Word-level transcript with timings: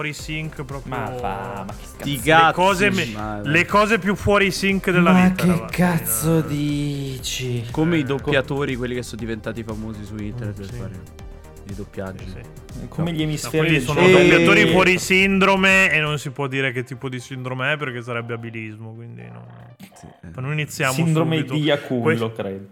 fuori 0.00 0.12
sync 0.14 0.64
proprio. 0.64 0.96
Ma 0.96 1.06
fa, 1.12 1.64
ma 1.66 1.74
che 1.74 1.84
cazzo. 1.98 2.04
Di 2.04 2.20
le, 2.24 2.52
cose, 2.54 2.90
me- 2.90 3.06
ma- 3.06 3.40
le 3.42 3.66
cose 3.66 3.98
più 3.98 4.14
fuori 4.14 4.50
sync 4.50 4.90
della 4.90 5.12
Ma 5.12 5.28
vita. 5.28 5.44
che 5.44 5.50
ragazzi. 5.50 5.72
cazzo 5.76 6.40
dici? 6.40 7.66
Come 7.70 7.98
i 7.98 8.00
Eh, 8.00 8.04
doppiatori, 8.04 8.76
quelli 8.76 8.94
che 8.94 9.02
sono 9.02 9.20
diventati 9.20 9.62
famosi 9.62 10.04
su 10.04 10.16
internet 10.16 10.56
per 10.56 10.64
Sì. 10.66 10.72
fare 10.78 11.00
i 11.70 11.74
doppiaggi. 11.74 12.24
Sì, 12.24 12.40
sì. 12.80 12.88
Come 12.88 13.12
gli 13.12 13.16
No, 13.18 13.22
emisferi 13.22 13.56
quelli 13.58 13.72
del 13.78 13.82
sono 13.82 14.00
E- 14.00 14.10
doppiatori 14.12 14.66
fuori 14.70 14.98
sindrome 14.98 15.90
e 15.92 16.00
non 16.00 16.18
si 16.18 16.30
può 16.30 16.46
dire 16.46 16.72
che 16.72 16.82
tipo 16.84 17.08
di 17.08 17.18
sindrome 17.20 17.72
è 17.72 17.76
perché 17.76 18.02
sarebbe 18.02 18.34
abilismo. 18.34 18.92
Quindi 18.94 19.22
no. 19.22 19.46
Sì, 19.94 20.06
eh. 20.06 20.28
Ma 20.34 20.40
non 20.42 20.52
iniziamo 20.52 20.92
Sindrome 20.92 21.36
subito. 21.38 21.54
di 21.54 21.60
Yakullo, 21.60 22.30
Que- 22.32 22.42
credo. 22.42 22.66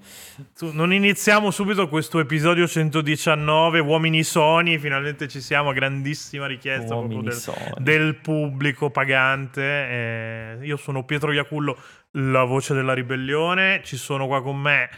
tu- 0.56 0.70
non 0.72 0.92
iniziamo 0.92 1.50
subito 1.50 1.88
questo 1.88 2.18
episodio 2.20 2.66
119, 2.66 3.80
Uomini 3.80 4.22
Sony. 4.22 4.78
Finalmente 4.78 5.26
ci 5.28 5.40
siamo, 5.40 5.72
grandissima 5.72 6.46
richiesta 6.46 6.94
del, 7.00 7.34
del 7.78 8.14
pubblico 8.16 8.90
pagante. 8.90 9.62
Eh, 9.62 10.58
io 10.62 10.76
sono 10.76 11.04
Pietro 11.04 11.32
Iacullo, 11.32 11.76
la 12.12 12.44
voce 12.44 12.74
della 12.74 12.92
ribellione. 12.94 13.80
Ci 13.84 13.96
sono 13.96 14.26
qua 14.26 14.42
con 14.42 14.56
me 14.58 14.88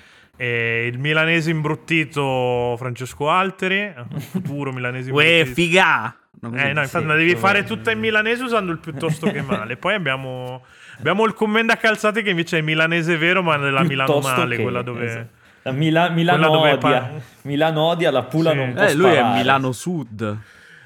eh, 0.42 0.86
il 0.90 0.98
milanese 0.98 1.50
imbruttito 1.50 2.74
Francesco 2.78 3.28
Alteri, 3.28 3.92
futuro 4.18 4.72
milanese 4.72 5.10
Uè, 5.10 5.24
imbruttito. 5.24 5.54
figa! 5.54 6.14
No, 6.42 6.50
così. 6.50 6.62
Eh, 6.62 6.72
no, 6.72 6.80
infatti, 6.80 7.04
la 7.04 7.14
devi 7.16 7.36
fare 7.36 7.64
tutta 7.64 7.90
in 7.90 7.98
milanese 7.98 8.45
usando 8.45 8.72
il 8.72 8.78
piuttosto 8.78 9.30
che 9.30 9.42
male. 9.42 9.76
Poi 9.78 9.92
abbiamo, 9.92 10.65
abbiamo 10.98 11.26
il 11.26 11.34
commenda 11.34 11.76
calzate 11.76 12.23
che 12.23 12.30
invece 12.30 12.59
è 12.59 12.60
milanese 12.62 13.18
vero, 13.18 13.42
ma 13.42 13.56
nella 13.56 13.82
Milano 13.82 14.20
male, 14.20 14.56
che- 14.56 14.62
quella 14.62 14.80
dove. 14.80 15.04
esatto. 15.04 15.28
La 15.62 15.73
Mila- 15.73 16.09
Milano 16.09 16.48
Quella 16.48 16.56
dove 16.56 16.72
odia. 16.72 17.00
pa- 17.02 17.10
Milano 17.43 17.80
odia, 17.82 18.10
la 18.10 18.22
Pula 18.22 18.52
Sì. 18.52 18.56
non 18.56 18.72
può 18.72 18.82
Eh, 18.82 18.95
lui 18.95 19.10
è 19.10 19.15
sparare. 19.16 19.37
Milano 19.38 19.72
Sud. 19.72 20.38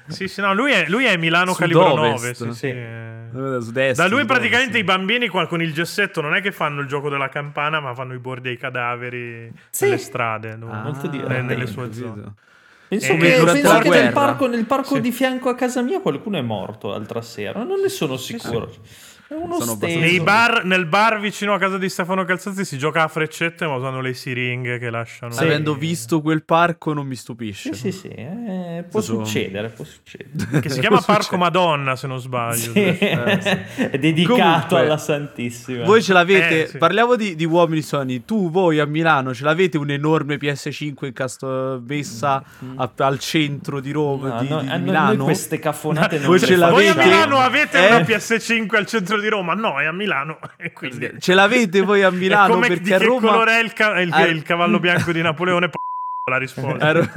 Sì, 0.07 0.27
sì, 0.27 0.41
no, 0.41 0.53
lui 0.53 0.71
è, 0.71 0.85
lui 0.87 1.05
è 1.05 1.17
Milano 1.17 1.53
calibro 1.53 1.95
9. 1.95 2.17
Sud-ovest. 2.17 2.43
Sì, 2.43 2.51
sì, 2.51 2.57
Sì. 2.57 2.67
eh. 2.67 3.13
Da 3.31 3.59
sud-est, 3.59 3.97
Da 4.01 4.07
lui 4.07 4.23
praticamente 4.25 4.77
i 4.77 4.83
bambini 4.85 5.27
qua 5.27 5.45
con 5.47 5.61
il 5.61 5.73
gessetto 5.73 6.21
non 6.21 6.35
è 6.35 6.41
che 6.41 6.51
fanno 6.53 6.79
il 6.81 6.87
gioco 6.87 7.09
della 7.09 7.27
campana, 7.27 7.79
ma 7.81 7.93
fanno 7.93 8.13
i 8.13 8.19
bordi 8.19 8.49
ai 8.49 8.57
cadaveri 8.57 9.51
Sì. 9.69 9.83
nelle 9.85 9.97
strade. 9.97 10.55
no? 10.55 10.71
Ah, 10.71 10.81
Molto 10.83 11.09
nelle, 11.09 11.63
ho 11.63 11.67
sue 11.67 11.91
zone. 11.91 12.33
Penso 12.87 13.11
Eh, 13.13 13.17
penso 13.17 13.79
che 13.79 13.89
nel 13.89 14.11
parco, 14.13 14.47
nel 14.47 14.65
parco 14.65 14.95
Sì. 14.95 15.01
di 15.01 15.11
fianco 15.11 15.49
a 15.49 15.55
casa 15.55 15.81
mia 15.81 15.99
qualcuno 15.99 16.37
è 16.37 16.41
morto 16.41 16.89
l'altra 16.89 17.21
sera. 17.21 17.63
Non 17.63 17.79
ne 17.81 17.89
sono 17.89 18.15
sicuro. 18.15 18.71
Uno 19.27 19.59
Sono 19.59 19.71
abbastanza- 19.71 19.99
Nei 19.99 20.19
bar, 20.19 20.63
nel 20.65 20.85
bar 20.85 21.19
vicino 21.19 21.53
a 21.53 21.57
casa 21.57 21.77
di 21.79 21.89
Stefano 21.89 22.23
Calzati 22.25 22.63
si 22.63 22.77
gioca 22.77 23.03
a 23.03 23.07
freccette, 23.07 23.65
ma 23.65 23.75
usano 23.75 23.99
le 23.99 24.13
siringhe 24.13 24.77
che 24.77 24.89
lasciano. 24.91 25.31
Sì. 25.31 25.43
Avendo 25.43 25.73
visto 25.73 26.21
quel 26.21 26.43
parco 26.43 26.93
non 26.93 27.07
mi 27.07 27.15
stupisce. 27.15 27.73
Sì, 27.73 27.91
sì, 27.91 27.99
sì. 28.01 28.07
eh, 28.09 28.85
può 28.89 29.01
Sono- 29.01 29.25
succedere, 29.25 29.69
può 29.69 29.83
succedere. 29.83 30.59
Che 30.61 30.69
si 30.69 30.79
chiama. 30.79 31.01
Parco 31.01 31.37
Madonna, 31.37 31.95
se 31.95 32.05
non 32.07 32.19
sbaglio. 32.19 32.71
Sì, 32.71 32.79
Eh, 32.79 33.89
È 33.89 33.97
dedicato 33.99 34.35
Comunque, 34.41 34.79
alla 34.79 34.97
Santissima. 34.97 35.83
Voi 35.85 36.03
ce 36.03 36.13
l'avete, 36.13 36.63
Eh, 36.63 36.67
sì. 36.67 36.77
parliamo 36.77 37.15
di, 37.15 37.35
di 37.35 37.45
uomini 37.45 37.81
Sony, 37.81 38.23
tu 38.25 38.51
voi 38.51 38.79
a 38.79 38.85
Milano 38.85 39.33
ce 39.33 39.43
l'avete 39.43 39.77
un'enorme 39.77 40.37
PS5 40.37 41.05
incasto- 41.07 41.81
messa 41.87 42.43
a- 42.75 42.91
al 42.97 43.19
centro 43.19 43.79
di 43.79 43.91
Roma, 43.91 44.35
No, 44.35 44.41
di, 44.41 44.47
no, 44.49 44.61
di 44.61 44.67
a 44.67 44.71
noi- 44.71 44.81
Milano? 44.81 45.13
noi 45.15 45.25
queste 45.25 45.57
caffonate 45.59 46.17
non 46.19 46.27
Voi 46.27 46.39
ce 46.39 46.55
l'avete? 46.55 46.93
Voi 46.93 47.03
a. 47.03 47.05
Milano 47.05 47.37
avete 47.39 47.87
Eh? 47.87 47.91
una 47.95 47.99
PS5 48.05 48.75
al 48.75 48.85
centro 48.85 49.14
di 49.21 49.29
Roma? 49.29 49.53
No, 49.53 49.79
è 49.79 49.85
a 49.85 49.91
Milano. 49.91 50.39
E 50.57 50.71
quindi... 50.73 51.11
Ce 51.19 51.33
l'avete 51.33 51.81
voi 51.81 52.03
a 52.03 52.07
E 52.09 52.11
Milano 52.11 52.53
come 52.53 52.67
perché 52.67 52.83
di 52.83 52.93
a 52.93 52.97
che 52.97 53.05
Roma 53.05 53.27
colore 53.29 53.59
è 53.59 53.63
il, 53.63 53.73
ca- 53.73 53.99
il- 53.99 54.11
a- 54.13 54.25
il 54.27 54.41
cavallo 54.43 54.79
bianco 54.79 55.11
di 55.11 55.21
Napoleone? 55.21 55.69
P- 55.69 55.73
la 56.29 56.37
risposta. 56.37 56.85
a, 56.87 56.91
Ro- 56.91 57.07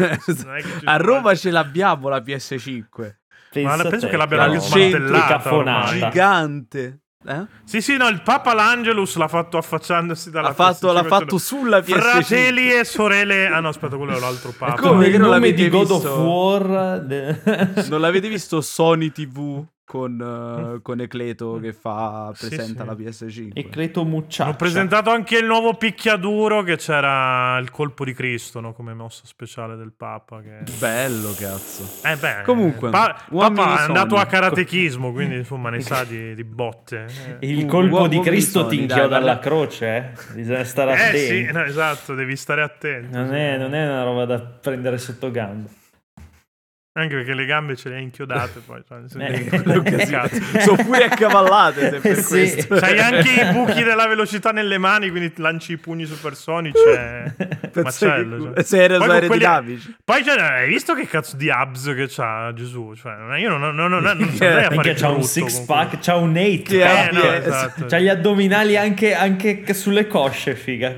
a 0.85 0.97
Roma 0.99 1.35
ce 1.35 1.51
l'abbiamo 1.51 2.09
la 2.09 2.19
PS5 2.19 3.15
Pensa 3.51 3.77
Ma 3.77 3.83
penso 3.89 4.05
te, 4.07 4.11
che 4.11 4.17
l'abbiano 4.19 4.61
centro, 4.61 5.07
smantellata 5.07 5.85
gigante. 5.87 6.99
Eh? 7.27 7.47
Sì, 7.65 7.81
sì, 7.81 7.97
no, 7.97 8.07
il 8.09 8.23
Papa 8.23 8.53
l'Angelus 8.55 9.17
l'ha 9.17 9.27
fatto 9.27 9.57
affacciandosi 9.57 10.31
dalla 10.31 10.49
L'ha 10.49 10.55
fatto, 10.55 10.89
PS5, 10.89 10.93
l'ha 10.93 11.05
fatto 11.05 11.39
sulla 11.39 11.79
PS5. 11.79 11.99
Fratelli 11.99 12.71
e 12.73 12.85
sorelle. 12.85 13.47
Ah 13.49 13.61
no, 13.61 13.69
aspetta, 13.69 13.97
quello 13.97 14.15
è 14.15 14.21
l'altro 14.21 14.53
Papa. 14.57 14.75
come 14.75 15.07
il 15.07 15.13
non 15.13 15.23
nome 15.23 15.33
l'avete 15.41 15.63
di 15.63 15.69
God 15.71 15.89
visto? 15.89 16.13
of 16.13 16.19
War. 16.19 17.01
de- 17.01 17.41
Non 17.89 18.01
l'avete 18.03 18.29
visto 18.29 18.61
Sony 18.61 19.11
TV 19.11 19.65
con, 19.89 20.75
eh, 20.77 20.83
con 20.83 21.01
Ecleto 21.01 21.59
che 21.63 21.73
fa 21.73 22.31
Sì, 22.35 22.49
presenta 22.49 22.83
sì. 22.83 22.87
la 22.87 22.93
PS5? 22.93 23.51
Ecleto 23.55 24.05
Mucciaccia. 24.05 24.45
Hanno 24.45 24.57
presentato 24.57 25.09
anche 25.11 25.39
il 25.39 25.47
nuovo 25.47 25.73
picchiaduro 25.75 26.63
che 26.63 26.77
c'era 26.77 27.57
il 27.59 27.71
colpo 27.71 28.05
di 28.05 28.13
Cristo, 28.13 28.61
no? 28.61 28.75
come 28.75 28.93
mossa 28.93 29.23
speciale 29.25 29.77
del 29.77 29.93
Papa. 29.97 30.43
Che... 30.43 30.71
Bello, 30.79 31.33
cazzo. 31.39 32.07
Eh 32.07 32.17
beh, 32.17 32.43
Comunque, 32.45 32.91
Pa- 32.91 33.25
Papa 33.31 33.79
è 33.79 33.83
andato 33.87 34.17
a 34.17 34.27
karatechismo, 34.27 35.11
quindi 35.11 35.37
insomma 35.37 35.71
ne 35.71 35.81
sa 35.81 36.05
di, 36.05 36.35
di 36.35 36.45
botte. 36.45 37.07
Eh, 37.41 37.47
Il 37.49 37.65
Uh, 37.65 37.67
colpo 37.67 38.09
di 38.09 38.21
Cristo 38.21 38.67
ti 38.67 38.81
inchioda 38.83 39.17
alla 39.17 39.39
croce, 39.39 39.87
eh. 39.97 40.11
Bisogna 40.35 40.65
stare 40.65 40.91
Eh, 40.93 40.95
attenti. 40.95 41.19
sì, 41.47 41.51
no, 41.53 41.63
esatto, 41.65 42.15
devi 42.15 42.37
stare 42.37 42.61
attento. 42.63 43.17
Non 43.17 43.33
è, 43.35 43.57
non 43.57 43.75
è 43.75 43.85
una 43.87 44.03
roba 44.03 44.27
da 44.27 44.39
prendere 44.39 44.99
sotto 44.99 45.31
gamba. 45.31 45.69
Anche 46.99 47.15
perché 47.15 47.35
le 47.35 47.45
gambe 47.45 47.77
ce 47.77 47.89
le 47.91 47.97
hai 47.97 48.03
inchiodate 48.03 48.61
poi. 48.67 48.83
cioè, 48.87 48.99
Eh. 49.23 50.61
Sono 50.63 50.83
pure 50.83 51.05
accavallate 51.05 51.91
se 51.91 51.99
per 52.01 52.17
Sì. 52.17 52.29
questo. 52.29 52.75
C'hai 52.77 52.99
anche 52.99 53.29
i 53.31 53.53
buchi 53.53 53.83
della 53.85 54.07
velocità 54.09 54.51
nelle 54.51 54.79
mani, 54.79 55.11
quindi 55.11 55.33
lanci 55.37 55.73
i 55.73 55.77
pugni 55.77 56.05
supersonici. 56.07 56.83
È 56.83 57.33
Pensa 57.71 57.83
macello. 57.83 58.37
che- 58.53 58.55
cioè. 58.55 58.65
se 58.65 58.83
era 58.83 58.99
Poi 58.99 59.07
con 59.07 59.27
quelli- 59.27 59.45
aerodinamici. 59.45 59.97
Poi 60.05 60.25
cioè, 60.25 60.41
hai 60.41 60.69
visto 60.69 60.95
che 60.95 61.07
cazzo 61.07 61.37
di 61.37 61.51
abs 61.51 61.85
che 61.95 62.07
c'ha 62.09 62.53
Gesù? 62.55 62.95
Cioè, 62.97 63.13
io 63.39 63.49
non, 63.57 63.61
non, 63.61 63.75
non, 63.75 63.91
non, 64.03 64.17
non 64.19 64.31
saprei 64.33 64.65
a 64.65 64.71
fare 64.71 64.95
c'ha 64.95 65.09
un 65.11 65.23
six 65.23 65.61
pack, 65.61 65.99
c'ha 66.01 66.17
un 66.17 66.37
eight 66.37 66.77
pack. 66.77 67.13
Eh, 67.13 67.15
no, 67.17 67.33
esatto. 67.33 67.85
C'ha 67.87 67.99
gli 67.99 68.09
addominali 68.09 68.77
anche, 68.77 69.15
anche 69.15 69.65
sulle 69.75 70.07
cosce, 70.09 70.55
figa. 70.57 70.95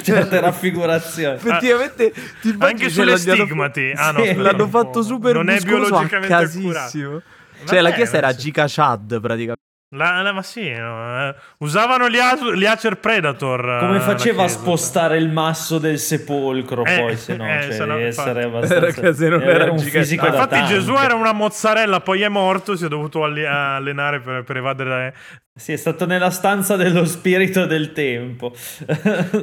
Certe 0.00 0.38
raffigurazioni. 0.40 1.34
Effettivamente, 1.36 2.12
ti 2.40 2.50
immagini 2.50 2.64
Anche 2.70 2.88
sulle 2.90 3.16
stigmati. 3.16 3.92
Ah, 3.96 4.12
no, 4.12 4.22
Sì. 4.24 4.34
L'hanno 4.36 4.68
fatto 4.68 5.02
super 5.02 5.39
Non 5.42 5.54
è 5.54 5.60
biologicamente 5.60 6.34
accurato. 6.34 7.22
Cioè, 7.66 7.80
la 7.80 7.90
chiesa 7.92 8.16
era. 8.16 8.32
Giga 8.34 8.64
Chad, 8.66 9.20
praticamente. 9.20 9.58
La, 9.92 10.22
la- 10.22 10.30
ma 10.32 10.40
sì, 10.42 10.70
no, 10.70 11.28
eh. 11.28 11.34
usavano 11.58 12.08
gli, 12.08 12.16
As- 12.18 12.52
gli 12.54 12.64
Acer 12.64 12.98
Predator. 13.00 13.68
eh, 13.70 13.78
Come 13.80 13.98
faceva 13.98 14.44
a 14.44 14.48
spostare 14.48 15.16
il 15.18 15.28
masso 15.28 15.78
del 15.78 15.98
sepolcro, 15.98 16.84
Eh, 16.84 17.00
poi 17.00 17.16
se 17.16 17.34
no, 17.36 17.44
eh, 17.44 17.72
cioè, 17.72 17.86
devi 17.88 18.02
essere 18.04 18.44
infatti. 18.44 18.72
abbastanza. 18.72 19.12
Se 19.14 19.28
non 19.28 19.42
era 19.42 19.50
avere 19.56 19.70
un 19.70 19.76
gigante. 19.78 19.98
fisico 19.98 20.22
Ma 20.26 20.30
da 20.30 20.36
infatti 20.36 20.54
tank. 20.54 20.68
Gesù 20.68 20.94
era 20.94 21.14
una 21.16 21.32
mozzarella, 21.32 22.00
poi 22.00 22.22
è 22.22 22.28
morto, 22.28 22.76
si 22.76 22.84
è 22.84 22.88
dovuto 22.88 23.24
alli- 23.24 23.44
allenare 23.44 24.20
per, 24.20 24.44
per 24.44 24.56
evadere... 24.58 25.14
Sì, 25.52 25.72
è 25.72 25.76
stato 25.76 26.06
nella 26.06 26.30
stanza 26.30 26.76
dello 26.76 27.04
spirito 27.04 27.66
del 27.66 27.92
tempo. 27.92 28.54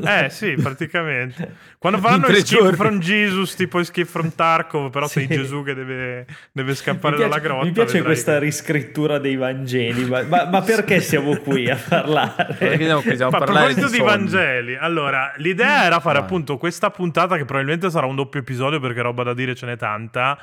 Eh 0.08 0.30
sì, 0.30 0.54
praticamente. 0.54 1.56
Quando 1.78 2.00
tre 2.00 2.38
Escape 2.38 2.62
giorni. 2.62 2.76
from 2.78 3.00
Jesus, 3.00 3.56
tipo 3.56 3.80
Escape 3.80 4.08
from 4.08 4.34
Tarkov, 4.34 4.90
però 4.90 5.06
sei 5.08 5.28
Sì. 5.28 5.36
Gesù 5.36 5.64
che 5.64 5.74
deve, 5.76 6.26
deve 6.52 6.74
scappare 6.76 7.18
piace, 7.18 7.30
dalla 7.30 7.42
grotta. 7.42 7.66
mi 7.66 7.72
piace 7.72 7.92
vedrai 7.94 8.06
questa 8.14 8.40
riscrittura 8.40 9.20
dei 9.20 9.36
Vangeli, 9.36 10.06
ma, 10.06 10.24
ma- 10.24 10.46
ma 10.46 10.62
perché 10.62 11.02
siamo 11.02 11.36
qui 11.38 11.70
a 11.70 11.78
parlare? 11.78 12.56
Perché 12.58 12.86
siamo 12.86 13.02
qui, 13.02 13.14
stiamo 13.14 13.32
Ma 13.32 13.38
a 13.38 13.40
parlare 13.44 13.74
proposito 13.74 13.98
di. 13.98 14.04
Vangeli, 14.10 14.76
allora 14.76 15.34
l'idea 15.38 15.84
era 15.84 16.00
fare 16.00 16.16
Vai. 16.20 16.24
appunto 16.28 16.58
questa 16.58 16.90
puntata 16.90 17.36
che 17.38 17.46
probabilmente 17.46 17.90
sarà 17.92 18.08
un 18.08 18.16
doppio 18.16 18.40
episodio 18.40 18.80
perché 18.80 19.02
roba 19.02 19.24
da 19.24 19.34
dire 19.34 19.54
ce 19.56 19.66
n'è 19.68 19.78
tanta. 19.78 20.38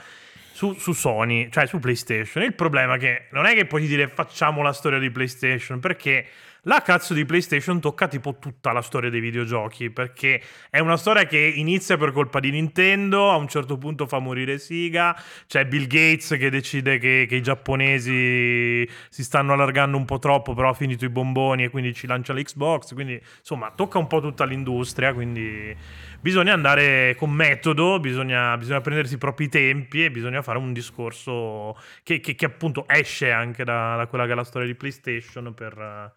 Su, 0.54 0.74
su 0.74 0.92
Sony, 0.92 1.50
cioè 1.50 1.66
su 1.66 1.80
PlayStation. 1.80 2.44
Il 2.44 2.54
problema 2.54 2.94
è 2.94 2.98
che 2.98 3.24
non 3.30 3.44
è 3.44 3.54
che 3.54 3.66
puoi 3.66 3.88
dire 3.88 4.06
facciamo 4.06 4.62
la 4.62 4.72
storia 4.72 5.00
di 5.00 5.10
PlayStation 5.10 5.80
perché 5.80 6.26
la 6.64 6.82
cazzo 6.82 7.14
di 7.14 7.24
PlayStation 7.24 7.80
tocca 7.80 8.08
tipo 8.08 8.38
tutta 8.38 8.72
la 8.72 8.82
storia 8.82 9.10
dei 9.10 9.20
videogiochi 9.20 9.90
perché 9.90 10.40
è 10.70 10.78
una 10.78 10.96
storia 10.96 11.26
che 11.26 11.38
inizia 11.38 11.96
per 11.96 12.12
colpa 12.12 12.40
di 12.40 12.50
Nintendo, 12.50 13.30
a 13.30 13.36
un 13.36 13.48
certo 13.48 13.78
punto 13.78 14.06
fa 14.06 14.18
morire 14.18 14.58
Sega, 14.58 15.16
c'è 15.46 15.66
Bill 15.66 15.86
Gates 15.86 16.36
che 16.38 16.50
decide 16.50 16.98
che, 16.98 17.26
che 17.28 17.36
i 17.36 17.42
giapponesi 17.42 18.88
si 19.08 19.24
stanno 19.24 19.52
allargando 19.52 19.96
un 19.96 20.04
po' 20.04 20.18
troppo, 20.18 20.54
però 20.54 20.70
ha 20.70 20.74
finito 20.74 21.04
i 21.04 21.10
bomboni 21.10 21.64
e 21.64 21.70
quindi 21.70 21.92
ci 21.94 22.06
lancia 22.06 22.32
l'Xbox, 22.32 22.94
quindi 22.94 23.20
insomma 23.38 23.70
tocca 23.74 23.98
un 23.98 24.06
po' 24.06 24.20
tutta 24.20 24.44
l'industria, 24.44 25.12
quindi 25.12 25.76
bisogna 26.20 26.54
andare 26.54 27.14
con 27.16 27.30
metodo, 27.30 28.00
bisogna, 28.00 28.56
bisogna 28.56 28.80
prendersi 28.80 29.14
i 29.14 29.18
propri 29.18 29.48
tempi 29.48 30.04
e 30.04 30.10
bisogna 30.10 30.40
fare 30.42 30.58
un 30.58 30.72
discorso 30.72 31.76
che, 32.02 32.20
che- 32.20 32.34
che 32.34 32.44
appunto 32.46 32.86
esce 32.88 33.30
anche 33.30 33.64
da, 33.64 33.96
da 33.96 34.06
quella 34.06 34.24
che 34.26 34.32
è 34.32 34.34
la 34.34 34.44
storia 34.44 34.66
di 34.66 34.74
PlayStation 34.74 35.52
per, 35.54 36.12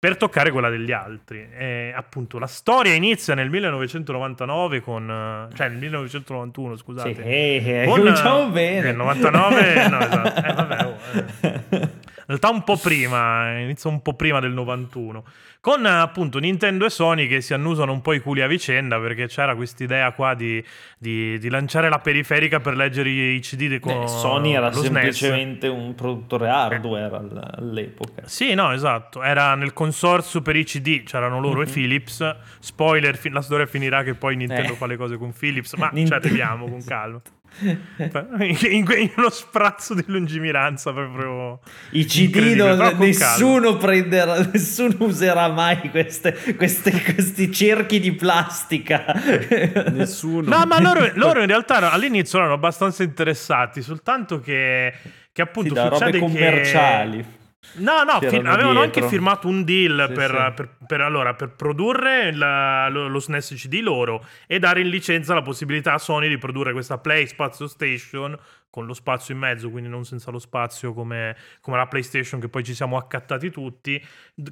per 0.00 0.16
toccare 0.16 0.50
quella 0.50 0.70
degli 0.70 0.92
altri. 0.92 1.46
E, 1.52 1.92
appunto 1.94 2.38
la 2.38 2.46
storia 2.46 2.94
inizia 2.94 3.34
nel 3.34 3.50
1999 3.50 4.80
con... 4.80 5.10
eh, 5.10 5.54
cioè 5.54 5.68
nel 5.68 5.76
1991 5.76 6.76
scusate. 6.76 7.14
Sì, 7.14 7.20
eh, 7.20 7.82
eh, 7.82 7.84
Con, 7.84 7.98
cominciamo 7.98 8.48
bene. 8.48 8.80
Nel 8.80 8.96
99, 8.96 9.88
no, 9.88 10.00
esatto. 10.00 10.46
Eh, 10.46 10.52
vabbè, 10.54 10.84
oh, 10.86 10.96
eh. 11.42 11.88
Realtà 12.30 12.48
un 12.50 12.62
po' 12.62 12.76
prima, 12.76 13.58
inizia 13.58 13.90
un 13.90 14.02
po' 14.02 14.14
prima 14.14 14.38
del 14.38 14.52
91. 14.52 15.24
Con 15.60 15.84
appunto 15.84 16.38
Nintendo 16.38 16.86
e 16.86 16.90
Sony 16.90 17.26
che 17.26 17.40
si 17.40 17.52
annusano 17.54 17.90
un 17.92 18.00
po' 18.02 18.12
i 18.12 18.20
culi 18.20 18.40
a 18.40 18.46
vicenda 18.46 19.00
perché 19.00 19.26
c'era 19.26 19.56
quest'idea 19.56 20.12
qua 20.12 20.34
di, 20.34 20.64
di, 20.96 21.38
di 21.40 21.48
lanciare 21.50 21.88
la 21.88 21.98
periferica 21.98 22.60
per 22.60 22.76
leggere 22.76 23.10
i 23.10 23.40
CD 23.40 23.66
di 23.66 23.80
con 23.80 24.02
Eh, 24.04 24.06
Sony 24.08 24.54
era 24.54 24.68
lo 24.68 24.74
SNES. 24.74 24.84
semplicemente 24.92 25.66
un 25.66 25.94
produttore 25.96 26.48
hardware 26.48 27.14
all- 27.16 27.50
all'epoca. 27.58 28.22
Sì, 28.26 28.54
no, 28.54 28.70
esatto. 28.72 29.22
Era 29.24 29.56
nel 29.56 29.72
consorzio 29.72 30.40
per 30.40 30.54
i 30.54 30.62
CD, 30.64 31.02
c'erano 31.02 31.40
loro 31.40 31.62
e 31.62 31.66
Philips. 31.66 32.36
Spoiler, 32.60 33.18
la 33.32 33.42
storia 33.42 33.66
finirà 33.66 34.04
che 34.04 34.14
poi 34.14 34.36
Nintendo 34.36 34.68
Mhm. 34.68 34.74
Eh. 34.74 34.76
fa 34.76 34.86
le 34.86 34.96
cose 34.96 35.16
con 35.18 35.32
Philips, 35.32 35.74
ma 35.74 35.88
ci 35.88 35.96
Nintendo. 35.96 36.26
arriviamo 36.26 36.68
con 36.68 36.84
calma. 36.84 37.20
in, 37.60 38.56
in- 38.70 38.86
in 38.96 39.10
uno 39.16 39.28
sprazzo 39.30 39.94
di 39.94 40.04
lungimiranza 40.06 40.92
proprio 40.92 41.60
I 41.90 42.04
CD 42.04 42.54
non- 42.56 42.96
nessuno 42.98 43.76
prenderà, 43.76 44.38
nessuno 44.52 44.94
userà 45.00 45.48
mai 45.48 45.90
queste, 45.90 46.36
queste- 46.56 46.90
questi 47.02 47.52
cerchi 47.52 48.00
di 48.00 48.12
plastica. 48.12 49.04
Nessuno. 49.92 50.48
No, 50.48 50.64
ma 50.66 50.80
loro, 50.80 51.10
loro 51.14 51.40
in 51.40 51.46
realtà 51.46 51.90
all'inizio 51.90 52.38
erano 52.38 52.54
abbastanza 52.54 53.02
interessati, 53.02 53.82
soltanto 53.82 54.40
che, 54.40 54.92
che 55.32 55.42
appunto 55.42 55.68
Sì, 55.70 55.74
da 55.74 55.88
robe 55.88 55.96
succede 55.96 56.18
che... 56.18 57.38
No, 57.74 58.02
no, 58.04 58.18
C'erano 58.18 58.28
fi- 58.30 58.36
avevano 58.48 58.80
dietro. 58.80 59.00
anche 59.02 59.02
firmato 59.08 59.46
un 59.46 59.64
deal 59.64 60.06
Sì, 60.08 60.14
per, 60.14 60.30
sì. 60.30 60.52
per- 60.54 60.68
per- 60.86 61.00
allora, 61.02 61.34
per 61.34 61.50
produrre 61.50 62.34
la- 62.34 62.88
lo, 62.88 63.06
lo 63.06 63.18
SNES 63.20 63.52
CD 63.54 63.80
loro 63.82 64.24
e 64.46 64.58
dare 64.58 64.80
in 64.80 64.88
licenza 64.88 65.34
la 65.34 65.42
possibilità 65.42 65.92
a 65.92 65.98
Sony 65.98 66.26
di 66.28 66.38
produrre 66.38 66.72
questa 66.72 66.98
Play 66.98 67.26
Spazio 67.26 67.66
Station 67.66 68.36
con 68.70 68.86
lo 68.86 68.94
spazio 68.94 69.34
in 69.34 69.40
mezzo, 69.40 69.68
quindi 69.70 69.88
non 69.90 70.04
senza 70.04 70.30
lo 70.30 70.38
spazio 70.38 70.94
come, 70.94 71.36
come 71.60 71.76
la 71.76 71.86
PlayStation 71.86 72.40
che 72.40 72.48
poi 72.48 72.64
ci 72.64 72.72
siamo 72.74 72.96
accattati 72.96 73.50
tutti, 73.50 74.02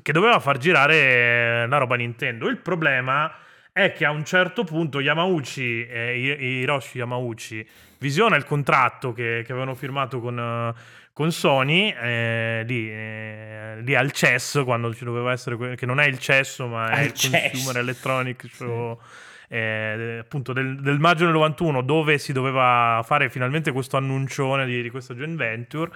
che 0.03 0.13
doveva 0.13 0.39
far 0.39 0.59
girare 0.59 1.67
la 1.67 1.79
roba 1.79 1.97
Nintendo. 1.97 2.49
Il 2.49 2.59
problema 2.59 3.33
è 3.73 3.93
che 3.93 4.05
a 4.05 4.11
un 4.11 4.25
certo 4.25 4.65
punto 4.65 5.01
Yamauchi, 5.01 5.87
eh, 5.87 6.19
Hi- 6.19 6.45
Hiroshi 6.61 6.99
Yamauchi, 6.99 7.67
visiona 7.99 8.35
il 8.37 8.45
contratto 8.45 9.13
che, 9.13 9.43
che 9.47 9.53
avevano 9.53 9.75
firmato 9.77 10.21
con, 10.21 10.37
eh, 10.39 10.81
con 11.19 11.32
Sony 11.32 11.93
eh, 12.00 12.62
lì, 12.65 12.88
eh, 12.88 13.79
lì 13.81 13.97
al 13.97 14.12
CES, 14.12 14.62
quando 14.65 14.94
ci 14.94 15.05
doveva 15.05 15.32
essere, 15.32 15.56
que- 15.56 15.75
che 15.75 15.85
non 15.85 15.99
è 15.99 16.06
il 16.06 16.17
cesso, 16.20 16.69
ma 16.69 16.91
è 16.91 17.00
Al 17.00 17.05
il 17.06 17.12
CES. 17.12 17.50
Consumer 17.50 17.76
Electronic 17.79 18.47
Show. 18.49 19.00
eh, 19.49 20.19
appunto 20.20 20.53
del, 20.53 20.81
del 20.81 21.00
maggio 21.00 21.25
del 21.25 21.32
91 21.32 21.82
dove 21.82 22.19
si 22.19 22.32
doveva 22.32 23.03
fare 23.05 23.31
finalmente 23.31 23.73
questo 23.73 23.97
annuncione 23.97 24.65
di, 24.65 24.81
di 24.81 24.91
questa 24.91 25.12
joint 25.15 25.37
venture 25.37 25.91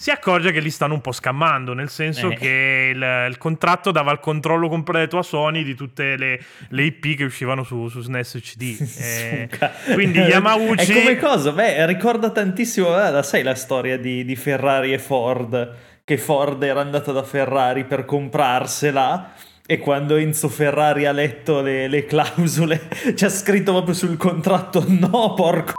si 0.00 0.12
accorge 0.12 0.52
che 0.52 0.60
li 0.60 0.70
stanno 0.70 0.94
un 0.94 1.00
po' 1.00 1.10
scammando, 1.10 1.74
nel 1.74 1.88
senso 1.88 2.30
Eh. 2.30 2.36
che 2.36 2.92
il, 2.94 3.26
il 3.30 3.36
contratto 3.36 3.90
dava 3.90 4.12
il 4.12 4.20
controllo 4.20 4.68
completo 4.68 5.18
a 5.18 5.24
Sony 5.24 5.64
di 5.64 5.74
tutte 5.74 6.16
le, 6.16 6.40
le 6.68 6.82
IP 6.84 7.16
che 7.16 7.24
uscivano 7.24 7.64
su, 7.64 7.88
su 7.88 8.00
SNES 8.00 8.34
e 8.36 8.40
CD. 8.40 8.76
Eh, 9.08 9.48
quindi 9.94 10.20
Yamauchi... 10.22 10.92
È 10.92 10.94
come 10.94 11.16
cosa? 11.16 11.50
Beh, 11.50 11.84
ricorda 11.86 12.30
tantissimo, 12.30 12.88
eh, 13.04 13.10
la 13.10 13.24
sai 13.24 13.42
la 13.42 13.56
storia 13.56 13.98
di, 13.98 14.24
di 14.24 14.36
Ferrari 14.36 14.92
e 14.92 15.00
Ford, 15.00 15.74
che 16.04 16.16
Ford 16.16 16.62
era 16.62 16.80
andata 16.80 17.10
da 17.10 17.24
Ferrari 17.24 17.84
per 17.84 18.04
comprarsela 18.04 19.32
e 19.66 19.78
quando 19.78 20.14
Enzo 20.14 20.48
Ferrari 20.48 21.06
ha 21.06 21.12
letto 21.12 21.60
le, 21.60 21.88
le 21.88 22.04
clausole 22.04 22.88
c'è 23.14 23.28
scritto 23.28 23.72
proprio 23.72 23.94
sul 23.94 24.16
contratto 24.16 24.84
no 24.86 25.34
porco 25.34 25.72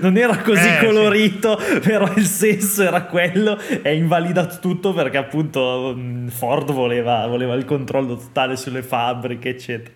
non 0.00 0.16
era 0.16 0.38
così 0.38 0.66
Eh, 0.66 0.78
sì. 0.78 0.84
colorito, 0.84 1.58
però 1.82 2.12
il 2.16 2.26
senso 2.26 2.82
era 2.82 3.02
quello. 3.04 3.56
È 3.58 3.88
invalidato 3.88 4.58
tutto 4.60 4.92
perché 4.92 5.16
appunto 5.18 5.94
mh, 5.96 6.28
Ford 6.28 6.72
voleva, 6.72 7.26
voleva 7.26 7.54
il 7.54 7.64
controllo 7.64 8.16
totale 8.16 8.56
sulle 8.56 8.82
fabbriche, 8.82 9.50
eccetera. 9.50 9.94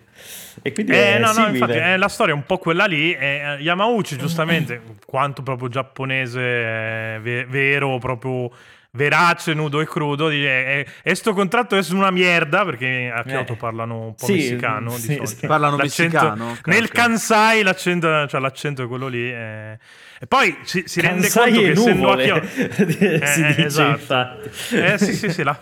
E 0.61 0.71
quindi 0.71 0.93
Eh, 0.93 1.15
è 1.15 1.19
no, 1.19 1.31
no, 1.33 1.47
infatti 1.47 1.77
è 1.77 1.97
la 1.97 2.07
storia 2.07 2.33
è 2.33 2.37
un 2.37 2.45
po' 2.45 2.57
quella 2.57 2.85
lì. 2.85 3.11
E, 3.13 3.57
eh, 3.57 3.61
Yamauchi, 3.61 4.17
giustamente, 4.17 4.81
quanto 5.05 5.41
proprio 5.41 5.67
giapponese 5.67 6.39
eh, 6.41 7.19
ve- 7.21 7.45
vero, 7.45 7.97
proprio 7.97 8.49
verace, 8.95 9.53
nudo 9.53 9.81
e 9.81 9.85
crudo, 9.87 10.29
dice: 10.29 10.47
eh, 10.65 10.85
E 11.01 11.15
sto 11.15 11.33
contratto 11.33 11.75
è 11.75 11.83
una 11.91 12.11
merda 12.11 12.63
perché 12.63 13.11
a 13.13 13.23
Kyoto 13.23 13.53
Eh. 13.53 13.57
parlano 13.57 13.99
un 14.07 14.15
po' 14.15 14.25
Sì, 14.25 14.33
messicano. 14.33 14.91
di 14.91 14.95
sì, 15.01 15.05
solito. 15.15 15.25
sì. 15.25 15.47
Parlano 15.47 15.77
L'accento- 15.77 16.17
messicano? 16.17 16.57
Nel. 16.65 16.89
Kansai 16.89 17.63
l'accento, 17.63 18.27
cioè 18.27 18.39
l'accento 18.39 18.83
è 18.83 18.87
quello 18.87 19.07
lì. 19.07 19.31
eh. 19.31 19.77
E 20.19 20.27
poi 20.27 20.55
si, 20.63 20.83
si 20.85 21.01
rende 21.01 21.29
conto 21.29 21.49
e 21.49 21.51
che 21.63 21.69
essendo 21.71 21.91
a 21.91 21.93
nuvole, 22.15 22.23
Kyoto. 22.23 22.47
si 22.73 22.81
Eh, 22.99 23.45
dice 23.47 23.65
esatto. 23.65 23.89
infatti. 23.99 24.49
Eh 24.77 24.97
sì, 24.97 25.13
sì, 25.13 25.29
sì, 25.31 25.43
là. 25.43 25.59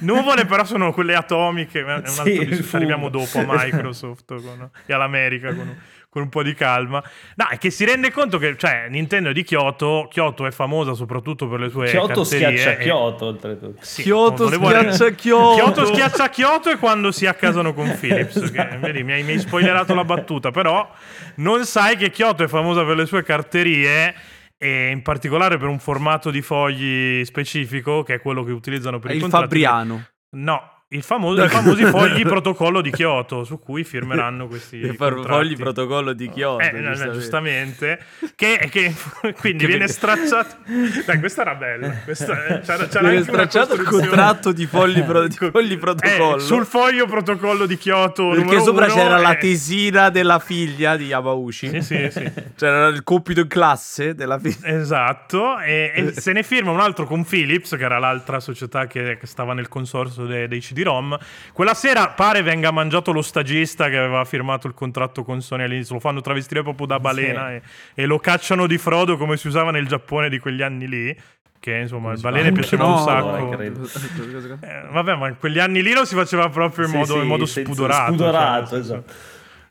Nuvole 0.00 0.44
però 0.44 0.64
sono 0.64 0.92
quelle 0.92 1.14
atomiche, 1.14 1.80
è 1.80 1.82
un 1.84 1.90
altro 1.90 2.24
Sì, 2.24 2.44
discorso, 2.46 2.76
arriviamo 2.76 3.08
dopo 3.08 3.38
a 3.38 3.44
Microsoft 3.46 4.24
con- 4.26 4.70
e 4.86 4.92
all'America 4.92 5.54
con, 5.54 5.76
con 6.16 6.22
un 6.24 6.28
po' 6.30 6.42
di 6.42 6.54
calma. 6.54 7.02
No, 7.34 7.46
è 7.50 7.58
che 7.58 7.68
si 7.68 7.84
rende 7.84 8.10
conto 8.10 8.38
che, 8.38 8.56
cioè, 8.56 8.86
Nintendo 8.88 9.28
è 9.28 9.32
di 9.34 9.44
Kyoto, 9.44 10.08
Kyoto 10.10 10.46
è 10.46 10.50
famosa 10.50 10.94
soprattutto 10.94 11.46
per 11.46 11.60
le 11.60 11.68
sue 11.68 11.90
Kyoto 11.90 12.24
schiaccia 12.24 12.72
e- 12.72 12.76
Kyoto, 12.78 13.26
oltretutto. 13.26 13.76
Sì, 13.82 14.00
Kyoto 14.02 14.48
schiaccia 14.50 15.10
Kyoto. 15.14 15.54
Kyoto 15.56 15.84
schiaccia 15.84 16.30
Kyoto 16.30 16.70
e 16.70 16.78
quando 16.78 17.12
si 17.12 17.26
accasano 17.26 17.74
con 17.74 17.94
Philips. 18.00 18.50
Che, 18.50 18.78
vedi, 18.80 19.02
mi 19.02 19.12
hai, 19.12 19.24
mi 19.24 19.32
hai 19.32 19.38
spoilerato 19.38 19.94
la 19.94 20.04
battuta, 20.04 20.50
però 20.50 20.90
non 21.36 21.66
sai 21.66 21.96
che 21.98 22.10
Kyoto 22.10 22.44
è 22.44 22.48
famosa 22.48 22.82
per 22.82 22.96
le 22.96 23.04
sue 23.04 23.22
carterie 23.22 24.14
e 24.56 24.88
in 24.88 25.02
particolare 25.02 25.58
per 25.58 25.68
un 25.68 25.78
formato 25.78 26.30
di 26.30 26.40
fogli 26.40 27.22
specifico 27.26 28.02
che 28.02 28.14
è 28.14 28.20
quello 28.22 28.42
che 28.42 28.52
utilizzano 28.52 28.98
per 28.98 29.10
È 29.10 29.12
i 29.12 29.16
il 29.16 29.20
contratti. 29.22 29.44
Fabriano. 29.44 30.06
No, 30.30 30.75
il 30.90 31.02
famoso, 31.02 31.42
i 31.42 31.48
famosi 31.48 31.84
fogli 31.90 32.22
protocollo 32.22 32.80
di 32.80 32.90
Kyoto 32.92 33.42
su 33.42 33.58
cui 33.58 33.82
firmeranno 33.82 34.46
questi 34.46 34.80
contratti. 34.96 35.26
fogli 35.26 35.56
protocollo 35.56 36.12
di 36.12 36.28
Kyoto. 36.28 36.62
Eh, 36.62 36.70
no, 36.70 36.90
no, 36.90 36.94
giustamente. 36.94 37.18
giustamente, 37.18 37.98
che, 38.36 38.68
che 38.70 38.94
quindi 39.40 39.58
Che 39.64 39.66
viene 39.66 39.88
stracciato. 39.88 40.56
Dai, 41.04 41.18
questa 41.18 41.40
era 41.42 41.54
bella. 41.56 41.90
Questa, 42.04 42.46
eh, 42.46 42.60
c'era, 42.60 42.86
c'era 42.86 43.08
Viene 43.08 43.24
stracciato 43.24 43.74
il 43.74 43.82
contratto 43.82 44.52
di 44.52 44.66
fogli, 44.66 45.02
pro- 45.02 45.26
di 45.26 45.36
Co- 45.36 45.50
fogli 45.50 45.76
protocollo. 45.76 46.36
Eh, 46.36 46.40
sul 46.40 46.64
foglio 46.64 47.06
protocollo 47.06 47.66
di 47.66 47.76
Kyoto. 47.76 48.28
perché 48.28 48.60
sopra 48.60 48.86
c'era 48.86 49.18
la 49.18 49.32
eh, 49.36 49.38
tesina 49.38 50.08
della 50.10 50.38
figlia 50.38 50.96
di 50.96 51.06
Yamauchi. 51.06 51.68
Sì, 51.68 51.82
sì, 51.82 52.08
sì. 52.12 52.32
C'era 52.54 52.86
il 52.86 53.02
compito 53.02 53.40
in 53.40 53.48
classe 53.48 54.14
della 54.14 54.38
figlia. 54.38 54.68
Esatto, 54.68 55.58
e, 55.58 55.90
e 55.94 56.12
se 56.12 56.32
ne 56.32 56.44
firma 56.44 56.70
un 56.70 56.80
altro 56.80 57.06
con 57.06 57.24
Philips, 57.24 57.70
che 57.76 57.82
era 57.82 57.98
l'altra 57.98 58.38
società 58.38 58.86
che, 58.86 59.16
che 59.18 59.26
stava 59.26 59.52
nel 59.52 59.66
consorzio 59.68 60.26
de- 60.26 60.46
dei 60.46 60.60
CD-ROM. 60.80 61.18
Quella 61.52 61.74
sera 61.74 62.08
pare 62.10 62.42
venga 62.42 62.70
mangiato 62.70 63.12
lo 63.12 63.22
stagista 63.22 63.88
che 63.88 63.96
aveva 63.96 64.24
firmato 64.24 64.66
il 64.66 64.74
contratto 64.74 65.24
con 65.24 65.40
Sony 65.40 65.64
all'inizio. 65.64 65.94
Lo 65.94 66.00
fanno 66.00 66.20
travestire 66.20 66.62
proprio 66.62 66.86
da 66.86 67.00
balena 67.00 67.52
e, 67.52 67.62
e 67.94 68.06
lo 68.06 68.18
cacciano 68.18 68.66
di 68.66 68.78
frodo 68.78 69.16
come 69.16 69.36
si 69.36 69.46
usava 69.48 69.70
nel 69.70 69.86
Giappone 69.86 70.28
di 70.28 70.38
quegli 70.38 70.62
anni 70.62 70.86
lì. 70.88 71.16
Che 71.58 71.74
insomma, 71.74 72.12
il 72.12 72.20
balene 72.20 72.48
Anche 72.48 72.60
piaceva 72.60 72.84
no, 72.84 72.92
un 72.92 72.98
sacco. 73.02 73.58
eh. 73.60 73.72
Eh, 74.60 74.82
vabbè, 74.90 75.14
ma 75.16 75.28
in 75.28 75.36
quegli 75.38 75.58
anni 75.58 75.82
lì 75.82 75.92
lo 75.94 76.04
si 76.04 76.14
faceva 76.14 76.48
proprio 76.48 76.84
in 76.84 76.90
Sì, 76.92 76.96
modo, 76.96 77.12
sì, 77.14 77.18
in 77.20 77.26
modo 77.26 77.46
spudorato. 77.46 78.12
spudorato, 78.12 78.66
cioè, 78.68 78.78
esatto. 78.78 79.12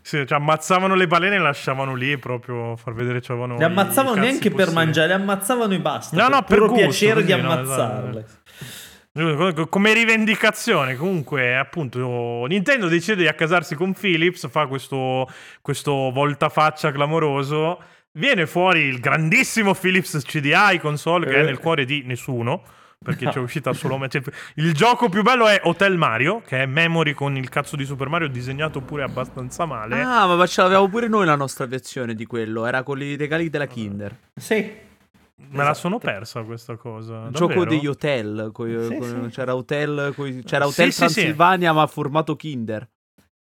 Sì, 0.02 0.24
cioè, 0.28 0.38
ammazzavano 0.38 0.94
le 0.94 1.08
balene 1.08 1.36
e 1.36 1.40
lasciavano 1.40 1.96
lì 1.96 2.18
proprio 2.18 2.74
a 2.74 2.76
far 2.76 2.94
vedere 2.94 3.20
che 3.22 3.28
c'avevano. 3.28 3.58
Le 3.58 3.64
ammazzavano 3.64 4.18
i 4.18 4.20
neanche 4.20 4.50
per 4.50 4.66
possibili. 4.66 4.76
mangiare, 4.76 5.08
le 5.08 5.14
ammazzavano 5.14 5.74
e 5.74 5.80
basta. 5.80 6.16
No, 6.22 6.28
no, 6.28 6.42
per 6.44 6.58
puro 6.58 6.68
gusto, 6.70 6.84
piacere 6.86 7.24
di 7.24 7.32
così, 7.32 7.42
no, 7.44 7.52
ammazzarle. 7.52 8.26
Come 9.70 9.94
rivendicazione, 9.94 10.98
comunque, 10.98 11.56
appunto, 11.56 12.46
Nintendo 12.48 12.90
decide 12.90 13.16
di 13.22 13.28
accasarsi 13.28 13.74
con 13.74 13.94
Philips, 13.94 14.50
fa 14.50 14.68
questo, 14.68 15.30
questo 15.62 16.12
voltafaccia 16.12 16.92
clamoroso. 16.92 17.80
Viene 18.12 18.46
fuori 18.46 18.82
il 18.82 19.00
grandissimo 19.00 19.74
Philips 19.74 20.22
CDI 20.22 20.80
console 20.82 21.28
che 21.28 21.36
è 21.36 21.40
Eh. 21.40 21.44
nel 21.44 21.60
cuore 21.60 21.86
di 21.86 22.04
nessuno. 22.06 22.62
Perché 23.02 23.30
c'è 23.30 23.40
uscita 23.40 23.72
solo. 23.72 24.00
cioè, 24.10 24.22
il 24.56 24.74
gioco 24.74 25.08
più 25.10 25.22
bello 25.22 25.48
è 25.48 25.62
Hotel 25.64 25.96
Mario, 25.96 26.42
che 26.46 26.64
è 26.64 26.66
memory 26.66 27.14
con 27.14 27.38
il 27.38 27.48
cazzo 27.50 27.76
di 27.76 27.86
Super 27.86 28.10
Mario 28.10 28.28
disegnato 28.28 28.82
pure 28.82 29.04
abbastanza 29.04 29.66
male. 29.66 30.02
Ah, 30.02 30.26
ma 30.28 30.46
ce 30.48 30.62
l'avevamo 30.62 30.90
pure 30.90 31.08
noi 31.08 31.26
la 31.26 31.36
nostra 31.36 31.66
versione 31.68 32.16
di 32.16 32.26
quello. 32.26 32.66
Era 32.66 32.84
con 32.84 33.02
i 33.02 33.16
regali 33.16 33.50
della 33.50 33.68
Kinder. 33.68 34.18
Sì. 34.36 34.94
Me 35.38 35.64
la 35.66 35.74
sono 35.74 35.98
persa 35.98 36.44
questa 36.44 36.78
cosa. 36.78 37.26
Il 37.26 37.32
gioco 37.34 37.48
davvero? 37.54 37.70
degli 37.70 37.88
hotel. 37.88 38.50
coi- 38.54 38.84
Sì, 38.88 38.98
con- 38.98 39.28
sì. 39.30 39.36
C'era 39.36 39.56
Hotel, 39.56 40.14
coi- 40.16 40.44
c'era 40.44 40.66
Sì, 40.66 40.72
hotel 40.72 40.94
sì, 40.94 41.08
sì. 41.10 41.14
Transilvania, 41.14 41.74
ma 41.74 41.82
a 41.82 41.88
formato 41.88 42.36
Kinder. 42.38 42.90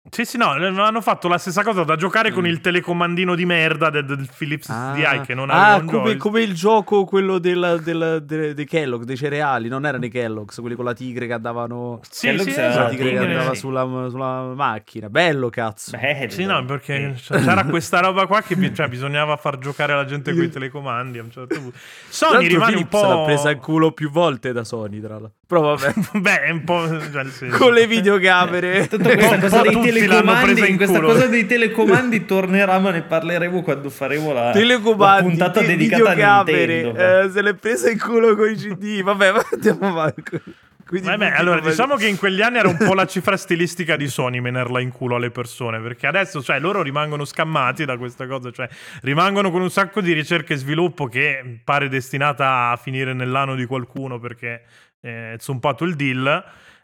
Sì, 0.09 0.25
sì, 0.25 0.37
no, 0.37 0.49
hanno 0.49 0.99
fatto 1.01 1.29
la 1.29 1.37
stessa 1.37 1.63
cosa 1.63 1.83
da 1.85 1.95
giocare 1.95 2.29
Mm. 2.29 2.33
con 2.33 2.45
il 2.45 2.59
telecomandino 2.59 3.35
di 3.35 3.45
merda 3.45 3.89
del, 3.89 4.05
del 4.05 4.27
Philips 4.37 4.67
SDI 4.69 5.21
che 5.25 5.33
non 5.33 5.49
Ah, 5.49 5.75
aveva 5.75 5.81
un 5.81 5.85
come, 5.99 6.17
come 6.17 6.41
il 6.41 6.53
gioco, 6.53 7.05
quello 7.05 7.39
del, 7.39 7.79
del- 7.81 8.21
de- 8.25 8.53
dei 8.53 8.65
Kellogg, 8.65 9.03
dei 9.03 9.15
cereali, 9.15 9.69
non 9.69 9.85
erano 9.85 10.03
i 10.03 10.09
Kellogg's, 10.09 10.59
quelli 10.59 10.75
con 10.75 10.83
la 10.85 10.93
tigre 10.93 11.25
che 11.25 11.31
andavano... 11.33 12.01
Sì, 12.09 12.27
Quello 12.27 12.43
sì, 12.43 12.51
che 12.51 12.61
La 12.61 12.69
esatto. 12.69 12.89
tigre 12.89 13.11
che 13.11 13.17
andava 13.17 13.53
sì. 13.53 13.59
sulla, 13.59 14.07
sulla 14.09 14.53
macchina. 14.53 15.09
Bello, 15.09 15.49
cazzo. 15.49 15.97
Bello. 15.97 16.29
Sì, 16.29 16.43
no, 16.45 16.63
perché 16.65 17.15
c'era 17.17 17.63
questa 17.63 18.01
roba 18.01 18.27
qua 18.27 18.41
che 18.41 18.55
cioè, 18.75 18.89
bisogliava 18.89 19.37
far 19.37 19.57
giocare 19.57 19.95
la 19.95 20.03
gente 20.05 20.33
con 20.33 20.43
i 20.43 20.49
telecomandi 20.49 21.17
a 21.19 21.23
un 21.23 21.31
certo 21.31 21.55
punto. 21.59 21.77
Sony 22.09 22.47
rimane 22.47 22.75
un 22.75 22.87
Philips 22.87 22.89
po'... 23.01 23.07
l'ha 23.07 23.23
presa 23.23 23.51
in 23.51 23.59
culo 23.59 23.93
più 23.93 24.11
volte 24.11 24.51
da 24.51 24.65
Sony, 24.65 24.99
tra 24.99 25.13
l'altro. 25.17 25.31
Però 25.53 25.75
vabbè, 25.75 25.93
Beh, 26.19 26.41
è 26.41 26.49
un 26.49 26.63
po'... 26.63 26.87
cioè, 26.87 27.49
con 27.57 27.73
le 27.73 27.85
videocamere. 27.85 28.87
Tanto 28.87 29.09
questa 29.09 29.37
cosa 29.37 29.61
dei 29.61 29.81
telecomandi, 29.81 30.75
questa 30.75 30.99
cosa 30.99 31.27
dei 31.27 31.45
telecomandi 31.45 32.25
tornerà, 32.25 32.79
ma 32.79 32.89
ne 32.89 33.03
parleremo 33.03 33.61
quando 33.61 33.91
faremo 33.91 34.33
la, 34.33 34.51
la 34.51 35.17
puntata 35.21 35.59
te- 35.59 35.67
dedicata 35.67 36.09
a 36.09 36.13
videocamere, 36.13 36.83
Nintendo. 36.83 37.19
eh, 37.21 37.29
se 37.29 37.41
l'è 37.43 37.53
presa 37.53 37.91
in 37.91 37.99
culo 37.99 38.35
con 38.35 38.49
i 38.49 38.55
CD. 38.55 39.01
Vabbè, 39.03 39.31
ma 39.31 39.45
andiamo 39.51 39.87
avanti. 39.87 40.41
Quindi 40.85 41.07
Vabbè, 41.07 41.33
allora 41.37 41.59
come- 41.59 41.69
diciamo 41.71 41.95
che 41.95 42.07
in 42.07 42.17
quegli 42.17 42.41
anni 42.41 42.57
era 42.57 42.67
un 42.67 42.77
po' 42.77 42.93
la 42.93 43.05
cifra 43.05 43.37
stilistica 43.37 43.95
di 43.95 44.07
Sony 44.07 44.39
menerla 44.41 44.79
in 44.81 44.91
culo 44.91 45.15
alle 45.15 45.31
persone, 45.31 45.79
perché 45.79 46.07
adesso, 46.07 46.41
cioè, 46.43 46.59
loro 46.59 46.81
rimangono 46.81 47.25
scammati 47.25 47.85
da 47.85 47.97
questa 47.97 48.27
cosa, 48.27 48.51
cioè, 48.51 48.67
rimangono 49.01 49.49
con 49.49 49.61
un 49.61 49.69
sacco 49.69 50.01
di 50.01 50.13
ricerca 50.13 50.53
e 50.53 50.57
sviluppo 50.57 51.07
che 51.07 51.59
pare 51.63 51.89
destinata 51.89 52.69
a 52.69 52.75
finire 52.75 53.13
nell'anno 53.13 53.55
di 53.55 53.65
qualcuno 53.65 54.19
perché 54.19 54.63
eh, 55.03 55.33
è 55.33 55.35
zompato 55.37 55.83
il 55.83 55.95
deal, 55.95 56.43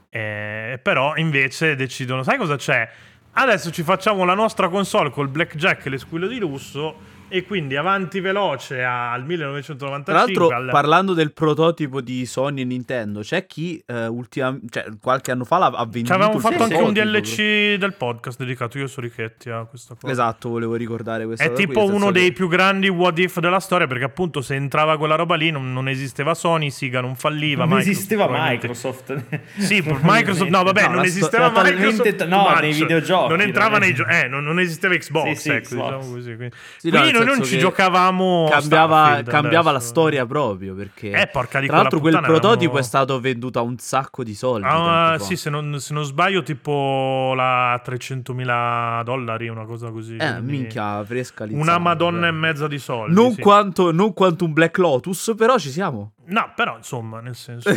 eh, 0.10 0.80
però 0.82 1.16
invece 1.16 1.76
decidono, 1.76 2.22
sai 2.24 2.38
cosa 2.38 2.58
c'è? 2.58 2.90
Adesso 3.32 3.72
ci 3.72 3.84
facciamo 3.84 4.26
la 4.26 4.34
nostra 4.34 4.68
console 4.68 5.10
col 5.10 5.30
blackjack 5.30 5.86
e 5.86 5.90
le 5.90 5.98
squillo 5.98 6.28
di 6.28 6.38
lusso 6.40 7.18
e 7.30 7.46
quindi 7.46 7.76
avanti 7.76 8.20
veloce 8.20 8.84
al 8.84 9.24
1995 9.26 10.04
Tra 10.04 10.14
l'altro, 10.14 10.48
al- 10.50 10.70
parlando 10.72 11.14
del 11.14 11.32
prototipo 11.34 12.02
di 12.02 12.26
Sony 12.26 12.62
e 12.62 12.66
Nintendo, 12.66 13.22
c'è 13.22 13.46
chi 13.46 13.82
eh, 13.86 14.08
ultima- 14.08 14.58
cioè, 14.70 14.86
qualche 15.02 15.32
anno 15.32 15.46
fa 15.46 15.58
l'ha 15.60 15.68
ha 15.68 15.84
venduto. 15.86 16.06
Ci 16.06 16.12
avevamo 16.12 16.36
il 16.36 16.42
fatto 16.42 16.64
anche 16.64 16.76
un. 16.76 16.94
DLC 16.94 17.76
del 17.78 17.94
podcast 17.94 18.40
dedicato 18.40 18.78
io 18.78 18.88
su 18.88 19.00
Richetti 19.00 19.50
a 19.50 19.66
questa 19.66 19.96
cosa. 20.00 20.12
Esatto, 20.12 20.50
volevo 20.50 20.76
ricordare 20.76 21.26
questa 21.26 21.44
È 21.46 21.50
cosa 21.50 21.60
tipo 21.62 21.74
qui, 21.82 21.90
uno 21.90 21.98
senso 21.98 22.12
dei 22.12 22.28
che- 22.28 22.34
più 22.34 22.48
grandi 22.48 22.88
what 22.90 23.18
if 23.20 23.40
della 23.40 23.60
storia 23.60 23.88
perché 23.88 24.04
appunto 24.04 24.42
se 24.42 24.56
entrava 24.56 24.98
quella 24.98 25.16
roba 25.16 25.36
lì 25.36 25.52
non, 25.52 25.72
non 25.72 25.88
esisteva 25.88 26.34
Sony, 26.34 26.70
Siga 26.72 27.02
non 27.02 27.16
falliva. 27.16 27.66
non 27.66 27.78
Microsoft 27.78 27.96
esisteva 27.98 28.28
Microsoft. 28.50 29.24
Sì, 29.60 29.84
Microsoft, 30.02 30.50
no 30.50 30.64
vabbè, 30.64 30.88
No, 30.88 30.96
non 30.96 31.06
sto- 31.06 31.18
esisteva 31.18 31.52
talmente 31.52 31.86
Microsoft. 31.86 32.16
t- 32.16 32.28
no, 32.28 32.48
much. 32.50 32.60
nei 32.62 32.74
videogiochi, 32.74 33.30
Non 33.30 33.42
entrava 33.42 33.78
nei 33.78 33.94
giochi, 33.94 34.12
eh, 34.14 34.28
non, 34.28 34.44
non 34.44 34.60
esisteva 34.60 34.96
Xbox, 34.96 35.28
Sì, 35.30 35.36
sì, 35.36 35.50
ecco, 35.50 35.68
Xbox. 35.70 35.84
diciamo 35.96 36.14
così. 36.14 36.36
Quindi, 36.36 36.56
Sì, 36.78 36.90
no, 36.90 36.98
Quindi 37.00 37.12
nel 37.18 37.19
noi 37.26 37.38
non 37.38 37.44
ci 37.46 37.58
giocavamo 37.58 38.48
cambiava, 38.50 39.22
cambiava 39.26 39.72
la 39.72 39.80
storia 39.80 40.26
proprio 40.26 40.74
perché 40.76 41.12
Eh, 41.12 41.28
porca 41.28 41.60
di 41.60 41.68
tra 41.68 41.78
l'altro 41.78 42.00
quel 42.00 42.20
prototipo 42.22 42.72
puttana, 42.72 42.80
è 42.80 42.84
stato 42.84 43.20
venduto 43.20 43.60
a 43.60 43.62
un 43.62 43.78
sacco 43.78 44.24
di 44.24 44.34
soldi 44.36 44.68
Ah, 44.70 45.18
sì, 45.20 45.36
se 45.36 45.50
non, 45.50 45.80
se 45.80 45.94
non 45.94 46.04
sbaglio, 46.04 46.42
tipo 46.44 47.34
la 47.36 47.82
300.000 47.84 49.04
dollari, 49.04 49.48
una 49.48 49.66
cosa 49.66 49.90
così. 49.92 50.16
eh 50.16 50.32
quindi 50.34 50.52
minchia 50.52 51.04
fresca 51.04 51.44
lì, 51.46 51.54
Una 51.54 51.78
madonna 51.78 52.28
e 52.28 52.32
mezza 52.32 52.68
di 52.68 52.78
soldi. 52.80 53.14
non, 53.14 53.34
sì. 53.34 53.42
quanto, 53.42 53.92
non 53.92 54.14
quanto 54.14 54.46
un 54.46 54.54
Black 54.54 54.78
Lotus 54.78 55.34
però 55.38 55.58
ci 55.58 55.70
siamo 55.70 56.14
No, 56.30 56.52
però 56.56 56.78
insomma, 56.78 57.20
nel 57.22 57.36
senso, 57.36 57.70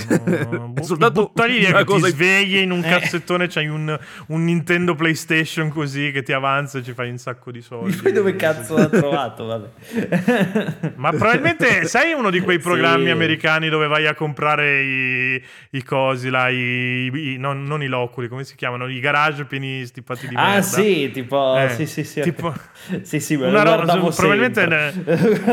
no, 0.50 0.68
bu- 0.72 0.82
Soltanto 0.82 1.22
buttali 1.26 1.58
via 1.58 1.68
una 1.70 1.78
che 1.78 1.84
cosa- 1.84 2.06
ti 2.06 2.12
svegli 2.12 2.56
in 2.58 2.70
un 2.70 2.84
Eh. 2.84 2.88
cassettone, 2.88 3.46
c'hai 3.48 3.66
un, 3.68 3.98
un 4.26 4.44
Nintendo 4.44 4.94
PlayStation 4.94 5.70
così 5.70 6.10
che 6.12 6.22
ti 6.22 6.32
avanza 6.32 6.78
e 6.78 6.82
ci 6.82 6.92
fai 6.92 7.08
un 7.10 7.16
sacco 7.18 7.50
di 7.50 7.62
soldi. 7.62 7.96
Poi 7.96 8.12
dove 8.12 8.36
cazzo 8.36 8.76
l'ha 8.76 8.88
trovato? 8.88 9.44
Vabbè. 9.46 10.92
Ma 10.96 11.10
probabilmente 11.10 11.86
sei 11.86 12.12
uno 12.12 12.30
di 12.30 12.40
quei 12.40 12.58
programmi 12.58 13.04
Sì. 13.06 13.10
americani 13.10 13.68
dove 13.70 13.86
vai 13.86 14.06
a 14.06 14.14
comprare 14.14 14.82
i, 14.82 15.42
i 15.70 15.82
cosi 15.82 16.28
là, 16.28 16.48
i, 16.50 17.06
i- 17.12 17.36
non, 17.38 17.62
non 17.64 17.82
i 17.82 17.86
loculi, 17.86 18.28
come 18.28 18.44
si 18.44 18.54
chiamano? 18.54 18.86
I 18.88 19.00
garage 19.00 19.44
pieni 19.46 19.84
stipati 19.86 20.28
di 20.28 20.34
Ah, 20.36 20.44
merda. 20.44 20.62
sì, 20.62 21.10
tipo, 21.12 21.56
Eh, 21.58 21.70
sì, 21.70 21.86
sì, 21.86 22.04
sì. 22.04 22.20
tipo- 22.20 22.52
sì, 23.02 23.18
sì, 23.20 23.34
Una 23.34 23.62
roba, 23.62 23.96
probabilmente 23.96 24.92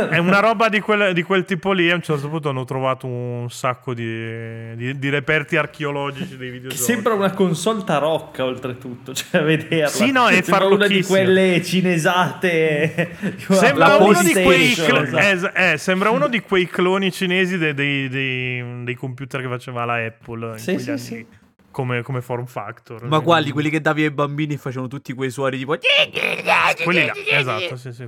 è 0.09 0.17
una 0.17 0.39
roba 0.39 0.67
di 0.67 0.79
quel, 0.81 1.13
di 1.13 1.23
quel 1.23 1.45
tipo 1.45 1.71
lì. 1.71 1.89
A 1.89 1.95
un 1.95 2.01
certo 2.01 2.27
punto 2.29 2.49
hanno 2.49 2.65
trovato 2.65 2.87
un 3.07 3.49
sacco 3.49 3.93
di, 3.93 4.75
di- 4.75 4.97
di 4.99 5.09
reperti 5.09 5.55
archeologici 5.57 6.37
dei 6.37 6.49
videogiochi. 6.49 6.81
sembra 6.83 7.13
una 7.13 7.31
console 7.31 7.83
tarocca 7.83 8.45
oltretutto, 8.45 9.13
cioè 9.15 9.41
a 9.41 9.43
vederla. 9.43 9.87
Sì, 9.87 10.11
no, 10.11 10.27
è 10.27 10.41
Sembra 10.41 10.65
una 10.67 10.87
di 10.87 11.03
quelle 11.03 11.61
cinesate. 11.63 13.15
Sembra 13.49 13.95
uno, 13.97 14.21
di 14.21 14.31
cl- 14.33 15.15
eh, 15.55 15.71
eh, 15.71 15.77
sembra 15.77 16.09
uno 16.09 16.27
di 16.27 16.39
quei 16.41 16.67
cloni 16.67 17.11
cinesi 17.11 17.57
de- 17.57 17.73
dei, 17.73 18.07
dei- 18.09 18.83
dei 18.83 18.95
computer 18.95 19.41
che 19.41 19.47
faceva 19.47 19.85
la 19.85 19.95
Apple 20.05 20.51
in 20.53 20.57
Sì, 20.57 20.77
sì, 20.79 20.89
anni 20.89 20.99
sì. 20.99 21.25
Come, 21.71 22.01
come 22.01 22.21
form 22.21 22.45
factor. 22.45 23.03
ma 23.05 23.19
quali 23.19 23.51
quelli 23.51 23.69
che 23.69 23.79
davi 23.79 24.03
ai 24.03 24.09
bambini 24.11 24.55
e 24.55 24.57
facevano 24.57 24.87
tutti 24.87 25.13
quei 25.13 25.29
suoni 25.29 25.57
tipo 25.57 25.77
Quelli 26.83 27.05
là, 27.05 27.13
esatto, 27.37 27.75
sì, 27.75 27.91
sì. 27.93 28.07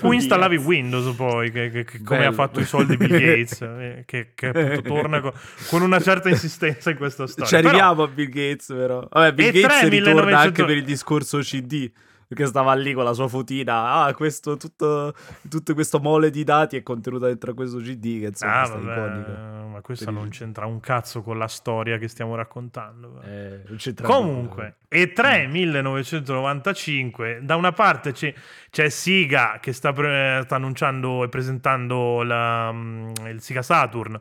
cui 0.00 0.16
installavi 0.16 0.56
Windows 0.56 1.14
poi, 1.14 1.50
che, 1.50 1.70
che- 1.70 1.84
che 1.84 2.02
come 2.02 2.24
ha 2.24 2.32
fatto 2.32 2.60
i 2.60 2.64
soldi 2.64 2.96
Bill 2.96 3.10
Gates, 3.18 3.60
eh, 3.60 4.02
che, 4.06 4.30
che 4.34 4.46
appunto 4.48 4.82
torna 4.82 5.20
co- 5.20 5.34
con 5.68 5.82
una 5.82 6.00
certa 6.00 6.28
insistenza 6.30 6.90
in 6.90 6.96
questa 6.96 7.26
storia. 7.26 7.46
ci 7.46 7.54
Però- 7.56 7.68
arriviamo 7.68 8.02
a 8.04 8.08
Bill 8.08 8.28
Gates 8.28 8.66
però 8.68 9.06
vabbè 9.10 9.32
Bill 9.34 9.52
Gates 9.52 9.78
tre, 9.80 9.88
ritorna 9.88 10.22
1900 10.24 10.36
anche 10.48 10.64
per 10.64 10.76
il 10.76 10.84
discorso 10.84 11.38
CD 11.40 11.90
perché 12.26 12.46
stava 12.46 12.74
lì 12.74 12.92
con 12.92 13.04
la 13.04 13.12
sua 13.12 13.28
fotina 13.28 14.04
ah 14.04 14.14
questo 14.14 14.56
tutto, 14.56 15.14
tutto 15.48 15.74
questo 15.74 16.00
mole 16.00 16.30
di 16.30 16.44
dati 16.44 16.76
è 16.76 16.82
contenuto 16.82 17.26
dentro 17.26 17.54
questo 17.54 17.78
CD 17.78 18.20
che 18.20 18.26
insomma 18.26 18.60
Ah, 18.62 18.66
vabbè, 18.68 18.84
ma 18.84 19.04
il- 19.14 20.16
non 20.20 20.28
c'entra 20.30 20.66
un 20.66 20.80
cazzo 20.80 21.22
con 21.22 21.36
la 21.38 21.48
storia 21.48 21.98
che 21.98 22.08
stiamo 22.08 22.34
raccontando. 22.36 23.20
Eh, 23.22 23.62
Comunque, 24.06 24.76
E3 24.88 25.48
1995, 25.48 27.40
da 27.42 27.56
una 27.56 27.72
parte 27.72 28.12
c'è, 28.12 28.32
c'è 28.70 28.88
Siga 28.88 29.58
che 29.60 29.72
sta, 29.72 29.92
pre- 29.92 30.40
sta 30.44 30.56
annunciando 30.56 31.24
e 31.24 31.28
presentando 31.28 32.22
la, 32.22 32.70
mm, 32.72 33.10
il 33.30 33.40
Siga 33.40 33.62
Saturn. 33.62 34.18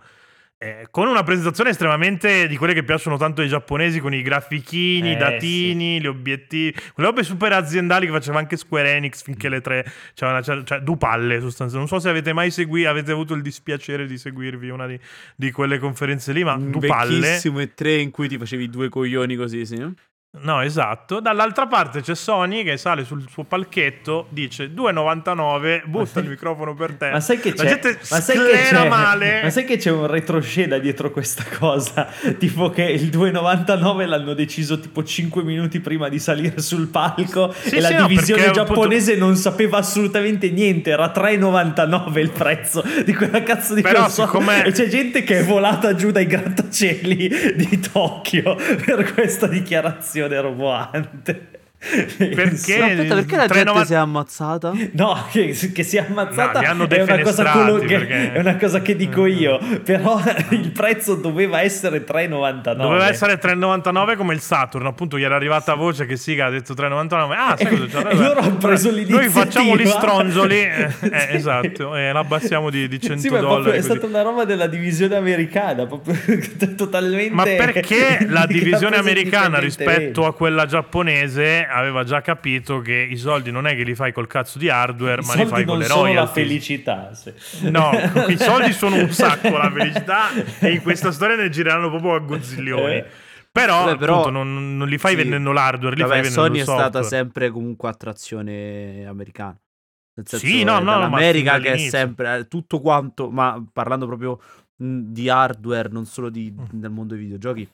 Eh, 0.63 0.87
con 0.89 1.07
una 1.07 1.23
presentazione 1.23 1.71
estremamente 1.71 2.47
di 2.47 2.55
quelle 2.55 2.73
che 2.73 2.83
piacciono 2.83 3.17
tanto 3.17 3.41
ai 3.41 3.49
giapponesi, 3.49 3.99
con 3.99 4.13
i 4.13 4.21
grafichini, 4.21 5.09
i 5.09 5.11
Eh, 5.13 5.17
datini, 5.17 5.99
gli 5.99 6.07
obiettivi, 6.07 6.71
quelle 6.93 7.09
robe 7.09 7.23
super 7.23 7.51
aziendali 7.51 8.05
che 8.05 8.11
faceva 8.13 8.39
anche 8.39 8.55
Square 8.55 8.93
Enix 8.95 9.23
finché 9.23 9.49
le 9.49 9.59
tre 9.59 9.85
cioè, 10.13 10.41
cioè 10.41 10.79
due 10.79 10.97
palle 10.97 11.41
sostanzialmente. 11.41 11.77
Non 11.77 11.87
so 11.87 11.99
se 11.99 12.09
avete 12.09 12.31
mai 12.31 12.49
seguito, 12.51 12.87
avete 12.87 13.11
avuto 13.11 13.33
il 13.33 13.41
dispiacere 13.41 14.07
di 14.07 14.17
seguirvi 14.17 14.69
una 14.69 14.87
di, 14.87 14.97
di 15.35 15.51
quelle 15.51 15.79
conferenze 15.79 16.31
lì, 16.31 16.43
ma 16.43 16.53
Un 16.53 16.71
due 16.71 16.87
palle. 16.87 17.19
vecchissimo 17.19 17.59
E3 17.59 17.99
in 17.99 18.11
cui 18.11 18.27
ti 18.29 18.37
facevi 18.37 18.69
due 18.69 18.87
coglioni 18.89 19.35
così 19.35 19.65
sì 19.65 19.85
No, 20.35 20.61
esatto. 20.61 21.19
Dall'altra 21.19 21.67
parte 21.67 22.01
c'è 22.01 22.15
Sony 22.15 22.63
che 22.63 22.75
sale 22.77 23.03
sul 23.05 23.23
suo 23.29 23.43
palchetto, 23.43 24.25
dice 24.29 24.73
2,99, 24.73 25.83
butta 25.85 26.21
il 26.21 26.29
microfono 26.29 26.73
per 26.73 26.93
te. 26.95 27.11
Ma 27.11 27.19
sai 27.19 27.39
che 27.39 27.53
La 27.55 27.63
c'è? 27.63 27.79
ma, 28.09 28.19
sai 28.19 28.37
che 28.37 29.41
ma 29.43 29.49
sai 29.51 29.63
che 29.63 29.77
c'è 29.77 29.91
un 29.91 30.07
retroscena 30.07 30.79
dietro 30.79 31.11
questa 31.11 31.43
cosa? 31.59 32.07
tipo 32.39 32.71
che 32.71 32.81
il 32.81 33.09
2,99 33.09 34.07
l'hanno 34.07 34.33
deciso 34.33 34.79
tipo 34.79 35.03
5 35.03 35.43
minuti 35.43 35.79
prima 35.81 36.09
di 36.09 36.17
salire 36.17 36.59
sul 36.61 36.87
palco 36.87 37.53
Sì, 37.53 37.75
e 37.75 37.79
la 37.79 37.89
sì, 37.89 37.93
no, 37.93 38.07
divisione 38.07 38.41
appunto- 38.45 38.63
giapponese 38.65 39.15
non 39.15 39.35
sapeva 39.35 39.77
assolutamente 39.77 40.49
niente. 40.49 40.89
Era 40.89 41.11
3,99 41.15 42.17
il 42.19 42.31
prezzo 42.31 42.83
di 43.05 43.13
quella 43.13 43.43
cazzo 43.43 43.75
di 43.75 43.81
Però 43.83 44.01
console. 44.01 44.27
siccome- 44.27 44.65
E 44.65 44.71
c'è 44.71 44.87
gente 44.87 45.23
che 45.23 45.39
è 45.41 45.43
volata 45.43 45.93
giù 45.93 46.09
dai 46.09 46.25
grattacieli 46.25 47.53
di 47.55 47.79
Tokyo 47.79 48.55
per 48.83 49.13
questa 49.13 49.45
dichiarazione 49.45 50.21
roboante. 50.41 51.52
Perché? 52.17 52.81
Aspetta 52.81 53.15
perché 53.15 53.35
la 53.35 53.45
3,90 53.45 53.63
gente 53.63 53.85
si 53.85 53.93
è 53.93 53.95
ammazzata 53.97 54.71
No, 54.93 55.25
che, 55.31 55.71
che 55.73 55.83
sia 55.83 56.05
ammazzata 56.07 56.59
No, 56.73 56.85
è, 56.87 57.01
una 57.01 57.21
cosa 57.21 57.43
che- 57.79 57.85
perché- 57.85 58.31
è 58.33 58.39
una 58.39 58.55
cosa 58.55 58.81
che 58.81 58.95
dico 58.95 59.25
io, 59.25 59.59
però 59.83 60.19
il 60.51 60.71
prezzo 60.71 61.15
doveva 61.15 61.61
essere 61.61 62.03
3,99. 62.05 62.75
Doveva 62.75 63.07
essere 63.09 63.39
3,99 63.39 64.15
come 64.15 64.33
il 64.33 64.39
Saturn. 64.39 64.85
Appunto, 64.85 65.17
gli 65.17 65.23
era 65.23 65.35
arrivata 65.35 65.73
voce 65.75 66.05
che 66.05 66.15
Siga 66.15 66.45
ha 66.45 66.49
detto 66.49 66.73
3,99. 66.73 67.31
Ah, 67.31 67.55
sai 67.57 67.77
cosa 67.77 68.01
c'è? 68.03 68.09
E 68.11 68.15
loro 68.15 68.39
hanno 68.39 68.57
preso 68.57 68.89
Noi 68.89 68.99
l'iniziativa. 68.99 69.31
facciamo 69.45 69.75
gli 69.75 69.85
stronzoli. 69.87 70.55
eh, 70.63 70.89
Sì. 70.99 71.05
eh, 71.09 71.27
esatto, 71.31 71.95
e 71.95 72.11
l'abbassiamo 72.11 72.69
di, 72.69 72.87
di 72.87 72.99
100 73.01 73.19
Sì, 73.21 73.29
ma 73.29 73.37
è, 73.37 73.39
proprio- 73.39 73.61
dollari. 73.63 73.77
è 73.79 73.81
stata 73.81 74.05
una 74.05 74.21
roba 74.21 74.45
della 74.45 74.67
divisione 74.67 75.15
americana, 75.15 75.85
proprio 75.85 76.15
totalmente. 76.77 77.33
Ma 77.33 77.43
perché 77.43 78.25
la 78.29 78.45
divisione 78.45 78.95
americana 78.97 79.59
rispetto 79.59 80.25
a 80.25 80.33
quella 80.33 80.65
giapponese 80.65 81.65
aveva 81.73 82.03
già 82.03 82.21
capito 82.21 82.79
che 82.79 82.93
i 83.09 83.17
soldi 83.17 83.51
non 83.51 83.65
è 83.67 83.75
che 83.75 83.83
li 83.83 83.95
fai 83.95 84.11
col 84.13 84.27
cazzo 84.27 84.57
di 84.59 84.69
hardware, 84.69 85.21
I 85.21 85.25
ma 85.25 85.33
li 85.35 85.45
fai 85.45 85.65
con 85.65 85.77
le 85.77 85.85
sono 85.85 86.01
la 86.03 86.07
royalties. 86.09 86.33
felicità. 86.33 87.13
sì. 87.13 87.33
No, 87.69 87.89
i 88.29 88.37
soldi 88.37 88.71
sono 88.73 88.95
un 88.97 89.09
sacco 89.09 89.57
la 89.57 89.71
felicità 89.71 90.29
e 90.59 90.71
in 90.71 90.81
questa 90.81 91.11
storia 91.11 91.35
ne 91.35 91.49
gireranno 91.49 91.89
proprio 91.89 92.15
a 92.15 92.19
gozzillioni. 92.19 92.95
Eh. 92.95 93.05
Però, 93.51 93.85
Vabbè, 93.85 93.97
però- 93.97 94.21
appunto, 94.21 94.31
non, 94.43 94.77
non 94.77 94.87
li 94.87 94.97
fai 94.97 95.11
sì. 95.11 95.17
vendendo 95.17 95.51
l'hardware, 95.51 95.95
li 95.95 96.01
Vabbè, 96.01 96.13
fai 96.13 96.21
vendendo 96.23 96.45
Sony 96.47 96.55
il 96.57 96.61
è 96.63 96.65
software. 96.65 96.89
stata 96.89 97.05
sempre 97.07 97.49
comunque 97.51 97.89
attrazione 97.89 99.05
americana. 99.05 99.57
Nel 100.15 100.27
senso, 100.27 100.45
Sì, 100.45 100.63
no, 100.63 100.77
è 100.77 100.81
no, 100.81 101.17
fin 101.17 101.59
che 101.61 101.71
è 101.71 101.77
sempre 101.77 102.37
eh, 102.37 102.47
tutto 102.47 102.79
quanto, 102.81 103.29
ma 103.31 103.63
parlando 103.71 104.05
proprio 104.05 104.39
di 104.75 105.29
hardware, 105.29 105.89
non 105.89 106.05
solo 106.05 106.29
di, 106.29 106.51
Mm. 106.51 106.79
nel 106.79 106.89
mondo 106.91 107.13
dei 107.13 107.23
videogiochi, 107.23 107.67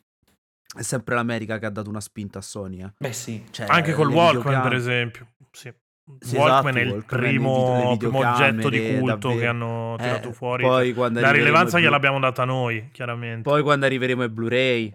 è 0.78 0.82
sempre 0.82 1.16
l'America 1.16 1.58
che 1.58 1.66
ha 1.66 1.70
dato 1.72 1.90
una 1.90 2.02
spinta 2.02 2.40
a 2.40 2.42
Sony. 2.42 2.84
eh. 2.84 2.94
Beh 2.98 3.14
sì. 3.14 3.44
Cioè, 3.50 3.66
Anche 3.70 3.94
col 3.94 4.08
Walkman, 4.10 4.38
videocam- 4.44 4.64
per 4.64 4.74
esempio. 4.78 5.28
Sì. 5.52 5.74
Sì, 6.22 6.38
Walkman 6.38 6.76
esatto, 6.76 6.78
è 6.78 6.82
il 6.82 6.90
Walkman, 6.90 7.20
primo, 7.22 7.96
primo 8.00 8.18
oggetto 8.28 8.70
di 8.70 8.98
culto 8.98 9.30
che 9.30 9.36
davvero. 9.36 9.50
hanno 9.52 9.96
Eh, 10.00 10.02
tirato 10.04 10.32
fuori. 10.32 10.64
Poi 10.64 10.94
quando 10.94 11.20
La 11.20 11.30
rilevanza 11.32 11.80
gliel'abbiamo 11.80 12.20
data 12.20 12.46
noi, 12.46 12.90
chiaramente. 12.92 13.42
Poi 13.44 13.62
quando 13.62 13.86
arriveremo 13.86 14.24
ai 14.24 14.30
Blu-ray, 14.30 14.92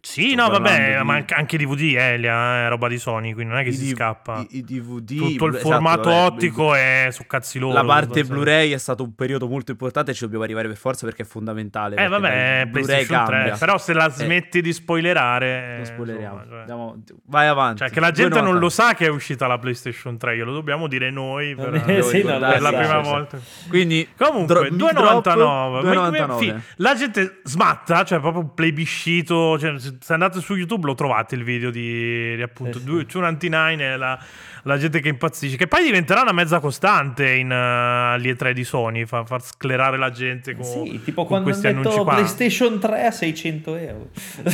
sì, 0.00 0.30
sto 0.30 0.42
no, 0.42 0.48
vabbè, 0.50 0.96
di- 0.98 1.04
ma 1.04 1.24
anche, 1.28 1.56
DVD, 1.58 1.94
Elia, 1.96 2.66
è 2.66 2.68
roba 2.68 2.88
di 2.88 2.98
Sony, 2.98 3.32
quindi 3.32 3.52
non 3.52 3.60
è 3.60 3.64
che 3.64 3.70
i 3.70 3.74
si 3.74 3.90
D- 3.92 3.94
scappa. 3.94 4.40
i, 4.50 4.58
i 4.58 4.62
DVD, 4.64 5.16
Tutto 5.16 5.46
il 5.46 5.54
esatto, 5.56 5.70
formato 5.70 6.08
vabbè, 6.10 6.24
ottico 6.26 6.74
è 6.74 7.08
su 7.10 7.26
cazzi 7.26 7.58
loro. 7.58 7.74
La 7.74 7.84
parte. 7.84 8.24
Blu-ray 8.24 8.72
è 8.72 8.78
stato 8.78 9.02
un 9.02 9.14
periodo 9.14 9.46
molto 9.48 9.70
importante, 9.72 10.12
ci 10.14 10.22
dobbiamo 10.22 10.44
arrivare 10.44 10.68
per 10.68 10.76
forza 10.76 11.06
perché 11.06 11.22
è 11.22 11.26
fondamentale. 11.26 11.96
Eh 11.96 12.08
vabbè, 12.08 12.28
dai, 12.28 12.66
Blu-ray 12.66 12.70
PlayStation 12.84 13.24
3. 13.26 13.34
cambia. 13.36 13.56
Però 13.56 13.78
se 13.78 13.92
la 13.92 14.06
Eh. 14.06 14.10
smetti 14.10 14.60
di 14.62 14.72
spoilerare... 14.72 15.78
Lo 15.78 15.84
spoileriamo. 15.84 16.34
insomma, 16.36 16.50
cioè- 16.50 16.58
Andiamo- 16.60 17.02
vai 17.26 17.46
avanti. 17.46 17.78
Cioè, 17.80 17.90
che 17.90 18.00
la 18.00 18.10
gente 18.10 18.38
2,99. 18.38 18.42
non 18.44 18.58
lo 18.58 18.68
sa 18.68 18.94
che 18.94 19.06
è 19.06 19.08
uscita 19.08 19.46
la 19.46 19.58
PlayStation 19.58 20.16
3, 20.18 20.36
glielo 20.36 20.52
dobbiamo 20.52 20.86
dire 20.86 21.10
noi 21.10 21.54
per, 21.54 21.74
Eh, 21.86 22.02
sì, 22.02 22.22
non 22.22 22.38
per 22.40 22.60
la 22.60 22.72
prima 22.72 22.98
volta. 23.00 23.38
Quindi 23.68 24.08
Comunque, 24.16 24.54
dro- 24.54 24.62
mic 24.62 24.92
drop, 24.92 25.24
2,99. 25.24 25.70
Ma- 25.70 25.80
2,99. 25.80 26.38
fi- 26.38 26.54
La 26.76 26.94
gente 26.94 27.40
smatta, 27.44 28.04
cioè 28.04 28.20
proprio 28.20 28.46
plebiscito. 28.48 29.58
Cioè, 29.58 29.74
se 30.00 30.12
andate 30.12 30.40
su 30.40 30.54
YouTube 30.54 30.86
lo 30.86 30.94
trovate 30.94 31.34
il 31.34 31.44
video 31.44 31.70
di, 31.70 32.36
di 32.36 32.42
appunto 32.42 32.78
Eh 32.78 32.80
sì. 32.80 32.86
299 32.86 33.92
e 33.92 33.96
la, 33.96 34.18
la 34.64 34.78
gente 34.78 35.00
che 35.00 35.08
impazzisce. 35.08 35.56
Che 35.56 35.66
poi 35.66 35.82
diventerà 35.82 36.22
una 36.22 36.32
mezza 36.32 36.60
costante 36.60 37.32
in 37.32 37.50
uh, 37.50 38.14
agli 38.14 38.28
E3 38.28 38.52
di 38.52 38.64
Sony, 38.64 39.04
fa, 39.06 39.24
far 39.24 39.42
sclerare 39.42 39.96
la 39.98 40.10
gente 40.10 40.54
con, 40.54 40.64
Sì, 40.64 41.00
tipo 41.04 41.24
con 41.24 41.42
questi 41.42 41.66
hanno 41.66 41.80
annunci 41.80 41.96
detto 41.98 42.04
qua. 42.04 42.14
PlayStation 42.14 42.78
3 42.78 43.06
a 43.06 43.10
600 43.10 43.76
euro. 43.76 44.08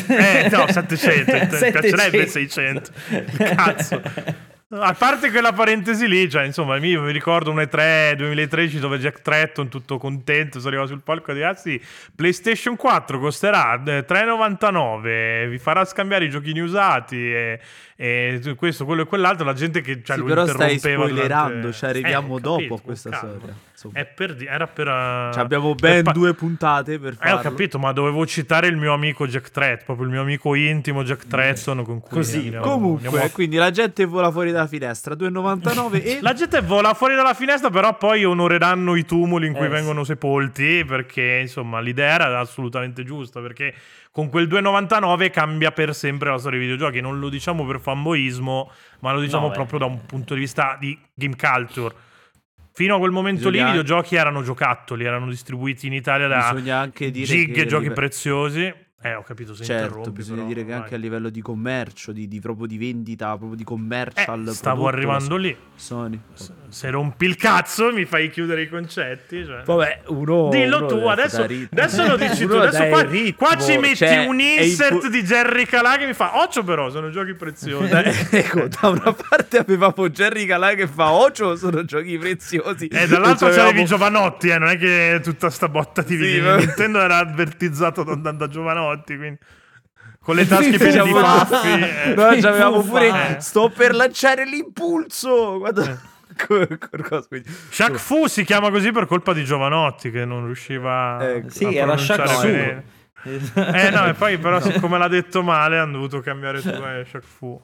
Eh, 0.08 0.48
no, 0.50 0.66
700, 0.68 1.32
mi 1.32 1.46
piacerebbe 1.72 2.26
700. 2.26 2.92
600. 2.96 3.54
Cazzo. 3.54 4.02
A 4.68 4.94
parte 4.94 5.30
quella 5.30 5.52
parentesi 5.52 6.08
lì, 6.08 6.28
cioè, 6.28 6.42
insomma, 6.42 6.76
io 6.78 7.02
mi 7.02 7.12
ricordo 7.12 7.52
un 7.52 7.58
E3 7.58 8.14
2013 8.14 8.80
dove 8.80 8.98
Jack 8.98 9.22
Tretton, 9.22 9.68
tutto 9.68 9.96
contento, 9.96 10.58
si 10.58 10.66
arriva 10.66 10.86
sul 10.86 11.02
palco 11.02 11.30
e 11.30 11.34
dice, 11.34 11.46
ah 11.46 11.80
PlayStation 12.12 12.74
4 12.74 13.20
costerà 13.20 13.80
eh, 13.86 14.04
3,99, 14.04 15.48
vi 15.50 15.58
farà 15.58 15.84
scambiare 15.84 16.24
i 16.24 16.30
giochini 16.30 16.58
usati 16.58 17.32
e, 17.32 17.60
e 17.98 18.54
questo, 18.56 18.84
quello 18.84 19.02
e 19.02 19.06
quell'altro, 19.06 19.46
la 19.46 19.54
gente 19.54 19.80
che 19.80 20.02
cioè, 20.04 20.16
Sì, 20.16 20.22
lo 20.22 20.28
però 20.28 20.46
stai 20.46 20.78
spoilerando, 20.78 21.54
durante- 21.54 21.72
ci 21.72 21.84
arriviamo 21.86 22.36
Eh, 22.36 22.40
dopo 22.40 22.56
capito, 22.56 22.74
a 22.74 22.80
questa 22.80 23.12
storia. 23.16 24.04
per 24.14 24.36
era 24.46 24.66
per... 24.66 24.86
uh, 24.86 25.32
Cioè, 25.32 25.42
abbiamo 25.42 25.74
per 25.74 25.90
ben 25.92 26.04
pa- 26.04 26.12
due 26.12 26.34
puntate 26.34 26.98
per 26.98 27.12
eh, 27.14 27.16
farlo. 27.16 27.36
ho 27.38 27.40
capito, 27.40 27.78
ma 27.78 27.92
dovevo 27.92 28.26
citare 28.26 28.66
il 28.66 28.76
mio 28.76 28.92
amico 28.92 29.26
Jack 29.26 29.50
Tretton, 29.50 29.84
proprio 29.86 30.06
il 30.06 30.12
mio 30.12 30.20
amico 30.20 30.54
intimo 30.54 31.04
Jack 31.04 31.26
Tretton 31.26 31.82
con 31.84 32.00
cui 32.00 32.10
Così, 32.10 32.36
andiamo- 32.36 32.64
Comunque, 32.66 33.06
andiamo 33.06 33.26
a- 33.26 33.30
quindi 33.30 33.56
la 33.56 33.70
gente 33.70 34.04
vola 34.04 34.30
fuori 34.30 34.50
dalla 34.52 34.66
finestra, 34.66 35.14
2,99 35.14 35.94
e... 36.04 36.18
La 36.20 36.34
gente 36.34 36.60
vola 36.60 36.92
fuori 36.92 37.14
dalla 37.14 37.32
finestra, 37.34 37.70
però 37.70 37.96
poi 37.96 38.24
onoreranno 38.26 38.94
i 38.94 39.06
tumuli 39.06 39.46
in 39.46 39.54
cui 39.54 39.66
Eh, 39.66 39.70
vengono 39.70 40.04
sepolti, 40.04 40.84
perché 40.86 41.38
insomma 41.40 41.80
l'idea 41.80 42.14
era 42.14 42.38
assolutamente 42.40 43.04
giusta, 43.04 43.40
perché 43.40 43.72
con 44.16 44.30
quel 44.30 44.48
2,99 44.48 45.30
cambia 45.30 45.72
per 45.72 45.94
sempre 45.94 46.30
la 46.30 46.38
storia 46.38 46.58
dei 46.58 46.66
videogiochi, 46.66 47.02
non 47.02 47.18
lo 47.18 47.28
diciamo 47.28 47.66
per 47.66 47.80
fanboismo, 47.80 48.70
ma 49.00 49.12
lo 49.12 49.20
diciamo 49.20 49.48
No, 49.48 49.52
proprio 49.52 49.78
da 49.80 49.84
un 49.84 50.06
punto 50.06 50.32
di 50.32 50.40
vista 50.40 50.78
di 50.80 50.98
game 51.12 51.36
culture. 51.36 51.94
Fino 52.72 52.94
a 52.94 52.98
quel 52.98 53.10
momento 53.10 53.50
lì 53.50 53.58
i 53.58 53.60
Bisogna- 53.60 53.72
videogiochi 53.72 54.16
erano 54.16 54.42
giocattoli, 54.42 55.04
erano 55.04 55.26
distribuiti 55.28 55.86
in 55.86 55.92
Italia 55.92 56.28
da 56.28 56.50
Bisogna 56.50 56.88
gig 56.88 57.58
e 57.58 57.66
giochi 57.66 57.90
preziosi. 57.90 58.72
Eh, 59.02 59.14
ho 59.14 59.22
capito, 59.22 59.54
se 59.54 59.62
Certo, 59.62 60.10
bisogna 60.10 60.36
però, 60.42 60.48
dire 60.48 60.64
che 60.64 60.70
vai. 60.72 60.80
anche 60.80 60.94
a 60.94 60.98
livello 60.98 61.28
di 61.28 61.40
commercio, 61.42 62.12
di, 62.12 62.26
di- 62.26 62.40
proprio 62.40 62.66
di 62.66 62.78
vendita, 62.78 63.26
proprio 63.36 63.54
di 63.54 63.62
Eh, 63.62 63.66
commercial. 63.66 64.48
stavo 64.48 64.84
prodotto, 64.84 64.96
arrivando 64.96 65.36
lì. 65.36 65.56
Sony. 65.76 66.18
Se 66.68 66.90
rompi 66.90 67.26
il 67.26 67.36
cazzo 67.36 67.92
mi 67.92 68.04
fai 68.06 68.30
chiudere 68.30 68.62
i 68.62 68.68
concetti. 68.68 69.44
Cioè. 69.44 69.62
Vabbè, 69.64 70.00
uno. 70.06 70.48
Dillo 70.48 70.78
uno 70.78 70.86
tu, 70.86 70.96
adesso, 71.06 71.42
adesso 71.42 72.06
lo 72.06 72.16
dici 72.16 72.46
tu. 72.46 72.54
Adesso 72.54 72.86
qua, 72.88 73.00
il 73.02 73.08
ritmo, 73.08 73.46
qua 73.46 73.56
ci 73.58 73.76
metti 73.76 73.96
cioè, 73.96 74.24
un 74.26 74.40
insert 74.40 74.92
impo- 74.94 75.08
di 75.08 75.22
Jerry 75.22 75.64
Calà 75.66 75.96
che 75.98 76.06
mi 76.06 76.14
fa 76.14 76.42
Occhio 76.42 76.64
però, 76.64 76.88
sono 76.90 77.10
giochi 77.10 77.34
preziosi. 77.34 77.92
ecco, 78.32 78.66
da 78.66 78.88
una 78.88 79.12
parte 79.12 79.58
avevamo 79.58 80.08
Jerry 80.08 80.46
Calà 80.46 80.72
che 80.74 80.88
fa 80.88 81.12
Ocio, 81.12 81.54
sono 81.54 81.84
giochi 81.84 82.16
preziosi. 82.18 82.86
E 82.86 83.06
dall'altro 83.06 83.48
E 83.48 83.50
poi 83.50 83.58
c'avevi 83.58 83.80
avevamo- 83.82 83.84
Giovanotti, 83.84 84.48
eh, 84.48 84.58
non 84.58 84.68
è 84.70 84.76
che 84.78 85.20
tutta 85.22 85.50
sta 85.50 85.68
botta 85.68 86.00
di 86.02 86.16
Sì, 86.16 86.40
Nintendo 86.40 86.98
era 87.00 87.18
avvertizzato 87.18 88.02
da, 88.02 88.14
da- 88.16 88.32
da 88.32 88.48
Giovanotti, 88.86 89.16
quindi... 89.16 89.38
Con 90.20 90.34
le 90.34 90.46
tasche 90.46 90.76
piene 90.76 91.02
di 91.04 91.12
baffi. 91.12 91.68
eh. 91.68 92.14
No, 92.16 92.32
Foo 92.72 92.82
pure. 92.82 93.10
Fighters. 93.10 93.46
Sto 93.46 93.68
per 93.70 93.94
lanciare 93.94 94.44
l'impulso. 94.44 95.58
Guarda. 95.58 95.84
Eh. 95.84 96.14
Shaq 97.70 97.94
Fu 97.96 98.26
si 98.26 98.44
chiama 98.44 98.70
così 98.70 98.90
per 98.92 99.06
colpa 99.06 99.32
di 99.32 99.44
Giovanotti, 99.44 100.10
che 100.10 100.24
non 100.24 100.44
riusciva 100.44 101.18
Ecco. 101.34 101.46
a 101.46 101.50
Sì, 101.50 101.74
era 101.76 101.96
Shaq 101.96 102.22
pronunciare 102.22 102.84
Fu. 103.22 103.30
bene. 103.62 103.84
Eh 103.84 103.90
no, 103.90 104.06
e 104.06 104.14
poi 104.14 104.36
però 104.38 104.60
siccome 104.60 104.98
l'ha 104.98 105.08
detto 105.08 105.42
male 105.42 105.78
hanno 105.78 105.92
dovuto 105.92 106.20
cambiare 106.20 106.60
tu 106.60 106.68
e 106.68 107.06
Shaq 107.08 107.24
Fu. 107.24 107.60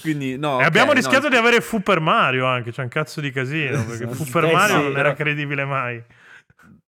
Quindi, 0.00 0.36
no. 0.38 0.60
E 0.60 0.64
abbiamo 0.64 0.92
rischiato 0.92 1.24
no. 1.24 1.28
di 1.28 1.36
avere 1.36 1.60
Fu 1.60 1.80
per 1.82 2.00
Mario 2.00 2.46
anche, 2.46 2.72
c'è 2.72 2.82
un 2.82 2.88
cazzo 2.88 3.20
di 3.20 3.30
casino, 3.30 3.84
perché 3.84 4.04
Esatto. 4.04 4.24
Fu 4.24 4.30
per 4.30 4.44
Eh, 4.44 4.52
Mario 4.52 4.76
non 4.82 4.96
era 4.96 5.12
credibile 5.14 5.64
mai. 5.64 6.02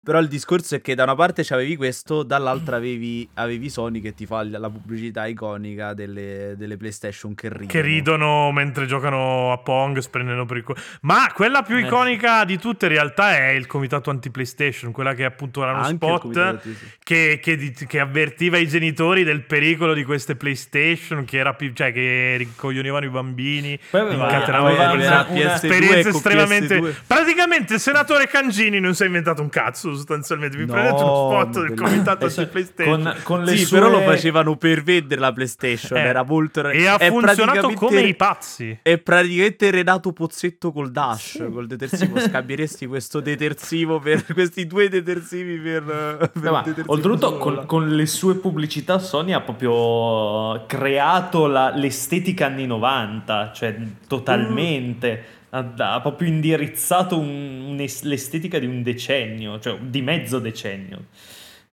Però 0.03 0.17
il 0.19 0.27
discorso 0.27 0.73
è 0.73 0.81
che 0.81 0.95
da 0.95 1.03
una 1.03 1.13
parte 1.13 1.43
c'avevi 1.43 1.75
questo, 1.75 2.23
dall'altra 2.23 2.77
avevi, 2.77 3.29
avevi 3.35 3.69
Sony 3.69 4.01
che 4.01 4.15
ti 4.15 4.25
fa 4.25 4.43
la 4.43 4.67
pubblicità 4.67 5.27
iconica 5.27 5.93
delle, 5.93 6.55
delle 6.57 6.75
PlayStation 6.75 7.35
che 7.35 7.49
ridono. 7.49 7.67
Che 7.67 7.81
ridono 7.81 8.51
mentre 8.51 8.87
giocano 8.87 9.51
a 9.51 9.59
Pong, 9.59 9.99
sprendono 9.99 10.45
per 10.47 10.57
il 10.57 10.63
culo. 10.63 10.79
Ma 11.01 11.31
quella 11.31 11.61
più 11.61 11.75
Eh. 11.75 11.81
iconica 11.81 12.43
di 12.45 12.57
tutte 12.57 12.87
in 12.87 12.93
realtà 12.93 13.37
è 13.37 13.49
il 13.49 13.67
comitato 13.67 14.09
anti-PlayStation, 14.09 14.91
quella 14.91 15.13
che 15.13 15.23
appunto 15.23 15.61
era 15.61 15.73
uno 15.73 15.81
Anche 15.81 15.95
spot 15.97 16.21
comitato, 16.21 16.59
sì, 16.63 16.73
sì. 16.73 16.85
che, 17.03 17.39
che 17.39 17.71
che 17.87 17.99
avvertiva 17.99 18.57
i 18.57 18.67
genitori 18.67 19.23
del 19.23 19.43
pericolo 19.43 19.93
di 19.93 20.03
queste 20.03 20.35
PlayStation, 20.35 21.25
che, 21.25 21.37
era 21.37 21.53
più, 21.53 21.73
cioè, 21.73 21.91
che 21.91 22.37
rincoglionivano 22.37 23.05
i 23.05 23.09
bambini, 23.09 23.79
incatenavano 23.91 24.93
una- 24.93 25.27
una- 25.29 25.53
esperienze 25.53 26.09
con 26.09 26.15
estremamente... 26.15 26.79
PS2. 26.79 26.93
Praticamente 27.05 27.73
il 27.75 27.79
senatore 27.79 28.25
Cangini 28.27 28.79
non 28.79 28.95
si 28.95 29.03
è 29.03 29.05
inventato 29.05 29.43
un 29.43 29.49
cazzo 29.49 29.89
sostanzialmente. 29.95 30.57
Vi 30.57 30.65
No, 30.65 30.71
prendete 30.73 31.03
uno 31.03 31.29
spot 31.31 31.67
del 31.67 31.77
comitato 31.77 32.25
Adesso, 32.25 32.39
anti-PlayStation. 32.41 33.01
con, 33.03 33.15
con 33.23 33.43
le 33.43 33.55
Sì, 33.57 33.65
sue... 33.65 33.79
però 33.79 33.91
lo 33.91 34.01
facevano 34.01 34.55
per 34.57 34.83
vendere 34.83 35.19
la 35.21 35.31
PlayStation. 35.31 35.97
Eh, 35.97 36.01
Era 36.01 36.23
molto. 36.23 36.67
E 36.69 36.87
ha 36.87 36.97
funzionato 36.99 37.71
come 37.73 38.01
i 38.01 38.15
pazzi. 38.15 38.79
È 38.81 38.97
praticamente 38.97 39.71
Renato 39.71 40.11
Pozzetto 40.13 40.71
col 40.71 40.91
Dash, 40.91 41.43
col 41.51 41.67
detersivo. 41.67 42.19
Scambieresti 42.19 42.85
questo 42.87 43.19
detersivo 43.19 43.99
per 43.99 44.25
questi 44.33 44.67
due 44.67 44.89
detersivi 44.89 45.57
per. 45.57 45.83
per 45.83 46.31
No, 46.41 46.61
detersivo 46.63 46.91
oltretutto 46.93 47.37
con, 47.37 47.63
con 47.65 47.89
le 47.89 48.05
sue 48.05 48.35
pubblicità 48.35 48.99
Sony 48.99 49.31
ha 49.33 49.41
proprio 49.41 50.65
creato 50.65 51.47
la- 51.47 51.73
l'estetica 51.75 52.45
anni 52.47 52.65
90, 52.67 53.51
cioè 53.53 53.75
totalmente. 54.07 55.09
Ha, 55.11 55.40
ha 55.51 55.99
proprio 56.01 56.27
indirizzato 56.27 57.17
un- 57.17 57.65
un'es- 57.69 58.03
l'estetica 58.03 58.57
di 58.59 58.65
un 58.65 58.81
decennio, 58.83 59.59
cioè 59.59 59.77
di 59.79 60.01
mezzo 60.01 60.39
decennio. 60.39 61.07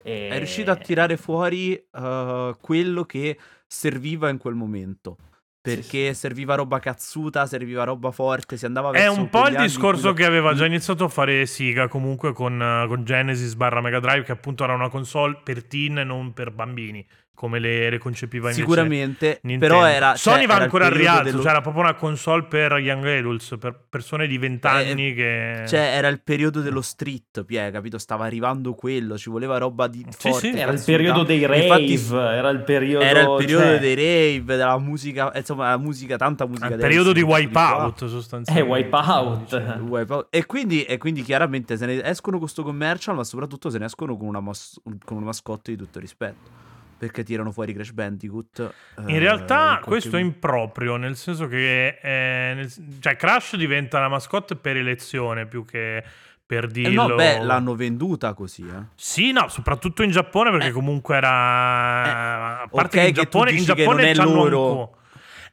E- 0.03 0.29
È 0.29 0.37
riuscito 0.37 0.71
a 0.71 0.75
tirare 0.75 1.17
fuori 1.17 1.73
eh, 1.75 2.55
quello 2.61 3.03
che 3.03 3.37
serviva 3.67 4.29
in 4.29 4.37
quel 4.37 4.55
momento. 4.55 5.17
Perché 5.65 6.13
serviva 6.13 6.53
roba 6.53 6.77
cazzuta, 6.77 7.47
serviva 7.47 7.83
roba 7.85 8.11
forte, 8.11 8.55
si 8.55 8.67
andava 8.67 8.89
È 8.91 8.99
verso 8.99 9.19
un 9.19 9.29
po' 9.31 9.47
il 9.47 9.55
discorso 9.55 10.13
che 10.13 10.23
aveva 10.23 10.53
già 10.53 10.67
iniziato 10.67 11.05
a 11.05 11.07
fare 11.07 11.47
Siga 11.47 11.87
comunque 11.87 12.33
con, 12.33 12.61
eh, 12.61 12.85
con 12.87 13.03
Genesis 13.03 13.55
barra 13.55 13.81
Mega 13.81 13.99
Drive, 13.99 14.21
che 14.25 14.31
appunto 14.31 14.63
era 14.63 14.75
una 14.75 14.89
console 14.89 15.39
per 15.43 15.63
teen 15.65 15.97
e 15.97 16.03
non 16.03 16.33
per 16.33 16.51
bambini, 16.51 17.03
come 17.35 17.59
le, 17.59 17.89
le 17.91 17.97
concepiva 17.99 18.45
invece 18.49 18.61
Sicuramente, 18.65 19.39
Nintendo. 19.43 19.75
però 19.75 19.87
era... 19.87 20.15
Sony 20.15 20.37
cioè, 20.39 20.47
va 20.47 20.53
era 20.55 20.63
ancora 20.63 20.85
al 20.87 20.91
rialzo, 20.93 21.23
dello- 21.23 21.41
cioè 21.41 21.51
era 21.51 21.61
proprio 21.61 21.83
una 21.83 21.93
console 21.93 22.43
per 22.45 22.71
young 22.77 23.05
adults, 23.05 23.55
per 23.59 23.79
persone 23.87 24.25
di 24.25 24.37
20 24.37 24.67
anni 24.67 25.13
che... 25.13 25.63
Cioè, 25.67 25.79
era 25.95 26.07
il 26.07 26.21
periodo 26.21 26.61
dello 26.61 26.81
street, 26.81 27.43
Pie, 27.43 27.69
capito? 27.71 27.97
Stava 27.97 28.25
arrivando 28.25 28.73
quello, 28.73 29.17
ci 29.17 29.29
voleva 29.29 29.57
roba 29.57 29.87
di 29.87 30.03
Sì, 30.17 30.29
forte. 30.31 30.51
sì. 30.51 30.57
Era 30.57 30.71
il 30.71 30.81
periodo 30.83 31.23
dei 31.23 31.45
rave, 31.45 31.63
Infatti, 31.63 32.15
era 32.15 32.49
il 32.49 32.63
periodo... 32.63 33.03
era 33.05 33.19
il 33.21 33.35
periodo 33.37 33.63
cioè- 33.65 33.79
dei 33.79 33.95
rave, 33.95 34.55
della 34.57 34.77
musica, 34.79 35.31
insomma, 35.35 35.69
la 35.69 35.77
musica, 35.77 36.15
tanta 36.17 36.45
musica. 36.47 36.67
il 36.67 36.77
periodo 36.77 37.11
di. 37.11 37.21
Wipeout 37.21 38.01
Eh, 38.03 38.07
sostanzialmente. 38.07 38.71
Wipeout. 38.71 39.51
Il 39.51 39.81
Wipeout. 39.81 40.27
E 40.29 40.45
quindi, 40.45 40.83
e 40.83 40.97
quindi 40.97 41.21
chiaramente 41.23 41.75
se 41.75 41.85
ne 41.85 42.03
escono 42.03 42.37
con 42.37 42.45
questo 42.45 42.63
commercial, 42.63 43.15
ma 43.15 43.23
soprattutto 43.23 43.69
se 43.69 43.77
ne 43.77 43.85
escono 43.85 44.15
con 44.15 44.27
una, 44.27 44.39
mas- 44.39 44.79
con 45.03 45.17
una 45.17 45.25
mascotte 45.25 45.71
di 45.71 45.77
tutto 45.77 45.99
rispetto. 45.99 46.63
Perché 47.05 47.23
tirano 47.23 47.51
fuori 47.51 47.73
Crash 47.73 47.91
Bandicoot. 47.91 48.73
In 49.07 49.15
eh, 49.15 49.19
realtà 49.19 49.75
in 49.79 49.83
questo 49.85 50.07
è 50.09 50.11
qualche- 50.11 50.27
improprio, 50.27 50.95
nel 50.97 51.15
senso 51.15 51.47
che 51.47 51.99
eh, 52.01 52.53
nel- 52.55 52.73
cioè 52.99 53.15
Crash 53.15 53.55
diventa 53.55 53.99
la 53.99 54.09
mascotte 54.09 54.55
per 54.55 54.77
elezione 54.77 55.45
più 55.45 55.65
che 55.65 56.03
per 56.45 56.65
Eh, 56.65 56.67
dirlo. 56.67 57.07
no, 57.07 57.15
beh, 57.15 57.39
l'hanno 57.41 57.75
venduta 57.75 58.33
così, 58.33 58.61
eh. 58.63 58.83
Sì, 58.95 59.31
no, 59.31 59.47
soprattutto 59.47 60.03
in 60.03 60.11
Giappone 60.11 60.51
perché 60.51 60.67
Eh. 60.67 60.71
comunque 60.71 61.15
era... 61.15 62.61
a 62.61 62.67
parte 62.69 62.97
ok 62.97 63.03
che 63.03 63.07
in 63.07 63.13
Giappone, 63.13 63.51
in 63.51 63.63
Giappone 63.63 63.85
non 63.87 64.05
è 64.05 64.13
loro. 64.15 64.69
ancora- 64.69 64.89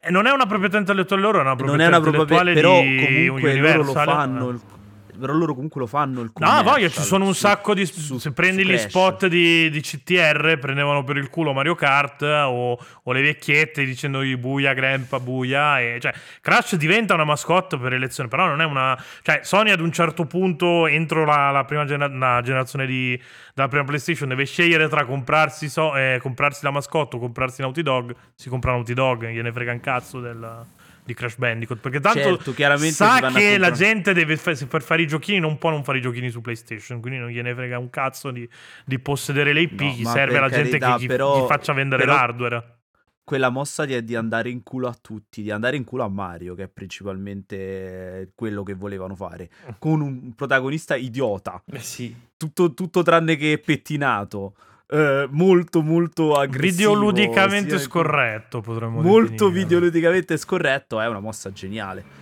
Eh, 0.05 0.11
non 0.11 0.27
è 0.27 0.33
una 0.33 0.47
proprietà 0.47 0.79
intellettuale 0.79 1.23
loro, 1.23 1.39
è 1.39 1.41
una 1.43 1.55
proprietà 1.55 1.77
Non 1.77 1.87
è 1.87 1.97
una 1.97 2.01
proprietà, 2.03 2.51
intellettuale 2.51 2.55
però 2.55 2.81
di 2.83 3.07
comunque 3.07 3.55
loro 3.55 3.73
lo 3.73 3.83
Universal. 3.83 4.05
fanno. 4.05 4.49
il- 4.51 4.61
però 5.23 5.33
loro 5.39 5.55
comunque 5.55 5.81
lo 5.81 5.87
fanno 5.87 6.21
il 6.21 6.31
No, 6.35 6.47
voglia, 6.49 6.63
commercial 6.63 6.91
ci 6.91 7.03
sono 7.03 7.25
un 7.27 7.33
su- 7.35 7.41
sacco 7.41 7.75
di. 7.75 7.87
su- 7.87 8.19
se 8.19 8.33
prendi 8.33 8.67
gli 8.67 8.77
spot 8.77 9.27
di, 9.29 9.71
di 9.71 9.81
CTR, 9.81 10.59
prendevano 10.59 11.05
per 11.05 11.17
il 11.17 11.31
culo 11.31 11.53
Mario 11.53 11.75
Kart 11.75 12.23
o, 12.23 12.79
o 13.05 13.13
le 13.13 13.23
vecchiette 13.23 13.85
dicendogli 13.85 14.37
buia, 14.37 14.73
grandpa, 14.75 15.19
buia. 15.21 15.81
E, 15.81 15.99
cioè, 16.01 16.13
Crash 16.41 16.75
diventa 16.77 17.15
una 17.15 17.25
mascotte 17.25 17.79
per 17.79 17.93
elezione, 17.93 18.29
però 18.29 18.47
non 18.47 18.61
è 18.61 18.65
una. 18.65 19.01
Cioè, 19.23 19.41
Sony 19.43 19.71
ad 19.71 19.81
un 19.81 19.93
certo 19.93 20.27
punto, 20.27 20.87
entro 20.87 21.25
la, 21.25 21.51
la 21.51 21.65
prima 21.65 21.85
la 21.85 22.41
generazione 22.43 22.87
di, 22.87 23.19
della 23.55 23.69
prima 23.69 23.85
PlayStation, 23.85 24.29
deve 24.29 24.45
scegliere 24.45 24.89
tra 24.89 25.05
comprarsi, 25.05 25.69
so- 25.69 25.95
eh, 25.97 26.19
comprarsi 26.21 26.65
la 26.65 26.71
mascotte 26.73 27.17
o 27.17 27.19
comprarsi 27.19 27.61
Naughty 27.63 27.83
Dog. 27.83 28.15
Si 28.35 28.49
compra 28.49 28.73
Naughty 28.73 28.93
Dog, 28.95 29.29
gliene 29.29 29.53
frega 29.53 29.73
un 29.73 29.81
cazzo 29.81 30.21
del- 30.21 30.67
di 31.05 31.15
Crash 31.15 31.37
Bandicoot. 31.37 31.81
Perché 31.81 32.01
tanto 32.01 32.39
Certo, 32.39 32.53
sa 32.93 33.31
che 33.33 33.59
la 33.59 33.71
gente 33.71 34.13
deve 34.13 34.37
se 34.37 34.67
per 34.67 34.83
fare 34.83 35.03
i 35.03 35.07
giochini 35.07 35.39
non 35.39 35.59
può 35.59 35.71
non 35.71 35.83
fare 35.85 35.99
i 35.99 36.01
giochini 36.01 36.31
su 36.31 36.41
PlayStation, 36.41 37.01
quindi 37.01 37.19
non 37.19 37.29
gliene 37.29 37.55
frega 37.55 37.79
un 37.79 37.91
cazzo 37.91 38.31
di, 38.31 38.49
di 38.85 38.99
possedere 38.99 39.53
le 39.53 39.63
IP, 39.63 39.81
No, 39.81 39.89
gli 39.89 40.05
serve 40.05 40.33
per 40.33 40.41
la 40.43 40.49
gente 40.49 40.79
carità, 40.79 40.97
che 40.97 41.03
gli, 41.03 41.07
però- 41.07 41.43
gli 41.45 41.47
faccia 41.49 41.73
vendere 41.73 42.05
però- 42.05 42.15
l'hardware. 42.17 42.77
Quella 43.25 43.51
mossa 43.51 43.85
di, 43.85 44.03
di 44.05 44.17
andare 44.17 44.51
in 44.51 44.65
culo 44.65 44.89
a 44.89 44.97
tutti, 45.01 45.43
di 45.43 45.51
andare 45.53 45.77
in 45.77 45.85
culo 45.85 46.03
a 46.03 46.09
Mario, 46.09 46.57
che 46.57 46.65
è 46.65 46.69
principalmente 46.69 48.33
quello 48.35 48.63
che 48.63 48.75
volevano 48.75 49.15
fare, 49.15 49.49
con 49.79 50.01
un 50.01 50.35
protagonista 50.35 50.97
idiota, 50.97 51.63
Eh 51.71 51.79
sì. 51.79 52.15
tutto, 52.37 52.75
tutto 52.75 53.03
tranne 53.03 53.37
che 53.37 53.61
pettinato, 53.65 54.55
eh, 54.93 55.27
molto 55.31 55.83
molto 55.83 56.35
aggressivo. 56.35 56.93
Videoludicamente 56.95 57.79
scorretto, 57.79 58.61
potremmo 58.61 59.01
Molto 59.01 59.31
definire. 59.47 59.53
videoludicamente 59.63 60.37
scorretto, 60.37 61.01
è 61.01 61.07
una 61.07 61.21
mossa 61.21 61.51
geniale. 61.53 62.21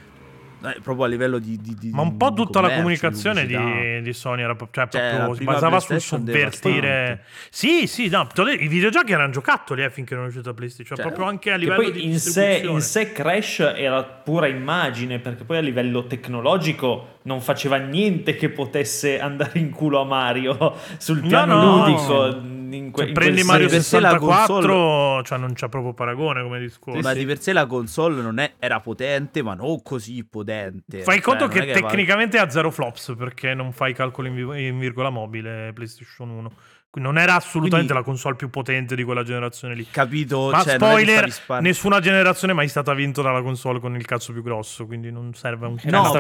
Eh, 0.62 0.76
proprio 0.82 1.06
a 1.06 1.08
livello 1.08 1.38
di, 1.38 1.58
di- 1.58 1.74
di- 1.74 1.90
Ma 1.90 2.02
un 2.02 2.18
po' 2.18 2.34
tutta 2.34 2.60
la 2.60 2.70
comunicazione 2.74 3.46
di, 3.46 4.02
di 4.02 4.12
Sony 4.12 4.42
era 4.42 4.54
cioè, 4.54 4.88
Cioè, 4.90 5.08
proprio 5.08 5.34
si 5.34 5.44
basava 5.44 5.80
sul 5.80 5.98
sovvertire. 6.02 7.24
Sì, 7.48 7.86
sì, 7.86 8.08
no, 8.10 8.28
i 8.60 8.68
videogiochi 8.68 9.12
erano 9.12 9.32
giocattoli 9.32 9.82
eh, 9.84 9.90
finché 9.90 10.14
non 10.14 10.24
è 10.24 10.26
uscita 10.26 10.52
PlayStation, 10.52 10.96
Cioè, 10.98 11.06
proprio 11.06 11.26
anche 11.26 11.50
a 11.52 11.56
livello 11.56 11.80
poi 11.80 11.92
di 11.92 12.04
in 12.04 12.18
sé, 12.18 12.60
in 12.62 12.82
sé 12.82 13.10
Crash 13.10 13.60
era 13.74 14.02
pura 14.04 14.48
immagine, 14.48 15.18
perché 15.18 15.44
poi 15.44 15.56
a 15.56 15.60
livello 15.62 16.04
tecnologico 16.04 17.16
non 17.22 17.40
faceva 17.40 17.76
niente 17.76 18.34
che 18.34 18.50
potesse 18.50 19.18
andare 19.18 19.58
in 19.58 19.70
culo 19.70 20.00
a 20.00 20.04
Mario 20.04 20.74
sul 20.98 21.20
No, 21.22 21.26
piano 21.28 21.56
no. 21.56 21.76
ludico. 21.86 22.48
In 22.76 22.90
que- 22.90 23.02
Se 23.02 23.08
in 23.08 23.14
prendi 23.14 23.42
Mario 23.42 23.66
per 23.66 23.74
senso. 23.82 23.96
sé 23.96 24.00
la 24.00 24.10
64, 24.10 25.22
cioè 25.22 25.38
non 25.38 25.52
c'è 25.54 25.68
proprio 25.68 25.92
paragone 25.94 26.42
come 26.42 26.58
discorso. 26.60 27.00
Ma 27.00 27.12
di 27.12 27.24
per 27.26 27.40
sé 27.40 27.52
la 27.52 27.66
console 27.66 28.20
non 28.22 28.38
è- 28.38 28.54
era 28.58 28.80
potente, 28.80 29.42
ma 29.42 29.54
non 29.54 29.82
così 29.82 30.24
potente. 30.24 31.02
Fai 31.02 31.16
Cioè, 31.16 31.22
conto 31.24 31.48
che 31.48 31.66
è 31.72 31.80
va- 31.80 31.88
tecnicamente 31.88 32.38
ha 32.38 32.48
zero 32.50 32.70
flops 32.70 33.14
perché 33.16 33.54
non 33.54 33.72
fai 33.72 33.92
calcoli 33.94 34.28
in, 34.28 34.34
vi- 34.34 34.66
in 34.68 34.78
virgola 34.78 35.10
mobile 35.10 35.72
PlayStation 35.72 36.28
1. 36.30 36.52
Non 36.92 37.18
era 37.18 37.36
assolutamente 37.36 37.92
Quindi- 37.92 37.92
la 37.92 38.02
console 38.02 38.34
più 38.34 38.50
potente 38.50 38.96
di 38.96 39.04
quella 39.04 39.22
generazione 39.22 39.76
lì. 39.76 39.86
Capito? 39.88 40.50
Ma 40.50 40.62
cioè, 40.62 40.74
spoiler, 40.74 41.32
nessuna 41.60 42.00
generazione 42.00 42.52
è 42.52 42.56
mai 42.56 42.66
stata 42.66 42.92
vinta 42.94 43.22
dalla 43.22 43.42
console 43.42 43.78
con 43.78 43.94
il 43.94 44.04
cazzo 44.04 44.32
più 44.32 44.42
grosso, 44.42 44.86
quindi 44.86 45.12
non 45.12 45.32
serve 45.34 45.66
un 45.66 45.76
No, 45.84 46.02
cazzo 46.02 46.18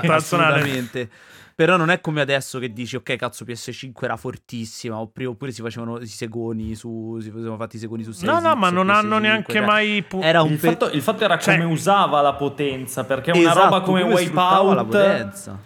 personale. 0.00 0.14
assolutamente. 0.14 1.10
Però 1.54 1.76
non 1.76 1.90
è 1.90 2.00
come 2.00 2.22
adesso 2.22 2.58
che 2.58 2.72
dici, 2.72 2.96
ok, 2.96 3.16
cazzo, 3.16 3.44
PS5 3.44 3.92
era 4.06 4.16
fortissima, 4.16 4.96
oppure, 4.98 5.26
oppure 5.26 5.52
si 5.52 5.60
facevano 5.60 5.98
i 5.98 6.06
segoni 6.06 6.74
su. 6.74 7.18
Si 7.20 7.28
facevano 7.28 7.58
fatti 7.58 7.76
i 7.76 7.78
segoni 7.78 8.02
su 8.02 8.12
6. 8.12 8.26
No, 8.26 8.40
no, 8.40 8.54
ma 8.56 8.70
non 8.70 8.88
hanno 8.88 9.18
neanche 9.18 9.60
mai 9.60 10.02
pu- 10.02 10.20
Era 10.22 10.40
un 10.40 10.52
Il 10.52 10.58
pe- 10.58 10.68
fatto, 10.70 10.90
il 10.90 11.02
fatto 11.02 11.24
era 11.24 11.38
Cioè- 11.38 11.58
come 11.58 11.70
usava 11.70 12.22
la 12.22 12.32
potenza, 12.32 13.04
perché 13.04 13.32
una 13.32 13.40
Esatto, 13.50 13.60
roba 13.64 13.80
come, 13.82 14.00
sfruttava 14.16 14.72
la 14.74 14.80
Wipeout... 14.82 14.86
potenza. 14.86 15.58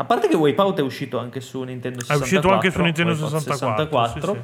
A 0.00 0.04
parte 0.04 0.28
che 0.28 0.36
Wipeout 0.36 0.78
è 0.78 0.82
uscito 0.82 1.18
anche 1.18 1.40
su 1.40 1.60
Nintendo 1.62 1.98
64. 2.00 2.24
uscito 2.24 2.52
anche 2.54 2.70
su 2.70 2.80
Nintendo 2.82 3.12
Wipeout 3.14 3.42
64, 3.42 4.32
sì, 4.32 4.38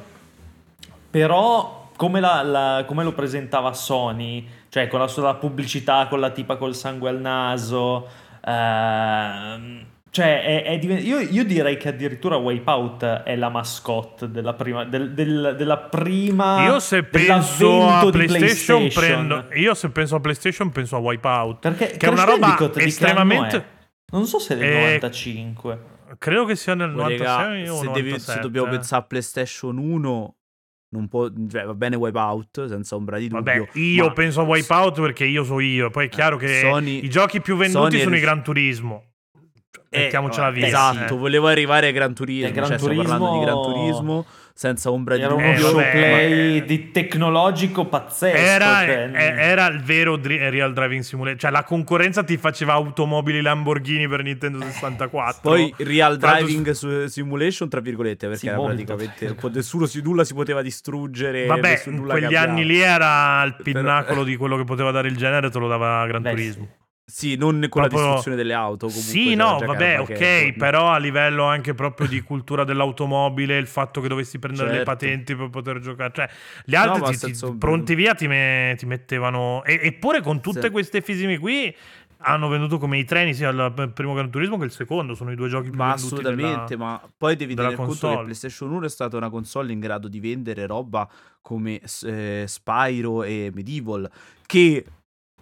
Però 1.09 1.91
come, 1.95 2.19
la- 2.19 2.41
la- 2.43 2.83
come 2.85 3.05
lo 3.05 3.13
presentava 3.13 3.71
Sony, 3.71 4.45
cioè 4.67 4.87
con 4.89 4.99
la 4.99 5.07
sua 5.07 5.33
pubblicità, 5.35 6.07
con 6.09 6.19
la 6.19 6.31
tipa 6.31 6.57
col 6.57 6.75
sangue 6.75 7.07
al 7.09 7.21
naso, 7.21 8.05
ehm, 8.45 9.85
cioè 10.09 10.43
è- 10.43 10.63
è 10.63 10.77
diven- 10.77 11.05
io, 11.05 11.19
io 11.19 11.45
direi 11.45 11.77
che 11.77 11.87
addirittura 11.87 12.35
Wipeout 12.35 13.03
è 13.23 13.35
la 13.37 13.47
mascotte 13.49 14.29
della 14.29 14.53
prima, 14.53 14.83
del- 14.83 15.11
del- 15.13 15.55
della 15.57 15.77
prima 15.77 16.65
Io 16.65 16.79
se 16.79 17.03
penso 17.03 17.87
a 17.87 18.03
di 18.11 18.25
PlayStation, 18.25 18.89
prendo 18.93 19.45
io 19.53 19.73
se 19.73 19.89
penso 19.89 20.15
a 20.15 20.19
PlayStation 20.19 20.69
penso 20.71 20.97
a 20.97 20.99
Wipeout, 20.99 21.59
Perché 21.61 21.91
che 21.97 22.05
è 22.05 22.09
una 22.09 22.23
roba 22.25 22.57
estremamente 22.75 23.55
è? 23.57 23.63
Non 24.11 24.25
so 24.27 24.39
se 24.39 24.53
è 24.53 24.57
del 24.57 24.69
Eh, 24.69 24.79
95. 24.85 25.79
credo 26.17 26.45
che 26.45 26.55
sia 26.55 26.75
nel 26.75 26.93
Oh, 26.95 27.07
raga, 27.07 27.47
96 27.49 27.69
o 27.69 27.75
se, 27.75 27.85
devi- 27.87 28.09
97. 28.09 28.31
se 28.33 28.39
dobbiamo 28.39 28.69
pensare 28.69 29.01
a 29.01 29.05
PlayStation 29.05 29.77
1, 29.77 30.35
non 30.89 31.07
può, 31.07 31.27
cioè, 31.49 31.65
va 31.65 31.73
bene 31.73 31.95
Wipeout, 31.95 32.67
senza 32.67 32.95
ombra 32.95 33.17
di 33.17 33.27
dubbio. 33.27 33.43
Vabbè, 33.65 33.79
io 33.79 34.05
ma- 34.07 34.13
penso 34.13 34.41
a 34.41 34.43
Wipeout 34.43 35.01
perché 35.01 35.25
io 35.25 35.43
so 35.43 35.59
io. 35.59 35.89
Poi 35.89 36.05
è 36.05 36.09
chiaro 36.09 36.37
che 36.37 36.59
Sony- 36.61 37.03
i 37.03 37.09
giochi 37.09 37.41
più 37.41 37.55
venduti 37.57 37.85
Sony 37.87 37.99
è 37.99 38.03
sono 38.03 38.15
i 38.15 38.19
Gran 38.19 38.43
Turismo. 38.43 39.03
Eh, 39.89 39.99
Mettiamocela 40.03 40.51
via. 40.51 40.65
Esatto, 40.67 41.13
eh. 41.15 41.17
volevo 41.17 41.47
arrivare 41.47 41.87
a 41.87 41.91
Gran 41.91 42.13
Turismo. 42.13 42.47
Eh, 42.49 42.51
Gran 42.51 42.67
cioè, 42.67 42.77
stiamo 42.77 43.01
parlando 43.01 43.33
di 43.33 43.39
Gran 43.45 43.61
Turismo- 43.61 44.23
Turismo 44.23 44.25
senza 44.57 44.89
ombra 44.89 45.17
di 45.17 45.21
Era 45.21 45.33
uno 45.33 45.43
Eh, 45.43 45.53
dubbio. 45.55 45.71
vabbè, 45.73 45.83
showplay 45.91 46.59
ma- 46.59 46.65
di 46.65 46.91
tecnologico 46.91 47.85
pazzesco. 47.87 48.37
Era, 48.37 48.65
cioè, 48.85 49.09
eh, 49.13 49.23
era 49.37 49.67
il 49.67 49.81
vero 49.83 50.15
dri- 50.15 50.49
Real 50.49 50.71
Driving 50.71 51.01
Simulator. 51.03 51.37
Cioè, 51.39 51.51
la 51.51 51.63
concorrenza 51.65 52.23
ti 52.23 52.37
faceva 52.37 52.71
automobili 52.73 53.41
Lamborghini 53.41 54.07
per 54.07 54.23
Nintendo 54.23 54.61
64. 54.61 55.41
Poi 55.41 55.73
Real 55.79 56.15
Driving 56.17 56.71
su- 56.71 57.07
Simulation, 57.07 57.67
tra 57.67 57.81
virgolette, 57.81 58.27
perché 58.27 58.39
Sì, 58.39 58.47
era 58.47 58.55
molto. 58.55 58.81
praticamente 58.83 59.35
nessuno 59.51 59.85
si, 59.87 60.01
nulla 60.01 60.23
si 60.23 60.33
poteva 60.33 60.61
distruggere. 60.61 61.45
Vabbè, 61.47 61.81
in 61.87 62.05
quegli 62.05 62.35
anni 62.35 62.65
lì 62.65 62.79
era 62.79 63.43
il 63.43 63.55
Però- 63.61 63.63
pinnacolo 63.81 64.23
di 64.23 64.37
quello 64.37 64.55
che 64.55 64.63
poteva 64.63 64.91
dare 64.91 65.09
il 65.09 65.17
genere, 65.17 65.49
te 65.49 65.59
lo 65.59 65.67
dava 65.67 66.07
Gran 66.07 66.21
Beh, 66.21 66.29
Turismo. 66.29 66.67
Sì, 66.69 66.83
non 67.37 67.67
con 67.69 67.81
la 67.83 67.87
Proprio- 67.87 67.99
distruzione 68.01 68.35
delle 68.37 68.53
auto. 68.53 68.87
Comunque, 68.87 69.11
Sì, 69.11 69.35
no, 69.35 69.59
vabbè, 69.59 69.99
ok, 70.01 70.53
però 70.57 70.89
a 70.89 70.97
livello 70.97 71.43
anche 71.43 71.73
proprio 71.73 72.07
di 72.07 72.21
cultura 72.21 72.63
dell'automobile, 72.63 73.57
il 73.57 73.67
fatto 73.67 74.01
che 74.01 74.07
dovessi 74.07 74.39
prendere 74.39 74.69
le 74.69 74.75
Certo. 74.77 74.89
patenti 74.91 75.35
per 75.35 75.49
poter 75.49 75.79
giocare, 75.79 76.11
cioè 76.13 76.29
gli 76.65 76.75
altri 76.75 77.01
ma 77.01 77.07
ti- 77.07 77.13
ti- 77.13 77.19
senza 77.19 77.45
ombra- 77.47 77.67
pronti 77.69 77.95
via 77.95 78.13
ti, 78.15 78.27
me- 78.27 78.73
ti 78.77 78.85
mettevano... 78.85 79.63
e- 79.63 79.79
eppure 79.83 80.21
con 80.21 80.41
tutte 80.41 80.61
Sì. 80.63 80.69
queste 80.71 81.01
fisime 81.01 81.37
qui 81.37 81.73
hanno 82.27 82.47
venduto 82.47 82.79
come 82.79 82.97
i 82.97 83.03
treni 83.03 83.35
sia 83.35 83.49
il 83.49 83.91
primo 83.93 84.13
Gran 84.15 84.31
Turismo 84.31 84.57
che 84.57 84.65
il 84.65 84.71
secondo, 84.71 85.13
sono 85.13 85.31
i 85.31 85.35
due 85.35 85.47
giochi 85.47 85.69
più 85.69 85.77
Ma 85.77 85.91
assolutamente, 85.91 86.75
della- 86.75 86.83
ma 86.83 87.01
poi 87.15 87.35
devi 87.35 87.53
della 87.53 87.69
tener 87.69 87.85
conto 87.85 87.99
console. 87.99 88.15
che 88.17 88.23
PlayStation 88.23 88.71
1 88.71 88.85
è 88.85 88.89
stata 88.89 89.15
una 89.17 89.29
console 89.29 89.71
in 89.71 89.79
grado 89.79 90.07
di 90.07 90.19
vendere 90.19 90.65
roba 90.65 91.07
come 91.41 91.79
eh, 92.03 92.45
Spyro 92.47 93.21
e 93.21 93.51
Medieval, 93.53 94.09
che 94.47 94.83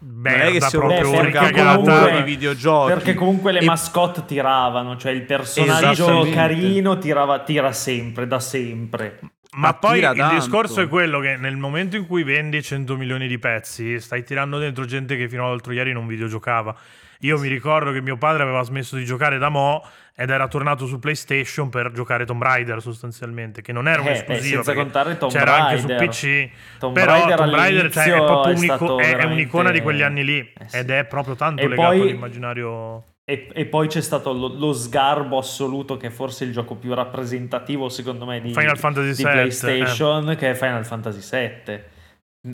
non 0.05 0.25
è 0.25 0.35
che 0.45 0.51
Merda 0.51 0.67
siano 0.67 0.85
proprio 0.87 1.09
Beh, 1.11 1.17
perché 1.17 1.39
ricagata. 1.47 1.75
comunque- 1.75 2.17
i 2.19 2.23
videogiochi. 2.23 2.93
Perché 2.93 3.13
comunque 3.13 3.51
le 3.51 3.59
E- 3.59 3.65
mascotte 3.65 4.25
tiravano, 4.25 4.97
cioè 4.97 5.11
il 5.11 5.23
personaggio 5.23 6.27
carino 6.31 6.97
tirava, 6.97 7.39
tira 7.39 7.71
sempre, 7.71 8.27
da 8.27 8.39
sempre. 8.39 9.19
Ma 9.55 9.67
Ma 9.67 9.73
poi 9.75 9.99
il 9.99 10.11
tanto. 10.15 10.33
discorso 10.35 10.81
è 10.81 10.87
quello 10.87 11.19
che 11.19 11.37
nel 11.37 11.55
momento 11.57 11.95
in 11.95 12.07
cui 12.07 12.23
vendi 12.23 12.61
100 12.63 12.97
milioni 12.97 13.27
di 13.27 13.37
pezzi, 13.37 13.99
stai 13.99 14.23
tirando 14.23 14.57
dentro 14.57 14.83
gente 14.85 15.15
che 15.15 15.29
fino 15.29 15.45
all'altro 15.45 15.73
ieri 15.73 15.93
non 15.93 16.07
videogiocava. 16.07 16.75
Io 17.23 17.39
mi 17.39 17.47
ricordo 17.47 17.91
che 17.91 18.01
mio 18.01 18.17
padre 18.17 18.43
aveva 18.43 18.61
smesso 18.63 18.95
di 18.97 19.05
giocare 19.05 19.37
da 19.37 19.47
mo' 19.49 19.81
ed 20.15 20.29
era 20.29 20.47
tornato 20.47 20.85
su 20.85 20.99
PlayStation 20.99 21.69
per 21.69 21.91
giocare 21.91 22.25
Tomb 22.25 22.41
Raider 22.43 22.81
sostanzialmente, 22.81 23.61
che 23.61 23.71
non 23.71 23.87
era 23.87 24.01
Eh, 24.01 24.05
un'esclusiva. 24.05 24.59
eh, 24.59 24.63
senza 24.63 24.73
contare 24.73 25.17
Tomb 25.17 25.31
c'era 25.31 25.65
anche 25.65 25.79
su. 25.79 25.87
PC. 25.87 26.49
Tomb 26.79 26.93
però 26.93 27.13
Raider 27.13 27.37
Tomb 27.37 27.53
Raider 27.53 27.91
cioè, 27.91 28.03
è 28.11 28.15
proprio 28.17 28.53
è 28.53 28.57
unico- 28.57 28.99
è- 28.99 29.03
è 29.03 29.07
veramente- 29.07 29.33
un'icona 29.33 29.71
di 29.71 29.81
quegli 29.81 30.01
anni 30.01 30.23
lì 30.25 30.39
Eh, 30.39 30.67
sì. 30.67 30.77
ed 30.77 30.89
è 30.89 31.05
proprio 31.05 31.35
tanto 31.35 31.61
E 31.61 31.67
legato 31.67 31.87
poi- 31.89 32.01
all'immaginario. 32.01 33.03
E, 33.25 33.47
e 33.53 33.65
poi 33.67 33.87
c'è 33.87 34.01
stato 34.01 34.33
lo, 34.33 34.49
lo 34.49 34.73
sgarbo 34.73 35.37
assoluto, 35.37 35.95
che 35.95 36.07
è 36.07 36.09
forse 36.09 36.43
il 36.43 36.51
gioco 36.51 36.75
più 36.75 36.93
rappresentativo, 36.93 37.87
secondo 37.87 38.25
me, 38.25 38.41
di, 38.41 38.49
Final 38.53 38.77
Fantasy 38.77 39.15
di 39.15 39.23
VII, 39.23 39.31
PlayStation, 39.31 40.35
che 40.37 40.49
è 40.49 40.53
Final 40.55 40.85
Fantasy 40.85 41.21
VII. 41.65 41.79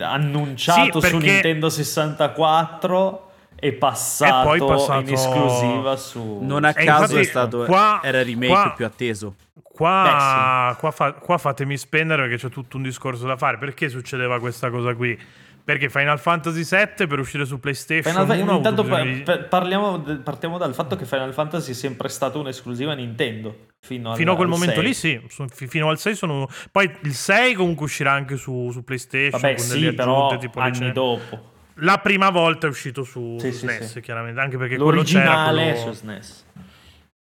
Annunciato 0.04 1.02
Sì, 1.02 1.08
su 1.08 1.18
perché- 1.18 1.32
Nintendo 1.32 1.70
64 1.70 3.29
e 3.60 3.74
passato, 3.74 4.66
passato- 4.66 5.00
in 5.08 5.14
esclusiva 5.14 5.96
su... 5.98 6.40
non 6.42 6.64
a 6.66 6.70
E 6.70 6.84
caso 6.86 7.18
è 7.18 7.24
stato 7.24 7.66
qua- 7.66 8.00
era 8.04 8.20
il 8.20 8.26
remake 8.26 8.48
qua- 8.52 8.74
più 8.76 8.86
atteso. 8.86 9.36
Qua, 9.64 10.76
qua, 10.78 10.92
fa- 10.92 11.14
qua 11.14 11.38
fatemi 11.38 11.78
spendere 11.78 12.24
perché 12.28 12.38
c'è 12.38 12.50
tutto 12.52 12.76
un 12.78 12.84
discorso 12.84 13.26
da 13.26 13.38
fare. 13.38 13.58
Perché 13.58 13.88
succedeva 13.90 14.40
questa 14.40 14.70
cosa 14.70 14.94
qui? 14.94 15.18
Perché 15.64 15.90
Final 15.90 16.20
Fantasy 16.20 16.64
VII 16.68 17.08
per 17.08 17.20
uscire 17.20 17.46
su 17.46 17.60
PlayStation 17.60 18.12
Final 18.12 18.26
Fa- 18.28 18.34
1 18.34 18.42
ha 18.42 18.54
avuto 18.56 18.70
intanto 18.70 18.84
bisogno 18.84 19.04
pa- 19.04 19.12
di- 19.12 19.22
pa- 19.22 19.38
parliamo 19.48 20.00
partiamo 20.24 20.58
dal 20.58 20.74
fatto 20.74 20.96
che 20.96 21.06
Final 21.06 21.32
Fantasy 21.32 21.72
è 21.72 21.76
sempre 21.76 22.10
stato 22.10 22.40
un'esclusiva 22.40 22.94
Nintendo. 22.94 23.68
Fino, 23.80 24.10
al- 24.12 24.18
Fino 24.18 24.32
a 24.34 24.36
quel 24.36 24.48
al 24.48 24.54
momento 24.54 24.80
6. 24.82 24.84
lì 24.84 24.94
sì, 24.94 25.22
fino 25.68 25.88
al 25.90 25.98
6 26.00 26.16
sono... 26.16 26.50
Poi 26.72 26.92
il 27.04 27.14
6 27.14 27.54
comunque 27.54 27.86
uscirà 27.86 28.12
anche 28.12 28.36
su, 28.36 28.70
su 28.74 28.84
PlayStation 28.84 29.40
Vabbè, 29.40 29.56
con 29.56 29.64
sì, 29.64 29.80
delle 29.80 29.94
però 29.94 30.26
aggiunte 30.26 30.46
tipo 30.48 30.60
le 30.60 30.66
anni 30.66 30.92
dopo. 30.92 31.52
La 31.82 31.98
prima 32.00 32.30
volta 32.30 32.68
è 32.68 32.70
uscito 32.70 33.04
su, 33.04 33.38
Sì, 33.40 33.52
SNES, 33.52 33.92
sì. 33.92 34.02
chiaramente, 34.02 34.40
anche 34.40 34.58
perché 34.58 34.76
quello 34.76 34.92
L'originale 34.92 35.28
c'era 35.28 35.72
è 35.72 35.74
quello... 35.76 35.94
su 35.94 36.00
SNES. 36.00 36.46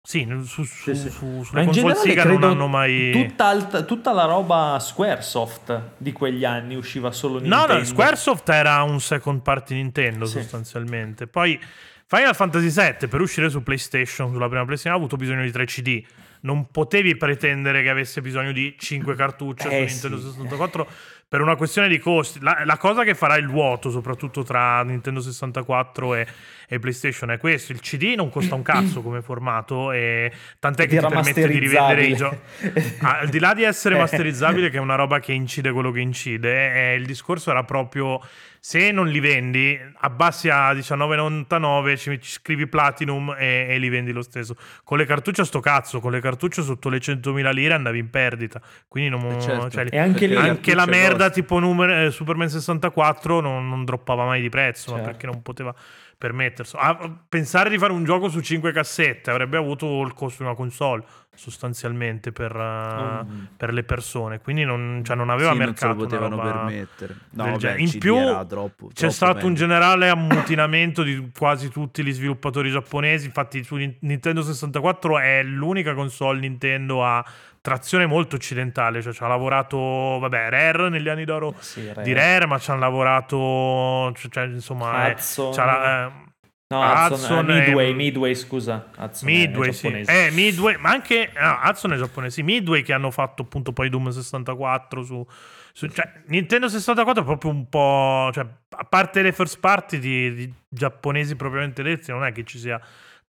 Sì, 0.02 0.26
su, 0.44 0.64
su, 0.64 0.64
Sì, 0.64 0.94
sì. 0.94 1.10
su- 1.10 1.42
sulle 1.44 1.60
in 1.60 1.66
console 1.66 1.92
generale 1.94 1.98
Sega 2.08 2.24
non 2.24 2.42
hanno 2.42 2.66
mai... 2.66 3.10
tutta, 3.12 3.46
alt- 3.46 3.84
tutta 3.84 4.12
la 4.12 4.24
roba 4.24 4.78
Squaresoft 4.80 5.80
di 5.98 6.12
quegli 6.12 6.44
anni 6.44 6.74
usciva 6.74 7.12
solo 7.12 7.34
No, 7.34 7.40
Nintendo. 7.42 7.74
no, 7.74 7.84
Squaresoft 7.84 8.48
era 8.48 8.82
un 8.82 8.98
second 9.00 9.42
party 9.42 9.74
Nintendo 9.74 10.24
Sì. 10.24 10.38
sostanzialmente. 10.40 11.26
Poi 11.26 11.60
Final 12.06 12.34
Fantasy 12.34 12.70
VII 12.98 13.08
per 13.08 13.20
uscire 13.20 13.50
su 13.50 13.62
PlayStation, 13.62 14.32
sulla 14.32 14.48
prima 14.48 14.64
PlayStation, 14.64 14.94
ha 14.94 14.96
avuto 14.98 15.16
bisogno 15.16 15.42
di 15.42 15.52
3 15.52 15.64
CD. 15.66 16.02
Non 16.42 16.70
potevi 16.70 17.16
pretendere 17.16 17.82
che 17.82 17.90
avesse 17.90 18.22
bisogno 18.22 18.50
di 18.52 18.74
5 18.78 19.14
cartucce 19.14 19.68
Eh, 19.68 19.86
su 19.88 20.08
Nintendo 20.08 20.32
sì. 20.32 20.38
64 20.40 20.88
per 21.30 21.40
una 21.40 21.54
questione 21.54 21.86
di 21.86 22.00
costi. 22.00 22.40
La, 22.40 22.62
la 22.64 22.76
cosa 22.76 23.04
che 23.04 23.14
farà 23.14 23.36
il 23.36 23.46
vuoto, 23.46 23.88
soprattutto 23.88 24.42
tra 24.42 24.82
Nintendo 24.82 25.20
64 25.20 26.14
e, 26.16 26.26
e 26.72 26.78
PlayStation, 26.78 27.30
è 27.32 27.38
questo. 27.38 27.72
Il 27.72 27.80
CD 27.80 28.14
non 28.16 28.30
costa 28.30 28.54
un 28.54 28.62
cazzo 28.62 29.02
come 29.02 29.22
formato, 29.22 29.90
e 29.90 30.30
tant'è 30.60 30.86
che 30.86 30.98
ti 30.98 31.04
permette 31.06 31.48
di 31.48 31.58
rivendere 31.58 32.04
i 32.04 32.14
giochi. 32.14 32.38
masterizzabile. 32.62 33.18
Al 33.20 33.28
di 33.28 33.38
là 33.40 33.54
di 33.54 33.62
essere 33.64 33.96
Eh. 33.96 33.98
masterizzabile, 33.98 34.70
che 34.70 34.76
è 34.76 34.80
una 34.80 34.94
roba 34.94 35.18
che 35.18 35.32
incide 35.32 35.72
quello 35.72 35.90
che 35.90 35.98
incide, 36.00 36.92
eh, 36.92 36.94
il 36.94 37.04
discorso 37.06 37.50
era 37.50 37.64
proprio 37.64 38.20
se 38.62 38.90
non 38.92 39.08
li 39.08 39.20
vendi, 39.20 39.76
abbassi 40.00 40.48
a 40.50 40.72
19,99, 40.72 41.96
ci, 41.96 42.20
ci 42.20 42.30
scrivi 42.30 42.66
Platinum 42.66 43.34
e, 43.38 43.66
e 43.70 43.78
li 43.78 43.88
vendi 43.88 44.12
lo 44.12 44.22
stesso. 44.22 44.54
Con 44.84 44.98
le 44.98 45.06
cartucce 45.06 45.40
a 45.40 45.44
sto 45.44 45.60
cazzo, 45.60 45.98
con 45.98 46.12
le 46.12 46.20
cartucce 46.20 46.62
sotto 46.62 46.88
le 46.90 46.98
100.000 46.98 47.52
lire 47.52 47.74
andavi 47.74 47.98
in 47.98 48.10
perdita. 48.10 48.60
Quindi 48.86 49.10
non, 49.10 49.24
Eh, 49.32 49.40
certo. 49.40 49.70
cioè, 49.70 49.86
E 49.90 49.98
anche 49.98 50.26
lì- 50.26 50.36
anche 50.36 50.74
la 50.74 50.84
merda 50.86 51.08
costano. 51.30 51.30
tipo 51.32 51.58
numer- 51.58 52.06
eh, 52.06 52.10
Superman 52.10 52.48
64 52.50 53.40
non, 53.40 53.66
non 53.68 53.84
droppava 53.84 54.24
mai 54.26 54.40
di 54.42 54.48
prezzo, 54.50 54.90
ma 54.90 54.96
Certo. 54.98 55.10
perché 55.12 55.26
non 55.26 55.42
poteva 55.42 55.74
permetterselo. 56.20 56.82
Ah, 56.82 57.10
pensare 57.26 57.70
di 57.70 57.78
fare 57.78 57.94
un 57.94 58.04
gioco 58.04 58.28
su 58.28 58.40
5 58.40 58.72
cassette 58.72 59.30
avrebbe 59.30 59.56
avuto 59.56 60.02
il 60.02 60.12
costo 60.12 60.42
di 60.42 60.48
una 60.50 60.54
console 60.56 61.02
sostanzialmente 61.34 62.30
per, 62.32 62.54
eh, 62.54 63.24
Mm. 63.24 63.44
per 63.56 63.72
le 63.72 63.82
persone, 63.84 64.40
quindi 64.40 64.64
non, 64.64 65.00
cioè, 65.02 65.16
non 65.16 65.30
aveva 65.30 65.52
Sì, 65.52 65.56
non 65.58 65.66
se 65.74 65.86
mercato. 65.86 65.94
lo 65.94 66.04
potevano 66.06 66.38
permettere. 66.38 67.16
No, 67.30 67.54
il 67.56 67.74
In 67.78 67.98
più 67.98 68.16
era 68.16 68.44
troppo- 68.44 68.88
c'è 68.88 68.92
troppo 68.94 69.12
stato 69.14 69.46
un 69.46 69.52
meglio. 69.52 69.54
generale 69.66 70.08
ammutinamento 70.10 71.02
di 71.02 71.30
quasi 71.36 71.70
tutti 71.70 72.04
gli 72.04 72.12
sviluppatori 72.12 72.70
giapponesi, 72.70 73.24
infatti 73.24 73.64
su 73.64 73.76
Nin- 73.76 73.96
Nintendo 74.00 74.42
64 74.42 75.18
è 75.18 75.42
l'unica 75.42 75.94
console 75.94 76.40
Nintendo 76.40 77.02
a 77.02 77.24
trazione 77.60 78.06
molto 78.06 78.36
occidentale, 78.36 79.02
cioè 79.02 79.12
ci 79.12 79.22
ha 79.22 79.26
lavorato, 79.26 79.76
vabbè, 79.78 80.48
Rare 80.48 80.88
negli 80.88 81.08
anni 81.08 81.24
d'oro 81.24 81.54
Sì, 81.58 81.86
Rare. 81.86 82.02
di 82.02 82.12
Rare, 82.12 82.46
ma 82.46 82.58
ci 82.58 82.70
hanno 82.70 82.80
lavorato, 82.80 84.12
cioè, 84.16 84.30
cioè, 84.30 84.44
insomma, 84.44 85.08
è- 85.08 85.12
Hudson. 85.12 85.52
eh, 85.68 86.28
No, 86.72 86.82
Hudson, 86.82 87.12
Hudson 87.14 87.50
eh, 87.50 87.58
Midway, 87.66 87.90
è- 87.90 87.94
Midway, 87.94 88.34
scusa. 88.36 88.90
Hudson 88.96 89.28
Midway, 89.28 89.72
sì. 89.72 89.88
Eh, 89.88 90.30
Midway, 90.30 90.76
ma 90.76 90.90
anche 90.90 91.32
no, 91.34 91.58
Hudson 91.64 91.92
è 91.94 91.96
giapponese. 91.96 92.34
Sì, 92.36 92.42
Midway 92.44 92.82
che 92.82 92.92
hanno 92.92 93.10
fatto 93.10 93.42
appunto 93.42 93.72
poi 93.72 93.88
Doom 93.88 94.08
64 94.10 95.02
su, 95.02 95.26
su- 95.72 95.88
cioè, 95.88 96.08
Nintendo 96.28 96.68
64 96.68 97.22
è 97.22 97.26
proprio 97.26 97.50
un 97.50 97.68
po', 97.68 98.30
cioè, 98.32 98.46
a 98.68 98.84
parte 98.84 99.20
le 99.22 99.32
first 99.32 99.58
party 99.58 99.98
di, 99.98 100.32
di 100.32 100.54
giapponesi 100.68 101.34
propriamente 101.34 101.82
detti, 101.82 102.12
non 102.12 102.24
è 102.24 102.30
che 102.30 102.44
ci 102.44 102.56
sia 102.60 102.80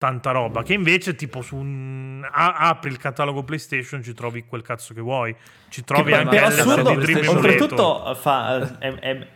tanta 0.01 0.31
roba, 0.31 0.63
che 0.63 0.73
invece 0.73 1.13
tipo 1.13 1.43
su 1.43 1.55
un 1.57 2.27
a- 2.27 2.55
apri 2.69 2.89
il 2.89 2.97
catalogo 2.97 3.43
PlayStation 3.43 4.01
ci 4.01 4.15
trovi 4.15 4.45
quel 4.47 4.63
cazzo 4.63 4.95
che 4.95 4.99
vuoi. 5.01 5.35
Ci 5.69 5.83
trovi 5.83 6.09
Che 6.11 6.17
anche 6.17 6.39
assurdo, 6.39 6.95
di 6.95 7.05
Dream 7.05 7.27
oltretutto 7.27 8.15
fa- 8.15 8.79
è, 8.79 8.93
è- 8.95 9.27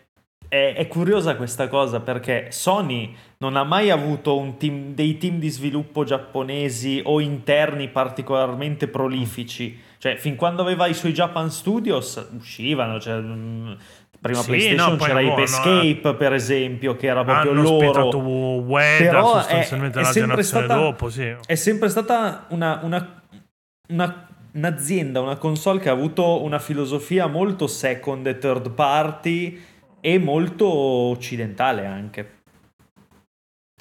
è- 0.47 0.73
è 0.75 0.87
curiosa 0.87 1.35
questa 1.35 1.67
cosa 1.67 1.99
perché 1.99 2.47
Sony 2.49 3.15
non 3.37 3.57
ha 3.57 3.63
mai 3.63 3.91
avuto 3.91 4.39
un 4.39 4.57
team- 4.57 4.95
dei 4.95 5.19
team 5.19 5.37
di 5.37 5.49
sviluppo 5.49 6.03
giapponesi 6.03 6.99
o 7.03 7.19
interni 7.19 7.87
particolarmente 7.89 8.87
prolifici. 8.87 9.79
Cioè, 9.99 10.15
fin 10.17 10.35
quando 10.35 10.63
aveva 10.63 10.87
i 10.87 10.93
suoi 10.95 11.13
Japan 11.13 11.51
Studios 11.51 12.27
uscivano. 12.35 12.99
Cioè, 12.99 13.19
mh, 13.19 13.77
prima 14.25 14.41
Sì, 14.41 14.47
PlayStation 14.49 14.91
no, 14.91 14.97
c'era 14.97 15.21
no, 15.21 15.31
Ape 15.31 15.35
no, 15.37 15.43
Escape, 15.43 16.13
per 16.15 16.33
esempio, 16.33 16.95
che 16.95 17.07
era 17.07 17.23
proprio 17.23 17.51
hanno 17.51 17.61
loro. 17.61 18.17
Ueda 18.17 18.97
Però 18.97 19.37
è- 19.37 19.41
sostanzialmente 19.41 19.97
è 19.97 20.01
una 20.01 20.11
sempre 20.11 20.21
generazione 20.43 20.65
stata- 20.65 20.79
dopo, 20.81 21.09
sì. 21.09 21.35
È 21.45 21.55
sempre 21.55 21.89
stata 21.89 22.45
una, 22.49 22.79
una- 22.83 23.21
una- 23.89 24.27
un'azienda, 24.53 25.21
una 25.21 25.35
console 25.35 25.79
che 25.79 25.89
ha 25.89 25.93
avuto 25.93 26.41
una 26.43 26.59
filosofia 26.59 27.27
molto 27.27 27.67
second 27.67 28.25
e 28.27 28.37
third 28.37 28.71
party 28.71 29.61
e 30.01 30.17
molto 30.17 30.67
occidentale 30.67 31.85
anche. 31.85 32.29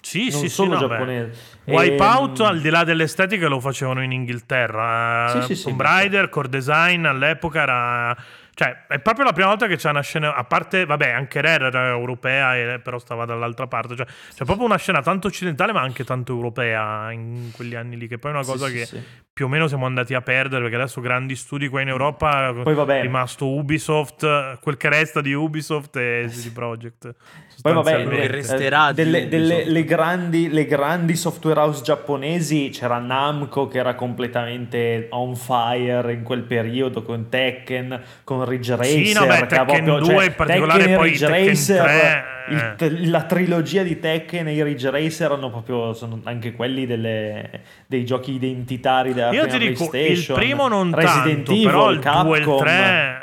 Sì, 0.02 0.28
non 0.30 0.33
sì, 0.33 0.38
sì, 0.40 0.48
solo 0.50 0.72
beh. 0.72 0.78
giapponese. 0.78 1.40
Wipeout, 1.64 2.40
Ehm, 2.40 2.46
al 2.46 2.61
di 2.61 2.68
là 2.68 2.85
dell'estetica, 2.85 3.48
lo 3.48 3.59
facevano 3.59 4.02
in 4.02 4.12
Inghilterra. 4.12 5.28
Sì, 5.30 5.38
Eh, 5.38 5.42
sì, 5.42 5.54
sì, 5.57 5.64
Tomb 5.64 5.76
beh, 5.78 5.83
Raider, 5.83 6.28
core 6.28 6.48
design 6.50 7.07
all'epoca 7.07 7.62
era. 7.62 8.16
Cioè, 8.54 8.86
è 8.86 9.00
proprio 9.00 9.24
la 9.24 9.32
prima 9.32 9.48
volta 9.48 9.66
che 9.66 9.76
c'è 9.76 9.90
una 9.90 10.00
scena. 10.00 10.34
A 10.34 10.44
parte, 10.44 10.84
vabbè, 10.84 11.10
anche 11.10 11.40
Rare 11.40 11.66
era 11.66 11.88
europea, 11.88 12.56
e- 12.56 12.78
però 12.78 12.98
stava 12.98 13.24
dall'altra 13.24 13.66
parte. 13.66 13.96
Cioè, 13.96 14.06
c'è 14.06 14.44
proprio 14.44 14.64
una 14.64 14.76
scena 14.76 15.02
tanto 15.02 15.26
occidentale, 15.26 15.72
ma 15.72 15.80
anche 15.80 16.04
tanto 16.04 16.32
europea 16.32 17.10
in 17.10 17.50
quegli 17.52 17.74
anni 17.74 17.96
lì. 17.96 18.06
Che 18.06 18.18
poi 18.18 18.30
è 18.30 18.34
una 18.34 18.44
cosa 18.44 18.66
sì, 18.66 18.72
che 18.72 18.86
sì. 18.86 19.02
più 19.32 19.46
o 19.46 19.48
meno 19.48 19.66
siamo 19.66 19.86
andati 19.86 20.14
a 20.14 20.22
perdere. 20.22 20.62
Perché 20.62 20.76
adesso 20.76 21.00
grandi 21.00 21.34
studi 21.34 21.68
qua 21.68 21.80
in 21.80 21.88
Europa. 21.88 22.54
Poi 22.62 22.74
vabbè. 22.74 22.98
È 22.98 23.02
rimasto 23.02 23.48
Ubisoft, 23.48 24.60
quel 24.60 24.76
che 24.76 24.88
resta 24.88 25.20
di 25.20 25.32
Ubisoft 25.32 25.96
e 25.96 26.26
CD 26.28 26.52
Projekt. 26.52 27.14
Poi 27.62 27.72
vabbè, 27.72 27.90
sostanzialmente. 27.90 28.26
che 28.26 28.32
resterà 28.32 28.92
di 28.92 29.02
delle, 29.02 29.28
delle- 29.28 29.64
le 29.64 29.84
grandi, 29.84 30.48
le 30.50 30.64
grandi 30.66 31.16
software 31.16 31.58
house 31.60 31.82
giapponesi, 31.82 32.68
c'era 32.70 32.98
Namco 32.98 33.68
che 33.68 33.78
era 33.78 33.94
completamente 33.94 35.06
on 35.10 35.34
fire 35.34 36.12
in 36.12 36.22
quel 36.22 36.42
periodo 36.42 37.02
con 37.02 37.28
Tekken, 37.28 38.02
con 38.24 38.43
Ridge 38.44 38.76
Racer. 38.76 39.04
Sì, 39.07 39.12
no, 39.12 39.26
beh, 39.26 39.46
Tekken 39.46 39.64
proprio- 39.66 39.98
2 39.98 40.04
cioè, 40.14 40.24
in 40.26 40.35
particolare, 40.35 40.78
Tekken 40.80 40.96
poi 40.96 41.09
Ridge 41.09 41.26
Tekken 41.26 41.46
Racer, 41.46 41.83
3, 41.85 42.24
il- 42.48 43.02
eh. 43.04 43.09
la 43.09 43.22
trilogia 43.22 43.83
di 43.83 43.98
Tekken 43.98 44.48
e 44.48 44.52
i 44.54 44.62
Ridge 44.62 44.90
Racer 44.90 45.26
erano 45.33 45.50
proprio 45.50 45.92
sono 45.94 46.20
anche 46.24 46.52
quelli 46.52 46.87
delle- 46.87 47.61
dei 47.87 48.04
giochi 48.04 48.33
identitari 48.33 49.12
della 49.14 49.33
Io 49.33 49.42
prima 49.42 49.57
dico, 49.59 49.85
il 49.85 49.90
PlayStation. 49.90 50.37
primo 50.37 50.68
non 50.68 50.94
Resident 50.94 51.35
tanto, 51.37 51.50
Evil, 51.52 51.64
però 51.64 51.90
il 51.90 51.98
Capcom, 52.00 52.26
2 52.26 52.37
e 52.37 52.40
il 52.40 52.57
3... 52.61 53.22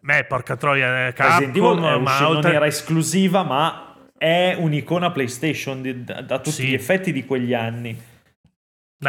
Beh, 0.00 0.24
porca 0.24 0.56
troia, 0.56 0.86
eh, 0.86 1.14
Resident 1.16 1.52
Capcom, 1.52 1.78
Evil 1.84 1.92
è 1.92 1.98
ma 1.98 2.10
usci- 2.10 2.22
non 2.22 2.36
oltre... 2.36 2.52
era 2.54 2.66
esclusiva, 2.66 3.42
ma 3.44 3.94
è 4.18 4.56
un'icona 4.58 5.10
PlayStation 5.10 5.80
di- 5.82 6.04
da, 6.04 6.20
da 6.22 6.38
tutti 6.38 6.50
Sì. 6.50 6.66
gli 6.68 6.74
effetti 6.74 7.12
di 7.12 7.24
quegli 7.24 7.54
anni. 7.54 7.96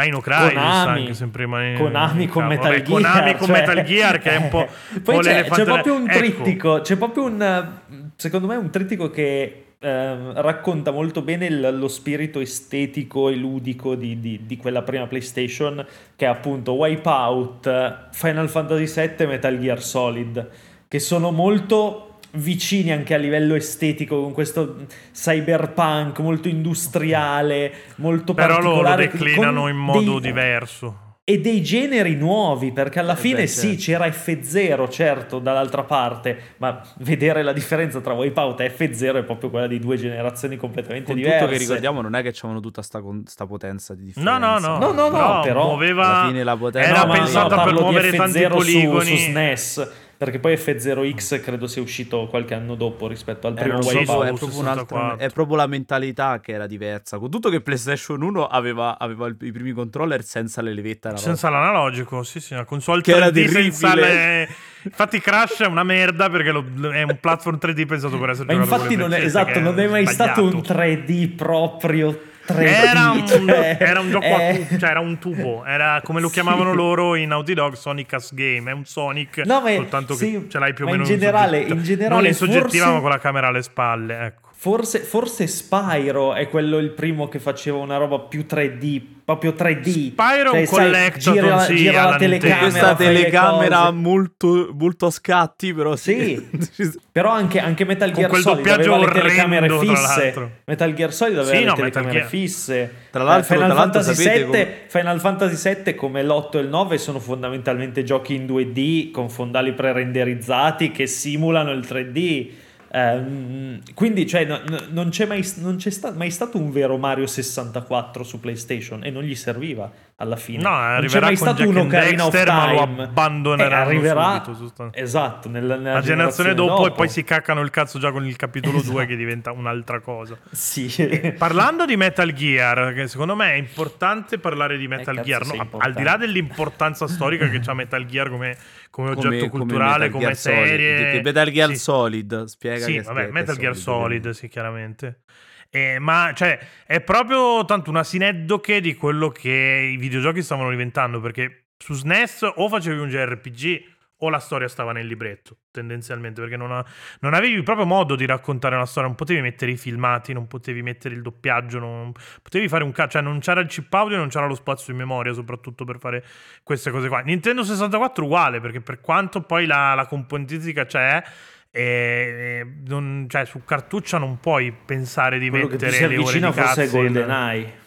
Dino 0.02 0.20
Crisis 0.20 0.48
Konami, 0.52 1.00
anche 1.00 1.14
sempre 1.14 1.44
in- 1.44 1.76
Konami 1.78 2.26
con 2.26 2.46
Metal 2.46 2.64
vabbè, 2.72 2.82
Gear. 2.82 3.00
Konami 3.02 3.34
con 3.36 3.46
cioè- 3.46 3.58
Metal 3.60 3.82
Gear 3.84 4.18
che 4.18 4.30
è 4.30 4.36
un 4.36 4.48
po'... 4.48 4.66
Poi 5.02 5.14
po' 5.16 5.20
c'è, 5.20 5.32
l'elefante 5.32 5.54
c'è 5.64 5.64
proprio 5.64 5.94
un 5.94 6.02
nella- 6.02 6.12
ecco. 6.24 6.42
trittico, 6.42 6.80
c'è 6.80 6.96
proprio 6.96 7.24
un... 7.24 7.68
Secondo 8.16 8.46
me 8.48 8.56
un 8.56 8.70
trittico 8.70 9.10
che 9.10 9.64
ehm, 9.78 10.32
racconta 10.40 10.90
molto 10.90 11.22
bene 11.22 11.46
il- 11.46 11.76
lo 11.78 11.88
spirito 11.88 12.40
estetico 12.40 13.28
e 13.28 13.36
ludico 13.36 13.94
di, 13.94 14.18
di- 14.18 14.40
di 14.44 14.56
quella 14.56 14.82
prima 14.82 15.06
PlayStation, 15.06 15.84
che 16.16 16.24
è 16.24 16.28
appunto 16.28 16.72
Wipeout, 16.72 18.08
Final 18.12 18.48
Fantasy 18.48 18.86
VII 19.00 19.14
e 19.18 19.26
Metal 19.26 19.58
Gear 19.58 19.80
Solid, 19.82 20.48
che 20.88 20.98
sono 20.98 21.30
molto 21.30 22.13
vicini 22.34 22.90
anche 22.92 23.14
a 23.14 23.16
livello 23.18 23.54
estetico 23.54 24.20
con 24.22 24.32
questo 24.32 24.86
cyberpunk 25.12 26.18
molto 26.20 26.48
industriale 26.48 27.72
molto 27.96 28.34
Però 28.34 28.60
loro 28.60 28.82
particolare 28.82 29.08
declinano 29.08 29.60
con 29.62 29.70
in 29.70 29.76
modo 29.76 30.18
dei- 30.18 30.30
diverso. 30.32 30.98
e 31.26 31.40
dei 31.40 31.62
generi 31.62 32.16
nuovi, 32.16 32.70
perché 32.72 32.98
alla 32.98 33.14
Eh 33.14 33.16
fine 33.16 33.36
beh, 33.42 33.46
sì, 33.46 33.78
certo. 33.78 34.04
c'era 34.04 34.14
F0, 34.14 34.90
certo, 34.90 35.38
dall'altra 35.38 35.82
parte, 35.84 36.38
ma 36.58 36.82
vedere 36.98 37.42
la 37.42 37.54
differenza 37.54 38.00
tra 38.02 38.12
Wipeout 38.12 38.60
e 38.60 38.70
F0 38.76 39.16
è 39.16 39.22
proprio 39.22 39.48
quella 39.48 39.66
di 39.66 39.78
due 39.78 39.96
generazioni 39.96 40.56
completamente 40.58 41.06
Con 41.06 41.14
diverse. 41.16 41.38
tutto 41.38 41.50
che 41.52 41.56
ricordiamo 41.58 42.02
non 42.02 42.14
è 42.14 42.20
che 42.22 42.30
c'avevano 42.32 42.60
tutta 42.60 42.82
sta, 42.82 43.00
con- 43.00 43.22
sta 43.26 43.46
potenza 43.46 43.94
di 43.94 44.12
No, 44.16 44.36
differenza. 44.36 44.38
no, 44.38 44.58
no. 44.58 44.92
No, 44.92 45.08
no, 45.08 45.08
no, 45.08 45.40
però 45.40 45.64
muoveva... 45.68 46.04
alla 46.20 46.26
fine 46.28 46.44
la 46.44 46.56
potenza- 46.58 46.88
Era 46.90 47.04
No, 47.04 47.12
pensata 47.12 47.62
per 47.62 47.72
muovere 47.72 48.12
tanti 48.12 48.38
F0 48.40 48.48
su- 48.50 48.56
poligoni. 48.56 49.06
Su, 49.06 49.16
SNES. 49.16 49.90
Perché 50.16 50.38
poi 50.38 50.54
F0X 50.54 51.40
credo 51.40 51.66
sia 51.66 51.82
uscito 51.82 52.26
qualche 52.28 52.54
anno 52.54 52.74
dopo 52.74 53.06
rispetto 53.08 53.46
al 53.46 53.54
È, 53.54 53.60
primo 53.60 53.74
non 53.74 53.82
so, 53.82 53.90
proprio, 53.90 54.14
Wipeout. 54.14 54.34
è, 54.34 54.38
proprio 54.38 54.60
un'altra- 54.60 54.84
64. 54.86 55.26
è 55.26 55.30
proprio 55.32 55.56
la 55.56 55.66
mentalità 55.66 56.40
che 56.40 56.52
era 56.52 56.66
diversa. 56.66 57.18
Con 57.18 57.30
tutto 57.30 57.48
che 57.50 57.60
PlayStation 57.60 58.22
1 58.22 58.46
aveva, 58.46 58.98
aveva 58.98 59.28
i 59.28 59.52
primi 59.52 59.72
controller 59.72 60.22
senza 60.22 60.62
le 60.62 60.72
levette 60.72 61.08
analogiche. 61.08 61.30
Senza 61.36 61.48
l'analogico, 61.50 62.22
sì, 62.22 62.40
sì, 62.40 62.52
una 62.54 62.64
console 62.64 63.02
Che 63.02 63.12
era 63.14 63.26
3D 63.28 63.48
senza 63.48 63.94
le... 63.94 64.48
Infatti 64.84 65.18
Crash 65.18 65.62
è 65.62 65.66
una 65.66 65.82
merda 65.82 66.28
perché 66.28 66.50
lo- 66.50 66.64
è 66.92 67.02
un 67.02 67.16
platform 67.18 67.56
3D 67.58 67.86
pensato 67.86 68.18
per 68.18 68.30
essere 68.30 68.46
Ma 68.54 68.62
giocato 68.62 68.74
infatti 68.82 68.96
non 68.96 69.14
è, 69.14 69.20
esatto, 69.20 69.58
non 69.58 69.78
è 69.80 69.88
mai 69.88 70.06
sbagliato. 70.06 70.50
stato 70.50 70.56
un 70.56 70.62
3D 70.62 71.34
proprio 71.34 72.10
3D. 72.10 72.32
Era 72.46 73.10
un, 73.12 73.48
era 73.78 74.00
un 74.00 74.10
gioco 74.10 74.26
a 74.26 74.38
è- 74.48 74.66
tu- 74.68 74.78
cioè 74.78 74.90
era 74.90 75.00
un 75.00 75.18
tubo, 75.18 75.64
era 75.64 76.00
come 76.04 76.20
lo 76.20 76.26
Sì. 76.28 76.34
chiamavano 76.34 76.74
loro 76.74 77.14
in 77.14 77.28
Naughty 77.28 77.54
Dog 77.54 77.72
Sonic 77.74 78.12
as 78.12 78.34
Game, 78.34 78.70
è 78.70 78.74
un 78.74 78.84
Sonic, 78.84 79.38
No, 79.46 79.60
ma- 79.62 79.74
soltanto 79.74 80.14
che 80.14 80.24
sì, 80.26 80.46
ce 80.50 80.58
l'hai 80.58 80.74
più 80.74 80.84
o 80.84 80.88
ma 80.88 80.94
in 80.94 81.00
meno 81.02 81.10
generale- 81.10 81.60
in 81.60 81.82
generale 81.82 82.14
non 82.14 82.26
in 82.26 82.34
soggettiva 82.34 82.84
forse- 82.84 82.90
ma 82.92 83.00
con 83.00 83.10
la 83.10 83.18
camera 83.18 83.46
alle 83.48 83.62
spalle, 83.62 84.24
ecco. 84.26 84.43
Forse, 84.64 85.00
forse 85.00 85.46
Spyro 85.46 86.32
è 86.32 86.48
quello 86.48 86.78
il 86.78 86.88
primo 86.88 87.28
che 87.28 87.38
faceva 87.38 87.76
una 87.76 87.98
roba 87.98 88.18
più 88.20 88.46
3D, 88.48 89.02
proprio 89.22 89.50
3D. 89.50 90.12
Spyro 90.12 90.52
è 90.52 90.60
un 90.60 90.66
sai, 90.66 90.84
collectathon, 90.84 91.34
gira, 91.34 91.58
sì, 91.58 91.76
gira 91.76 92.04
la 92.08 92.16
telecamera. 92.16 92.58
Questa 92.60 92.94
telecamera 92.94 93.90
molto, 93.90 94.70
molto 94.72 95.04
a 95.04 95.10
scatti, 95.10 95.74
però 95.74 95.96
sì. 95.96 96.48
Però 97.12 97.30
anche, 97.30 97.60
anche 97.60 97.84
Metal 97.84 98.10
Con 98.10 98.20
Gear 98.20 98.30
quel 98.30 98.42
Solid 98.42 98.56
doppiaggio 98.64 98.94
aveva 98.94 99.12
le 99.12 99.20
telecamere 99.20 99.70
orrendo, 99.70 99.94
fisse. 99.94 100.52
Metal 100.64 100.94
Gear 100.94 101.12
Solid 101.12 101.38
aveva 101.38 101.54
Sì, 101.54 101.60
le 101.60 101.68
no, 101.68 101.74
telecamere 101.74 102.24
fisse. 102.24 102.94
Tra 103.10 103.22
l'altro- 103.22 103.54
Eh, 103.54 103.58
Final, 103.58 103.70
tra 103.70 103.78
l'altro 103.80 104.00
Fantasy 104.00 104.22
7, 104.22 104.44
come- 104.46 104.68
Final 104.86 105.20
Fantasy 105.20 105.56
7 105.56 105.94
come 105.94 106.22
l'8 106.24 106.56
e 106.56 106.60
il 106.60 106.68
9 106.68 106.96
sono 106.96 107.20
fondamentalmente 107.20 108.02
giochi 108.02 108.34
in 108.34 108.46
2D 108.46 109.10
con 109.10 109.28
fondali 109.28 109.74
pre-renderizzati 109.74 110.90
che 110.90 111.06
simulano 111.06 111.70
il 111.70 111.80
3D. 111.86 112.62
Ehm, 112.96 113.80
quindi 113.94 114.24
cioè, 114.24 114.44
no- 114.44 114.60
no- 114.68 114.78
non 114.90 115.08
c'è, 115.08 115.26
mai, 115.26 115.44
non 115.56 115.76
c'è 115.76 115.90
sta- 115.90 116.12
mai 116.12 116.30
stato 116.30 116.58
un 116.58 116.70
vero 116.70 116.96
Mario 116.96 117.26
64 117.26 118.22
su 118.22 118.38
PlayStation 118.38 119.02
e 119.04 119.10
non 119.10 119.24
gli 119.24 119.34
serviva 119.34 119.90
alla 120.16 120.36
fine. 120.36 120.62
No, 120.62 120.68
non 120.70 120.78
c'è 120.78 120.84
arriverà 120.94 121.26
mai 121.26 121.36
stato 121.36 121.68
uno 121.68 121.80
and 121.80 121.92
Ocarina 121.92 122.26
of 122.26 122.34
lo 122.34 122.44
Time. 122.44 123.02
abbandoneranno 123.02 123.74
Eh, 123.74 123.94
arriverà, 123.96 124.42
subito. 124.44 124.90
Esatto, 124.92 125.48
nella, 125.48 125.74
nella 125.74 125.94
La 125.94 126.00
generazione 126.02 126.54
dopo, 126.54 126.70
dopo 126.74 126.86
e 126.86 126.92
poi 126.92 127.08
si 127.08 127.24
caccano 127.24 127.62
il 127.62 127.70
cazzo 127.70 127.98
già 127.98 128.12
con 128.12 128.24
il 128.24 128.36
capitolo 128.36 128.80
2 128.80 129.06
che 129.06 129.16
diventa 129.16 129.50
un'altra 129.50 129.98
cosa. 130.00 130.38
Sì. 130.52 131.34
Parlando 131.36 131.86
di 131.86 131.96
Metal 131.96 132.32
Gear, 132.32 132.92
che 132.94 133.08
secondo 133.08 133.34
me 133.34 133.54
è 133.54 133.56
importante 133.56 134.38
parlare 134.38 134.78
di 134.78 134.86
Metal 134.86 135.18
Eh, 135.18 135.22
Gear, 135.22 135.44
no, 135.46 135.68
al 135.78 135.92
di 135.94 136.02
là 136.04 136.16
dell'importanza 136.16 137.08
storica 137.08 137.48
che 137.48 137.60
ha 137.66 137.74
Metal 137.74 138.06
Gear 138.06 138.30
come, 138.30 138.56
come 138.94 139.10
oggetto 139.10 139.48
Come- 139.48 139.48
culturale, 139.48 140.04
Metal 140.06 140.20
come, 140.20 140.34
Solid. 140.36 140.66
serie. 140.66 141.10
Che 141.10 141.20
Metal 141.22 141.50
Gear 141.50 141.68
Sì. 141.70 141.76
Solid, 141.76 142.44
spiega 142.44 142.84
Sì, 142.84 143.00
vabbè, 143.00 143.30
Metal 143.32 143.56
Gear 143.56 143.76
Solid, 143.76 144.02
ovviamente. 144.04 144.32
sì, 144.34 144.48
chiaramente. 144.48 145.20
Eh, 145.68 145.98
ma 145.98 146.30
cioè, 146.32 146.56
è 146.86 147.00
proprio 147.00 147.64
tanto 147.64 147.90
una 147.90 148.04
sineddoche 148.04 148.80
di 148.80 148.94
quello 148.94 149.30
che 149.30 149.90
i 149.92 149.96
videogiochi 149.96 150.42
stavano 150.42 150.70
diventando, 150.70 151.18
perché 151.20 151.70
su 151.76 151.94
SNES 151.94 152.52
o 152.54 152.68
facevi 152.68 153.00
un 153.00 153.08
JRPG 153.08 153.82
o 154.24 154.30
la 154.30 154.38
storia 154.38 154.68
stava 154.68 154.92
nel 154.92 155.06
libretto, 155.06 155.56
tendenzialmente, 155.70 156.40
perché 156.40 156.56
non, 156.56 156.72
ha- 156.72 156.84
non 157.20 157.34
avevi 157.34 157.62
proprio 157.62 157.86
modo 157.86 158.16
di 158.16 158.26
raccontare 158.26 158.74
una 158.74 158.86
storia, 158.86 159.08
non 159.08 159.16
potevi 159.16 159.40
mettere 159.40 159.70
i 159.72 159.76
filmati, 159.76 160.32
non 160.32 160.46
potevi 160.46 160.82
mettere 160.82 161.14
il 161.14 161.22
doppiaggio, 161.22 161.78
non 161.78 162.12
potevi 162.42 162.68
fare 162.68 162.84
un 162.84 162.92
cazzo, 162.92 163.10
cioè 163.10 163.22
non 163.22 163.38
c'era 163.40 163.60
il 163.60 163.66
chip 163.68 163.92
audio, 163.94 164.16
non 164.16 164.28
c'era 164.28 164.46
lo 164.46 164.54
spazio 164.54 164.92
in 164.92 164.98
memoria, 164.98 165.32
soprattutto 165.32 165.84
per 165.84 165.98
fare 165.98 166.24
queste 166.62 166.90
cose 166.90 167.08
qua. 167.08 167.20
Nintendo 167.20 167.62
64 167.62 168.24
uguale, 168.24 168.60
perché 168.60 168.80
per 168.80 169.00
quanto 169.00 169.42
poi 169.42 169.66
la, 169.66 169.94
la 169.94 170.06
componentistica 170.06 170.86
c'è, 170.86 171.22
eh, 171.70 172.66
non- 172.86 173.26
cioè, 173.28 173.44
su 173.44 173.64
cartuccia 173.64 174.18
non 174.18 174.38
puoi 174.38 174.72
pensare 174.72 175.38
di 175.38 175.48
Quello 175.50 175.66
che 175.66 175.72
mettere 175.72 175.90
si 175.92 175.98
le 176.08 176.16
ore 176.18 176.38
di 176.40 176.52
forse. 176.52 176.88
GoldenEye. 176.88 177.82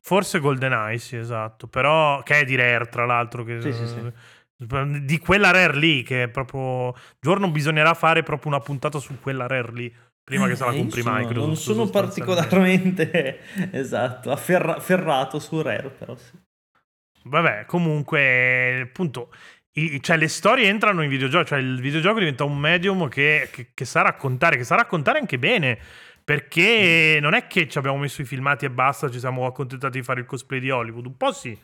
Forse 0.00 0.38
GoldenEye, 0.38 0.98
sì, 0.98 1.16
esatto. 1.16 1.66
Però, 1.66 2.22
che 2.22 2.40
è 2.40 2.44
di 2.44 2.56
Rare, 2.56 2.86
tra 2.86 3.06
l'altro. 3.06 3.42
Che, 3.42 3.60
Sì, 3.60 3.72
sì, 3.72 3.86
sì. 3.86 4.12
Di 4.66 5.18
quella 5.18 5.50
Rare 5.50 5.76
lì, 5.76 6.02
che 6.02 6.24
è 6.24 6.28
proprio... 6.28 6.94
Giorno 7.20 7.50
bisognerà 7.50 7.94
fare 7.94 8.22
proprio 8.22 8.52
una 8.52 8.60
puntata 8.60 8.98
su 8.98 9.18
quella 9.20 9.46
Rare 9.46 9.72
lì, 9.72 9.94
prima 10.22 10.46
che 10.48 10.56
se 10.56 10.64
la 10.64 10.72
Eh, 10.72 10.76
compri 10.76 11.02
sono- 11.02 11.16
Microsoft. 11.16 11.46
Non 11.46 11.56
sono 11.56 11.86
particolarmente 11.90 13.40
esatto, 13.72 14.30
afferra- 14.30 14.80
ferrato 14.80 15.38
su 15.38 15.60
Rare, 15.62 15.88
però 15.90 16.16
sì. 16.16 16.32
Vabbè, 17.24 17.64
comunque, 17.66 18.80
appunto, 18.82 19.32
i- 19.72 20.00
cioè, 20.02 20.16
le 20.16 20.28
storie 20.28 20.68
entrano 20.68 21.02
in 21.02 21.08
videogioco, 21.08 21.44
cioè 21.44 21.58
il 21.58 21.80
videogioco 21.80 22.18
diventa 22.18 22.44
un 22.44 22.56
medium 22.58 23.08
che, 23.08 23.48
che- 23.50 23.70
che 23.74 23.84
sa 23.84 24.02
raccontare, 24.02 24.56
che 24.56 24.64
sa 24.64 24.76
raccontare 24.76 25.18
anche 25.18 25.38
bene. 25.38 25.78
Perché 26.24 27.18
non 27.20 27.34
è 27.34 27.46
che 27.46 27.68
ci 27.68 27.76
abbiamo 27.76 27.98
messo 27.98 28.22
i 28.22 28.24
filmati 28.24 28.64
e 28.64 28.70
basta, 28.70 29.10
ci 29.10 29.18
siamo 29.18 29.44
accontentati 29.44 29.98
di 29.98 30.04
fare 30.04 30.20
il 30.20 30.26
cosplay 30.26 30.58
di 30.58 30.70
Hollywood. 30.70 31.04
Un 31.04 31.16
po' 31.18 31.32
sì. 31.32 31.54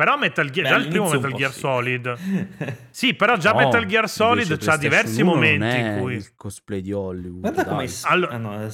Però 0.00 0.16
Metal 0.16 0.48
Gear, 0.48 0.66
Beh, 0.66 0.72
già 0.74 0.80
il 0.80 0.88
primo 0.88 1.10
Metal 1.10 1.32
Gear. 1.34 1.52
Solid. 1.52 2.16
Sì, 2.88 3.12
però 3.12 3.36
già 3.36 3.52
No, 3.52 3.58
Metal 3.58 3.84
Gear 3.84 4.08
Solid 4.08 4.56
c'ha 4.56 4.78
diversi 4.78 5.20
1 5.20 5.30
momenti 5.30 5.58
non 5.58 5.68
è 5.68 5.92
in 5.94 6.00
cui. 6.00 6.14
il 6.14 6.34
cosplay 6.34 6.80
di 6.80 6.90
Hollywood. 6.90 7.40
Guarda 7.40 7.66
come. 7.66 7.86
Allora- 8.04 8.32
ah, 8.32 8.38
no, 8.38 8.68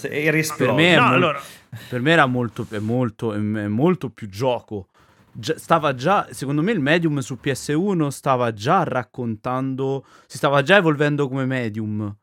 Per 0.56 0.72
me 0.72 0.94
No, 0.94 1.02
mol- 1.02 1.12
allora, 1.12 1.40
Per 1.88 2.00
me 2.00 2.12
era 2.12 2.26
molto, 2.26 2.64
è 2.70 2.78
molto, 2.78 3.32
è 3.32 3.38
è 3.38 3.66
molto 3.66 4.10
più 4.10 4.28
gioco. 4.28 4.86
Già- 5.32 5.58
stava 5.58 5.96
già, 5.96 6.28
secondo 6.30 6.62
me 6.62 6.70
il 6.70 6.78
medium 6.78 7.18
su 7.18 7.36
PS1 7.42 8.06
stava 8.06 8.52
già 8.52 8.84
raccontando, 8.84 10.06
si 10.26 10.36
stava 10.36 10.62
già 10.62 10.76
evolvendo 10.76 11.26
come 11.28 11.44
medium. 11.44 12.14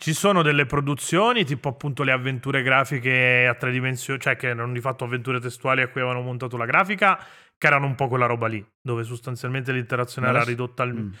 Ci 0.00 0.12
sono 0.14 0.42
delle 0.42 0.64
produzioni, 0.64 1.44
tipo 1.44 1.68
appunto 1.68 2.02
le 2.02 2.12
avventure 2.12 2.62
grafiche 2.62 3.46
a 3.46 3.54
tre 3.54 3.72
dimensioni, 3.72 4.18
cioè 4.20 4.36
che 4.36 4.46
erano 4.48 4.72
di 4.72 4.80
fatto 4.80 5.04
avventure 5.04 5.38
testuali 5.40 5.82
a 5.82 5.88
cui 5.88 6.00
avevano 6.00 6.22
montato 6.24 6.56
la 6.56 6.66
grafica, 6.66 7.18
che 7.58 7.66
erano 7.66 7.86
un 7.86 7.96
po' 7.96 8.08
quella 8.08 8.26
roba 8.26 8.46
lì, 8.46 8.64
dove 8.80 9.02
sostanzialmente 9.02 9.72
l'interazione 9.72 10.28
era 10.28 10.44
ridotta 10.44 10.84
al... 10.84 10.94
Mm. 10.94 11.12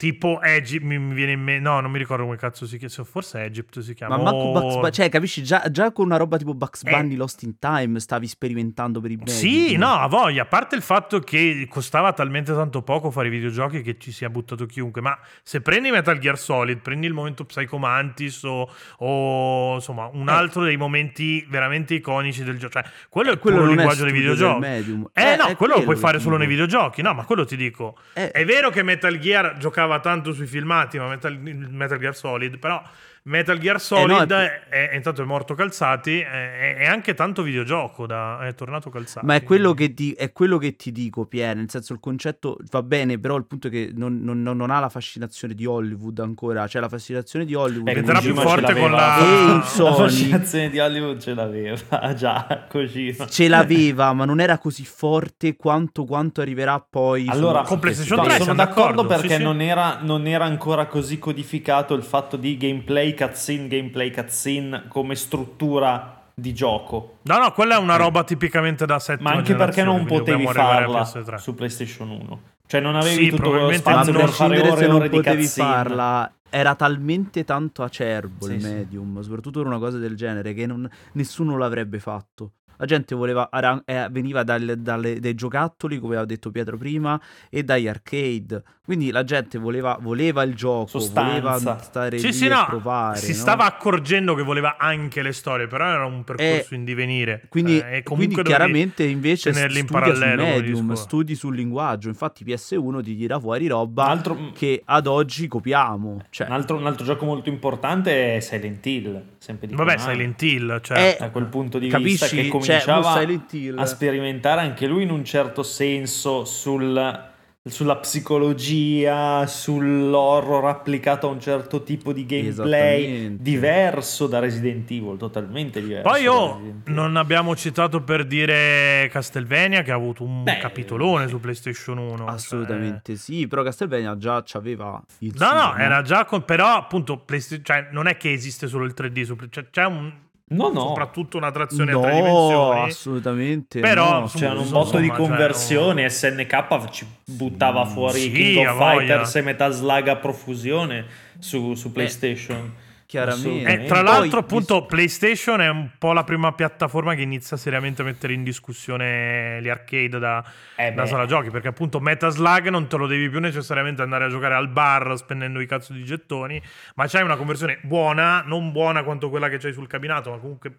Tipo 0.00 0.40
Egypt, 0.40 0.82
mi, 0.82 0.98
mi 0.98 1.12
viene 1.12 1.32
in 1.32 1.42
mente... 1.42 1.60
No, 1.60 1.78
non 1.80 1.90
mi 1.90 1.98
ricordo 1.98 2.24
come 2.24 2.36
cazzo 2.38 2.64
si 2.66 2.78
chiama, 2.78 3.06
forse 3.06 3.42
Egypt 3.42 3.80
si 3.80 3.92
chiama. 3.92 4.16
Ma 4.16 4.22
manco 4.22 4.52
Bugs 4.52 4.74
Bunny, 4.76 4.90
cioè 4.92 5.10
capisci, 5.10 5.42
già, 5.42 5.62
già 5.70 5.92
con 5.92 6.06
una 6.06 6.16
roba 6.16 6.38
tipo 6.38 6.54
Bugs 6.54 6.84
Eh. 6.86 6.90
Bunny 6.90 7.16
Lost 7.16 7.42
in 7.42 7.58
Time 7.58 8.00
stavi 8.00 8.26
sperimentando 8.26 8.98
per 9.02 9.10
i 9.10 9.16
medium. 9.16 9.36
Sì, 9.36 9.76
no, 9.76 9.88
a 9.92 10.06
voglia. 10.06 10.44
A 10.44 10.46
parte 10.46 10.74
il 10.74 10.80
fatto 10.80 11.18
che 11.18 11.66
costava 11.68 12.14
talmente 12.14 12.54
tanto 12.54 12.80
poco 12.80 13.10
fare 13.10 13.26
i 13.26 13.30
videogiochi 13.30 13.82
che 13.82 13.98
ci 13.98 14.10
sia 14.10 14.30
buttato 14.30 14.64
chiunque. 14.64 15.02
Ma 15.02 15.18
se 15.42 15.60
prendi 15.60 15.90
Metal 15.90 16.16
Gear 16.18 16.38
Solid, 16.38 16.78
prendi 16.78 17.06
il 17.06 17.12
momento 17.12 17.44
Psycho 17.44 17.76
Mantis 17.76 18.42
o, 18.44 18.70
o, 18.96 19.74
insomma 19.74 20.08
un 20.10 20.28
Eh. 20.28 20.32
altro 20.32 20.62
dei 20.62 20.78
momenti 20.78 21.44
veramente 21.46 21.92
iconici 21.92 22.42
del 22.42 22.56
gioco. 22.58 22.72
Cioè, 22.80 22.84
quello 23.10 23.28
è 23.28 23.32
il 23.34 23.38
quello 23.38 23.58
puro 23.58 23.68
non 23.68 23.78
è 23.78 23.82
linguaggio 23.82 24.04
dei 24.04 24.12
videogiochi. 24.14 24.64
Eh, 24.64 25.32
Eh, 25.32 25.36
no, 25.36 25.44
è 25.48 25.56
quello 25.56 25.74
lo 25.74 25.82
puoi 25.82 25.84
quello 25.84 26.00
fare 26.00 26.18
solo 26.20 26.38
nei 26.38 26.46
videogiochi. 26.46 27.02
No, 27.02 27.12
ma 27.12 27.24
quello 27.24 27.44
ti 27.44 27.56
dico. 27.56 27.98
Eh, 28.14 28.30
È 28.30 28.46
vero 28.46 28.70
che 28.70 28.82
Metal 28.82 29.18
Gear 29.18 29.58
giocava 29.58 29.89
tanto 29.98 30.32
sui 30.32 30.46
filmati, 30.46 30.98
ma 30.98 31.08
Metal, 31.08 31.36
Metal 31.36 31.98
Gear 31.98 32.14
Solid, 32.14 32.58
però 32.58 32.80
Metal 33.24 33.58
Gear 33.58 33.80
Solid 33.80 34.30
Eh, 34.30 34.34
no, 34.34 34.40
è, 34.40 34.88
è- 34.90 34.94
intanto 34.96 35.22
è 35.22 35.24
morto 35.24 35.54
Calzati, 35.54 36.20
è, 36.20 36.76
è 36.76 36.86
anche 36.86 37.14
tanto 37.14 37.42
videogioco, 37.42 38.06
da, 38.06 38.46
è 38.46 38.54
tornato 38.54 38.88
Calzati. 38.90 39.26
Ma 39.26 39.34
è 39.34 39.42
quello, 39.42 39.74
che 39.74 39.92
ti, 39.92 40.12
è 40.12 40.32
quello 40.32 40.56
che 40.58 40.76
ti 40.76 40.90
dico, 40.90 41.26
Pier, 41.26 41.54
nel 41.56 41.68
senso 41.70 41.92
il 41.92 42.00
concetto 42.00 42.56
va 42.70 42.82
bene, 42.82 43.18
però 43.18 43.36
il 43.36 43.44
punto 43.46 43.66
è 43.68 43.70
che 43.70 43.90
non, 43.94 44.20
non- 44.22 44.42
non- 44.42 44.70
ha 44.70 44.80
la 44.80 44.88
fascinazione 44.88 45.54
di 45.54 45.66
Hollywood 45.66 46.18
ancora, 46.20 46.66
cioè 46.66 46.80
la 46.80 46.88
fascinazione 46.88 47.44
di 47.44 47.54
Hollywood 47.54 47.88
Eh, 47.88 48.20
più 48.20 48.34
forte 48.34 48.74
con 48.74 48.90
la- 48.90 49.60
la 49.78 49.92
fascinazione 49.94 50.70
di 50.70 50.78
Hollywood 50.78 51.18
ce 51.18 51.34
l'aveva 51.34 52.14
già 52.14 52.66
Kojima. 52.68 53.26
ce 53.26 53.48
l'aveva, 53.48 54.12
ma 54.12 54.24
non 54.24 54.40
era 54.40 54.58
così 54.58 54.84
forte 54.84 55.56
quanto, 55.56 56.04
quanto 56.04 56.40
arriverà 56.40 56.80
poi. 56.88 57.26
Allora, 57.28 57.62
su 57.62 57.68
con 57.68 57.78
PlayStation 57.80 58.18
No, 58.18 58.24
3 58.24 58.38
sono 58.38 58.54
d'accordo 58.54 58.78
d'accordo, 59.02 59.06
perché 59.06 59.28
sì, 59.28 59.34
sì. 59.36 59.42
Non, 59.42 59.60
era, 59.60 59.98
non 60.00 60.26
era 60.26 60.44
ancora 60.44 60.86
così 60.86 61.18
codificato 61.18 61.94
il 61.94 62.02
fatto 62.02 62.36
di 62.36 62.56
gameplay 62.56 63.09
cutscene, 63.14 63.68
gameplay 63.68 64.10
cutscene 64.12 64.84
come 64.88 65.14
struttura 65.16 66.16
di 66.34 66.54
gioco. 66.54 67.18
No, 67.22 67.38
no, 67.38 67.52
quella 67.52 67.74
è 67.76 67.78
una 67.78 67.96
roba 67.96 68.24
tipicamente 68.24 68.86
da 68.86 68.98
settima 68.98 69.30
Ma 69.30 69.36
anche 69.36 69.54
perché 69.54 69.82
non 69.84 70.04
potevi 70.06 70.46
farla 70.46 71.02
PS3. 71.02 71.36
su 71.36 71.54
PlayStation 71.54 72.10
1. 72.10 72.40
Cioè 72.66 72.80
non 72.80 72.94
avevi 72.96 73.24
Sì, 73.24 73.30
tutto 73.30 73.50
Ma 73.50 73.72
spazio 73.74 74.12
per 74.12 74.28
fare 74.30 74.60
ore 74.60 74.76
se 74.76 74.84
e 74.84 74.86
non 74.86 74.96
ore 74.96 75.08
di 75.08 75.16
potevi 75.16 75.42
cutscene. 75.42 75.68
farla, 75.68 76.32
era 76.48 76.74
talmente 76.76 77.44
tanto 77.44 77.82
acerbo 77.82 78.46
Sì, 78.46 78.52
il 78.54 78.60
sì. 78.60 78.66
medium, 78.68 79.20
soprattutto 79.22 79.58
per 79.58 79.66
una 79.68 79.78
cosa 79.78 79.98
del 79.98 80.14
genere, 80.16 80.54
che 80.54 80.66
non- 80.66 80.88
nessuno 81.12 81.56
l'avrebbe 81.58 81.98
fatto. 81.98 82.52
La 82.80 82.86
gente 82.86 83.14
voleva, 83.14 83.50
era- 83.52 83.82
eh, 83.84 84.08
veniva 84.10 84.42
dal- 84.42 84.76
dalle- 84.78 85.20
dai 85.20 85.34
giocattoli, 85.34 85.98
come 85.98 86.12
aveva 86.14 86.24
detto 86.24 86.50
Pietro 86.50 86.78
prima, 86.78 87.20
e 87.50 87.62
dagli 87.62 87.86
arcade. 87.86 88.62
Quindi 88.82 89.10
la 89.12 89.22
gente 89.22 89.58
voleva, 89.58 89.98
voleva 90.00 90.42
il 90.42 90.54
gioco, 90.54 90.86
Sostanza. 90.98 91.40
voleva 91.52 91.78
stare 91.78 92.18
Sì, 92.18 92.26
lì 92.28 92.32
sì, 92.32 92.48
no, 92.48 92.64
provare. 92.66 93.18
si 93.18 93.28
no? 93.32 93.36
stava 93.36 93.64
accorgendo 93.66 94.34
che 94.34 94.42
voleva 94.42 94.76
anche 94.78 95.22
le 95.22 95.32
storie, 95.32 95.66
però 95.68 95.86
era 95.86 96.06
un 96.06 96.24
percorso 96.24 96.72
Eh, 96.74 96.76
in 96.76 96.84
divenire. 96.84 97.42
Quindi, 97.50 97.78
Eh, 97.78 98.02
quindi 98.02 98.34
chiaramente 98.42 99.04
invece 99.04 99.50
in 99.50 99.54
studia 99.54 100.14
sul 100.14 100.34
medium, 100.36 100.92
studi 100.94 101.34
sul 101.36 101.54
linguaggio. 101.54 102.08
Infatti 102.08 102.44
PS1 102.44 103.00
ti 103.02 103.14
tira 103.16 103.38
fuori 103.38 103.66
roba 103.68 104.06
altro, 104.06 104.50
che 104.54 104.82
ad 104.84 105.06
oggi 105.06 105.46
copiamo. 105.46 106.22
Cioè, 106.30 106.46
un 106.48 106.52
altro- 106.54 106.76
un 106.78 106.86
altro 106.86 107.04
gioco 107.04 107.26
molto 107.26 107.48
importante 107.48 108.36
è 108.36 108.40
Silent 108.40 108.84
Hill, 108.86 109.22
sempre 109.38 109.68
di 109.68 109.74
Vabbè. 109.74 109.98
Silent 109.98 110.42
Hill, 110.42 110.80
cioè... 110.80 110.98
Eh, 110.98 111.16
da 111.20 111.30
quel 111.30 111.44
punto 111.46 111.78
di 111.78 111.88
Capisci? 111.88 112.08
vista 112.10 112.26
che 112.26 112.48
Cioè, 112.69 112.69
cominciava 112.78 113.20
Hill. 113.50 113.78
a 113.78 113.86
sperimentare 113.86 114.60
anche 114.60 114.86
lui 114.86 115.02
in 115.02 115.10
un 115.10 115.24
certo 115.24 115.62
senso 115.62 116.44
sul- 116.44 117.28
sulla 117.62 117.96
psicologia, 117.96 119.46
sull'horror 119.46 120.64
applicato 120.66 121.28
a 121.28 121.30
un 121.30 121.40
certo 121.40 121.82
tipo 121.82 122.12
di 122.14 122.24
gameplay 122.24 123.36
diverso 123.38 124.26
da 124.26 124.38
Resident 124.38 124.90
Evil, 124.90 125.18
totalmente 125.18 125.80
diverso. 125.82 126.08
Poi 126.08 126.24
Evil. 126.24 126.82
non 126.86 127.16
abbiamo 127.16 127.54
citato 127.54 128.02
per 128.02 128.24
dire 128.26 129.08
Castlevania 129.10 129.82
che 129.82 129.92
ha 129.92 129.94
avuto 129.94 130.24
un 130.24 130.42
Beh, 130.42 130.56
capitolone 130.56 131.28
su 131.28 131.38
PlayStation 131.38 131.98
1. 131.98 132.16
cioè- 132.16 132.28
assolutamente 132.28 133.16
sì. 133.16 133.46
Però 133.46 133.62
Castlevania 133.62 134.16
già 134.16 134.42
c'aveva 134.44 135.00
il 135.18 135.34
No, 135.36 135.46
suo, 135.46 135.54
no, 135.56 135.76
era 135.76 136.00
già 136.02 136.24
con... 136.24 136.44
però 136.44 136.66
appunto 136.68 137.18
PlayStation- 137.18 137.62
cioè, 137.64 137.88
non 137.92 138.06
è 138.06 138.16
che 138.16 138.32
esiste 138.32 138.68
solo 138.68 138.84
il 138.86 138.94
3D, 138.96 139.22
su... 139.22 139.36
cioè, 139.50 139.66
c'è 139.70 139.84
un... 139.84 140.10
No, 140.52 140.70
no, 140.72 140.80
soprattutto 140.80 141.36
una 141.36 141.52
trazione 141.52 141.92
a 141.92 141.94
No, 141.94 142.00
tre 142.00 142.14
dimensioni. 142.14 142.80
assolutamente. 142.80 143.80
Però, 143.80 144.20
no. 144.20 144.26
c'erano 144.26 144.62
un 144.62 144.70
botto 144.70 144.98
di 144.98 145.06
cioè, 145.06 145.16
conversioni. 145.16 146.10
SNK 146.10 146.90
ci 146.90 147.06
buttava 147.24 147.84
fuori 147.84 148.18
Sì, 148.18 148.32
King 148.32 148.66
of 148.66 148.76
voglia. 148.76 148.98
Fighters 148.98 149.36
e 149.36 149.42
Metal 149.42 149.72
Slug 149.72 150.08
a 150.08 150.16
profusione 150.16 151.06
su, 151.38 151.74
su 151.74 151.92
PlayStation. 151.92 152.72
Chiaramente. 153.10 153.72
Eh, 153.72 153.86
tra 153.86 153.96
Poi, 153.96 154.04
l'altro, 154.04 154.40
vis- 154.40 154.50
appunto, 154.50 154.86
PlayStation 154.86 155.60
è 155.60 155.68
un 155.68 155.90
po' 155.98 156.12
la 156.12 156.22
prima 156.22 156.52
piattaforma 156.52 157.16
che 157.16 157.22
inizia 157.22 157.56
seriamente 157.56 158.02
a 158.02 158.04
mettere 158.04 158.34
in 158.34 158.44
discussione 158.44 159.58
gli 159.60 159.68
arcade 159.68 160.20
da, 160.20 160.44
Eh 160.76 160.92
da 160.92 161.06
sala 161.06 161.26
giochi. 161.26 161.50
Perché, 161.50 161.66
appunto, 161.66 161.98
Metal 161.98 162.30
Slug 162.30 162.68
non 162.68 162.86
te 162.86 162.96
lo 162.96 163.08
devi 163.08 163.28
più 163.28 163.40
necessariamente 163.40 164.00
andare 164.00 164.26
a 164.26 164.28
giocare 164.28 164.54
al 164.54 164.68
bar 164.68 165.16
spendendo 165.16 165.58
i 165.58 165.66
cazzo 165.66 165.92
di 165.92 166.04
gettoni, 166.04 166.62
ma 166.94 167.08
c'hai 167.08 167.24
una 167.24 167.36
conversione 167.36 167.80
buona, 167.82 168.42
non 168.46 168.70
buona 168.70 169.02
quanto 169.02 169.28
quella 169.28 169.48
che 169.48 169.58
c'hai 169.58 169.72
sul 169.72 169.88
cabinato, 169.88 170.30
ma 170.30 170.38
comunque 170.38 170.76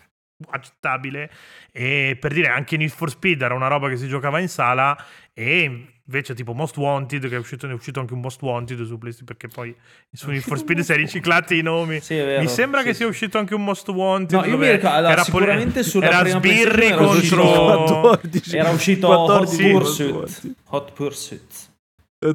accettabile. 0.52 1.30
E 1.70 2.18
per 2.18 2.32
dire, 2.32 2.48
anche 2.48 2.78
Need 2.78 2.92
for 2.92 3.10
Speed 3.10 3.42
era 3.42 3.54
una 3.54 3.68
roba 3.68 3.90
che 3.90 3.98
si 3.98 4.08
giocava 4.08 4.40
in 4.40 4.48
sala 4.48 4.98
e. 5.34 5.96
Invece, 6.06 6.34
tipo 6.34 6.54
Most 6.54 6.78
Wanted, 6.78 7.30
che 7.30 7.36
è 7.36 7.38
uscito, 7.38 7.68
ne 7.68 7.74
è 7.74 7.76
uscito 7.76 8.00
anche 8.00 8.14
un 8.14 8.20
Most 8.20 8.42
Wanted 8.42 8.84
su 8.86 8.98
PlayStation, 8.98 9.26
perché 9.26 9.48
poi 9.48 9.74
su 10.12 10.30
Need 10.30 10.42
for 10.42 10.58
Speed 10.58 10.80
si 10.80 10.92
è 10.92 10.96
riciclati 10.96 11.58
i 11.58 11.62
nomi. 11.62 12.00
Sì, 12.02 12.16
è 12.18 12.26
vero, 12.26 12.42
Mi 12.42 12.48
sembra 12.48 12.80
sì, 12.82 12.88
che 12.88 12.92
sì. 12.94 12.98
sia 13.00 13.08
uscito 13.08 13.38
anche 13.38 13.54
un 13.54 13.64
Most 13.64 13.88
Wanted. 13.88 14.40
No, 14.40 14.46
io 14.46 14.58
mi 14.58 14.70
ricordo- 14.70 14.96
allora, 14.96 15.12
era 15.14 15.24
sicuramente 15.24 15.84
sulla 15.84 16.08
era 16.08 16.20
prima 16.22 16.38
sbirri 16.40 16.92
contro. 16.94 18.00
14. 18.02 18.58
Era 18.58 18.70
uscito 18.70 19.08
14, 19.08 19.64
Hot 19.64 19.82
14. 19.82 20.12
Pursuit. 20.12 20.56
Hot 20.70 20.92
Pursuit. 20.92 21.70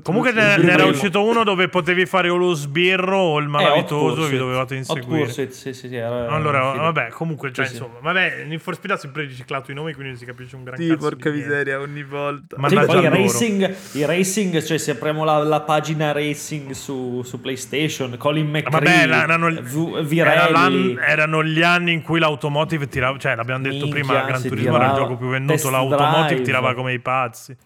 Comunque 0.02 0.32
ne, 0.32 0.56
ne 0.56 0.72
era 0.72 0.84
uscito 0.84 1.22
uno 1.22 1.44
dove 1.44 1.68
potevi 1.68 2.06
fare 2.06 2.28
o 2.28 2.34
lo 2.34 2.54
sbirro 2.54 3.18
o 3.18 3.38
il 3.38 3.44
Eh, 3.44 3.48
malavitoso 3.48 4.26
e 4.26 4.30
vi 4.30 4.36
dovevate 4.36 4.74
inseguire. 4.74 5.26
Pursuit, 5.26 5.52
sì, 5.52 5.72
sì, 5.72 5.86
sì, 5.86 5.94
era- 5.94 6.26
Allora, 6.28 6.72
era 6.72 6.82
vabbè, 6.82 7.10
comunque, 7.10 7.52
cioè, 7.52 7.66
Sì, 7.66 7.76
sì. 7.76 7.82
insomma, 7.82 8.00
vabbè, 8.00 8.46
Need 8.48 8.58
for 8.58 8.74
Speed 8.74 8.90
ha 8.94 8.96
sempre 8.96 9.22
riciclato 9.26 9.70
i 9.70 9.74
nomi, 9.74 9.92
quindi 9.92 10.10
non 10.10 10.18
si 10.18 10.24
capisce 10.24 10.56
un 10.56 10.64
gran 10.64 10.76
Sì, 10.76 10.88
cazzo 10.88 10.98
porca 11.08 11.30
miseria, 11.30 11.78
ogni 11.78 12.02
volta. 12.02 12.56
Ma 12.58 12.68
Sì, 12.68 12.74
poi 12.84 13.00
i 13.00 13.08
racing, 13.08 13.74
i 13.92 14.04
racing, 14.04 14.60
cioè 14.64 14.76
se 14.76 14.90
apriamo 14.90 15.22
la, 15.22 15.38
la 15.44 15.60
pagina 15.60 16.10
racing 16.10 16.72
su, 16.72 17.22
su 17.22 17.40
PlayStation, 17.40 18.16
Colin 18.18 18.48
McRae, 18.48 18.70
Vabbè, 18.72 19.22
erano, 19.22 19.50
V- 19.62 19.94
era 19.94 20.02
Virelli, 20.48 20.96
erano 21.00 21.44
gli 21.44 21.62
anni 21.62 21.92
in 21.92 22.02
cui 22.02 22.18
l'automotive 22.18 22.88
tirava, 22.88 23.16
cioè 23.18 23.36
l'abbiamo 23.36 23.62
detto 23.62 23.84
Minchia, 23.84 24.02
prima, 24.02 24.24
Gran 24.24 24.42
Turismo 24.42 24.74
era 24.74 24.84
il 24.86 24.90
tirava. 24.90 24.94
gioco 25.06 25.16
più 25.16 25.28
venduto, 25.28 25.70
l'automotive 25.70 26.26
drive. 26.26 26.42
tirava 26.42 26.74
come 26.74 26.92
i 26.92 26.98
pazzi. 26.98 27.56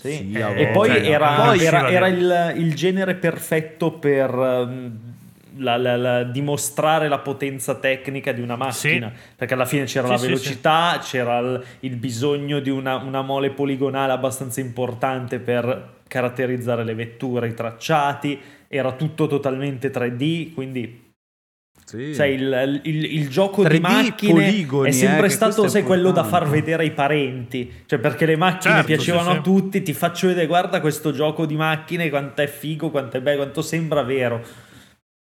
Sì. 0.00 0.10
Sì, 0.32 0.32
e 0.38 0.66
poi. 0.72 0.88
Cioè, 0.88 1.08
era, 1.10 1.34
poi 1.46 1.64
era- 1.64 1.86
sì, 1.88 1.94
era 1.94 2.06
il, 2.08 2.54
il 2.56 2.74
genere 2.74 3.14
perfetto 3.14 3.92
per 3.92 4.30
ehm, 4.30 4.98
la- 5.58 5.76
la- 5.76 5.96
la- 5.96 6.22
dimostrare 6.24 7.08
la 7.08 7.18
potenza 7.18 7.74
tecnica 7.74 8.32
di 8.32 8.40
una 8.40 8.56
macchina, 8.56 9.12
perché 9.36 9.54
alla 9.54 9.66
fine 9.66 9.84
c'era 9.84 10.06
Sì, 10.06 10.12
la 10.12 10.18
sì, 10.18 10.26
velocità, 10.26 10.98
c'era 11.02 11.38
il, 11.38 11.64
il 11.80 11.96
bisogno 11.96 12.60
di 12.60 12.70
una, 12.70 12.96
una 12.96 13.20
mole 13.22 13.50
poligonale 13.50 14.12
abbastanza 14.12 14.60
importante 14.60 15.38
per 15.38 15.98
caratterizzare 16.08 16.82
le 16.84 16.94
vetture, 16.94 17.48
i 17.48 17.54
tracciati, 17.54 18.40
era 18.68 18.92
tutto 18.92 19.26
totalmente 19.26 19.90
3D, 19.90 20.54
quindi 20.54 21.09
Sì. 21.90 22.14
sai, 22.14 22.34
il, 22.34 22.80
il- 22.84 23.04
il 23.16 23.28
gioco 23.28 23.62
3D 23.64 23.70
di 23.72 23.80
macchine 23.80 24.32
poligoni, 24.32 24.88
è 24.90 24.92
sempre 24.92 25.26
eh, 25.26 25.30
stato 25.30 25.66
sai, 25.66 25.82
quello 25.82 26.12
da 26.12 26.22
far 26.22 26.48
vedere 26.48 26.84
ai 26.84 26.92
parenti, 26.92 27.82
cioè 27.86 27.98
perché 27.98 28.26
le 28.26 28.36
macchine 28.36 28.74
Certo, 28.74 28.86
piacevano 28.86 29.24
sì, 29.24 29.32
sì. 29.32 29.36
a 29.38 29.40
tutti, 29.40 29.82
ti 29.82 29.92
faccio 29.92 30.26
vedere, 30.28 30.46
guarda 30.46 30.80
questo 30.80 31.10
gioco 31.10 31.46
di 31.46 31.56
macchine, 31.56 32.08
quanto 32.08 32.42
è 32.42 32.46
figo, 32.46 32.90
quanto 32.90 33.16
è 33.16 33.20
bello, 33.20 33.38
quanto 33.42 33.60
sembra 33.62 34.02
vero. 34.02 34.40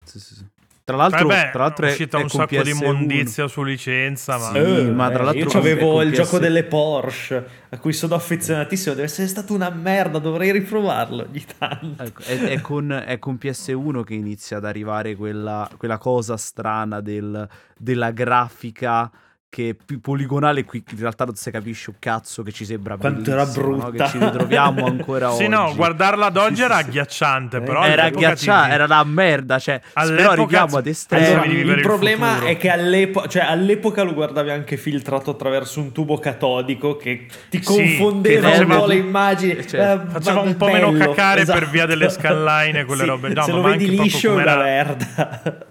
Sì, 0.05 0.19
sì, 0.19 0.35
sì. 0.35 0.45
Tra 0.91 0.97
l'altro, 1.07 1.27
Vabbè, 1.27 1.49
tra 1.51 1.63
l'altro 1.63 1.85
è 1.85 1.89
uscita 1.89 2.17
è 2.19 2.21
un 2.21 2.29
sacco 2.29 2.61
di 2.61 2.71
PS1. 2.71 2.75
immondizia 2.83 3.47
su 3.47 3.63
licenza, 3.63 4.37
ma... 4.37 4.51
Sì, 4.51 4.57
Eh, 4.57 4.91
ma 4.91 5.09
tra 5.11 5.23
l'altro 5.23 5.49
io 5.51 5.57
avevo 5.57 6.01
il 6.01 6.11
PS 6.11 6.15
gioco 6.15 6.39
delle 6.39 6.63
Porsche 6.63 7.45
a 7.69 7.77
cui 7.77 7.93
sono 7.93 8.15
affezionatissimo, 8.15 8.93
deve 8.93 9.07
essere 9.07 9.27
stata 9.27 9.53
una 9.53 9.69
merda, 9.69 10.19
dovrei 10.19 10.51
riprovarlo 10.51 11.25
ogni 11.27 11.43
tanto. 11.57 12.03
Ecco, 12.03 12.21
è, 12.23 12.37
è 12.39 12.61
con, 12.61 13.03
è 13.05 13.17
con 13.19 13.37
PS1 13.41 14.03
che 14.03 14.13
inizia 14.13 14.57
ad 14.57 14.65
arrivare 14.65 15.15
quella, 15.15 15.69
quella 15.77 15.97
cosa 15.97 16.37
strana 16.37 17.01
del- 17.01 17.47
della 17.77 18.11
grafica 18.11 19.09
che 19.51 19.69
è 19.71 19.75
più 19.85 19.99
poligonale 19.99 20.63
qui 20.63 20.81
in 20.91 20.97
realtà 20.99 21.25
non 21.25 21.35
si 21.35 21.51
capisce 21.51 21.89
un 21.89 21.97
cazzo 21.99 22.41
che 22.41 22.53
ci 22.53 22.63
sembra 22.63 22.95
Quanto 22.95 23.29
era 23.31 23.41
bellissimo, 23.41 23.67
no? 23.75 23.77
brutta. 23.89 24.05
che 24.05 24.09
ci 24.11 24.17
ritroviamo 24.17 24.85
ancora 24.85 25.29
Sì, 25.35 25.43
oggi 25.43 25.47
no, 25.49 25.75
guardarla 25.75 26.27
ad 26.27 26.37
oggi 26.37 26.55
Sì, 26.55 26.61
era 26.61 26.77
sì, 26.77 26.83
sì. 26.83 26.87
agghiacciante, 26.87 27.57
Eh, 27.57 27.61
però 27.61 27.83
era 27.83 28.09
ti- 28.09 28.47
era 28.49 28.87
la 28.87 29.03
merda 29.03 29.59
cioè, 29.59 29.81
All'epoca 29.95 30.15
però 30.29 30.31
arriviamo 30.31 30.77
ad 30.77 30.87
estremi 30.87 31.25
Allora, 31.25 31.45
il 31.47 31.67
il 31.67 31.81
problema 31.81 32.27
futuro. 32.35 32.47
è 32.49 32.55
che 32.57 32.69
all'epo- 32.69 33.27
cioè, 33.27 33.41
all'epoca 33.43 34.03
lo 34.03 34.13
guardavi 34.13 34.49
anche 34.51 34.77
filtrato 34.77 35.31
attraverso 35.31 35.81
un 35.81 35.91
tubo 35.91 36.17
catodico 36.17 36.95
che 36.95 37.25
ti 37.49 37.57
Sì, 37.57 37.63
confondeva 37.63 38.51
che 38.51 38.59
un 38.61 38.67
po' 38.69 38.85
le 38.85 38.95
immagini. 38.95 39.67
Cioè, 39.67 39.81
Eh, 39.81 39.99
faceva 40.11 40.39
un 40.39 40.55
po' 40.55 40.67
bello, 40.67 40.91
meno 40.91 41.05
cacare 41.05 41.41
esatto. 41.41 41.59
per 41.59 41.69
via 41.69 41.85
delle 41.85 42.07
scanline 42.09 42.79
e 42.79 42.85
quelle 42.85 43.03
Sì, 43.03 43.09
robe. 43.09 43.33
No, 43.33 43.43
se 43.43 43.51
ma 43.51 43.57
lo 43.57 43.63
ma 43.63 43.69
vedi 43.71 43.89
liscio 43.89 44.29
è 44.39 44.41
una 44.43 44.55
merda. 44.55 45.65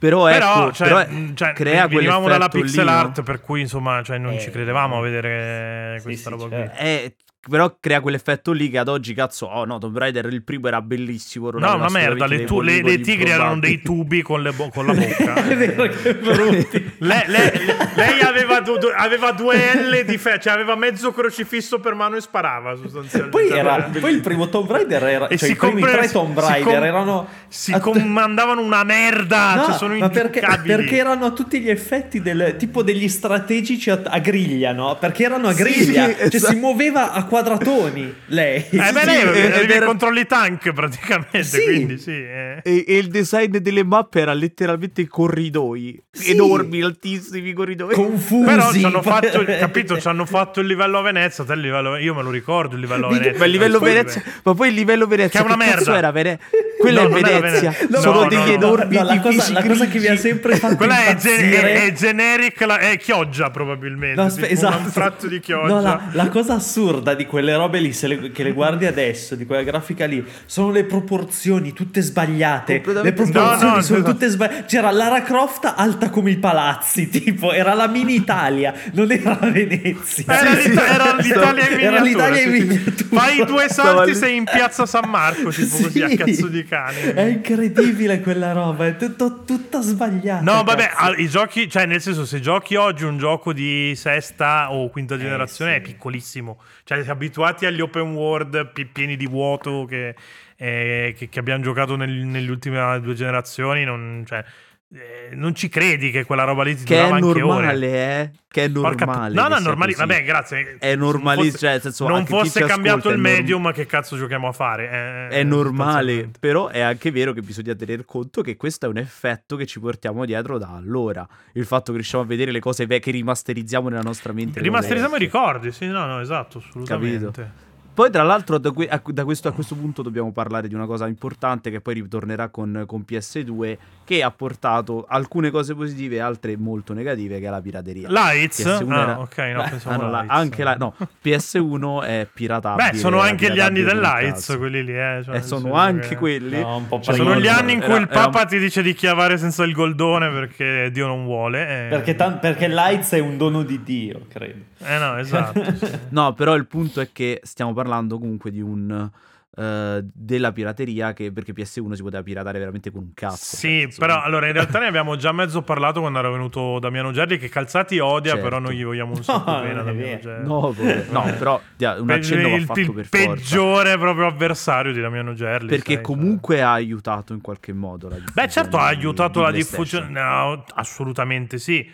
Però, 0.00 0.24
Però, 0.24 0.62
ecco 0.64 0.72
cioè, 0.72 0.88
però 0.88 1.34
cioè, 1.34 1.52
crea 1.52 1.86
venivamo 1.86 2.26
dalla 2.26 2.48
pixel 2.48 2.84
lì, 2.86 2.90
no? 2.90 2.96
art, 2.96 3.22
per 3.22 3.40
cui 3.42 3.60
insomma 3.60 4.02
cioè, 4.02 4.16
non 4.16 4.32
Eh, 4.32 4.40
ci 4.40 4.50
credevamo 4.50 4.96
a 4.96 5.00
vedere 5.02 5.98
sì, 5.98 6.04
questa 6.04 6.30
sì, 6.30 6.36
roba 6.36 6.48
certo. 6.48 6.76
qui. 6.76 6.86
Eh, 6.86 7.14
però 7.48 7.76
crea 7.80 8.00
quell'effetto 8.00 8.52
lì 8.52 8.68
che 8.68 8.76
ad 8.78 8.88
oggi, 8.88 9.14
cazzo, 9.14 9.46
oh 9.46 9.64
no, 9.64 9.78
Tomb 9.78 9.96
Raider 9.96 10.26
il 10.26 10.42
primo 10.42 10.68
era 10.68 10.82
bellissimo. 10.82 11.50
non 11.50 11.60
No, 11.62 11.74
una 11.76 11.88
merda, 11.88 12.26
le, 12.26 12.44
tu- 12.44 12.60
le- 12.60 12.82
le 12.82 13.00
tigri 13.00 13.30
erano 13.30 13.58
dei 13.58 13.80
tubi 13.80 14.20
con, 14.22 14.42
le 14.42 14.52
bo- 14.52 14.68
con 14.68 14.84
la 14.86 14.92
bocca. 14.92 15.34
è 15.48 15.56
vero 15.56 15.88
che 15.88 16.14
brutti. 16.16 16.92
lei, 16.98 17.22
lei- 17.26 18.20
aveva, 18.20 18.60
du- 18.60 18.76
du- 18.76 18.92
aveva 18.94 19.32
due 19.32 19.56
L 19.74 20.04
di 20.04 20.18
fe- 20.18 20.38
cioè 20.38 20.52
aveva 20.52 20.74
mezzo 20.76 21.12
crocifisso 21.12 21.80
per 21.80 21.94
mano 21.94 22.16
e 22.16 22.20
sparava 22.20 22.76
sostanzialmente. 22.76 23.28
Poi, 23.38 23.48
era, 23.48 23.74
Era- 23.76 23.90
poi 23.98 24.12
il 24.12 24.20
primo 24.20 24.48
Tomb 24.48 24.70
Raider 24.70 25.02
era, 25.04 25.28
E 25.28 25.38
cioè 25.38 25.48
si 25.48 25.54
i 25.54 25.56
primi 25.56 25.80
compre- 25.80 25.96
tre 25.98 26.10
Tomb 26.10 26.38
si 26.40 26.46
Raider 26.46 26.74
com- 26.74 26.84
erano 26.84 27.28
si 27.48 27.72
a- 27.72 27.80
comandavano 27.80 28.60
una 28.60 28.84
merda, 28.84 29.54
No, 29.54 29.64
cioè 29.64 29.74
sono 29.76 29.96
ma 29.96 30.10
perché, 30.10 30.40
perché 30.64 30.96
erano 30.98 31.24
a 31.24 31.30
tutti 31.30 31.58
gli 31.60 31.70
effetti 31.70 32.20
del 32.20 32.56
tipo 32.58 32.82
degli 32.82 33.08
strategici 33.08 33.90
a, 33.90 34.00
a 34.04 34.18
griglia, 34.18 34.72
no? 34.72 34.96
Perché 35.00 35.24
erano 35.24 35.48
a 35.48 35.52
griglia, 35.54 36.06
Sì, 36.08 36.14
cioè 36.14 36.24
esatto. 36.34 36.52
si 36.52 36.58
muoveva 36.58 37.12
a 37.12 37.24
quadratoni 37.30 38.12
lei. 38.26 38.64
Eh 38.70 38.92
beh, 38.92 39.04
lei 39.04 39.20
avevi 39.22 39.72
era- 39.72 39.86
controlli 39.86 40.26
tank 40.26 40.72
praticamente, 40.72 41.42
Sì. 41.44 41.62
quindi 41.62 41.98
sì. 41.98 42.10
eh. 42.10 42.60
E, 42.62 42.84
e 42.86 42.96
il 42.98 43.06
design 43.08 43.56
delle 43.58 43.84
mappe 43.84 44.20
era 44.20 44.32
letteralmente 44.34 45.06
corridoi 45.06 46.02
Sì. 46.10 46.32
enormi, 46.32 46.82
altissimi 46.82 47.52
corridoi. 47.52 47.94
Confusi. 47.94 48.44
Però 48.44 48.72
ci 48.72 48.84
hanno 48.84 49.00
fatto, 49.02 49.44
capito, 49.46 49.98
ci 50.00 50.08
hanno 50.08 50.26
fatto 50.26 50.60
il 50.60 50.66
livello 50.66 50.98
a 50.98 51.02
Venezia, 51.02 51.44
te 51.44 51.52
il 51.54 51.60
livello, 51.60 51.96
io 51.96 52.14
me 52.14 52.22
lo 52.22 52.30
ricordo 52.30 52.74
il 52.74 52.80
livello 52.80 53.06
a 53.06 53.10
Venezia. 53.10 53.38
ma 53.38 53.44
il 53.44 53.50
livello 53.52 53.78
Poi- 53.78 53.88
Venezia, 53.92 54.22
ma 54.42 54.54
poi 54.54 54.68
il 54.68 54.74
livello 54.74 55.06
Venezia 55.06 55.40
Che 55.40 55.46
è 55.46 55.48
una 55.48 55.56
merda. 55.56 55.96
era 55.96 56.10
Vene- 56.10 56.38
Quella 56.80 57.02
No, 57.08 57.08
è 57.16 57.20
Venezia. 57.22 57.40
Venezia. 57.70 58.00
Sono 58.00 58.22
No, 58.22 58.28
degli 58.28 58.38
no, 58.38 58.44
no. 58.46 58.52
enormi 58.52 58.96
No, 58.96 59.02
la 59.04 59.20
cosa, 59.20 59.52
la 59.52 59.62
cosa 59.64 59.86
che 59.86 59.98
mi 60.00 60.06
ha 60.06 60.16
sempre 60.16 60.56
fatto 60.56 60.76
Quella 60.76 61.04
è, 61.04 61.14
gen- 61.16 61.50
è, 61.52 61.84
è 61.86 61.92
generic, 61.92 62.60
la- 62.62 62.78
è 62.78 62.96
chioggia 62.98 63.50
probabilmente. 63.50 64.20
No, 64.20 64.26
aspe- 64.26 64.48
esatto. 64.50 64.76
Un 64.78 64.82
anfratto 64.84 65.26
di 65.26 65.40
chioggia. 65.40 65.74
No, 65.74 65.80
la, 65.82 66.00
la 66.12 66.28
cosa 66.28 66.54
assurda 66.54 67.14
di 67.20 67.26
quelle 67.26 67.54
robe 67.54 67.78
lì, 67.80 67.92
se 67.92 68.06
le- 68.06 68.30
che 68.32 68.42
le 68.42 68.52
guardi 68.52 68.86
adesso, 68.86 69.34
di 69.34 69.44
quella 69.44 69.62
grafica 69.62 70.06
lì, 70.06 70.24
sono 70.46 70.70
le 70.70 70.84
proporzioni 70.84 71.72
tutte 71.72 72.00
sbagliate. 72.00 72.82
Le 73.02 73.12
proporzioni. 73.12 73.32
No, 73.32 73.50
no, 73.52 73.58
sono 73.58 73.98
esatto. 73.98 74.02
tutte 74.12 74.28
sbagliate. 74.28 74.64
C'era 74.66 74.90
Lara 74.90 75.22
Croft 75.22 75.72
alta 75.76 76.08
come 76.10 76.30
i 76.30 76.38
palazzi, 76.38 77.08
tipo, 77.10 77.52
era 77.52 77.74
la 77.74 77.86
mini 77.88 78.14
Italia, 78.14 78.72
non 78.92 79.10
era 79.12 79.34
Venezia. 79.42 80.24
Era, 80.26 80.56
Sì, 80.60 80.68
l'Ita- 80.70 80.84
sì. 80.86 80.92
era 80.92 81.14
l'Italia 81.16 81.68
in 81.68 81.78
Era 81.80 82.00
miniatura. 82.02 82.28
l'Italia 82.28 82.40
in 82.42 82.50
sì, 82.52 82.58
sì. 82.60 82.66
miniatura. 82.66 83.20
Fai 83.20 83.44
due 83.44 83.68
salti, 83.68 84.14
sei 84.14 84.36
in 84.36 84.44
piazza 84.44 84.86
San 84.86 85.08
Marco, 85.08 85.50
tipo 85.50 85.76
così, 85.82 86.02
a 86.02 86.08
Sì. 86.08 86.16
cazzo 86.16 86.46
di 86.48 86.64
cane. 86.64 87.12
È 87.14 87.22
incredibile 87.22 88.20
quella 88.20 88.52
roba, 88.52 88.86
è 88.86 88.96
tutto, 88.96 89.44
tutta 89.44 89.80
sbagliata. 89.80 90.42
No, 90.42 90.62
vabbè, 90.62 90.90
ah, 90.94 91.12
i 91.16 91.28
giochi, 91.28 91.68
cioè 91.68 91.86
nel 91.86 92.00
senso, 92.00 92.24
se 92.24 92.40
giochi 92.40 92.76
oggi 92.76 93.04
un 93.04 93.18
gioco 93.18 93.52
di 93.52 93.92
sesta 93.96 94.72
o 94.72 94.88
quinta 94.90 95.16
generazione 95.18 95.72
sì. 95.72 95.76
è 95.78 95.80
piccolissimo. 95.80 96.58
Cioè, 96.84 96.98
abituati 97.10 97.66
agli 97.66 97.80
open 97.80 98.12
world 98.14 98.72
pi- 98.72 98.86
pieni 98.86 99.16
di 99.16 99.26
vuoto 99.26 99.84
che, 99.86 100.14
eh, 100.56 101.14
che- 101.16 101.28
che 101.28 101.38
abbiamo 101.38 101.62
giocato 101.62 101.96
nel- 101.96 102.10
negli 102.26 102.48
ultimi 102.50 102.76
due 103.00 103.14
generazioni, 103.14 103.84
non, 103.84 104.24
cioè, 104.26 104.44
eh, 104.92 105.34
non 105.36 105.54
ci 105.54 105.68
credi 105.68 106.10
che 106.10 106.24
quella 106.24 106.42
roba 106.42 106.64
lì 106.64 106.74
ti 106.74 106.82
Che 106.82 106.96
durava 106.96 107.16
è 107.16 107.20
normale, 107.20 107.86
eh? 107.86 108.30
Che 108.48 108.64
è 108.64 108.68
normale. 108.68 109.34
no, 109.34 109.46
no, 109.46 109.58
normali. 109.60 109.92
così. 109.94 110.04
Vabbè, 110.06 110.24
grazie. 110.24 110.76
È 110.80 110.96
fosse- 110.96 111.58
cioè, 111.58 111.70
nel 111.70 111.80
senso, 111.80 112.08
non 112.08 112.26
fosse 112.26 112.64
cambiato 112.64 113.08
il 113.08 113.14
è 113.14 113.16
norm- 113.16 113.20
medium, 113.32 113.72
che 113.72 113.86
cazzo 113.86 114.16
giochiamo 114.16 114.48
a 114.48 114.52
fare? 114.52 115.28
Eh, 115.30 115.36
È 115.36 115.38
eh, 115.38 115.44
normale, 115.44 116.30
però 116.40 116.66
è 116.66 116.80
anche 116.80 117.12
vero 117.12 117.32
che 117.32 117.40
bisogna 117.40 117.74
tener 117.74 118.04
conto 118.04 118.42
che 118.42 118.56
questo 118.56 118.86
è 118.86 118.88
un 118.88 118.96
effetto 118.96 119.54
che 119.54 119.66
ci 119.66 119.78
portiamo 119.78 120.24
dietro 120.24 120.58
da 120.58 120.74
allora. 120.74 121.24
Il 121.52 121.66
fatto 121.66 121.92
che 121.92 121.98
riusciamo 121.98 122.24
a 122.24 122.26
vedere 122.26 122.50
le 122.50 122.58
cose 122.58 122.86
ve- 122.86 122.98
che 122.98 123.12
rimasterizziamo 123.12 123.88
nella 123.88 124.02
nostra 124.02 124.32
mente. 124.32 124.60
Rimasterizziamo 124.60 125.14
i 125.14 125.20
vecchie. 125.20 125.38
ricordi, 125.40 125.70
sì, 125.70 125.86
no, 125.86 126.04
no, 126.06 126.18
esatto, 126.18 126.58
assolutamente. 126.58 127.68
Poi, 127.92 128.10
tra 128.10 128.22
l'altro, 128.22 128.56
da, 128.58 128.70
que- 128.70 128.88
a, 128.88 129.00
da 129.04 129.24
questo, 129.24 129.48
a 129.48 129.52
questo 129.52 129.74
punto 129.74 130.00
dobbiamo 130.00 130.32
parlare 130.32 130.68
di 130.68 130.74
una 130.74 130.86
cosa 130.86 131.06
importante 131.06 131.70
che 131.70 131.80
poi 131.80 131.94
ritornerà 131.94 132.48
con, 132.48 132.84
con 132.86 133.04
PS2, 133.06 133.76
che 134.04 134.22
ha 134.22 134.30
portato 134.30 135.04
alcune 135.06 135.50
cose 135.50 135.74
positive 135.74 136.16
e 136.16 136.18
altre 136.20 136.56
molto 136.56 136.94
negative, 136.94 137.38
che 137.40 137.46
è 137.46 137.50
la 137.50 137.60
pirateria. 137.60 138.08
Lights? 138.08 138.64
PS1 138.64 138.90
Ah, 138.92 139.00
era- 139.02 139.20
ok, 139.20 139.38
no, 139.38 139.60
Ah, 139.62 139.68
pensavo 139.68 140.02
no, 140.02 140.10
la- 140.10 140.18
Lights. 140.20 140.34
anche 140.34 140.62
la, 140.64 140.74
no, 140.76 140.94
PS1 141.22 142.02
è 142.04 142.28
piratabile. 142.32 142.90
Beh, 142.92 142.96
sono 142.96 143.18
era 143.18 143.28
anche 143.28 143.46
gli 143.52 143.58
anni 143.60 143.80
piratabile 143.82 143.84
del 143.84 143.94
come 144.00 144.20
Lights, 144.22 144.46
cazzo. 144.46 144.58
quelli 144.58 144.84
lì, 144.84 144.96
eh. 144.98 145.20
cioè, 145.24 145.36
Eh, 145.36 145.42
sono 145.42 145.72
anche 145.74 146.08
che- 146.08 146.16
quelli. 146.16 146.60
No, 146.60 146.76
un 146.76 146.88
po' 146.88 147.00
Cioè, 147.00 147.14
sono 147.16 147.38
gli 147.38 147.48
anni 147.48 147.72
in 147.74 147.78
cui 147.80 147.88
Era- 147.90 147.96
il 148.02 148.08
era- 148.10 148.20
Papa 148.22 148.44
ti 148.46 148.58
dice 148.58 148.82
di 148.82 148.94
chiavare 148.94 149.36
senza 149.36 149.64
il 149.64 149.72
goldone 149.72 150.30
perché 150.30 150.90
Dio 150.92 151.06
non 151.06 151.24
vuole. 151.24 151.86
eh. 151.86 151.88
Perché, 151.90 152.14
tan- 152.14 152.38
perché 152.38 152.66
Lights 152.68 153.12
è 153.12 153.18
un 153.18 153.36
dono 153.36 153.62
di 153.62 153.82
Dio, 153.82 154.22
credo. 154.28 154.68
Eh 154.82 154.98
no, 154.98 155.16
esatto. 155.18 155.62
sì. 155.76 155.98
No, 156.10 156.32
però 156.34 156.54
il 156.54 156.66
punto 156.66 157.00
è 157.00 157.10
che 157.12 157.40
stiamo 157.44 157.72
parlando 157.72 158.18
comunque 158.18 158.50
di 158.50 158.60
un 158.60 159.10
eh, 159.56 160.00
della 160.04 160.52
pirateria 160.52 161.12
che 161.12 161.32
perché 161.32 161.52
PS1 161.52 161.92
si 161.92 162.02
poteva 162.02 162.22
piratare 162.22 162.58
veramente 162.58 162.90
con 162.90 163.02
un 163.02 163.14
cazzo. 163.14 163.56
Sì, 163.56 163.80
cioè, 163.90 163.98
però 163.98 164.22
allora 164.22 164.46
in 164.46 164.52
realtà 164.54 164.78
ne 164.78 164.86
abbiamo 164.86 165.16
già 165.16 165.32
mezzo 165.32 165.62
parlato 165.62 166.00
quando 166.00 166.18
era 166.20 166.30
venuto 166.30 166.78
Damiano 166.78 167.10
Gerli 167.10 167.36
che 167.36 167.48
Calzati 167.48 167.98
odia, 167.98 168.32
Certo. 168.32 168.44
però 168.44 168.58
noi 168.60 168.76
gli 168.76 168.84
vogliamo 168.84 169.12
un 169.12 169.22
sacco 169.24 169.50
No, 169.50 169.60
bene 169.60 169.80
a 169.80 169.82
Damiano. 169.82 170.20
Gerli. 170.20 170.46
No, 170.46 170.74
no, 171.10 171.34
però 171.36 171.60
un 171.98 172.10
accenno 172.10 172.48
va 172.48 172.56
il, 172.56 172.64
fatto 172.64 172.80
il 172.80 172.92
per 172.92 173.06
forza. 173.06 173.26
peggiore 173.34 173.98
proprio 173.98 174.26
avversario 174.26 174.92
di 174.92 175.00
Damiano 175.00 175.34
Gerli. 175.34 175.68
Perché 175.68 175.94
sai, 175.94 176.04
cioè. 176.04 176.04
comunque 176.04 176.62
ha 176.62 176.72
aiutato 176.72 177.32
in 177.32 177.40
qualche 177.40 177.72
modo 177.72 178.08
la 178.08 178.14
diffusione. 178.14 178.46
Beh, 178.46 178.52
certo, 178.52 178.78
ha 178.78 178.86
aiutato 178.86 179.40
di 179.40 179.44
la 179.44 179.50
diffusione. 179.50 180.08
No, 180.08 180.64
assolutamente 180.74 181.58
sì. 181.58 181.90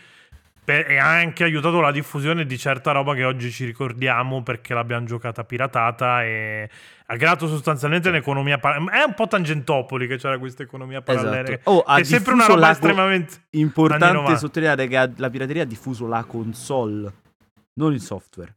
E 0.69 0.97
ha 0.99 1.09
anche 1.11 1.45
aiutato 1.45 1.81
la 1.81 1.93
diffusione 1.93 2.45
di 2.45 2.59
certa 2.59 2.91
roba 2.91 3.14
che 3.14 3.23
oggi 3.25 3.53
ci 3.53 3.64
ricordiamo 3.64 4.43
perché 4.43 4.75
l'abbiamo 4.75 5.07
giocata 5.07 5.45
piratata 5.45 6.25
e 6.25 6.69
ha 7.07 7.17
creato 7.17 7.47
sostanzialmente 7.47 8.09
un'economia. 8.09 8.59
pa- 8.59 8.75
è 8.75 9.03
un 9.05 9.14
po' 9.14 9.29
Tangentopoli 9.29 10.09
che 10.09 10.17
c'era 10.17 10.39
questa 10.39 10.64
economia 10.64 11.03
parallela. 11.03 11.49
Esatto. 11.49 11.71
Oh, 11.71 11.87
è 11.87 12.03
sempre 12.03 12.33
una 12.33 12.47
roba 12.47 12.71
estremamente. 12.73 13.45
Importante 13.51 14.12
90. 14.12 14.39
sottolineare 14.39 14.89
che 14.89 15.11
la 15.17 15.31
pirateria 15.31 15.62
ha 15.62 15.67
diffuso 15.67 16.09
la 16.09 16.25
console, 16.25 17.12
non 17.75 17.93
il 17.93 18.01
software. 18.01 18.53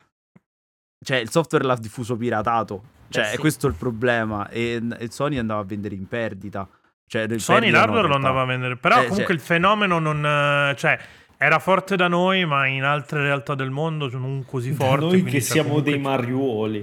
Cioè, 1.05 1.17
il 1.17 1.29
software 1.29 1.63
l'ha 1.63 1.75
diffuso 1.77 2.17
piratato. 2.17 2.83
Cioè, 3.09 3.23
Beh, 3.23 3.29
sì. 3.29 3.37
questo 3.37 3.67
è 3.67 3.69
il 3.69 3.75
problema. 3.75 4.49
E, 4.49 4.81
e 4.97 5.11
Sony 5.11 5.37
andava 5.37 5.61
a 5.61 5.63
vendere 5.63 5.93
in 5.95 6.07
perdita. 6.07 6.67
Cioè, 7.07 7.27
Sony 7.39 7.71
perdita 7.71 7.85
no, 7.85 8.07
lo 8.07 8.15
andava 8.15 8.41
a 8.41 8.45
vendere. 8.45 8.77
Però 8.77 8.95
Eh, 8.95 9.01
comunque 9.07 9.25
cioè- 9.25 9.35
il 9.35 9.39
fenomeno 9.41 9.99
non. 9.99 10.25
eh, 10.25 10.75
cioè. 10.75 10.99
Era 11.41 11.57
forte 11.59 11.95
da 11.95 12.09
noi, 12.09 12.43
ma 12.45 12.67
in 12.67 12.83
altre 12.83 13.21
realtà 13.21 13.55
del 13.55 13.69
mondo 13.69 14.09
non 14.11 14.43
così 14.45 14.75
Da 14.75 14.83
forte. 14.83 14.99
noi 14.99 15.09
quindi, 15.11 15.31
che 15.31 15.39
cioè, 15.41 15.49
siamo 15.51 15.69
comunque- 15.69 15.91
dei 15.93 16.01
mariuoli. 16.01 16.77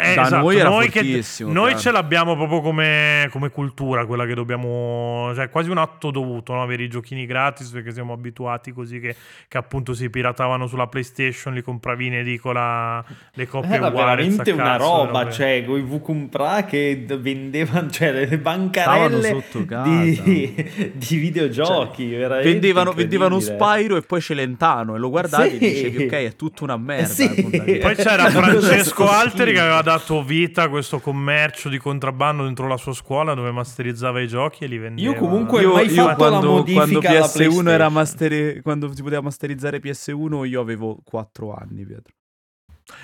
Eh, 0.00 0.14
Da 0.16 0.22
esatto, 0.22 0.36
noi 0.42 0.56
era 0.56 0.68
noi, 0.68 0.88
che- 0.88 0.98
fortissimo, 1.00 1.52
noi 1.52 1.66
chiaro. 1.66 1.80
ce 1.80 1.90
l'abbiamo 1.92 2.34
proprio 2.34 2.60
come, 2.60 3.28
come 3.30 3.50
cultura, 3.50 4.04
quella 4.04 4.26
che 4.26 4.34
dobbiamo, 4.34 5.30
cioè 5.36 5.48
quasi 5.48 5.70
un 5.70 5.78
atto 5.78 6.10
dovuto, 6.10 6.54
no? 6.54 6.62
avere 6.62 6.82
i 6.82 6.88
giochini 6.88 7.24
gratis 7.24 7.68
perché 7.70 7.92
siamo 7.92 8.12
abituati 8.12 8.72
così 8.72 8.98
che, 8.98 9.14
che 9.46 9.58
appunto 9.58 9.94
si 9.94 10.10
piratavano 10.10 10.66
sulla 10.66 10.88
PlayStation, 10.88 11.54
li 11.54 11.62
compravi 11.62 12.06
in 12.06 12.14
edicola, 12.14 13.04
le 13.34 13.46
coppie 13.46 13.76
Era 13.76 13.86
uguali. 13.88 14.06
veramente 14.06 14.42
sta 14.50 14.54
una 14.54 14.64
cazzo, 14.76 14.84
roba, 14.84 15.20
robe. 15.20 15.32
cioè, 15.32 15.64
con 15.64 15.78
i 15.78 15.82
Vucumpra 15.82 16.64
che 16.64 17.04
vendevano, 17.06 17.88
cioè, 17.90 18.10
le 18.26 18.38
bancarelle 18.38 19.28
sotto 19.28 19.64
casa. 19.64 19.88
di, 19.88 20.70
di 20.94 21.16
videogiochi. 21.16 22.08
veramente 22.12 22.50
Vendevano, 22.50 22.92
vendevano 22.92 23.34
incredibile. 23.36 23.64
Spyro 23.84 23.96
e 23.96 24.02
poi 24.02 24.20
Celentano 24.20 24.94
e 24.94 24.98
lo 24.98 25.10
guardavi 25.10 25.50
Sì. 25.50 25.54
e 25.56 25.58
dicevi 25.58 26.04
ok 26.04 26.12
è 26.12 26.36
tutta 26.36 26.64
una 26.64 26.76
merda. 26.76 27.06
Sì. 27.06 27.28
Poi 27.80 27.94
c'era 27.94 28.28
Francesco. 28.30 29.08
Alteri 29.08 29.52
che 29.52 29.60
aveva 29.60 29.82
dato 29.82 30.22
vita 30.22 30.62
a 30.62 30.68
questo 30.68 30.98
commercio 31.00 31.68
di 31.68 31.78
contrabbando 31.78 32.44
dentro 32.44 32.66
la 32.66 32.76
sua 32.76 32.92
scuola 32.94 33.34
dove 33.34 33.50
masterizzava 33.50 34.20
i 34.20 34.26
giochi 34.28 34.64
e 34.64 34.66
li 34.68 34.78
vendeva. 34.78 35.10
Io 35.10 35.16
comunque- 35.18 35.60
Io, 35.62 35.72
mai 35.72 35.86
io 35.86 36.04
fatto 36.04 36.22
la 36.24 36.28
quando, 36.30 36.50
modifica 36.50 36.82
quando 36.82 36.98
alla 37.08 37.26
PS1 37.26 37.68
era 37.68 37.88
masteri- 37.88 38.60
quando 38.62 38.92
si 38.94 39.02
poteva 39.02 39.20
masterizzare 39.22 39.78
PS1 39.80 40.44
io 40.46 40.60
avevo 40.60 40.98
4 41.04 41.54
anni 41.54 41.84
Pietro. 41.84 42.12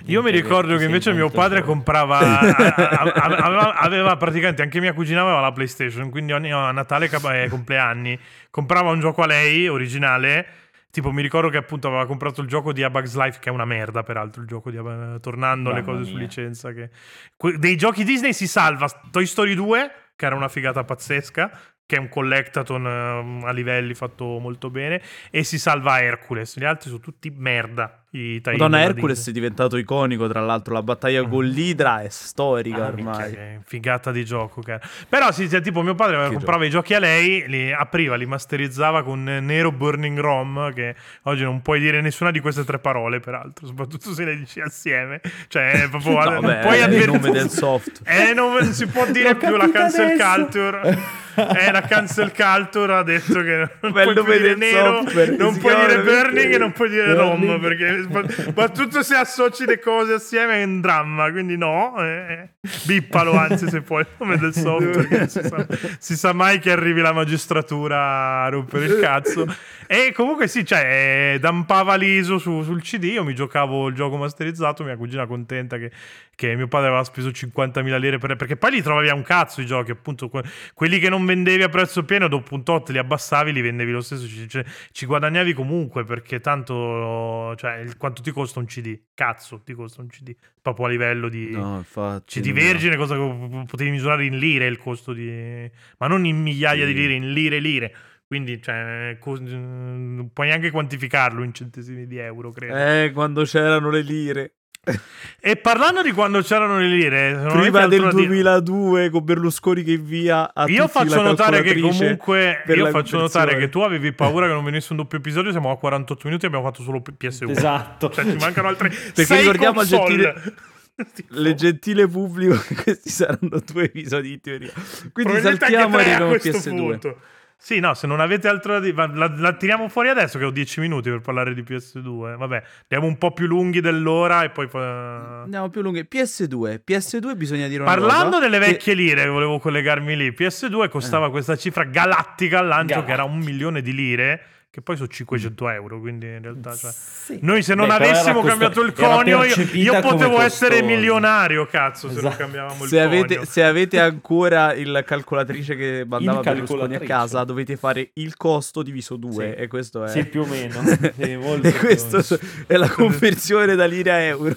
Io 0.06 0.20
mi 0.22 0.30
ricordo 0.30 0.76
che 0.76 0.84
invece 0.84 1.12
mio 1.14 1.30
padre 1.30 1.62
comprava, 1.62 2.18
aveva, 2.38 3.74
aveva 3.76 4.16
praticamente 4.18 4.60
anche 4.60 4.78
mia 4.78 4.92
cugina 4.92 5.22
aveva 5.22 5.40
la 5.40 5.52
PlayStation, 5.52 6.10
quindi 6.10 6.32
ogni 6.32 6.52
a 6.52 6.70
Natale 6.70 7.08
e 7.10 7.48
compleanni 7.48 8.18
comprava 8.50 8.90
un 8.90 9.00
gioco 9.00 9.22
a 9.22 9.26
lei 9.26 9.68
originale. 9.68 10.46
Tipo, 10.90 11.12
mi 11.12 11.22
ricordo 11.22 11.48
che 11.50 11.56
appunto 11.56 11.86
aveva 11.88 12.04
comprato 12.06 12.40
il 12.40 12.48
gioco 12.48 12.72
di 12.72 12.82
A 12.82 12.90
Bug's 12.90 13.14
Life, 13.16 13.38
che 13.40 13.48
è 13.48 13.52
una 13.52 13.64
merda, 13.64 14.02
peraltro. 14.02 14.42
Il 14.42 14.48
gioco 14.48 14.70
di 14.70 14.76
A- 14.76 15.18
tornando 15.20 15.70
alle 15.70 15.82
cose 15.82 16.04
su 16.04 16.14
mia. 16.14 16.22
licenza. 16.22 16.72
Che... 16.72 16.90
que- 17.36 17.58
Dei 17.58 17.76
giochi 17.76 18.02
Disney 18.04 18.32
si 18.32 18.46
salva 18.48 18.88
Toy 19.10 19.24
Story 19.26 19.54
2, 19.54 19.90
che 20.16 20.26
era 20.26 20.34
una 20.34 20.48
figata 20.48 20.82
pazzesca, 20.84 21.50
che 21.86 21.96
è 21.96 21.98
un 21.98 22.08
collectathon 22.08 22.86
eh, 22.86 23.46
a 23.46 23.52
livelli 23.52 23.94
fatto 23.94 24.38
molto 24.38 24.70
bene, 24.70 25.00
e 25.30 25.44
si 25.44 25.58
salva 25.58 26.00
Hercules. 26.02 26.58
Gli 26.58 26.64
altri 26.64 26.88
sono 26.88 27.00
tutti 27.00 27.30
merda. 27.30 27.99
I 28.12 28.40
tie-in 28.40 28.58
Madonna 28.58 28.82
Hercules 28.82 29.28
è 29.28 29.30
diventato 29.30 29.76
iconico 29.76 30.26
tra 30.26 30.40
l'altro 30.40 30.74
la 30.74 30.82
battaglia 30.82 31.22
con 31.28 31.44
l'Idra 31.44 32.02
è 32.02 32.08
storica 32.08 32.86
Ah, 32.86 32.88
ormai. 32.88 33.30
che 33.30 33.58
figata 33.64 34.10
di 34.10 34.24
gioco. 34.24 34.60
Cara. 34.62 34.80
Però 35.08 35.30
sì, 35.30 35.48
sì, 35.48 35.60
tipo 35.60 35.80
mio 35.82 35.94
padre 35.94 36.16
Che 36.28 36.34
comprava 36.34 36.64
i 36.64 36.70
giochi 36.70 36.94
a 36.94 36.98
lei, 36.98 37.44
li 37.46 37.72
apriva, 37.72 38.16
li 38.16 38.26
masterizzava 38.26 39.04
con 39.04 39.22
Nero 39.22 39.70
Burning 39.70 40.18
Rom, 40.18 40.72
che 40.72 40.96
oggi 41.22 41.44
non 41.44 41.62
puoi 41.62 41.78
dire 41.78 42.00
nessuna 42.00 42.32
di 42.32 42.40
queste 42.40 42.64
tre 42.64 42.80
parole, 42.80 43.20
peraltro, 43.20 43.64
soprattutto 43.68 44.12
se 44.12 44.24
le 44.24 44.36
dici 44.36 44.60
assieme. 44.60 45.20
Cioè, 45.46 45.84
è 45.84 45.88
proprio, 45.88 46.18
No, 46.24 46.30
non 46.30 46.40
beh, 46.46 46.58
puoi 46.62 46.74
è 46.74 46.78
il 46.78 46.82
avvertire- 46.82 47.12
nome 47.18 47.30
del 47.30 47.48
soft. 47.50 48.00
Eh, 48.04 48.34
non 48.34 48.52
non 48.54 48.72
si 48.72 48.86
può 48.88 49.06
dire 49.06 49.36
più 49.36 49.54
la 49.56 49.70
cancel 49.70 50.06
adesso. 50.18 50.34
culture. 50.34 50.98
Eh, 51.36 51.70
la 51.70 51.82
cancel 51.82 52.32
culture 52.34 52.92
ha 52.92 53.02
detto 53.04 53.40
che 53.40 53.68
non 53.80 53.92
il 53.96 54.20
puoi 54.24 54.38
dire 54.40 54.56
nero, 54.56 55.02
software, 55.04 55.36
non 55.36 55.56
puoi 55.58 55.74
dire 55.76 56.02
burning 56.02 56.52
e 56.54 56.58
non 56.58 56.72
puoi 56.72 56.88
dire 56.90 57.14
rom, 57.14 57.60
perché 57.60 57.99
ma, 58.08 58.68
tutto 58.68 59.02
se 59.02 59.14
associ 59.14 59.64
le 59.66 59.78
cose 59.78 60.14
assieme 60.14 60.62
è 60.62 60.64
un 60.64 60.80
dramma, 60.80 61.30
quindi 61.30 61.56
no, 61.56 61.94
eh, 61.98 62.50
bippalo 62.84 63.32
anzi 63.36 63.68
se 63.68 63.80
puoi 63.82 64.02
il 64.02 64.08
nome 64.18 64.38
del 64.38 64.54
software, 64.54 65.28
si 65.28 65.40
sa, 65.42 65.66
si 65.98 66.16
sa 66.16 66.32
mai 66.32 66.58
che 66.58 66.70
arrivi 66.70 67.00
la 67.00 67.12
magistratura 67.12 68.44
a 68.44 68.48
rompere 68.48 68.86
il 68.86 68.98
cazzo. 69.00 69.46
E 69.92 70.12
comunque 70.12 70.46
sì, 70.46 70.64
cioè, 70.64 71.34
eh, 71.34 71.38
dampava 71.40 71.96
l'ISO 71.96 72.38
su- 72.38 72.62
sul 72.62 72.80
CD, 72.80 73.04
io 73.04 73.24
mi 73.24 73.34
giocavo 73.34 73.88
il 73.88 73.96
gioco 73.96 74.16
masterizzato, 74.16 74.84
mia 74.84 74.96
cugina 74.96 75.26
contenta 75.26 75.78
che, 75.78 75.90
che 76.36 76.54
mio 76.54 76.68
padre 76.68 76.86
aveva 76.86 77.02
speso 77.02 77.30
50.000 77.30 77.98
lire 77.98 78.18
per, 78.18 78.36
perché 78.36 78.56
poi 78.56 78.70
li 78.70 78.82
trovavi 78.82 79.08
a 79.08 79.14
un 79.14 79.22
cazzo 79.22 79.60
i 79.60 79.66
giochi, 79.66 79.90
appunto 79.90 80.28
que- 80.28 80.44
quelli 80.74 81.00
che 81.00 81.08
non 81.08 81.26
vendevi 81.26 81.64
a 81.64 81.68
prezzo 81.68 82.04
pieno, 82.04 82.28
dopo 82.28 82.54
un 82.54 82.62
tot 82.62 82.90
li 82.90 82.98
abbassavi, 82.98 83.52
li 83.52 83.60
vendevi 83.60 83.90
lo 83.90 84.00
stesso, 84.00 84.28
ci, 84.28 84.48
cioè, 84.48 84.64
ci 84.92 85.06
guadagnavi 85.06 85.54
comunque 85.54 86.04
perché 86.04 86.38
tanto, 86.38 87.56
cioè, 87.56 87.84
il, 87.90 87.96
quanto 87.96 88.22
ti 88.22 88.30
costa 88.30 88.58
un 88.58 88.66
CD? 88.66 88.98
Cazzo, 89.14 89.60
ti 89.62 89.74
costa 89.74 90.00
un 90.00 90.08
CD, 90.08 90.34
proprio 90.60 90.86
a 90.86 90.88
livello 90.88 91.28
di 91.28 91.50
No, 91.50 91.76
infatti. 91.78 92.40
CD 92.40 92.52
vergine, 92.52 92.96
cosa 92.96 93.14
che 93.16 93.64
potevi 93.66 93.90
misurare 93.90 94.24
in 94.24 94.38
lire 94.38 94.66
il 94.66 94.78
costo 94.78 95.12
di... 95.12 95.70
ma 95.98 96.06
non 96.06 96.24
in 96.24 96.40
migliaia 96.40 96.86
Sì. 96.86 96.92
di 96.92 96.98
lire, 97.00 97.12
in 97.14 97.32
lire 97.32 97.58
lire. 97.58 97.94
Quindi, 98.26 98.62
cioè, 98.62 99.16
co- 99.18 99.38
non 99.40 100.30
puoi 100.32 100.46
neanche 100.46 100.70
quantificarlo 100.70 101.42
in 101.42 101.52
centesimi 101.52 102.06
di 102.06 102.16
euro, 102.18 102.52
credo. 102.52 102.76
Eh, 102.76 103.10
quando 103.12 103.42
c'erano 103.42 103.90
le 103.90 104.02
lire. 104.02 104.54
E 105.42 105.56
parlando 105.56 106.02
di 106.02 106.12
quando 106.12 106.42
c'erano 106.42 106.78
le 106.78 106.86
lire, 106.86 107.46
Prima 107.48 107.86
del 107.86 108.02
da 108.02 108.10
dire? 108.10 108.26
2002 108.26 109.08
con 109.08 109.24
Berlusconi 109.24 109.82
che 109.82 109.92
invia 109.92 110.52
a 110.52 110.66
Io 110.68 110.86
faccio 110.86 111.16
la 111.16 111.30
notare 111.30 111.62
che 111.62 111.80
comunque 111.80 112.62
io 112.66 112.90
faccio 112.90 113.18
notare 113.18 113.56
che 113.56 113.70
tu 113.70 113.80
avevi 113.80 114.12
paura 114.12 114.46
che 114.46 114.52
non 114.52 114.64
venisse 114.64 114.88
un 114.92 114.98
doppio 114.98 115.16
episodio. 115.16 115.50
Siamo 115.50 115.70
a 115.70 115.78
48 115.78 116.20
minuti 116.26 116.44
e 116.44 116.48
abbiamo 116.48 116.66
fatto 116.66 116.82
solo 116.82 117.00
PS1. 117.00 117.50
Esatto. 117.50 118.10
Cioè, 118.10 118.24
ci 118.24 118.36
mancano 118.36 118.68
altre 118.68 118.90
Perché 119.14 119.38
ricordiamo 119.38 119.80
al. 119.80 119.86
Tipo, 121.14 121.32
Le 121.32 121.54
gentile 121.54 122.06
pubblico 122.06 122.62
questi 122.82 123.08
saranno 123.08 123.62
due 123.64 123.84
episodi 123.84 124.32
in 124.32 124.40
teoria. 124.42 124.70
Quindi 125.14 125.40
saltiamo 125.40 125.96
e 125.96 126.00
arriviamo 126.02 126.32
a 126.34 126.38
questo 126.38 126.70
PS2. 126.70 126.76
punto. 126.76 127.16
Sì, 127.62 127.78
no, 127.78 127.92
se 127.92 128.06
non 128.06 128.20
avete 128.20 128.48
altro 128.48 128.72
da 128.72 128.80
dire, 128.80 128.96
la, 129.14 129.30
la 129.36 129.52
tiriamo 129.52 129.88
fuori 129.90 130.08
adesso 130.08 130.38
che 130.38 130.44
ho 130.46 130.50
10 130.50 130.80
minuti 130.80 131.10
per 131.10 131.20
parlare 131.20 131.52
di 131.52 131.62
PS2. 131.62 132.36
Vabbè, 132.36 132.62
andiamo 132.84 133.06
un 133.06 133.18
po' 133.18 133.32
più 133.32 133.46
lunghi 133.46 133.80
dell'ora 133.82 134.42
e 134.44 134.48
poi... 134.50 134.66
Andiamo 134.72 135.68
più 135.68 135.82
lunghe. 135.82 136.08
PS2. 136.10 136.80
PS2 136.86 137.36
bisogna 137.36 137.68
dire 137.68 137.82
una 137.82 137.90
Parlando 137.94 138.36
cosa, 138.38 138.48
delle 138.48 138.58
che- 138.58 138.70
vecchie 138.72 138.94
lire, 138.94 139.26
volevo 139.28 139.58
collegarmi 139.58 140.16
lì. 140.16 140.30
PS2 140.30 140.88
costava 140.88 141.26
Eh. 141.26 141.30
questa 141.30 141.54
cifra 141.56 141.84
galattica 141.84 142.60
al 142.60 142.66
lancio, 142.66 143.04
che 143.04 143.12
era 143.12 143.24
un 143.24 143.38
milione 143.38 143.82
di 143.82 143.92
lire, 143.92 144.42
che 144.72 144.82
poi 144.82 144.94
sono 144.94 145.08
500 145.08 145.68
euro. 145.70 145.98
Quindi 145.98 146.26
in 146.26 146.42
realtà, 146.42 146.76
cioè, 146.76 146.92
Sì. 146.92 147.38
noi 147.42 147.62
se 147.62 147.74
non 147.74 147.88
Beh, 147.88 147.94
avessimo 147.94 148.40
cambiato 148.42 148.80
il 148.82 148.92
conio, 148.92 149.42
io, 149.42 149.54
io 149.72 150.00
potevo 150.00 150.40
essere 150.40 150.80
milionario, 150.82 151.66
cazzo, 151.66 152.06
se 152.08 152.14
non 152.14 152.26
Esatto. 152.26 152.36
cambiavamo 152.36 152.84
il 152.84 152.88
Se 152.88 153.00
avete, 153.00 153.34
conio. 153.36 153.50
se 153.50 153.64
avete 153.64 153.98
ancora 154.00 154.72
il 154.74 155.02
calcolatrice 155.04 155.74
che 155.74 156.04
mandava 156.06 156.40
Berlusconi 156.40 156.94
a 156.94 157.00
casa, 157.00 157.42
dovete 157.42 157.76
fare 157.76 158.10
il 158.14 158.36
costo 158.36 158.82
diviso 158.82 159.16
2 159.16 159.54
Sì. 159.56 159.62
e 159.62 159.66
questo 159.66 160.04
è 160.04 160.08
Sì, 160.08 160.24
più 160.24 160.42
o 160.42 160.46
meno. 160.46 160.80
Sì, 161.20 161.34
molto 161.36 161.66
e 161.66 161.72
più. 161.72 161.80
questo 161.80 162.38
è 162.68 162.76
la 162.76 162.88
conversione 162.88 163.74
da 163.74 163.86
lire 163.86 164.10
a 164.12 164.18
euro. 164.20 164.54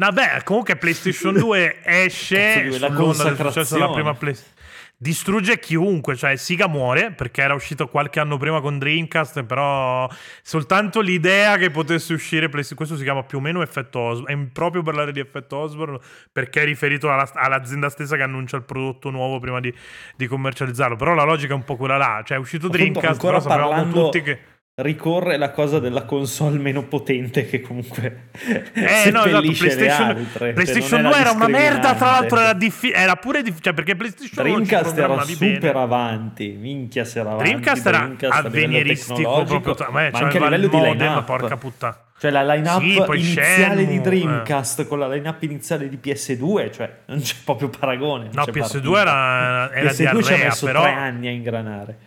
Vabbè, 0.00 0.42
comunque 0.44 0.76
PlayStation 0.76 1.34
2 1.34 1.78
esce 1.84 2.36
la 2.36 2.50
successo 2.60 2.78
della 2.78 2.94
consacrazione. 2.94 3.92
prima 3.92 4.14
PlayStation. 4.14 4.56
Distrugge 5.00 5.60
chiunque, 5.60 6.16
cioè 6.16 6.34
Siga 6.34 6.66
muore 6.66 7.12
perché 7.12 7.40
era 7.40 7.54
uscito 7.54 7.86
qualche 7.86 8.18
anno 8.18 8.36
prima 8.36 8.60
con 8.60 8.80
Dreamcast, 8.80 9.44
però 9.44 10.10
soltanto 10.42 11.00
l'idea 11.00 11.56
che 11.56 11.70
potesse 11.70 12.12
uscire 12.14 12.48
PlayStation, 12.48 12.76
questo 12.76 12.96
si 12.96 13.04
chiama 13.04 13.22
più 13.22 13.38
o 13.38 13.40
meno 13.40 13.62
effetto 13.62 14.00
Osborne, 14.00 14.42
è 14.42 14.46
proprio 14.52 14.82
parlare 14.82 15.12
di 15.12 15.20
effetto 15.20 15.56
Osborne 15.56 16.00
perché 16.32 16.62
è 16.62 16.64
riferito 16.64 17.12
alla- 17.12 17.30
all'azienda 17.34 17.88
stessa 17.90 18.16
che 18.16 18.22
annuncia 18.22 18.56
il 18.56 18.64
prodotto 18.64 19.10
nuovo 19.10 19.38
prima 19.38 19.60
di, 19.60 19.72
di 20.16 20.26
commercializzarlo, 20.26 20.96
però 20.96 21.14
la 21.14 21.22
logica 21.22 21.52
è 21.52 21.56
un 21.56 21.62
po' 21.64 21.76
quella 21.76 21.96
là, 21.96 22.22
cioè 22.24 22.36
è 22.36 22.40
uscito 22.40 22.66
Dreamcast, 22.66 23.20
però 23.20 23.38
sapevamo 23.38 23.68
parlando- 23.68 24.04
tutti 24.04 24.22
che... 24.22 24.38
Ricorre 24.80 25.36
la 25.38 25.50
cosa 25.50 25.80
della 25.80 26.04
console 26.04 26.56
meno 26.56 26.84
potente 26.84 27.46
che 27.46 27.60
comunque 27.60 28.28
Eh 28.74 29.10
no, 29.10 29.24
esatto, 29.24 29.40
PlayStation, 29.40 30.06
altre. 30.08 30.52
PlayStation 30.52 30.88
Cioè, 30.88 31.00
2 31.00 31.10
non 31.10 31.18
era 31.18 31.30
una 31.32 31.48
merda, 31.48 31.94
tra 31.96 32.10
l'altro 32.12 32.38
era, 32.38 32.52
diffi- 32.52 32.92
era 32.92 33.16
pure 33.16 33.38
difficile, 33.42 33.62
cioè 33.64 33.74
perché 33.74 33.96
PlayStation 33.96 34.44
Dreamcast 34.44 34.96
era 34.96 35.20
super 35.24 35.58
bene. 35.60 35.78
avanti, 35.80 36.56
minchia 36.60 37.04
se 37.04 37.18
era 37.18 37.30
avanti. 37.30 37.48
Dreamcast 37.48 37.86
era 37.86 37.98
Dreamcast 37.98 38.44
avveniristico 38.44 39.42
proprio, 39.42 39.76
ma 39.90 40.08
ma 40.12 40.18
anche 40.18 40.38
a 40.38 40.44
livello 40.44 40.68
di 40.68 40.76
modem, 40.76 40.92
line-up. 40.96 41.24
porca 41.24 41.56
puttana. 41.56 42.00
Cioè 42.20 42.30
la 42.30 42.42
line-up 42.54 42.80
Sì, 42.80 42.94
iniziale 42.94 43.44
Shenmue, 43.44 43.86
di 43.86 43.96
eh. 43.96 44.00
Dreamcast 44.00 44.86
con 44.86 44.98
la 45.00 45.08
line-up 45.08 45.42
iniziale 45.42 45.88
di 45.88 45.98
PS2, 46.00 46.70
cioè 46.72 46.92
non 47.06 47.20
c'è 47.20 47.34
proprio 47.44 47.68
paragone. 47.68 48.28
No, 48.32 48.44
c'è 48.44 48.52
PS2 48.52 48.60
partita. 48.60 49.00
era, 49.00 49.72
era 49.72 49.90
PS2 49.90 49.94
ci 49.96 50.06
ha 50.06 50.12
diarrea, 50.12 50.44
messo 50.44 50.66
però 50.66 50.82
tre 50.82 50.92
anni 50.92 51.26
a 51.26 51.30
ingranare. 51.30 51.98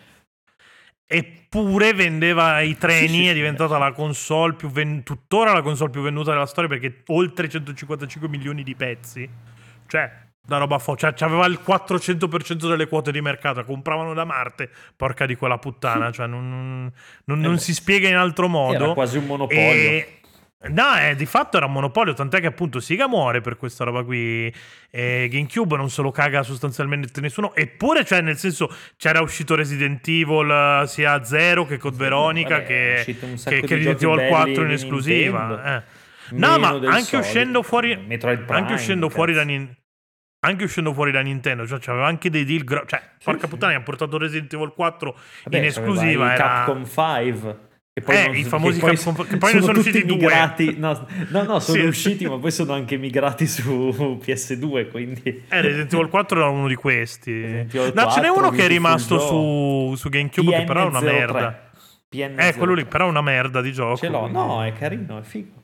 Eppure 1.11 1.93
vendeva 1.93 2.61
i 2.61 2.77
treni, 2.77 3.07
Sì, 3.07 3.13
sì, 3.15 3.27
è 3.27 3.33
diventata 3.33 3.77
la 3.77 3.91
console 3.91 4.53
più 4.53 4.69
ven- 4.69 5.03
tuttora 5.03 5.51
la 5.53 5.61
console 5.61 5.89
più 5.91 6.01
venduta 6.01 6.31
della 6.31 6.45
storia 6.45 6.69
perché 6.69 7.03
oltre 7.07 7.49
155 7.49 8.29
milioni 8.29 8.63
di 8.63 8.75
pezzi. 8.75 9.29
Cioè, 9.87 10.09
da 10.43 10.57
roba 10.57 10.79
fo- 10.79 10.95
cioè 10.95 11.13
aveva 11.19 11.45
il 11.45 11.59
400% 11.65 12.67
delle 12.69 12.87
quote 12.87 13.11
di 13.11 13.21
mercato, 13.21 13.63
compravano 13.65 14.13
da 14.13 14.23
Marte, 14.25 14.69
porca 14.95 15.25
di 15.25 15.35
quella 15.35 15.57
puttana, 15.57 16.11
cioè 16.11 16.27
non, 16.27 16.49
non- 16.49 16.91
non- 17.25 17.39
Eh 17.39 17.41
non 17.43 17.53
beh, 17.55 17.59
si 17.59 17.73
spiega 17.73 18.07
in 18.07 18.15
altro 18.15 18.47
modo. 18.47 18.83
Era 18.83 18.93
quasi 18.93 19.17
un 19.17 19.25
monopolio. 19.25 19.59
E... 19.59 20.20
No, 20.69 20.95
eh, 20.95 21.15
di 21.15 21.25
fatto 21.25 21.57
era 21.57 21.65
un 21.65 21.71
monopolio, 21.71 22.13
tant'è 22.13 22.39
che 22.39 22.45
appunto 22.45 22.79
Siga 22.79 23.07
muore 23.07 23.41
per 23.41 23.57
questa 23.57 23.83
roba 23.83 24.03
qui. 24.03 24.53
E 24.91 25.27
GameCube 25.31 25.75
non 25.75 25.89
se 25.89 26.03
lo 26.03 26.11
caga 26.11 26.43
sostanzialmente 26.43 27.19
nessuno. 27.19 27.55
Eppure, 27.55 28.05
cioè, 28.05 28.21
nel 28.21 28.37
senso, 28.37 28.71
c'era 28.95 29.21
uscito 29.21 29.55
Resident 29.55 30.07
Evil 30.07 30.81
eh, 30.83 30.87
sia 30.87 31.13
a 31.13 31.23
Zero 31.23 31.65
che 31.65 31.77
Code 31.77 31.97
Veronica 31.97 32.57
Vabbè, 32.57 33.03
che, 33.03 33.03
che, 33.05 33.61
che 33.61 33.75
Resident 33.75 34.03
Evil 34.03 34.27
4 34.27 34.63
in 34.63 34.71
esclusiva. 34.71 35.77
Eh. 35.77 35.83
No, 36.31 36.59
ma 36.59 36.69
anche 36.69 36.81
solito. 36.83 37.17
uscendo 37.17 37.63
fuori. 37.63 37.97
Prime, 37.97 38.45
anche 38.47 38.73
uscendo 38.73 39.09
fuori 39.09 39.33
da. 39.33 39.43
Nintendo. 39.43 39.79
Anche 40.43 40.63
uscendo 40.63 40.91
fuori 40.93 41.11
da 41.11 41.21
Nintendo, 41.21 41.67
cioè 41.67 41.77
c'aveva 41.79 42.07
anche 42.07 42.31
dei 42.31 42.45
deal. 42.45 42.63
gro- 42.63 42.85
cioè, 42.87 43.01
porca 43.23 43.41
sì. 43.41 43.47
puttana, 43.47 43.75
ha 43.75 43.81
portato 43.81 44.17
Resident 44.17 44.51
Evil 44.53 44.73
4 44.73 45.17
Vabbè, 45.43 45.57
in 45.57 45.65
esclusiva. 45.65 46.33
Era... 46.33 46.43
Capcom 46.43 46.85
5. 46.85 47.69
Che 47.93 47.99
poi 47.99 48.15
Eh, 48.15 48.25
non- 48.27 48.35
i 48.37 48.43
famosi 48.45 48.79
che 48.79 48.85
poi 48.85 49.25
che 49.27 49.37
poi 49.37 49.53
ne 49.53 49.61
sono 49.61 49.73
tutti 49.81 50.01
migrati. 50.05 50.77
No, 50.77 51.05
no, 51.29 51.43
no, 51.43 51.59
sono 51.59 51.77
Sì. 51.81 51.85
usciti, 51.85 52.25
ma 52.25 52.37
poi 52.39 52.49
sono 52.49 52.71
anche 52.71 52.95
migrati 52.95 53.45
su 53.45 54.17
PS2. 54.23 54.87
Quindi 54.89 55.21
Eh, 55.49 55.59
Resident 55.61 55.91
Evil 55.93 56.07
4 56.07 56.39
era 56.39 56.47
uno 56.47 56.69
di 56.69 56.75
questi. 56.75 57.31
No, 57.33 57.67
ce 57.69 57.91
n'è 57.91 57.93
4, 57.93 58.37
uno 58.37 58.49
che 58.51 58.63
è 58.63 58.67
rimasto 58.67 59.19
su, 59.19 59.93
su 59.97 60.07
GameCube, 60.07 60.59
che 60.59 60.63
però 60.63 60.83
è 60.83 60.85
una 60.85 60.99
PN03. 61.01 61.03
merda. 61.11 61.69
PN03. 62.09 62.47
Eh, 62.47 62.53
quello 62.55 62.73
lì, 62.75 62.85
però 62.85 63.07
è 63.07 63.09
una 63.09 63.21
merda 63.21 63.59
di 63.59 63.73
gioco. 63.73 63.97
Ce 63.97 64.07
l'ho, 64.07 64.19
quindi- 64.21 64.37
no, 64.37 64.63
è 64.63 64.71
carino, 64.71 65.17
è 65.19 65.23
figo. 65.23 65.60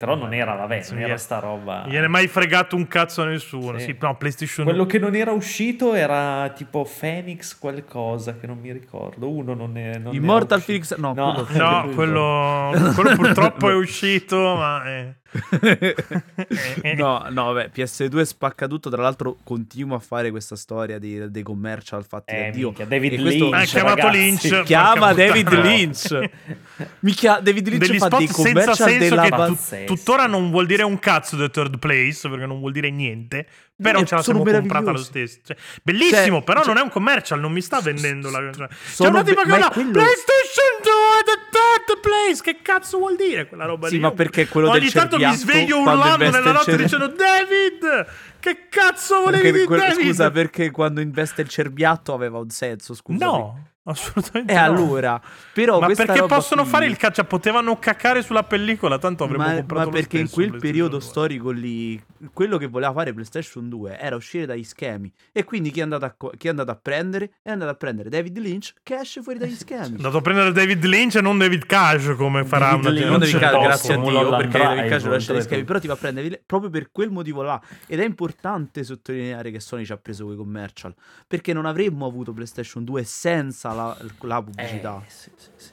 Però 0.00 0.14
non 0.14 0.32
era, 0.32 0.54
vabbè, 0.54 0.80
Sì, 0.80 0.94
non 0.94 1.02
era 1.02 1.18
sta 1.18 1.40
roba. 1.40 1.80
Non 1.82 1.90
gliene 1.90 2.06
è 2.06 2.08
mai 2.08 2.26
fregato 2.26 2.74
un 2.74 2.88
cazzo 2.88 3.20
a 3.20 3.26
nessuno. 3.26 3.78
Sì. 3.78 3.84
Sì, 3.84 3.96
no, 4.00 4.16
PlayStation 4.16 4.64
Quello 4.64 4.86
che 4.86 4.98
non 4.98 5.14
era 5.14 5.30
uscito 5.32 5.92
era 5.92 6.50
tipo 6.56 6.88
Phoenix 6.98 7.58
qualcosa 7.58 8.34
che 8.38 8.46
non 8.46 8.58
mi 8.58 8.72
ricordo. 8.72 9.28
Uno 9.28 9.52
non 9.52 9.76
è. 9.76 9.98
Non 9.98 10.14
Immortal 10.14 10.62
Phoenix, 10.62 10.96
no, 10.96 11.12
No. 11.14 11.44
quello- 11.46 11.62
No, 11.62 11.90
Quello- 11.94 12.70
quello, 12.72 12.92
quello 12.94 13.14
purtroppo 13.20 13.68
è 13.68 13.74
uscito, 13.74 14.38
ma... 14.56 14.84
eh. 14.86 15.14
No, 16.96 17.26
no, 17.30 17.52
vabbè, 17.52 17.70
PS2 17.74 18.22
spacca 18.22 18.66
tutto. 18.66 18.90
Tra 18.90 19.02
l'altro, 19.02 19.36
continuo 19.44 19.96
a 19.96 20.00
fare 20.00 20.30
questa 20.30 20.56
storia 20.56 20.98
di- 20.98 21.30
dei 21.30 21.42
commercial 21.42 22.04
fatti 22.04 22.34
Eh, 22.34 22.44
da 22.46 22.50
Dio. 22.50 22.66
minchia, 22.68 22.86
David 22.86 23.12
E 23.12 23.20
questo- 23.20 23.44
Lynch. 23.50 23.68
Chiamato 23.68 23.96
ragazzi. 23.96 24.16
Lynch. 24.18 24.62
Chiama 24.64 25.12
David 25.12 25.44
puttana. 25.48 25.62
Lynch. 25.68 26.30
Mica 27.00 27.40
David 27.40 27.68
Lynch 27.68 27.86
Degli 27.86 27.98
fa 27.98 28.06
spot 28.06 28.18
dei 28.18 28.26
senza 28.28 28.42
commercial 28.50 28.88
senso 28.88 29.08
della 29.08 29.22
che 29.22 29.28
pazzesco. 29.30 29.94
tuttora 29.94 30.26
non 30.26 30.50
vuol 30.50 30.66
dire 30.66 30.82
un 30.82 30.98
cazzo 30.98 31.36
The 31.36 31.50
Third 31.50 31.78
Place, 31.78 32.28
perché 32.28 32.46
non 32.46 32.58
vuol 32.58 32.72
dire 32.72 32.90
niente. 32.90 33.46
Però 33.80 34.02
ce 34.04 34.14
la 34.16 34.22
sono 34.22 34.42
siamo 34.44 34.58
comprata 34.60 34.90
lo 34.90 34.98
stesso. 34.98 35.38
Cioè, 35.42 35.56
bellissimo, 35.82 36.36
Cioè, 36.36 36.44
però 36.44 36.60
cioè- 36.60 36.74
non 36.74 36.82
è 36.82 36.84
un 36.84 36.90
commercial, 36.90 37.40
non 37.40 37.50
mi 37.52 37.62
sta 37.62 37.80
vendendo 37.80 38.28
la... 38.28 38.50
Cioè, 38.52 38.68
sono 38.84 39.08
una 39.08 39.22
tipa 39.22 39.42
be- 39.42 39.48
che 39.48 39.54
urla, 39.54 39.70
quello- 39.70 39.90
PlayStation 39.92 40.70
2 40.82 40.92
The 41.24 41.49
Third 41.90 42.00
Place! 42.00 42.42
Che 42.42 42.58
cazzo 42.62 42.98
vuol 42.98 43.16
dire 43.16 43.46
quella 43.48 43.64
roba 43.64 43.88
Sì, 43.88 43.94
lì? 43.94 44.00
ma 44.00 44.12
perché 44.12 44.46
quello 44.48 44.70
Ogni 44.70 44.80
del 44.80 44.92
tanto 44.92 45.16
mi 45.16 45.32
sveglio 45.34 45.78
urlando 45.80 46.16
nella 46.30 46.52
notte 46.52 46.70
cer- 46.72 46.82
dicendo 46.82 47.06
David! 47.08 48.06
Che 48.40 48.68
cazzo 48.68 49.20
volevi 49.20 49.42
Perché 49.42 49.52
dire 49.52 49.64
quel- 49.66 49.80
David? 49.80 50.06
scusa, 50.06 50.30
perché 50.30 50.70
quando 50.70 51.00
investe 51.00 51.42
il 51.42 51.48
cerbiatto 51.48 52.14
aveva 52.14 52.38
un 52.38 52.48
senso, 52.50 52.94
scusa. 52.94 53.24
No, 53.24 53.69
assolutamente 53.90 54.52
E 54.52 54.56
no. 54.56 54.62
allora, 54.62 55.20
però 55.52 55.78
Ma 55.80 55.86
perché 55.88 56.20
roba 56.20 56.34
possono 56.36 56.62
qui- 56.62 56.70
fare 56.70 56.86
il 56.86 56.96
caccia? 56.96 57.24
Potevano 57.24 57.78
caccare 57.78 58.22
sulla 58.22 58.42
pellicola, 58.44 58.98
tanto 58.98 59.24
avremmo 59.24 59.44
ma, 59.44 59.54
comprato 59.54 59.78
ma 59.80 59.84
lo 59.86 59.90
perché 59.90 60.18
in 60.18 60.30
quel 60.30 60.56
periodo 60.58 60.98
2. 60.98 61.00
storico 61.00 61.50
lì 61.50 62.02
quello 62.32 62.58
che 62.58 62.66
voleva 62.66 62.92
fare 62.92 63.12
PlayStation 63.12 63.68
2 63.68 63.98
era 63.98 64.14
uscire 64.16 64.44
dagli 64.46 64.62
schemi 64.64 65.10
e 65.32 65.44
quindi 65.44 65.70
chi 65.70 65.80
è 65.80 65.82
andato 65.82 66.04
a, 66.04 66.14
chi 66.36 66.46
è 66.46 66.50
andato 66.50 66.70
a 66.70 66.76
prendere 66.76 67.32
è 67.42 67.50
andato 67.50 67.70
a 67.70 67.74
prendere 67.74 68.08
David 68.10 68.36
Lynch 68.38 68.74
che 68.82 68.96
esce 68.96 69.22
fuori 69.22 69.38
dagli 69.38 69.52
È 69.52 69.56
schemi 69.56 69.96
andato 69.96 70.18
a 70.18 70.20
prendere 70.20 70.52
David 70.52 70.84
Lynch 70.84 71.14
e 71.16 71.20
non 71.22 71.38
David 71.38 71.64
Cage 71.66 72.14
come 72.16 72.44
farà 72.44 72.70
David 72.76 72.84
una 72.84 72.90
Lynch. 72.90 73.08
non 73.10 73.20
cagare, 73.40 73.52
dopo. 73.52 73.64
grazie 73.64 73.94
a 73.94 73.96
Dio 73.96 74.36
perché 74.36 74.58
David 74.58 74.88
Cage 74.90 75.06
lo 75.06 75.12
lascia 75.12 75.32
dagli 75.32 75.42
schemi 75.42 75.64
però 75.64 75.78
ti 75.78 75.86
va 75.86 75.94
a 75.94 75.96
prendere 75.96 76.42
proprio 76.44 76.70
per 76.70 76.90
quel 76.92 77.10
motivo 77.10 77.42
là 77.42 77.60
ed 77.86 78.00
è 78.00 78.04
importante 78.04 78.84
sottolineare 78.84 79.50
che 79.50 79.60
Sony 79.60 79.84
ci 79.84 79.92
ha 79.92 79.96
preso 79.96 80.24
quei 80.26 80.36
commercial 80.36 80.94
perché 81.26 81.52
non 81.54 81.64
avremmo 81.64 82.04
avuto 82.06 82.32
PlayStation 82.34 82.84
2 82.84 83.02
senza 83.04 83.72
la, 83.72 83.79
la 84.20 84.42
pubblicità 84.42 85.02
Eh, 85.06 85.10
sì, 85.10 85.30
sì, 85.36 85.50
sì. 85.56 85.70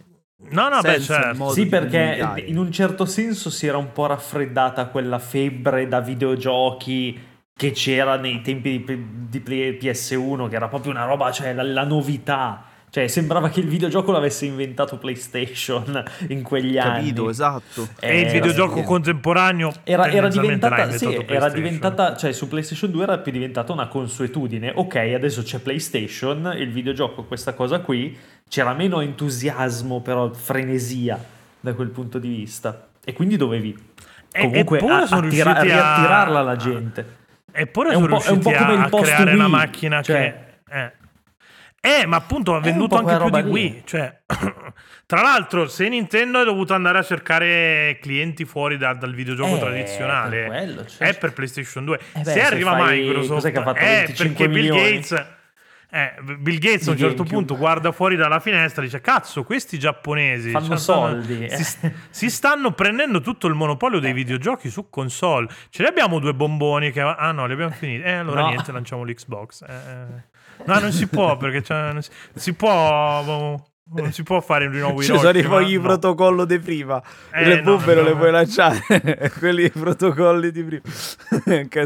No, 0.50 0.70
no, 0.70 0.82
beh, 0.82 1.00
certo. 1.02 1.50
Sì, 1.50 1.66
perché 1.66 2.44
in 2.46 2.58
un 2.58 2.72
certo 2.72 3.06
senso 3.06 3.50
si 3.50 3.66
era 3.66 3.78
un 3.78 3.92
po' 3.92 4.06
raffreddata 4.06 4.88
quella 4.88 5.18
febbre 5.18 5.88
da 5.88 6.00
videogiochi 6.00 7.20
che 7.58 7.72
c'era 7.72 8.18
nei 8.18 8.42
tempi 8.42 8.84
di, 8.84 9.06
di 9.30 9.40
PS1, 9.40 10.48
che 10.48 10.56
era 10.56 10.68
proprio 10.68 10.92
una 10.92 11.06
roba, 11.06 11.32
cioè 11.32 11.54
la, 11.54 11.64
la 11.64 11.84
novità. 11.84 12.64
Cioè, 12.98 13.06
sembrava 13.06 13.50
che 13.50 13.60
il 13.60 13.68
videogioco 13.68 14.12
l'avesse 14.12 14.46
inventato 14.48 14.98
PlayStation 14.98 16.04
in 16.30 16.42
quegli 16.42 16.80
anni. 16.80 17.10
Capito, 17.10 17.30
esatto. 17.30 17.88
E 18.00 18.22
il 18.22 18.28
Eh, 18.28 18.32
videogioco 18.32 18.82
contemporaneo 18.82 19.72
Era, 19.84 20.10
era 20.10 20.28
diventata, 20.30 20.90
sì, 20.90 21.24
era 21.28 21.48
diventata, 21.50 22.16
cioè 22.16 22.32
su 22.32 22.48
PlayStation 22.48 22.90
2 22.90 23.04
era 23.04 23.20
più 23.20 23.32
diventata 23.32 23.72
una 23.72 23.86
consuetudine. 23.88 24.72
Ok, 24.74 24.96
adesso 24.96 25.44
c'è 25.44 25.60
PlayStation, 25.60 26.52
il 26.58 26.72
videogioco, 26.72 27.24
questa 27.26 27.54
cosa 27.54 27.82
qui, 27.82 28.18
c'era 28.50 28.74
meno 28.74 29.00
entusiasmo, 29.02 30.02
però 30.02 30.34
frenesia 30.34 31.24
da 31.60 31.74
quel 31.76 31.90
punto 31.90 32.18
di 32.18 32.30
vista. 32.30 32.88
E 33.06 33.14
quindi 33.14 33.38
dovevi 33.38 33.78
E- 34.32 34.42
comunque 34.42 34.80
a- 34.80 35.06
sono 35.06 35.28
attira- 35.28 35.56
a- 35.56 35.62
riattirarla 35.62 36.40
alla 36.40 36.56
gente. 36.56 37.06
Eppure 37.52 37.90
È 37.90 37.94
sono 37.94 38.06
un 38.06 38.10
po'- 38.20 38.26
è 38.26 38.30
un 38.32 38.40
po' 38.40 38.52
come 38.54 38.74
il 38.74 38.80
a, 38.80 38.84
a 38.86 38.90
post 38.90 39.04
creare 39.04 39.34
una 39.36 39.48
macchina 39.48 40.02
cioè- 40.02 40.34
che... 40.68 40.76
Eh. 40.84 40.92
Eh, 41.88 42.06
ma 42.06 42.18
appunto 42.18 42.56
ha 42.56 42.60
venduto 42.60 42.96
anche 42.98 43.16
più 43.18 43.30
di. 43.42 43.50
Wii. 43.50 43.82
Cioè, 43.86 44.20
tra 45.06 45.22
l'altro, 45.22 45.68
se 45.68 45.88
Nintendo 45.88 46.42
è 46.42 46.44
dovuto 46.44 46.74
andare 46.74 46.98
a 46.98 47.04
cercare 47.04 47.98
clienti 48.02 48.46
fuori 48.46 48.78
da- 48.78 48.94
dal 48.94 49.14
videogioco 49.14 49.56
Eh, 49.56 49.60
tradizionale, 49.60 50.38
per 50.40 50.48
quello, 50.48 50.86
cioè- 50.86 51.08
è 51.08 51.18
per 51.18 51.34
PlayStation 51.34 51.86
2. 51.86 51.96
Eh 51.98 52.02
beh, 52.20 52.24
se 52.24 52.32
se 52.34 52.42
arriva 52.42 52.76
Microsoft, 52.78 53.30
cos'è 53.30 53.52
che 53.52 53.58
ha 53.60 53.64
fatto, 53.64 53.80
è 53.80 54.04
25 54.06 54.36
perché 54.36 54.48
Bill 54.48 54.72
milioni? 54.74 54.92
Gates... 55.00 55.36
eh, 55.90 56.14
Bill 56.38 56.58
Gates 56.60 56.88
a 56.88 56.92
un 56.92 56.98
certo 56.98 57.24
punto 57.24 57.56
guarda 57.56 57.92
fuori 57.92 58.16
dalla 58.16 58.40
finestra 58.40 58.82
e 58.82 58.86
dice: 58.86 59.00
Cazzo, 59.02 59.44
questi 59.44 59.80
giapponesi 59.80 60.52
Fanno 60.52 60.66
cioè, 60.66 60.78
soldi." 60.78 61.50
Si, 61.50 61.92
si 62.10 62.30
stanno 62.30 62.72
prendendo 62.72 63.22
tutto 63.22 63.48
il 63.48 63.54
monopolio 63.54 64.00
dei 64.00 64.14
videogiochi 64.14 64.70
su 64.70 64.90
console. 64.90 65.48
Ce 65.70 65.82
ne 65.84 65.90
abbiamo 65.90 66.20
due 66.20 66.34
bomboni 66.34 66.92
che. 66.92 67.02
Ah 67.02 67.32
no, 67.32 67.46
li 67.46 67.54
abbiamo 67.54 67.72
finiti. 67.72 68.04
Eh, 68.04 68.12
allora 68.14 68.42
No. 68.42 68.48
niente, 68.50 68.72
lanciamo 68.72 69.04
l'Xbox. 69.04 69.62
Eh, 69.64 69.74
eh. 69.74 70.64
No, 70.66 70.80
non 70.80 70.92
si 70.92 71.08
può 71.08 71.38
perché 71.38 71.64
non 71.74 72.02
si, 72.02 72.10
si 72.34 72.54
può. 72.54 73.56
Non 73.90 74.12
si 74.12 74.24
può 74.24 74.42
fare 74.42 74.66
un 74.66 74.74
rinnovo 74.74 75.02
Ci 75.02 75.18
sono 75.18 75.38
i 75.38 75.44
fogli 75.44 75.76
no. 75.76 75.82
protocollo 75.82 76.44
di 76.46 76.60
prima. 76.60 77.02
Eh, 77.32 77.46
le 77.46 77.62
bombe 77.62 77.94
non 77.96 78.04
no, 78.04 78.10
le 78.10 78.14
no. 78.14 78.18
puoi 78.20 78.32
lanciare. 78.32 79.32
Quelli 79.40 79.70
protocolli 79.70 80.52
di 80.52 80.64
prima. 80.64 80.82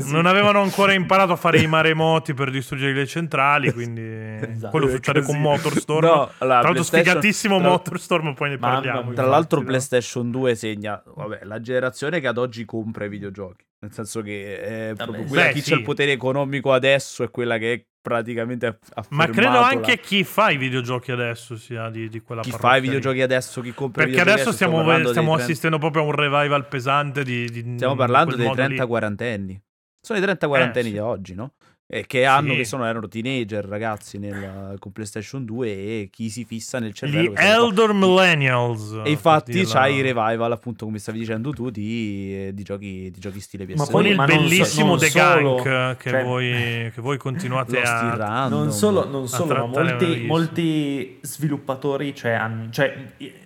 Non 0.11 0.25
avevano 0.25 0.61
ancora 0.61 0.93
imparato 0.93 1.33
a 1.33 1.35
fare 1.35 1.59
i 1.59 1.67
maremoti 1.67 2.33
per 2.33 2.49
distruggere 2.49 2.93
le 2.93 3.05
centrali, 3.05 3.71
quindi 3.71 4.01
Esatto. 4.01 4.69
quello 4.69 4.87
succede 4.87 5.21
con. 5.21 5.39
Motorstorm. 5.39 6.05
No, 6.05 6.11
allora, 6.11 6.31
Tra 6.37 6.47
l'altro 6.69 6.83
sfigatissimo 6.83 7.59
tra- 7.59 7.67
Motorstorm, 7.69 8.33
poi 8.33 8.49
ne 8.49 8.57
parliamo. 8.57 9.03
mia. 9.03 9.13
Tra 9.13 9.25
l'altro, 9.25 9.59
infatti? 9.59 9.77
PlayStation 9.77 10.31
2 10.31 10.55
segna 10.55 11.01
vabbè, 11.05 11.41
la 11.43 11.59
generazione 11.61 12.19
che 12.19 12.27
ad 12.27 12.37
oggi 12.37 12.65
compra 12.65 13.05
i 13.05 13.09
videogiochi. 13.09 13.63
Nel 13.83 13.91
senso 13.93 14.21
che 14.21 14.61
è 14.61 14.93
proprio 14.95 15.23
Beh, 15.23 15.27
quella 15.27 15.47
sì. 15.47 15.53
chi 15.53 15.61
c'ha 15.71 15.75
il 15.75 15.81
potere 15.81 16.11
economico 16.11 16.71
adesso 16.71 17.23
è 17.23 17.31
quella 17.31 17.57
che 17.57 17.73
è 17.73 17.83
praticamente 17.99 18.67
ha 18.93 19.05
Ma 19.09 19.25
credo 19.27 19.57
anche 19.57 19.91
la- 19.95 19.97
chi 19.97 20.23
fa 20.23 20.51
i 20.51 20.57
videogiochi 20.57 21.11
adesso 21.11 21.55
sia 21.57 21.89
di, 21.89 22.07
di 22.07 22.19
quella 22.21 22.41
chi 22.41 22.51
parrocchia 22.51 22.69
fa 22.69 22.77
i 22.77 22.81
videogiochi 22.81 23.21
adesso, 23.23 23.59
chi 23.61 23.73
compra 23.73 24.03
i 24.03 24.05
Perché 24.05 24.21
adesso 24.21 24.51
stiamo, 24.51 24.83
dei 24.83 25.07
stiamo 25.07 25.29
30 25.33 25.43
assistendo 25.43 25.77
proprio 25.79 26.03
a 26.03 26.05
un 26.05 26.11
revival 26.11 26.67
pesante 26.67 27.23
di, 27.23 27.49
di 27.49 27.73
Stiamo 27.75 27.95
parlando 27.95 28.35
dei 28.35 28.45
modo 28.45 28.65
lì. 28.67 28.75
30-40 28.77 29.33
anni. 29.33 29.59
Sono 29.99 30.19
i 30.19 30.21
30-40 30.21 30.55
Eh, 30.57 30.61
anni 30.61 30.83
sì. 30.83 30.91
di 30.91 30.99
oggi, 30.99 31.33
no? 31.33 31.53
E 31.93 32.05
che 32.07 32.23
hanno, 32.23 32.51
Sì. 32.51 32.57
che 32.59 32.63
sono, 32.63 32.85
erano 32.85 33.09
teenager 33.09 33.65
ragazzi 33.65 34.17
nel, 34.17 34.77
con 34.79 34.93
PlayStation 34.93 35.43
2 35.43 35.67
e 35.67 36.09
chi 36.09 36.29
si 36.29 36.45
fissa 36.45 36.79
nel 36.79 36.93
cervello. 36.93 37.31
Gli. 37.31 37.35
Elder 37.35 37.91
Millennials. 37.91 39.01
E 39.03 39.09
infatti 39.11 39.65
c'hai 39.65 39.95
i 39.95 40.01
revival, 40.01 40.53
appunto, 40.53 40.85
come 40.85 40.99
stavi 40.99 41.19
dicendo 41.19 41.49
tu, 41.51 41.69
di, 41.69 42.53
di 42.53 42.63
giochi, 42.63 43.11
di 43.11 43.19
giochi 43.19 43.41
stile 43.41 43.65
PS2. 43.65 43.75
Ma 43.75 43.83
Con 43.83 43.91
poi- 44.03 44.09
il 44.11 44.15
ma 44.15 44.25
so- 44.25 44.35
bellissimo 44.37 44.95
The 44.95 45.09
solo, 45.09 45.55
Gunk 45.61 45.97
che, 45.97 46.09
cioè- 46.11 46.23
voi, 46.23 46.51
che 46.95 47.01
voi 47.01 47.17
continuate 47.17 47.81
a... 47.81 48.15
Random. 48.15 48.57
Non 48.59 48.71
solo, 48.71 49.09
non 49.09 49.27
solo 49.27 49.53
ma 49.53 49.65
molti, 49.83 50.23
molti 50.25 51.17
sviluppatori, 51.21 52.15
cioè, 52.15 52.31
han- 52.31 52.69
cioè, 52.71 52.95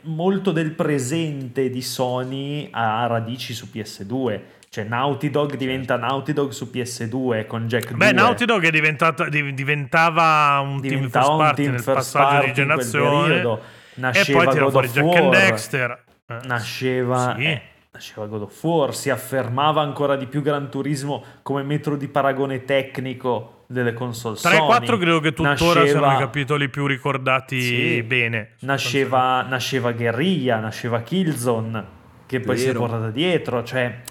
molto 0.01 0.51
del 0.51 0.69
presente 0.73 1.71
di 1.71 1.81
Sony 1.81 2.67
ha 2.69 3.07
radici 3.07 3.55
su 3.55 3.67
PS2. 3.73 4.39
Cioè, 4.75 4.83
Naughty 4.83 5.29
Dog 5.29 5.55
diventa 5.55 5.95
Naughty 5.95 6.33
Dog 6.33 6.51
su 6.51 6.69
PS2 6.69 7.45
con 7.47 7.65
Jack 7.67 7.87
2. 7.91 7.95
Beh, 7.95 8.11
Naughty 8.11 8.43
Dog 8.43 8.65
è 8.65 8.69
diventava 8.71 10.59
un 10.61 10.81
team 10.81 10.95
diventava 10.95 11.23
first 11.23 11.31
un 11.31 11.37
party 11.37 11.61
team 11.61 11.71
nel 11.71 11.81
first 11.81 11.95
passaggio 11.97 12.27
party 12.27 12.45
di 12.47 12.53
generazione. 12.53 13.27
periodo. 13.27 13.57
E 13.61 13.99
Nasceva 14.01 14.43
poi 14.43 14.47
tira 14.51 14.63
God 14.63 14.71
fuori 14.71 14.87
Jack 14.89 15.15
and. 15.15 15.31
Dexter. 15.31 16.03
Eh. 16.27 16.37
Nasceva, 16.45 17.35
Sì. 17.37 17.43
eh, 17.45 17.61
nasceva 17.93 18.25
God 18.25 18.41
of 18.41 18.63
War, 18.63 18.93
si 18.93 19.09
affermava 19.09 19.79
ancora 19.81 20.17
di 20.17 20.25
più 20.25 20.41
Gran 20.41 20.69
Turismo 20.69 21.23
come 21.41 21.63
metro 21.63 21.95
di 21.95 22.09
paragone 22.09 22.65
tecnico 22.65 23.63
delle 23.67 23.93
console 23.93 24.35
3 24.35 24.51
e 24.51 24.55
Sony. 24.55 24.65
4 24.67 24.97
credo 24.97 25.19
che 25.21 25.29
tuttora 25.31 25.51
Nasceva- 25.51 25.85
siano 25.85 26.13
i 26.15 26.17
capitoli 26.19 26.67
più 26.67 26.85
ricordati 26.85 27.61
Sì. 27.61 28.03
bene. 28.03 28.49
Nasceva, 28.59 29.41
nasceva 29.47 29.93
Guerrilla, 29.93 30.59
nasceva 30.59 30.99
Killzone, 30.99 31.83
che 32.25 32.41
poi 32.41 32.57
si 32.57 32.63
è 32.65 32.67
Vero. 32.67 32.79
portata 32.79 33.09
dietro. 33.09 33.63
Cioè, 33.63 34.01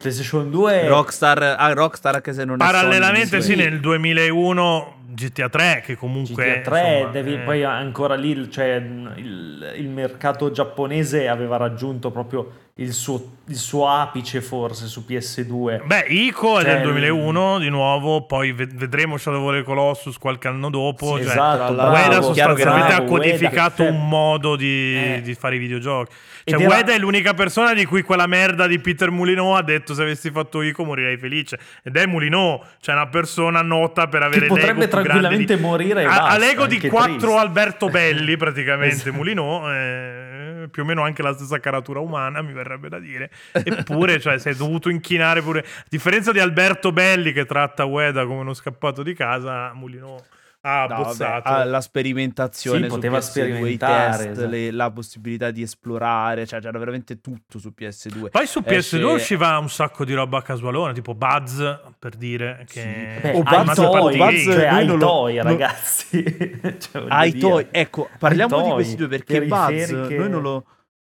PlayStation 0.00 0.50
2 0.50 0.88
Rockstar, 0.88 1.56
ah, 1.58 1.72
Rockstar 1.74 2.14
anche 2.14 2.32
se 2.32 2.46
non 2.46 2.54
è 2.54 2.58
Parallelamente 2.58 3.42
Sony, 3.42 3.54
sì, 3.54 3.54
nel 3.54 3.80
2001 3.80 4.99
GTA 5.12 5.48
3 5.48 5.82
che 5.84 5.96
comunque... 5.96 6.60
GTA 6.60 6.70
3, 6.70 6.92
insomma, 6.92 7.10
devi- 7.10 7.34
eh, 7.34 7.38
poi 7.38 7.64
ancora 7.64 8.14
lì 8.14 8.50
cioè, 8.50 8.74
il, 9.16 9.74
il 9.76 9.88
mercato 9.88 10.50
giapponese 10.50 11.28
aveva 11.28 11.56
raggiunto 11.56 12.10
proprio 12.10 12.50
il 12.80 12.94
suo, 12.94 13.22
il 13.48 13.56
suo 13.56 13.88
apice 13.88 14.40
forse 14.40 14.86
su 14.86 15.04
PS2. 15.06 15.84
Beh, 15.84 16.06
Ico 16.08 16.58
è 16.58 16.62
Cioè, 16.62 16.74
del 16.76 16.82
2001 16.84 17.58
di 17.58 17.68
nuovo, 17.68 18.24
poi 18.24 18.52
ved- 18.52 18.74
vedremo 18.74 19.18
Shadow 19.18 19.48
of 19.48 19.54
the 19.54 19.62
Colossus 19.64 20.16
qualche 20.16 20.48
anno 20.48 20.70
dopo. 20.70 21.16
Sì, 21.16 21.24
cioè, 21.24 21.32
esatto, 21.32 21.74
bravo, 21.74 21.90
Ueda 21.92 22.22
sostanzialmente 22.22 22.86
che 22.86 22.92
ha 22.94 22.96
bravo, 22.96 23.04
codificato 23.16 23.82
Ueda, 23.82 23.94
un 23.94 24.08
modo 24.08 24.56
di, 24.56 24.94
Eh. 25.16 25.20
di 25.22 25.34
fare 25.34 25.56
i 25.56 25.58
videogiochi. 25.58 26.10
Cioè, 26.44 26.54
Ed 26.54 26.60
era- 26.62 26.74
Ueda 26.74 26.92
è 26.94 26.98
l'unica 26.98 27.34
persona 27.34 27.74
di 27.74 27.84
cui 27.84 28.00
quella 28.00 28.26
merda 28.26 28.66
di 28.66 28.78
Peter 28.78 29.10
Mulino 29.10 29.56
ha 29.56 29.62
detto 29.62 29.92
se 29.92 30.00
avessi 30.00 30.30
fatto 30.30 30.62
Ico 30.62 30.82
morirei 30.84 31.18
felice. 31.18 31.58
Ed 31.82 31.96
è 31.96 32.06
Mulino, 32.06 32.64
cioè 32.80 32.94
una 32.94 33.08
persona 33.08 33.60
nota 33.60 34.08
per 34.08 34.22
avere 34.22 34.40
l'ego 34.42 34.54
potrebbe 34.54 34.88
tranquillamente 35.02 35.56
di... 35.56 35.62
morire 35.62 36.04
Ha, 36.04 36.08
basta, 36.08 36.24
ha 36.28 36.38
l'ego 36.38 36.66
di 36.66 36.80
quattro. 36.80 37.38
Alberto 37.38 37.88
Belli 37.88 38.36
praticamente, 38.38 38.94
Esatto. 38.94 39.12
Mulino. 39.12 39.72
eh, 39.72 40.68
più 40.70 40.82
o 40.82 40.86
meno 40.86 41.02
anche 41.02 41.22
la 41.22 41.32
stessa 41.34 41.58
caratura 41.58 42.00
umana, 42.00 42.42
mi 42.42 42.52
verrebbe 42.52 42.88
da 42.88 42.98
dire. 42.98 43.30
Eppure, 43.52 44.20
cioè, 44.20 44.38
si 44.38 44.48
è 44.48 44.54
dovuto 44.54 44.88
inchinare 44.88 45.42
pure. 45.42 45.60
A 45.60 45.84
differenza 45.88 46.32
di 46.32 46.38
Alberto 46.38 46.92
Belli 46.92 47.32
che 47.32 47.44
tratta 47.44 47.84
Ueda 47.84 48.24
come 48.24 48.40
uno 48.40 48.54
scappato 48.54 49.02
di 49.02 49.14
casa, 49.14 49.72
Mulino 49.74 50.24
ha 50.62 50.86
No, 50.86 50.94
abbozzato. 50.94 51.48
vabbè, 51.48 51.60
ah, 51.62 51.64
la 51.64 51.80
sperimentazione 51.80 52.78
Sì, 52.84 52.84
su 52.84 52.94
poteva 52.94 53.16
PS2, 53.18 53.20
i 53.20 53.22
sperimentare, 53.22 54.16
test, 54.24 54.30
esatto. 54.32 54.48
le- 54.50 54.70
la 54.70 54.90
possibilità 54.90 55.50
di 55.50 55.62
esplorare, 55.62 56.46
cioè 56.46 56.60
c'era 56.60 56.78
veramente 56.78 57.20
tutto 57.20 57.58
su 57.58 57.72
PS2. 57.74 58.28
Poi 58.30 58.46
su 58.46 58.60
PS2 58.60 58.74
Esce- 58.76 59.02
usciva 59.02 59.56
un 59.58 59.70
sacco 59.70 60.04
di 60.04 60.12
roba 60.12 60.42
casualona, 60.42 60.92
tipo 60.92 61.14
Buzz, 61.14 61.62
per 61.98 62.16
dire, 62.16 62.64
che 62.68 63.18
Beh, 63.22 63.32
Oh, 63.36 63.42
ha 63.44 63.62
Buzz- 63.64 63.74
toy, 63.74 64.16
Buzz- 64.18 64.42
cioè 64.44 64.66
ai 64.66 64.86
lo- 64.86 64.96
toy, 64.98 65.40
ragazzi. 65.42 66.08
Cioè, 66.78 67.04
Ai 67.08 67.32
toy, 67.38 67.66
ecco, 67.70 68.08
parliamo 68.18 68.56
Ai 68.56 68.62
di 68.62 68.68
toy, 68.68 68.74
questi 68.76 68.96
due 68.96 69.08
perché 69.08 69.42
Buzz 69.42 69.90
noi 69.90 70.28
non 70.28 70.42
lo 70.42 70.64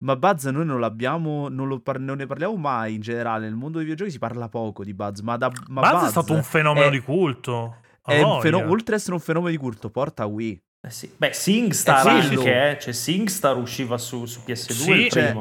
ma 0.05 0.17
Buzz 0.17 0.45
noi 0.47 0.67
non 0.67 0.81
l'abbiamo 0.81 1.49
non, 1.49 1.67
lo 1.67 1.81
par- 1.81 1.99
non 1.99 2.17
ne 2.19 2.27
parliamo 2.27 2.57
mai 2.57 2.95
in 2.95 3.01
generale, 3.01 3.45
nel 3.47 3.55
mondo 3.55 3.79
dei 3.79 3.87
videogiochi 3.87 4.11
si 4.11 4.19
parla 4.19 4.49
poco 4.49 4.85
di 4.85 4.93
Buzz, 4.93 5.21
ma 5.21 5.37
da 5.39 5.51
ma 5.69 5.81
Buzz, 5.81 6.07
è 6.07 6.11
stato 6.11 6.33
un 6.35 6.43
fenomeno 6.43 6.87
è- 6.87 6.91
di 6.91 7.01
culto. 7.01 7.77
È 8.05 8.21
un 8.23 8.41
feno- 8.41 8.59
oltre 8.69 8.95
ad 8.95 9.01
essere 9.01 9.15
un 9.15 9.21
fenomeno 9.21 9.51
di 9.51 9.57
culto, 9.57 9.91
porta 9.91 10.27
Wii. 10.27 10.63
Eh 10.83 10.91
sì. 10.91 11.11
Beh, 11.17 11.33
SingStar 11.33 12.07
È 12.07 12.11
anche, 12.11 12.71
eh. 12.73 12.79
Cioè, 12.79 12.93
SingStar 12.93 13.57
usciva 13.57 13.97
su, 13.97 14.27
su 14.27 14.41
PS2 14.47 14.73
Sì, 14.73 14.91
il 14.91 15.11
cioè. 15.11 15.35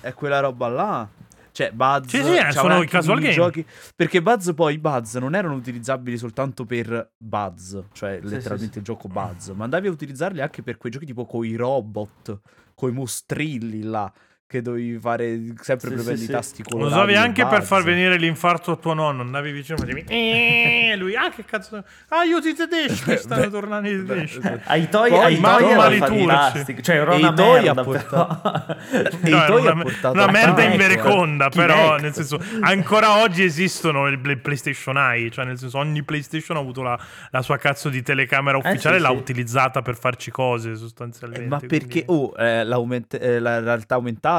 È 0.00 0.14
quella 0.14 0.38
roba 0.40 0.68
là. 0.68 1.08
Cioè, 1.50 1.72
Buzz 1.72 2.06
Sì, 2.08 2.22
sì, 2.22 2.36
eh, 2.36 2.52
sono 2.52 2.80
i 2.82 2.86
casual 2.86 3.16
game. 3.18 3.30
minigiochi- 3.34 3.66
Perché 3.96 4.22
Buzz 4.22 4.52
poi 4.54 4.74
i 4.74 4.78
Buzz 4.78 5.16
non 5.16 5.34
erano 5.34 5.54
utilizzabili 5.54 6.16
soltanto 6.16 6.64
per 6.64 7.10
Buzz, 7.16 7.76
cioè 7.92 8.20
Sì, 8.22 8.28
letteralmente 8.28 8.74
sì, 8.74 8.78
il 8.78 8.84
gioco 8.84 9.08
Buzz, 9.08 9.48
ma 9.48 9.64
andavi 9.64 9.88
a 9.88 9.90
utilizzarli 9.90 10.40
anche 10.40 10.62
per 10.62 10.76
quei 10.76 10.92
giochi 10.92 11.06
tipo 11.06 11.26
coi 11.26 11.56
robot, 11.56 12.40
coi 12.76 12.92
mostrilli 12.92 13.82
là, 13.82 14.12
che 14.48 14.62
dovevi 14.62 14.98
fare 14.98 15.38
sempre 15.60 15.88
Sì, 15.90 15.94
premendo 15.96 16.16
sì, 16.16 16.22
i 16.22 16.26
sì. 16.26 16.32
tasti 16.32 16.62
Lo 16.62 16.70
colorati. 16.70 16.94
usavi 16.94 17.12
del 17.12 17.22
anche 17.22 17.46
per 17.46 17.62
far 17.62 17.82
venire 17.82 18.16
l'infarto 18.16 18.72
a 18.72 18.76
tuo 18.76 18.94
nonno. 18.94 19.20
Andavi 19.20 19.52
vicino 19.52 19.76
e 19.76 19.84
dicevi, 19.84 20.04
eh, 20.08 20.96
lui, 20.96 21.14
ah, 21.14 21.28
che 21.30 21.44
cazzo. 21.44 21.84
Aiuti 22.08 22.48
i 22.48 22.54
tedeschi, 22.54 23.14
stanno 23.20 23.42
Beh, 23.42 23.50
tornando 23.50 23.88
i 23.90 24.02
tedeschi. 24.06 24.40
Ai 24.64 24.88
toy, 24.88 25.10
Poi 25.10 25.18
ai 25.22 25.38
toy 25.38 25.70
era 25.70 25.90
fantastico. 25.98 26.80
Cioè, 26.80 26.96
era 26.96 27.14
una 27.14 27.30
merda, 27.30 27.82
portato-. 27.84 28.76
E 28.90 29.28
i 29.28 29.30
No, 29.36 29.44
toy 29.44 29.60
una, 29.60 29.82
portato 29.82 30.14
una 30.14 30.30
merda 30.30 30.62
invereconda, 30.62 31.46
eh. 31.48 31.50
però 31.50 31.74
Kinect. 31.96 32.00
nel 32.00 32.12
senso 32.14 32.40
ancora 32.62 33.18
oggi 33.20 33.42
esistono 33.42 34.06
il 34.08 34.18
Play- 34.18 34.36
PlayStation 34.38 34.96
Eye, 34.96 35.30
cioè 35.30 35.44
nel 35.44 35.58
senso 35.58 35.76
ogni 35.76 36.02
PlayStation 36.02 36.56
ha 36.56 36.60
avuto 36.60 36.80
la, 36.80 36.98
la 37.32 37.42
sua 37.42 37.58
cazzo 37.58 37.90
di 37.90 38.00
telecamera 38.00 38.56
ufficiale 38.56 38.96
sì, 38.96 39.02
e 39.02 39.06
l'ha 39.06 39.12
sì. 39.12 39.20
utilizzata 39.20 39.82
per 39.82 39.98
farci 39.98 40.30
cose 40.30 40.70
Eh, 40.70 40.76
sostanzialmente. 40.76 41.46
ma 41.48 41.58
perché 41.58 42.04
quindi- 42.04 42.04
oh, 42.06 42.32
eh, 42.38 42.60
eh, 43.20 43.38
la 43.40 43.60
realtà 43.60 43.96
aumentata 43.96 44.36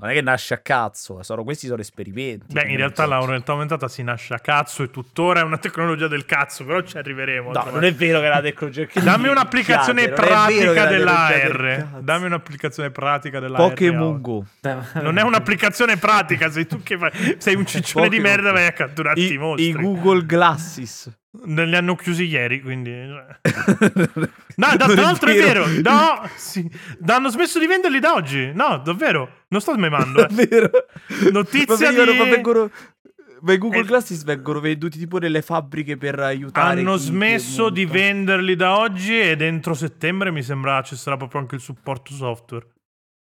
Non 0.00 0.08
è 0.08 0.14
che 0.14 0.22
nasce 0.22 0.54
a 0.54 0.58
cazzo, 0.58 1.22
sono, 1.22 1.44
questi 1.44 1.66
sono 1.66 1.82
esperimenti. 1.82 2.54
Beh, 2.54 2.70
in 2.70 2.78
realtà 2.78 3.04
la 3.04 3.22
realtà 3.22 3.52
aumentata 3.52 3.86
si 3.86 4.02
nasce 4.02 4.32
a 4.32 4.38
cazzo 4.38 4.82
e 4.82 4.88
tuttora 4.88 5.40
è 5.40 5.42
una 5.42 5.58
tecnologia 5.58 6.08
del 6.08 6.24
cazzo, 6.24 6.64
però 6.64 6.80
ci 6.80 6.96
arriveremo. 6.96 7.52
No, 7.52 7.66
non 7.70 7.84
è 7.84 7.92
vero 7.92 8.18
che 8.18 8.28
la 8.28 8.40
tecnologia... 8.40 8.86
Dammi 8.94 9.28
un'applicazione 9.28 10.08
pratica 10.08 10.84
la 10.84 10.88
della 10.88 11.26
tecnologia 11.28 11.48
del 11.48 11.52
R. 11.52 11.76
cazzo. 11.76 12.00
Dammi 12.00 12.24
un'applicazione 12.24 12.90
pratica 12.90 13.40
della 13.40 13.56
Pokémon 13.58 14.16
R. 14.16 14.20
Go. 14.22 14.46
Non 15.02 15.18
è 15.18 15.22
un'applicazione 15.22 15.98
pratica, 15.98 16.50
sei 16.50 16.66
tu 16.66 16.82
che 16.82 16.96
fai, 16.96 17.36
sei 17.36 17.56
un 17.56 17.66
ciccione 17.68 18.08
di 18.08 18.20
merda 18.20 18.52
vai 18.52 18.64
a 18.64 18.72
catturarti 18.72 19.20
i, 19.20 19.32
I, 19.34 19.36
mostri. 19.36 19.68
I 19.68 19.72
Google 19.72 20.24
Glasses. 20.24 21.14
Li 21.46 21.76
hanno 21.76 21.94
chiusi 21.94 22.24
ieri, 22.24 22.60
quindi... 22.60 22.90
No, 24.60 24.76
da- 24.76 24.86
tra 24.86 25.00
l'altro 25.00 25.30
è 25.30 25.34
vero. 25.34 25.64
No, 25.80 26.28
sì. 26.36 26.68
hanno 27.06 27.28
smesso 27.30 27.58
di 27.58 27.66
venderli 27.66 27.98
da 27.98 28.12
oggi. 28.14 28.50
No, 28.52 28.78
davvero. 28.84 29.44
Non 29.48 29.60
sto 29.62 29.74
memando. 29.76 30.26
È 30.26 30.30
Eh. 30.30 30.46
vero. 30.46 30.70
Notizia 31.32 31.90
ma 31.90 31.96
vengono, 31.96 32.24
di- 32.24 32.30
vengono- 32.30 32.70
ma 33.42 33.52
i 33.54 33.58
Google 33.58 33.80
Eh, 33.80 33.84
Glasses 33.84 34.22
vengono 34.24 34.60
venduti 34.60 34.98
tipo 34.98 35.16
nelle 35.18 35.40
fabbriche 35.40 35.96
per 35.96 36.18
aiutare 36.18 36.78
Hanno 36.80 36.96
smesso 36.96 37.70
di 37.70 37.86
venderli 37.86 38.54
da 38.54 38.76
oggi 38.78 39.18
e 39.18 39.34
dentro 39.36 39.72
settembre 39.72 40.30
mi 40.30 40.42
sembra 40.42 40.82
ci 40.82 40.94
sarà 40.94 41.16
proprio 41.16 41.40
anche 41.40 41.54
il 41.54 41.62
supporto 41.62 42.12
software. 42.12 42.66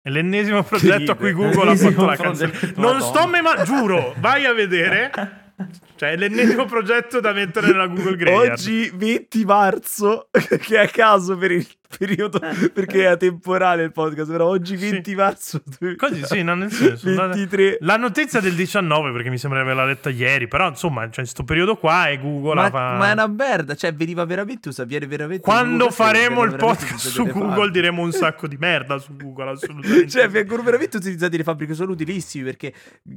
È 0.01 0.09
l'ennesimo 0.09 0.63
progetto 0.63 1.11
a 1.11 1.15
cui. 1.15 1.33
Google 1.33 1.71
ha 1.71 1.75
fatto 1.75 2.05
la 2.05 2.15
canzone. 2.15 2.51
Non 2.75 2.93
Madonna. 2.95 2.99
sto 3.01 3.27
memando, 3.27 3.63
giuro, 3.63 4.13
vai 4.19 4.45
a 4.45 4.53
vedere. 4.53 5.11
Cioè, 5.95 6.11
è 6.11 6.15
l'ennesimo 6.17 6.65
progetto 6.65 7.19
da 7.19 7.31
mettere 7.31 7.67
nella 7.67 7.87
Google 7.87 8.15
Graveyard. 8.15 8.51
Oggi 8.51 8.91
20 8.93 9.45
marzo, 9.45 10.29
che 10.61 10.77
a 10.77 10.87
caso 10.87 11.37
per 11.37 11.51
il 11.51 11.67
periodo, 11.97 12.39
perché 12.73 13.03
è 13.03 13.05
atemporale 13.05 13.83
il 13.83 13.91
podcast, 13.91 14.31
però 14.31 14.47
oggi 14.47 14.77
Sì. 14.77 14.89
20 14.89 15.15
marzo 15.15 15.61
Così, 15.95 16.23
sì, 16.25 16.43
no, 16.43 16.55
nel 16.55 16.71
senso. 16.71 17.13
23. 17.13 17.77
La 17.81 17.97
notizia 17.97 18.39
del 18.39 18.53
19, 18.53 19.11
perché 19.11 19.29
mi 19.29 19.37
sembra 19.37 19.59
di 19.59 19.65
averla 19.65 19.85
letta 19.85 20.09
ieri, 20.09 20.47
però 20.47 20.67
insomma, 20.67 21.03
cioè, 21.03 21.23
questo 21.23 21.43
periodo 21.43 21.75
qua 21.75 22.09
e 22.09 22.19
Google 22.19 22.55
Ma, 22.55 22.69
fa... 22.69 22.95
ma 22.97 23.09
è 23.09 23.13
una 23.13 23.27
merda, 23.27 23.75
cioè 23.75 23.93
veniva 23.93 24.25
veramente 24.25 24.69
usato, 24.69 24.87
viene 24.87 25.07
veramente... 25.07 25.41
Quando 25.43 25.87
Google 25.87 25.95
Glass 25.95 25.95
faremo 25.95 26.43
il 26.43 26.55
podcast 26.55 27.07
su 27.07 27.23
Google 27.23 27.49
fabbriche. 27.49 27.71
diremo 27.71 28.01
un 28.01 28.11
sacco 28.11 28.47
di 28.47 28.57
merda 28.57 28.97
su 28.97 29.15
Google, 29.15 29.51
assolutamente. 29.51 30.09
Cioè, 30.09 30.29
vengono 30.29 30.63
veramente 30.63 30.97
utilizzati 30.97 31.37
le 31.37 31.43
fabbriche, 31.43 31.73
sono 31.73 31.91
utilissimi 31.91 32.43
perché 32.43 32.73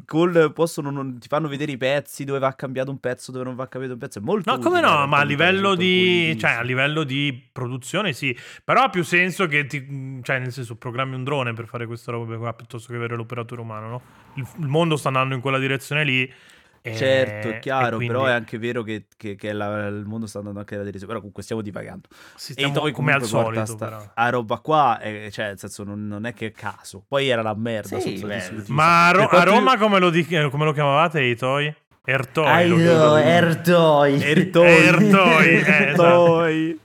col 0.07 0.53
possono 0.55 0.91
non, 0.91 1.19
ti 1.19 1.29
fanno 1.29 1.49
vedere 1.49 1.73
i 1.73 1.77
pezzi, 1.77 2.25
dove 2.25 2.39
va 2.39 2.53
cambiato 2.55 2.91
un 2.91 2.99
pezzo, 2.99 3.33
dove 3.33 3.45
non 3.45 3.55
va 3.55 3.67
cambiato 3.69 3.95
un 3.95 4.01
pezzo. 4.01 4.19
È 4.19 4.23
molto 4.23 4.51
No, 4.51 4.59
come 4.59 4.79
utile, 4.79 4.93
no, 4.93 5.03
in 5.05 5.09
ma 5.09 5.19
a 5.19 5.25
livello 5.25 5.75
di, 5.75 6.37
cioè, 6.39 6.53
a 6.53 6.63
livello 6.63 7.05
di 7.05 7.49
produzione 7.53 8.13
sì, 8.13 8.37
però 8.69 8.83
ha 8.83 8.91
più 8.91 9.03
senso 9.03 9.47
che 9.47 9.65
ti, 9.65 10.21
cioè, 10.23 10.39
nel 10.41 10.53
senso, 10.53 10.77
programmi 10.77 11.15
un 11.15 11.25
drone 11.25 11.55
per 11.55 11.65
fare 11.67 11.87
questa 11.87 12.13
roba 12.13 12.37
qua 12.37 12.53
piuttosto 12.53 12.91
che 12.91 12.97
avere 12.99 13.17
l'operatore 13.17 13.63
umano, 13.63 13.89
no? 13.89 14.03
Il, 14.35 14.47
il 14.59 14.67
mondo 14.67 14.99
sta 14.99 15.09
andando 15.09 15.35
in 15.35 15.41
quella 15.41 15.59
direzione 15.59 16.05
lì. 16.05 16.31
e- 16.83 16.95
Certo, 16.95 17.49
è 17.49 17.55
e 17.57 17.59
chiaro, 17.61 17.97
quindi 17.97 18.07
però 18.15 18.27
è 18.27 18.33
anche 18.33 18.59
vero 18.59 18.83
che, 18.83 19.07
che- 19.17 19.37
che 19.37 19.53
la- 19.55 19.87
il 19.87 20.05
mondo 20.05 20.27
sta 20.27 20.39
andando 20.41 20.59
anche 20.61 20.73
nella 20.75 20.85
direzione. 20.85 21.09
Però 21.09 21.19
comunque 21.21 21.43
stiamo 21.43 21.63
divagando. 21.63 22.09
E 22.11 22.15
stiamo 22.37 22.73
poi 22.75 22.93
come 22.93 23.13
al 23.15 23.25
solito, 23.25 23.65
sta- 23.65 23.85
però. 23.87 24.11
a 24.15 24.29
roba 24.29 24.59
qua, 24.59 25.01
eh, 25.01 25.31
cioè, 25.33 25.47
nel 25.47 25.59
senso, 25.59 25.83
non, 25.85 26.07
non 26.07 26.27
è 26.27 26.35
che 26.35 26.49
è 26.49 26.53
caso. 26.53 27.03
Poi 27.09 27.27
era 27.27 27.41
la 27.41 27.55
merda. 27.57 27.99
Sì. 27.99 28.23
Ma 28.69 29.09
a, 29.09 29.11
Ro- 29.13 29.23
a 29.23 29.29
quanto 29.29 29.49
io- 29.49 29.55
Roma 29.57 29.79
come 29.79 29.99
lo, 29.99 30.11
di- 30.11 30.27
come 30.27 30.65
lo 30.67 30.73
chiamavate 30.73 31.23
i 31.23 31.35
Toy? 31.37 31.75
Ertoi. 32.05 32.47
Ertoi. 33.23 33.23
Ertoi. 34.23 34.23
Ertoi, 34.23 35.47
eh, 35.49 35.57
esatto. 35.59 36.45
Ertoi. 36.45 36.81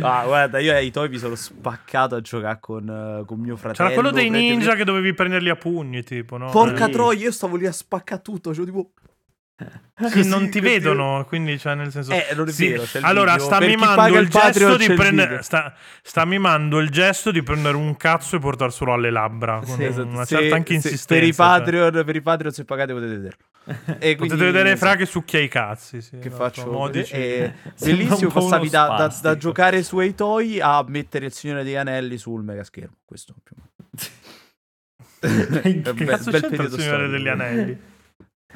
Ah, 0.00 0.24
guarda, 0.24 0.58
io 0.58 0.72
ai 0.72 0.90
Toy 0.90 1.08
mi 1.08 1.18
sono 1.18 1.34
spaccato 1.34 2.14
a 2.14 2.20
giocare 2.20 2.58
con, 2.60 2.88
eh, 2.88 3.24
con 3.26 3.38
mio 3.38 3.56
fratello. 3.56 3.88
C'era 3.90 4.00
quello 4.00 4.14
dei 4.14 4.30
ninja 4.30 4.74
che 4.74 4.84
dovevi 4.84 5.12
prenderli 5.14 5.50
a 5.50 5.56
pugni, 5.56 6.02
tipo, 6.02 6.36
no? 6.36 6.50
Porca 6.50 6.86
Sì. 6.86 6.92
troia, 6.92 7.20
io 7.20 7.32
stavo 7.32 7.56
lì 7.56 7.66
a 7.66 7.72
spaccare 7.72 8.22
tutto. 8.22 8.54
Cioè, 8.54 8.64
tipo. 8.64 8.90
Eh, 9.56 10.08
sì, 10.08 10.28
non 10.28 10.48
ti 10.50 10.58
così. 10.58 10.72
vedono, 10.72 11.24
quindi 11.28 11.56
cioè 11.60 11.76
nel 11.76 11.92
senso... 11.92 12.10
Eh, 12.12 12.34
non 12.34 12.48
è 12.48 12.50
Sì, 12.50 12.70
vero, 12.70 12.82
Allora, 13.02 13.38
sta 13.38 13.60
mimando 13.60 14.16
il 14.16 14.22
il 14.22 14.28
gesto 14.28 14.76
di 14.76 14.92
prendere... 14.94 15.42
Sta, 15.42 15.72
sta 16.02 16.24
mimando 16.24 16.80
il 16.80 16.90
gesto 16.90 17.30
di 17.30 17.40
prendere 17.44 17.76
un 17.76 17.96
cazzo 17.96 18.34
e 18.34 18.40
portarselo 18.40 18.92
alle 18.92 19.10
labbra. 19.10 19.60
Con 19.64 19.76
Sì, 19.76 19.84
esatto. 19.84 20.08
una 20.08 20.24
certa 20.24 20.56
anche 20.56 20.74
insistenza. 20.74 21.06
per, 21.14 21.22
i 21.22 21.26
cioè. 21.32 21.36
Patreon, 21.36 22.04
per 22.04 22.16
i 22.16 22.20
Patreon, 22.22 22.52
se 22.52 22.64
pagate, 22.64 22.92
potete 22.92 23.12
vederlo. 23.12 23.44
E 23.64 24.16
quindi- 24.16 24.16
Potete 24.16 24.44
vedere 24.44 24.76
Fra 24.76 24.94
che 24.96 25.06
succhia 25.06 25.40
i 25.40 25.48
cazzi. 25.48 26.02
Sì, 26.02 26.18
che 26.18 26.30
faccio 26.30 26.70
modici. 26.70 27.14
eh, 27.14 27.52
Sembra 27.74 28.04
bellissimo 28.04 28.30
passavi 28.30 28.68
da, 28.68 28.94
da- 28.98 29.18
da 29.22 29.36
giocare 29.36 29.82
su 29.82 29.98
toy 30.14 30.60
a 30.60 30.84
mettere 30.86 31.26
il 31.26 31.32
Signore 31.32 31.64
degli 31.64 31.74
Anelli 31.74 32.18
sul 32.18 32.42
megaschermo 32.44 32.96
questo 33.04 33.34
più 33.42 33.56
o 33.56 33.60
meno. 33.60 33.72
Che 35.24 35.80
Che 35.94 36.04
cazzo 36.04 36.30
bel 36.30 36.40
c'entra 36.42 36.64
il 36.64 36.70
Signore 36.70 36.86
storico. 36.86 37.10
degli 37.10 37.28
Anelli? 37.28 37.78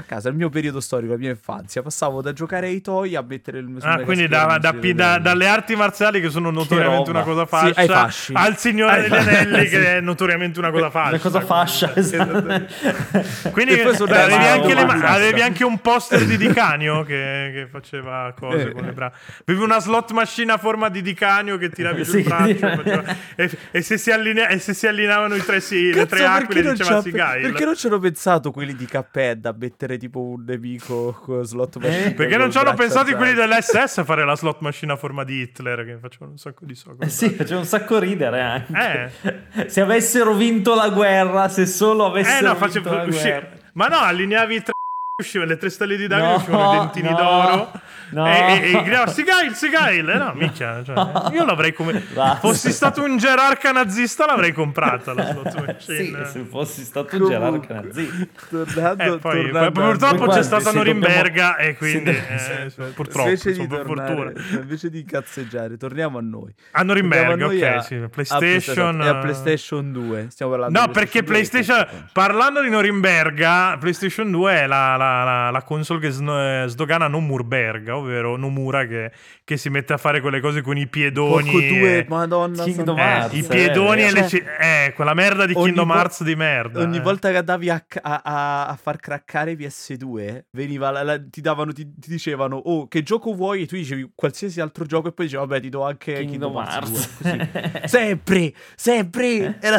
A 0.00 0.02
casa, 0.04 0.28
il 0.28 0.36
mio 0.36 0.48
periodo 0.48 0.80
storico, 0.80 1.12
la 1.12 1.18
mia 1.18 1.30
infanzia 1.30 1.82
passavo 1.82 2.22
da 2.22 2.32
giocare 2.32 2.66
ai 2.68 2.80
toy 2.80 3.16
a 3.16 3.22
mettere 3.22 3.58
il 3.58 3.66
sul 3.78 3.88
Ah, 3.90 3.98
quindi 4.00 4.28
da- 4.28 4.56
da- 4.60 4.72
da- 4.72 5.18
dalle 5.18 5.46
arti 5.48 5.74
marziali 5.74 6.20
che 6.20 6.30
sono 6.30 6.50
notoriamente 6.50 7.10
roba. 7.12 7.22
una 7.22 7.22
cosa 7.22 7.42
Sì, 7.42 7.72
fascia 7.74 7.94
fasci. 7.94 8.32
al 8.34 8.56
Signore 8.56 9.02
degli. 9.02 9.12
Anelli 9.14 9.64
Sì. 9.64 9.68
che 9.70 9.96
è 9.96 10.00
notoriamente 10.00 10.58
una 10.60 10.70
cosa 10.70 10.90
fascia. 10.90 11.08
Una 11.10 11.18
cosa 11.18 11.40
fascia, 11.40 11.96
esatto. 11.96 13.50
Quindi 13.50 13.72
E 13.74 13.94
sono 13.94 14.12
avevi, 14.14 14.34
anche, 14.46 14.74
le 14.74 14.80
avevi 14.80 15.40
anche 15.42 15.64
un 15.64 15.80
poster 15.80 16.24
di 16.24 16.36
Dicanio 16.36 17.02
che, 17.02 17.50
che 17.54 17.66
faceva 17.70 18.32
cose 18.38 18.68
Eh. 18.68 18.72
con 18.72 18.84
le 18.84 18.92
braccia. 18.92 19.16
Avevi 19.46 19.64
una 19.64 19.80
slot 19.80 20.12
machine 20.12 20.52
a 20.52 20.58
forma 20.58 20.88
di 20.88 21.02
Dicanio 21.02 21.56
che 21.58 21.70
tiravi 21.70 22.04
sul 22.04 22.22
Sì. 22.22 22.28
braccio 22.28 22.58
faceva- 22.82 23.16
e, 23.34 23.50
e 23.72 23.82
se 23.82 23.98
si 23.98 24.10
allinea- 24.10 24.48
e 24.48 24.58
se 24.58 24.74
si 24.74 24.86
allineavano 24.86 25.34
i 25.34 25.44
tre, 25.44 25.60
sì, 25.60 25.92
le 25.92 26.06
tre 26.06 26.24
aquile 26.24 26.72
diceva 26.72 27.00
Sigail. 27.02 27.42
Perché 27.42 27.64
non 27.64 27.74
ci 27.76 27.86
hanno 27.86 27.98
pensato 27.98 28.50
quelli 28.52 28.74
di 28.76 28.86
Cuphead 28.86 29.44
a 29.46 29.54
mettere 29.58 29.87
tipo 29.96 30.20
un 30.20 30.44
nemico 30.44 31.12
con 31.24 31.44
slot 31.44 31.76
machine? 31.78 32.12
Perché 32.14 32.32
col 32.32 32.40
non 32.40 32.50
ci 32.50 32.58
hanno 32.58 32.74
pensato 32.74 33.10
alzato? 33.10 33.16
quelli 33.16 33.34
dell'SS 33.34 33.98
a 33.98 34.04
fare 34.04 34.24
la 34.24 34.36
slot 34.36 34.60
machine 34.60 34.92
a 34.92 34.96
forma 34.96 35.24
di 35.24 35.40
Hitler 35.40 35.84
che 35.84 35.96
facevano 35.98 36.32
un 36.32 36.38
sacco 36.38 36.64
di 36.64 36.74
so. 36.74 36.94
Eh 36.98 37.08
sì, 37.08 37.30
faceva 37.30 37.60
un 37.60 37.66
sacco 37.66 37.98
ridere 37.98 38.40
anche. 38.40 39.12
Eh. 39.54 39.68
Se 39.70 39.80
avessero 39.80 40.34
vinto 40.34 40.74
la 40.74 40.90
guerra, 40.90 41.48
se 41.48 41.64
solo 41.64 42.06
Eh 42.06 42.10
avessero 42.10 42.46
no, 42.48 42.52
vinto 42.52 42.66
facevo 42.66 42.92
la 42.94 43.02
usci- 43.04 43.20
guerra. 43.22 43.48
Ma 43.72 43.86
no, 43.86 43.96
allineavi 43.98 44.62
tre 44.62 44.72
uscivano 45.20 45.50
le 45.50 45.56
tre 45.56 45.68
stelle 45.68 45.96
di 45.96 46.06
Davide, 46.06 46.28
No, 46.28 46.34
uscivano 46.36 46.74
i 46.74 46.78
dentini 46.78 47.10
no, 47.10 47.16
d'oro. 47.16 47.72
no. 48.10 48.26
E, 48.28 48.60
e, 48.62 48.70
e 48.72 48.82
gridava 48.84 49.08
Sigail, 49.08 49.52
Sigail. 49.52 50.08
Eh 50.08 50.16
no, 50.16 50.32
minchia. 50.36 50.80
Cioè, 50.84 50.94
io 51.34 51.44
l'avrei 51.44 51.72
come. 51.72 51.98
Fossi 52.38 52.70
stato 52.70 53.02
un 53.02 53.16
gerarca 53.16 53.72
nazista, 53.72 54.26
l'avrei 54.26 54.52
comprata 54.52 55.14
la 55.14 55.24
slot 55.26 55.48
Sì, 55.82 56.12
machine. 56.12 56.24
se 56.24 56.44
fossi 56.48 56.84
stato 56.84 57.16
un 57.16 57.28
gerarca 57.28 57.74
nazista. 57.74 58.26
Tornando, 58.48 59.02
Eh, 59.16 59.18
poi, 59.18 59.42
tornando 59.42 59.72
poi 59.72 59.88
purtroppo 59.88 60.16
Guarda, 60.18 60.34
c'è 60.36 60.42
stata 60.44 60.70
se 60.70 60.76
Norimberga 60.76 61.48
dobbiamo- 61.50 61.56
e 61.58 61.76
quindi 61.76 62.12
se- 62.36 62.62
eh, 62.66 62.70
purtroppo 62.94 63.28
invece 63.28 63.52
di, 63.52 63.66
tornare, 63.66 64.32
invece 64.52 64.88
di 64.90 65.04
cazzeggiare, 65.04 65.76
torniamo 65.76 66.18
a 66.18 66.22
noi. 66.22 66.54
a 66.72 66.82
Norimberga 66.84 67.32
a 67.32 67.36
noi 67.36 67.56
ok 67.56 67.62
a- 67.64 67.80
sì 67.80 67.94
a 67.96 68.08
PlayStation 68.08 69.02
e 69.02 69.08
a 69.08 69.16
eh, 69.16 69.20
PlayStation 69.20 69.90
2. 69.90 70.26
Stiamo 70.30 70.52
parlando 70.52 70.78
No, 70.78 70.86
di 70.86 70.92
perché 70.92 71.18
2 71.18 71.20
e 71.20 71.24
PlayStation, 71.24 71.86
parlando 72.12 72.62
di 72.62 72.70
Norimberga, 72.70 73.76
PlayStation 73.80 74.30
2 74.30 74.52
è 74.52 74.66
la, 74.68 74.94
la- 74.96 75.06
la- 75.24 75.50
la 75.50 75.62
console 75.62 76.00
che 76.00 76.10
sno- 76.10 76.38
eh, 76.64 76.68
sdogana 76.68 77.08
Nomurberga, 77.08 77.96
ovvero 77.96 78.36
Nomura 78.36 78.86
che, 78.86 79.10
che 79.44 79.56
si 79.56 79.68
mette 79.70 79.92
a 79.92 79.96
fare 79.96 80.20
quelle 80.20 80.40
cose 80.40 80.60
con 80.62 80.76
i 80.76 80.86
piedoni. 80.86 81.50
Porco 81.50 81.58
due, 81.66 81.98
e- 81.98 82.06
madonna 82.08 82.62
Kingdom 82.64 82.98
eh, 82.98 83.02
Hearts, 83.02 83.34
I 83.34 83.38
eh, 83.38 83.44
piedoni 83.46 84.02
e 84.02 84.08
cioè, 84.10 84.20
le 84.20 84.28
ci- 84.28 84.44
eh, 84.60 84.92
quella 84.94 85.14
merda 85.14 85.46
di 85.46 85.54
Kingdom 85.54 85.88
vo- 85.88 85.94
Hearts 85.94 86.22
di 86.22 86.34
merda. 86.36 86.80
Ogni 86.80 86.98
eh. 86.98 87.00
volta 87.00 87.30
che 87.30 87.36
andavi 87.38 87.70
a, 87.70 87.84
a- 88.02 88.20
a- 88.24 88.66
a 88.66 88.78
far 88.80 88.98
craccare 88.98 89.54
PS2, 89.56 90.44
veniva 90.52 90.90
la- 90.90 91.02
la- 91.02 91.20
ti 91.20 91.40
davano, 91.40 91.72
ti, 91.72 91.84
ti 91.98 92.08
dicevano, 92.10 92.56
oh, 92.56 92.86
che 92.88 93.02
gioco 93.02 93.34
vuoi? 93.34 93.62
E 93.62 93.66
tu 93.66 93.74
dicevi 93.76 94.10
qualsiasi 94.14 94.60
altro 94.60 94.84
gioco, 94.84 95.08
e 95.08 95.12
poi 95.12 95.26
dicevi, 95.26 95.46
vabbè, 95.46 95.60
ti 95.60 95.68
do 95.68 95.84
anche 95.84 96.12
Kingdom 96.14 96.52
Kingdom 96.52 96.56
Hearts 96.56 96.76
Hearts. 96.78 97.22
2. 97.22 97.48
Così. 97.52 97.88
sempre, 97.88 98.52
sempre. 98.76 99.58
Era... 99.60 99.78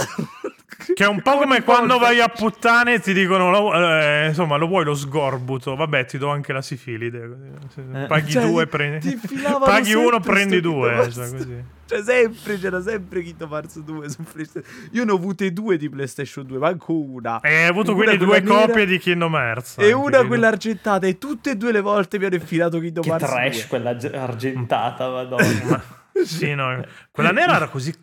Che 0.93 1.03
è 1.03 1.07
un 1.07 1.21
po' 1.21 1.37
come 1.39 1.63
quando 1.63 1.97
vai 1.97 2.19
a 2.21 2.27
puttane 2.29 2.93
e 2.95 2.99
ti 2.99 3.11
dicono, 3.13 3.49
lo- 3.51 3.73
eh, 3.73 4.27
insomma, 4.27 4.55
lo 4.55 4.67
vuoi 4.67 4.85
lo 4.85 4.93
sgorbuto? 5.27 5.75
Vabbè, 5.75 6.05
ti 6.05 6.17
do 6.17 6.29
anche 6.29 6.53
la 6.53 6.61
sifilide. 6.61 7.29
Eh. 7.93 8.05
Paghi 8.07 8.31
Cioè, 8.31 8.45
due, 8.45 8.63
ti- 8.63 8.69
prendi. 8.69 9.19
Paghi 9.63 9.93
uno, 9.93 10.19
prendi 10.19 10.61
due. 10.61 11.09
Cioè. 11.11 11.63
Cioè, 11.85 12.03
sempre, 12.03 12.59
c'era 12.59 12.81
sempre 12.81 13.23
Kingdom 13.23 13.51
Hearts 13.51 13.79
2 13.79 14.09
su 14.09 14.21
PlayStation. 14.23 14.71
Io 14.91 15.05
ne 15.05 15.11
ho 15.11 15.15
avute 15.15 15.51
due 15.51 15.75
di 15.77 15.89
PlayStation 15.89 16.45
2, 16.45 16.57
manco 16.59 16.93
una. 16.93 17.39
E 17.41 17.63
hai 17.63 17.67
avuto 17.67 17.93
Una 17.95 18.03
quindi 18.03 18.23
due 18.23 18.39
nera 18.41 18.65
copie 18.67 18.85
di 18.85 18.99
Kingdom 18.99 19.33
Hearts. 19.33 19.77
E 19.79 19.91
una 19.91 20.09
quindi. 20.09 20.27
quella 20.27 20.47
argentata, 20.49 21.07
e 21.07 21.17
tutte 21.17 21.51
e 21.51 21.55
due 21.57 21.71
le 21.71 21.81
volte 21.81 22.19
mi 22.19 22.25
hanno 22.25 22.35
infilato 22.35 22.79
Kingdom 22.79 23.03
Che 23.03 23.09
Hearts 23.09 23.27
trash 23.29 23.57
2. 23.57 23.65
quella 23.69 23.95
ge- 23.95 24.11
argentata, 24.17 25.09
madonna. 25.09 25.97
Sì, 26.19 26.53
no. 26.53 26.83
Quella 27.11 27.31
nera 27.31 27.55
era 27.55 27.69
così 27.69 27.93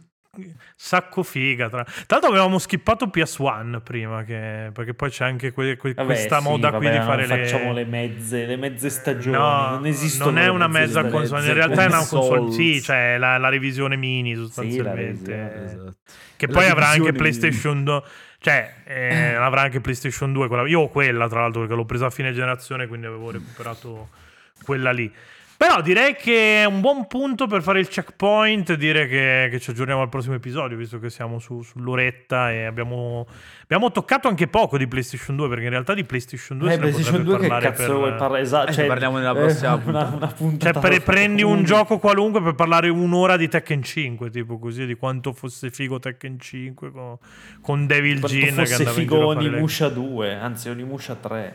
sacco 0.75 1.23
figa. 1.23 1.69
Tra, 1.69 1.83
tra 1.85 1.95
l'altro 2.09 2.29
avevamo 2.31 2.59
skippato 2.59 3.07
PS1 3.07 3.81
prima, 3.83 4.25
che- 4.25 4.71
perché 4.73 4.95
poi 4.95 5.11
c'è 5.11 5.25
anche 5.25 5.53
que- 5.53 5.77
que- 5.77 5.95
Vabbè, 5.95 6.07
questa 6.07 6.39
sì, 6.39 6.45
moda 6.45 6.71
vabbè, 6.71 6.85
qui 6.89 6.99
di 6.99 7.05
fare 7.05 7.27
le... 7.27 7.45
facciamo 7.45 7.73
le 7.73 7.85
mezze, 7.85 8.47
le 8.47 8.57
mezze 8.57 8.91
stagioni. 8.91 9.37
No, 9.37 9.71
non 9.71 9.87
esistono. 9.87 10.31
non 10.31 10.39
è 10.43 10.49
una 10.49 10.69
mezza 10.69 11.05
console, 11.07 11.47
in 11.47 11.55
realtà 11.55 11.83
è 11.85 11.87
una 11.87 12.07
console, 12.07 12.53
sì, 12.53 12.81
cioè 12.83 13.17
la, 13.19 13.39
la 13.39 13.49
revisione 13.49 13.97
mini 13.97 14.35
Sì, 14.35 14.41
sostanzialmente. 14.43 15.31
revisione, 15.37 15.65
Esatto. 15.65 15.95
Che 16.37 16.47
La 16.47 16.53
poi 16.53 16.67
avrà 16.69 16.89
anche 16.89 17.13
PlayStation, 17.13 17.83
do- 17.85 18.05
Cioè, 18.39 18.75
eh, 18.85 19.35
avrà 19.41 19.63
anche 19.63 19.81
PlayStation 19.81 20.33
2. 20.33 20.49
Quella... 20.49 20.69
Io 20.69 20.81
ho 20.81 20.89
quella, 20.89 21.29
tra 21.29 21.41
l'altro, 21.41 21.61
perché 21.63 21.75
l'ho 21.75 21.85
presa 21.87 22.07
a 22.07 22.11
fine 22.11 22.33
generazione, 22.33 22.87
quindi 22.87 23.07
avevo 23.07 23.31
recuperato 23.31 24.11
quella 24.63 24.91
lì. 24.93 25.11
Però 25.57 25.81
direi 25.81 26.15
che 26.15 26.63
è 26.63 26.65
un 26.67 26.81
buon 26.81 27.07
punto 27.07 27.47
per 27.47 27.63
fare 27.63 27.81
il 27.81 27.89
checkpoint, 27.89 28.75
dire 28.75 29.07
che, 29.07 29.49
che 29.51 29.59
ci 29.59 29.71
aggiorniamo 29.71 30.03
al 30.03 30.11
prossimo 30.11 30.35
episodio, 30.35 30.77
visto 30.77 30.99
che 30.99 31.09
siamo 31.09 31.39
su, 31.39 31.63
sull'oretta 31.63 32.53
e 32.53 32.65
abbiamo, 32.65 33.27
abbiamo, 33.63 33.91
toccato 33.91 34.29
anche 34.29 34.49
poco 34.49 34.77
di 34.77 34.87
PlayStation 34.87 35.35
2, 35.37 35.49
perché 35.49 35.65
in 35.65 35.71
realtà 35.71 35.95
di 35.95 36.05
PlayStation 36.05 36.59
2 36.59 36.75
eh, 36.75 36.79
PlayStation 36.79 37.23
2 37.23 37.39
che 37.39 37.49
cazzo 37.49 37.87
per... 37.87 37.95
vuoi 37.95 38.15
parlare? 38.15 38.43
Esatto, 38.43 38.71
eh, 38.71 38.75
cioè, 38.75 38.87
parliamo 38.87 39.17
nella 39.17 39.35
prossima 39.35 39.81
eh, 39.81 39.85
una, 39.89 40.13
una 40.15 40.27
puntata. 40.27 40.81
Cioè, 40.81 40.91
per, 40.91 41.03
prendi 41.03 41.43
un 41.43 41.65
gioco 41.65 41.99
qualunque 41.99 42.43
per 42.43 42.55
parlare 42.55 42.91
un'ora 42.91 43.39
di 43.39 43.49
Tekken 43.49 43.83
5, 43.83 44.29
tipo 44.29 44.59
così, 44.59 44.85
di 44.85 44.95
quanto 44.95 45.33
fosse 45.33 45.71
figo 45.71 45.99
Tekken 45.99 46.39
5 46.39 46.91
con, 46.91 47.17
con 47.63 47.87
Devil 47.87 48.21
quanto 48.21 48.37
Jin. 48.37 48.55
Fosse 48.55 48.85
che 48.85 48.91
figo 48.91 49.27
Onimusha 49.27 49.89
2, 49.89 50.35
anzi 50.35 50.69
Onimusha 50.69 51.15
3 51.15 51.55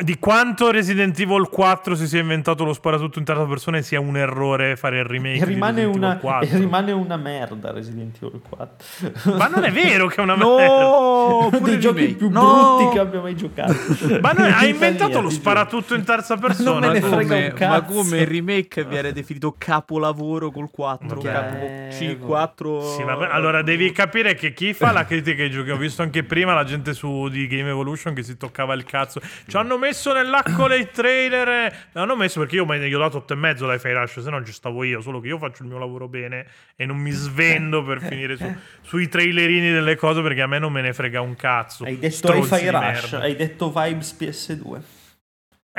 di 0.00 0.18
quanto 0.18 0.70
Resident 0.70 1.18
Evil 1.18 1.48
4 1.48 1.94
si 1.94 2.06
sia 2.06 2.20
inventato 2.20 2.64
lo 2.64 2.72
sparatutto 2.72 3.18
in 3.18 3.24
terza 3.24 3.44
persona 3.44 3.78
e 3.78 3.82
sia 3.82 4.00
un 4.00 4.16
errore 4.16 4.76
fare 4.76 4.98
il 4.98 5.04
remake 5.04 5.38
e 5.38 5.44
rimane, 5.44 5.84
una, 5.84 6.18
e 6.40 6.48
rimane 6.58 6.92
una 6.92 7.16
merda 7.16 7.72
Resident 7.72 8.16
Evil 8.20 8.40
4 8.48 9.36
ma 9.36 9.46
non 9.46 9.64
è 9.64 9.70
vero 9.70 10.06
che 10.08 10.16
è 10.16 10.20
una 10.20 10.34
no, 10.36 10.56
merda. 10.56 10.86
uno 10.86 11.58
dei 11.60 11.80
giochi 11.80 12.14
più 12.14 12.28
no. 12.28 12.76
brutti 12.76 12.94
che 12.94 12.98
abbia 12.98 13.20
mai 13.20 13.36
giocato. 13.36 13.74
Ma 14.20 14.32
non, 14.32 14.52
ha 14.52 14.64
inventato 14.64 15.20
lo 15.20 15.30
sparatutto 15.30 15.94
in 15.94 16.04
terza 16.04 16.36
persona 16.36 16.86
non 16.86 16.92
me 16.92 17.00
ne 17.00 17.00
frega 17.00 17.22
come, 17.22 17.46
un 17.46 17.52
cazzo. 17.54 17.72
ma 17.72 17.82
come 17.82 18.18
il 18.20 18.26
remake 18.26 18.84
viene 18.84 19.12
definito 19.12 19.54
capolavoro 19.56 20.50
col 20.50 20.70
4 20.70 21.20
capo 21.20 21.56
C4 21.90 22.96
sì, 22.96 23.02
ma, 23.04 23.28
allora 23.30 23.62
devi 23.62 23.90
capire 23.92 24.34
che 24.34 24.52
chi 24.52 24.74
fa 24.74 24.92
la 24.92 25.04
critica 25.04 25.42
ai 25.42 25.50
giochi? 25.50 25.70
Ho 25.70 25.76
visto 25.76 26.02
anche 26.02 26.22
prima 26.24 26.54
la 26.54 26.64
gente 26.64 26.94
su 26.94 27.28
di 27.28 27.46
Game 27.46 27.68
Evolution 27.68 28.14
che 28.14 28.22
si 28.22 28.36
toccava 28.36 28.74
il 28.74 28.84
cazzo. 28.84 29.20
Ci 29.46 29.56
hanno 29.68 29.78
messo 29.78 30.12
nell'acco 30.14 30.66
dei 30.66 30.90
trailer. 30.90 31.88
L'hanno 31.92 32.16
messo 32.16 32.40
perché 32.40 32.56
io 32.56 32.64
gli 32.64 32.94
ho 32.94 32.98
dato 32.98 33.18
8 33.18 33.34
e 33.34 33.36
mezzo 33.36 33.66
dai 33.66 33.78
Fire 33.78 34.00
Rush, 34.00 34.20
se 34.20 34.30
no 34.30 34.42
ci 34.42 34.52
stavo 34.52 34.82
io. 34.82 35.02
Solo 35.02 35.20
che 35.20 35.28
io 35.28 35.38
faccio 35.38 35.62
il 35.62 35.68
mio 35.68 35.78
lavoro 35.78 36.08
bene 36.08 36.46
e 36.74 36.86
non 36.86 36.96
mi 36.96 37.10
svendo 37.10 37.84
per 37.84 38.00
finire 38.00 38.36
su, 38.36 38.44
sui 38.80 39.08
trailerini 39.08 39.70
delle 39.70 39.96
cose 39.96 40.22
perché 40.22 40.40
a 40.40 40.46
me 40.46 40.58
non 40.58 40.72
me 40.72 40.80
ne 40.80 40.94
frega 40.94 41.20
un 41.20 41.36
cazzo. 41.36 41.84
Hai 41.84 41.98
detto 41.98 42.42
Fire 42.42 42.70
Rush, 42.70 43.12
hai 43.12 43.36
detto 43.36 43.70
Vibes 43.70 44.16
PS2. 44.18 44.97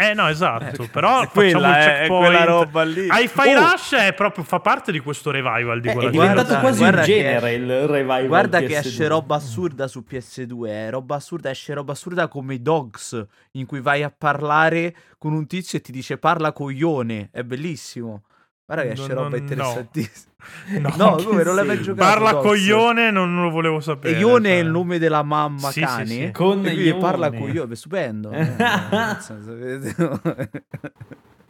Eh 0.01 0.13
no, 0.13 0.29
esatto, 0.29 0.87
però 0.89 1.27
quella 1.27 2.03
è, 2.03 2.07
quella 2.07 2.45
roba 2.45 2.83
lì. 2.83 3.07
Hi-Fi 3.11 3.49
oh. 3.49 3.59
Rush 3.59 3.95
è 3.95 4.13
proprio, 4.13 4.45
fa 4.45 4.61
parte 4.61 4.93
di 4.93 4.99
questo 4.99 5.29
revival 5.29 5.81
di 5.81 5.89
è, 5.89 5.91
quella 5.91 6.07
è 6.07 6.11
diventato 6.11 6.57
quasi 6.59 6.83
un 6.83 7.01
genere 7.03 7.53
il 7.53 7.87
revival 7.87 8.27
Guarda 8.27 8.59
PS2. 8.59 8.67
che 8.67 8.77
esce 8.77 9.07
roba 9.07 9.35
assurda 9.35 9.87
su 9.87 10.05
PS2, 10.09 10.67
eh. 10.67 10.89
roba 10.89 11.15
assurda, 11.15 11.49
esce 11.49 11.73
roba 11.73 11.91
assurda 11.91 12.29
come 12.29 12.53
i 12.53 12.61
Dogs, 12.61 13.25
in 13.51 13.65
cui 13.65 13.81
vai 13.81 14.01
a 14.01 14.13
parlare 14.15 14.95
con 15.17 15.33
un 15.33 15.45
tizio 15.47 15.77
e 15.77 15.81
ti 15.81 15.91
dice 15.91 16.17
parla 16.17 16.53
coglione, 16.53 17.27
è 17.33 17.43
bellissimo. 17.43 18.23
Guarda 18.69 18.83
che 18.83 18.91
esce 18.91 19.13
no, 19.13 19.23
roba 19.23 19.37
interessantissima. 19.37 20.27
No, 20.79 20.93
no 20.95 21.15
come 21.23 21.43
non 21.43 21.53
l'hai 21.55 21.65
mai 21.65 21.81
giocato? 21.81 22.07
Parla 22.07 22.31
Dogs. 22.31 22.45
coglione, 22.45 23.11
non 23.11 23.41
lo 23.41 23.49
volevo 23.49 23.81
sapere. 23.81 24.15
E 24.15 24.19
Ione 24.19 24.47
cioè. 24.47 24.57
è 24.57 24.61
il 24.61 24.69
nome 24.69 24.97
della 24.97 25.21
mamma 25.21 25.69
sì, 25.69 25.81
cane. 25.81 26.05
Sì, 26.05 26.13
sì. 26.13 26.31
Con 26.31 26.65
e 26.65 26.71
quindi 26.71 26.93
parla 26.95 27.29
coglione, 27.29 27.75
stupendo. 27.75 28.31
eh, 28.31 28.47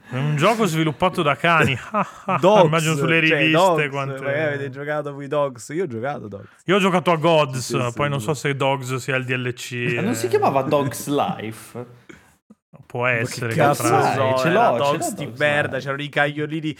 è 0.09 0.17
un 0.17 0.35
gioco 0.37 0.65
sviluppato 0.65 1.21
da 1.21 1.35
cani. 1.35 1.77
Dogs, 2.41 2.65
Immagino 2.65 2.95
sulle 2.95 3.27
cioè, 3.27 3.37
riviste. 3.37 3.51
Dogs, 3.51 3.89
quante... 3.89 4.21
Magari 4.23 4.41
avete 4.41 4.69
giocato 4.71 5.13
voi 5.13 5.27
Dogs. 5.27 5.69
Io 5.69 5.83
ho 5.83 5.87
giocato 5.87 6.27
Dogs. 6.27 6.49
Io 6.65 6.75
ho 6.75 6.79
giocato 6.79 7.11
a 7.11 7.15
Gods. 7.17 7.91
poi 7.93 8.09
non 8.09 8.21
so 8.21 8.33
se 8.33 8.55
Dogs 8.55 8.95
sia 8.95 9.15
il 9.17 9.25
DLC. 9.25 9.93
Ma 9.95 10.01
non 10.01 10.15
si 10.15 10.27
chiamava 10.27 10.63
Dogs 10.63 11.07
Life? 11.07 11.85
Può 12.89 13.05
essere. 13.05 13.49
Che 13.49 13.55
cazzo 13.55 13.83
so, 13.83 14.37
ce 14.39 14.49
l'ho, 14.49 14.77
Dogs 14.77 15.09
ce 15.09 15.23
l'ho 15.23 15.31
di 15.31 15.37
merda, 15.37 15.77
c'erano 15.77 16.01
i 16.01 16.09
cagliolini 16.09 16.75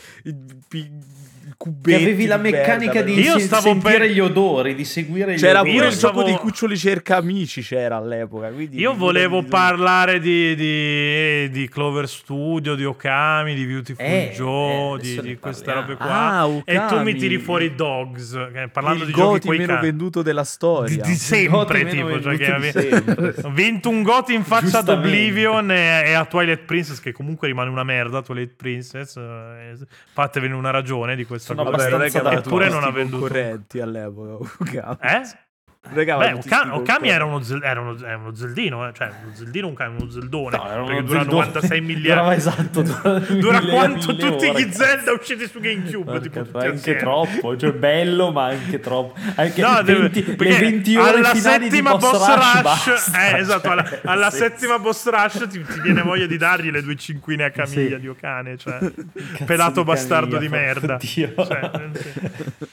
cubetti. 1.60 2.02
avevi 2.02 2.26
la 2.26 2.38
meccanica 2.38 3.02
di, 3.02 3.20
io 3.20 3.38
se- 3.38 3.42
stavo 3.42 3.64
sentire 3.64 3.98
per... 3.98 4.12
gli 4.12 4.20
odori, 4.22 4.76
di 4.76 4.86
seguire 4.86 5.34
gli 5.34 5.38
C'era 5.38 5.60
odori. 5.60 5.74
pure 5.74 5.84
Io 5.84 5.90
il 5.92 5.98
stavo... 5.98 6.14
gioco 6.14 6.26
dei 6.26 6.38
cuccioli 6.38 6.78
cerca 6.78 7.18
amici 7.18 7.62
c'era 7.62 7.98
all'epoca. 7.98 8.48
Quindi 8.48 8.80
io 8.80 8.96
volevo 8.96 9.44
parlare 9.44 10.22
di, 10.22 10.56
di, 10.56 11.50
di, 11.50 11.68
Clover 11.68 12.08
Studio, 12.08 12.76
di 12.76 12.86
Okami, 12.86 13.56
di 13.56 13.66
Beautiful 13.66 14.06
eh, 14.06 14.32
Joe, 14.34 14.98
eh, 14.98 15.02
di, 15.02 15.22
di 15.22 15.38
queste 15.38 15.66
parliamo. 15.66 15.88
robe 15.90 16.00
qua. 16.00 16.40
Ah, 16.40 16.62
e 16.64 16.86
tu 16.88 17.02
mi 17.02 17.14
tiri 17.16 17.38
fuori 17.40 17.76
Dogs, 17.76 18.38
parlando 18.72 19.04
il 19.04 19.08
di 19.08 19.14
giochi 19.14 19.46
quei 19.46 19.58
meno 19.60 19.74
ca- 19.74 19.82
venduto 19.82 20.22
della 20.22 20.46
storia. 20.46 21.04
Di, 21.04 21.10
di 21.10 21.16
sempre, 21.16 21.86
tipo. 21.86 22.22
Cioè 22.22 22.38
che 22.38 22.56
di 22.58 22.72
sempre. 22.72 23.36
Ho 23.44 23.52
vinto 23.52 23.90
un 23.90 24.02
Goti 24.02 24.34
in 24.34 24.44
faccia 24.44 24.78
ad. 24.80 24.88
Oblivion 24.88 25.72
e, 25.72 26.04
e 26.08 26.14
a 26.14 26.24
Twilight 26.24 26.64
Princess, 26.64 27.00
che 27.00 27.12
comunque 27.12 27.48
rimane 27.50 27.70
una 27.70 27.84
merda. 27.84 28.22
Twilight 28.22 28.54
Princess, 28.56 29.18
eh, 29.18 29.76
fatevene 30.14 30.54
una 30.54 30.70
ragione 30.70 31.16
di 31.18 31.26
questa 31.26 31.49
Sono. 31.56 31.64
Vabbè, 31.64 31.90
non 31.90 32.02
è 32.04 32.10
che 32.10 32.18
abbastanza 32.20 32.48
Eppure 32.48 32.70
non 32.70 32.84
venduto. 32.92 33.20
concorrenti 33.20 33.80
all'epoca. 33.80 34.98
Eh? 35.02 35.22
Aveva 35.82 36.18
Beh, 36.18 36.34
Oka- 36.34 36.76
Okami 36.76 37.08
era 37.08 37.24
uno, 37.24 37.42
zel- 37.42 37.64
era 37.64 37.80
uno- 37.80 37.98
è 38.06 38.14
uno 38.14 38.36
zeldino, 38.36 38.86
eh? 38.90 38.92
cioè 38.94 39.08
uno 39.24 39.34
zeldino, 39.34 39.68
un, 39.68 39.74
ca- 39.76 39.88
uno 39.88 40.10
zeldone. 40.10 40.58
No, 40.58 40.70
era 40.70 40.84
perché 40.84 40.92
uno 41.00 41.02
dura 41.08 41.20
zeldone. 41.22 41.46
96 41.46 41.80
Durava 41.80 41.94
miliardi. 41.94 42.36
esatto. 42.36 42.82
Dura, 42.82 43.20
Dura 43.20 43.60
mille- 43.60 43.72
quanto 43.72 44.08
mille 44.12 44.30
tutti 44.30 44.46
ore, 44.48 44.62
gli. 44.62 44.72
Zelda 44.74 45.12
usciti 45.14 45.48
su 45.48 45.60
GameCube. 45.62 46.20
tipo, 46.20 46.42
tutti 46.44 46.56
anche 46.58 46.68
assieme. 46.76 47.00
troppo, 47.00 47.56
cioè 47.58 47.72
bello 47.72 48.32
ma 48.32 48.46
anche 48.48 48.80
troppo. 48.82 49.18
Anche 49.36 49.62
No, 49.62 49.82
deve- 49.82 50.00
20 50.10 50.26
le 50.26 50.36
perché 50.36 50.60
20 50.60 50.96
ore 50.98 51.18
alla 51.18 51.36
settima 51.36 51.96
boss, 51.96 52.28
rush, 52.36 52.62
basta, 52.62 53.30
eh, 53.32 53.40
esatto, 53.40 53.70
alla, 53.72 53.86
cioè, 53.86 54.00
alla 54.06 54.30
sì, 54.32 54.38
settima 54.38 54.80
boss 54.80 55.08
rush 55.10 55.48
ti, 55.50 55.64
ti 55.64 55.80
viene 55.82 56.02
voglia 56.02 56.26
di 56.26 56.38
dargli 56.38 56.72
le 56.72 56.84
due 56.84 56.98
cinquine 56.98 57.46
a 57.46 57.52
camiglia 57.52 57.96
Sì. 57.96 58.02
di 58.02 58.08
Okane, 58.10 58.58
cioè 58.58 58.80
pelato 59.46 59.80
di 59.80 59.86
bastardo 59.88 60.36
Camilla, 60.38 60.58
di 60.58 60.64
merda. 60.64 60.96
oddio. 60.96 61.34
Cioè, 61.46 61.70
sì. 61.94 62.68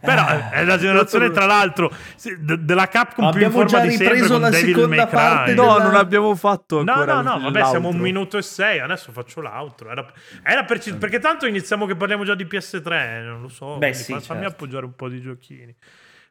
Però 0.00 0.50
è 0.50 0.64
la 0.64 0.78
generazione, 0.78 1.30
tra 1.30 1.44
l'altro, 1.46 1.92
della 2.58 2.88
Capcom 2.88 3.30
più 3.30 3.40
in 3.40 3.46
Abbiamo 3.46 3.52
forma 3.52 3.68
già 3.68 3.80
di 3.80 3.90
sempre 3.94 4.12
ripreso 4.14 4.32
con 4.32 4.40
la 4.42 4.50
Devil 4.50 4.74
seconda 4.74 4.96
May 4.96 5.06
Cry. 5.06 5.10
parte 5.18 5.54
No, 5.54 5.62
della- 5.62 5.82
non 5.84 5.94
abbiamo 5.96 6.34
fatto 6.34 6.82
No, 6.82 6.92
ancora 6.92 7.20
no, 7.20 7.36
no, 7.36 7.40
vabbè, 7.50 7.64
siamo 7.66 7.88
un 7.88 7.98
minuto 7.98 8.38
e 8.38 8.42
sei, 8.42 8.78
adesso 8.80 9.12
faccio 9.12 9.40
l'altro. 9.42 9.90
Era, 9.90 10.10
era 10.42 10.64
per 10.64 10.78
perché 10.98 11.18
tanto 11.18 11.46
iniziamo 11.46 11.84
che 11.86 11.94
parliamo 11.96 12.24
già 12.24 12.34
di 12.34 12.44
PS3, 12.44 13.22
non 13.24 13.42
lo 13.42 13.48
so. 13.48 13.76
Beh, 13.76 13.92
sì, 13.92 14.12
fa- 14.14 14.20
fammi 14.20 14.40
certo. 14.42 14.54
appoggiare 14.54 14.84
un 14.86 14.94
po' 14.94 15.08
di 15.08 15.20
giochini. 15.20 15.74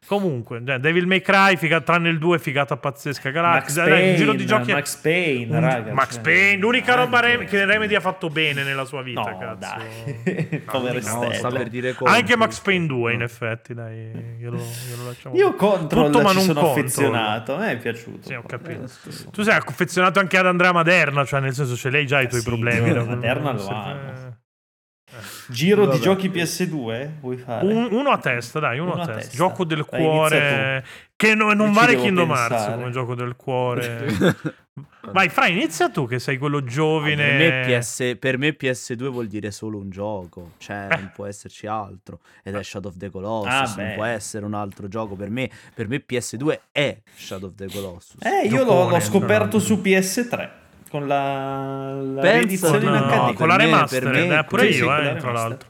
Comunque, 0.06 0.60
eh, 0.66 0.78
Devil 0.80 1.06
May 1.06 1.20
Cry, 1.20 1.56
figa- 1.56 1.82
tranne 1.82 2.08
il 2.08 2.18
2, 2.18 2.38
figata 2.40 2.76
pazzesca. 2.76 3.30
Max 3.30 3.34
Galactica, 3.34 3.82
Payne, 3.84 4.00
dai, 4.00 4.10
un 4.10 4.16
giro 4.16 4.32
di 4.32 4.46
giochi. 4.46 4.72
Max 4.72 4.96
Payne, 4.96 5.54
un- 5.56 5.60
raga. 5.62 5.92
Max 5.92 6.12
cioè, 6.14 6.22
Payne, 6.22 6.56
l'unica 6.56 6.94
roba 6.94 7.18
anche- 7.18 7.36
Rem- 7.36 7.44
che 7.48 7.64
Remedy 7.64 7.94
ha 7.94 8.00
fatto 8.00 8.28
bene 8.28 8.64
nella 8.64 8.84
sua 8.86 9.02
vita, 9.02 9.20
No, 9.30 9.38
cazzo. 9.38 9.58
dai. 9.58 10.62
Povere 10.66 11.00
no, 11.00 11.30
sta 11.32 11.48
per 11.50 11.68
dire 11.68 11.92
contro. 11.94 12.16
Anche 12.16 12.36
Max 12.36 12.58
Payne 12.60 12.86
2, 12.86 13.12
in 13.12 13.22
effetti, 13.22 13.72
dai, 13.74 14.10
glielo, 14.38 14.56
glielo 14.56 15.04
lasciamo. 15.06 15.34
Io 15.38 15.54
Control 15.54 16.06
Tutto, 16.10 16.22
ma 16.22 16.28
ci 16.30 16.34
non 16.34 16.44
sono 16.44 16.60
Control. 16.60 16.78
affezionato, 16.84 17.54
a 17.54 17.58
me 17.58 17.70
è 17.72 17.76
piaciuto. 17.76 18.26
Sì, 18.26 18.34
ho 18.34 18.42
capito. 18.44 18.82
Eh, 18.82 19.30
Tu 19.30 19.42
sei 19.42 19.54
affezionato 19.54 20.18
anche 20.18 20.38
ad 20.38 20.46
Andrea 20.46 20.72
Maderna, 20.72 21.24
cioè 21.24 21.38
nel 21.40 21.52
senso 21.54 21.76
ce 21.76 21.88
lei 21.90 22.06
già 22.06 22.20
i 22.20 22.26
tuoi 22.28 22.40
sì, 22.40 22.46
problemi. 22.48 22.90
Maderna 23.04 23.52
lo 23.52 23.58
Se- 23.58 23.70
amo. 23.70 24.29
Giro 25.48 25.84
Vabbè. 25.84 25.96
di 25.96 26.02
giochi 26.02 26.28
PS2 26.28 27.08
vuoi 27.20 27.36
fare? 27.36 27.66
Un- 27.66 27.88
uno 27.90 28.10
a 28.10 28.18
testa, 28.18 28.58
dai, 28.60 28.78
uno, 28.78 28.92
Uno 28.92 29.00
a 29.00 29.04
a 29.04 29.06
testa. 29.06 29.20
testa. 29.22 29.36
Gioco 29.36 29.64
del 29.64 29.84
cuore. 29.84 30.84
Che 31.16 31.34
no- 31.34 31.52
non 31.52 31.72
vale 31.72 31.96
Kingdom 31.96 32.30
Hearts 32.30 32.64
come 32.74 32.90
gioco 32.90 33.14
del 33.14 33.36
cuore. 33.36 34.06
Vai, 35.12 35.28
Fra, 35.28 35.46
inizia 35.48 35.88
tu 35.90 36.06
che 36.06 36.18
sei 36.18 36.38
quello 36.38 36.62
giovine. 36.62 37.24
Per 37.36 37.66
me, 37.66 37.78
PS, 37.78 38.16
per 38.18 38.38
me 38.38 38.56
PS2 38.58 39.08
vuol 39.08 39.26
dire 39.26 39.50
solo 39.50 39.78
un 39.78 39.90
gioco, 39.90 40.52
cioè 40.58 40.86
Eh. 40.90 40.96
non 40.96 41.10
può 41.14 41.26
esserci 41.26 41.66
altro. 41.66 42.20
Ed 42.42 42.54
è 42.54 42.62
Shadow 42.62 42.90
of 42.90 42.96
the 42.96 43.10
Colossus, 43.10 43.76
Ah, 43.76 43.82
non 43.82 43.92
può 43.94 44.04
essere 44.04 44.44
un 44.44 44.54
altro 44.54 44.88
gioco. 44.88 45.16
Per 45.16 45.28
me, 45.30 45.50
per 45.74 45.88
me 45.88 46.02
PS2 46.06 46.58
è 46.70 46.98
Shadow 47.16 47.48
of 47.48 47.54
the 47.56 47.66
Colossus. 47.66 48.22
Eh, 48.22 48.46
io 48.46 48.58
l'ho, 48.58 48.64
Giocone, 48.64 48.90
l'ho 48.90 49.00
scoperto 49.00 49.58
su 49.58 49.80
PS3 49.82 50.50
con 50.90 51.06
la, 51.06 51.92
la 51.94 52.32
in 52.34 52.48
no, 52.60 52.68
HD. 52.68 52.82
No, 52.82 53.32
con 53.34 53.48
la 53.48 53.56
me- 53.56 53.64
remaster, 53.64 54.02
per 54.02 54.12
me- 54.12 54.38
eh, 54.38 54.44
pure 54.44 54.72
sì, 54.72 54.78
io, 54.78 54.96
eh, 54.98 55.16
tra 55.16 55.32
l'altro. 55.32 55.68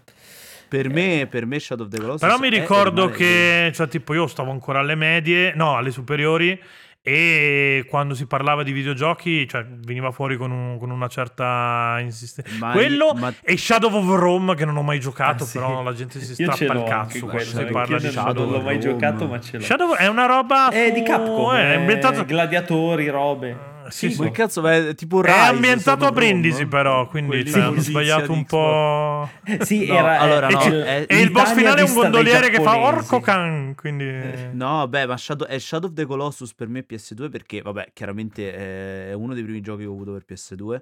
Per 0.68 0.88
me, 0.88 1.26
per 1.28 1.46
me 1.46 1.58
Shadow 1.58 1.84
of 1.86 1.90
the 1.92 1.98
Colossus 1.98 2.20
Però 2.20 2.38
mi 2.38 2.46
è- 2.46 2.50
ricordo 2.50 3.08
che, 3.08 3.70
cioè, 3.74 3.88
tipo, 3.88 4.14
io 4.14 4.26
stavo 4.28 4.50
ancora 4.52 4.78
alle 4.78 4.94
medie, 4.94 5.52
no, 5.54 5.76
alle 5.76 5.90
superiori. 5.90 6.58
E 7.02 7.86
quando 7.88 8.12
si 8.12 8.26
parlava 8.26 8.62
di 8.62 8.72
videogiochi, 8.72 9.48
cioè, 9.48 9.64
veniva 9.66 10.10
fuori 10.10 10.36
con, 10.36 10.50
un- 10.50 10.78
con 10.78 10.90
una 10.90 11.08
certa 11.08 11.96
insistenza. 12.00 12.52
Ma- 12.58 12.72
Quello 12.72 13.14
ma- 13.14 13.32
e 13.42 13.56
Shadow 13.56 13.90
of 13.92 14.18
Rome, 14.20 14.54
che 14.54 14.66
non 14.66 14.76
ho 14.76 14.82
mai 14.82 15.00
giocato, 15.00 15.44
Ah, 15.44 15.46
sì. 15.46 15.56
però 15.58 15.82
la 15.82 15.94
gente 15.94 16.20
si 16.20 16.40
Io 16.42 16.48
ce 16.52 16.54
strappa 16.66 16.74
l'ho 16.74 16.80
il 16.84 16.88
cazzo 16.88 17.24
quando 17.24 17.42
si 17.42 17.54
perché 17.56 17.72
parla 17.72 17.96
io 17.96 18.02
di 18.02 18.10
Shadow. 18.10 18.44
non 18.44 18.52
l'ho 18.52 18.60
mai 18.60 18.74
Rome. 18.76 18.78
giocato, 18.78 19.26
ma 19.26 19.40
ce 19.40 19.56
l'ho. 19.56 19.64
Shadow 19.64 19.94
è 19.94 20.06
una 20.08 20.26
roba 20.26 20.68
È 20.68 20.86
su- 20.88 20.92
di 20.94 21.02
Capcom, 21.02 21.54
eh, 21.54 21.58
è 21.58 21.70
è 21.72 21.74
ambientato 21.76 22.24
gladiatori, 22.26 23.08
robe. 23.08 23.69
Sì, 23.91 24.11
sì. 24.12 24.22
che 24.22 24.30
cazzo, 24.30 24.66
è 24.66 24.95
tipo 24.95 25.22
È 25.22 25.26
Rise, 25.26 25.38
ambientato 25.38 26.07
a 26.07 26.11
Brindisi, 26.12 26.66
però, 26.66 27.07
quindi 27.09 27.30
Quelli 27.30 27.51
cioè, 27.51 27.62
hanno 27.62 27.80
sbagliato 27.80 28.32
un 28.32 28.45
po'. 28.45 29.28
Sì, 29.61 29.86
No, 29.86 29.95
era... 29.99 30.18
allora, 30.20 30.49
E, 30.49 30.53
no, 30.53 30.61
ci- 30.61 30.70
è- 30.70 31.05
e 31.09 31.20
il 31.20 31.30
boss 31.30 31.53
finale 31.55 31.80
è 31.82 31.84
un 31.84 31.93
gondoliere 31.95 32.49
che 32.51 32.61
fa. 32.62 32.76
Orco 32.78 33.20
Khan. 33.20 33.74
Quindi. 33.76 34.05
Eh. 34.09 34.49
No, 34.53 34.86
beh, 34.88 35.07
ma 35.07 35.16
Shadow, 35.16 35.47
è 35.47 35.59
Shadow 35.59 35.88
of 35.91 35.95
the 35.95 36.07
Colossus 36.07 36.55
per 36.55 36.68
me 36.68 36.84
PS2 36.88 37.28
perché, 37.30 37.62
vabbè, 37.62 37.91
chiaramente 37.93 39.09
è 39.09 39.12
uno 39.12 39.34
dei 39.34 39.43
primi 39.43 39.61
giochi 39.61 39.82
che 39.82 39.88
ho 39.88 39.93
avuto 39.93 40.12
per 40.12 40.24
PS2 40.28 40.80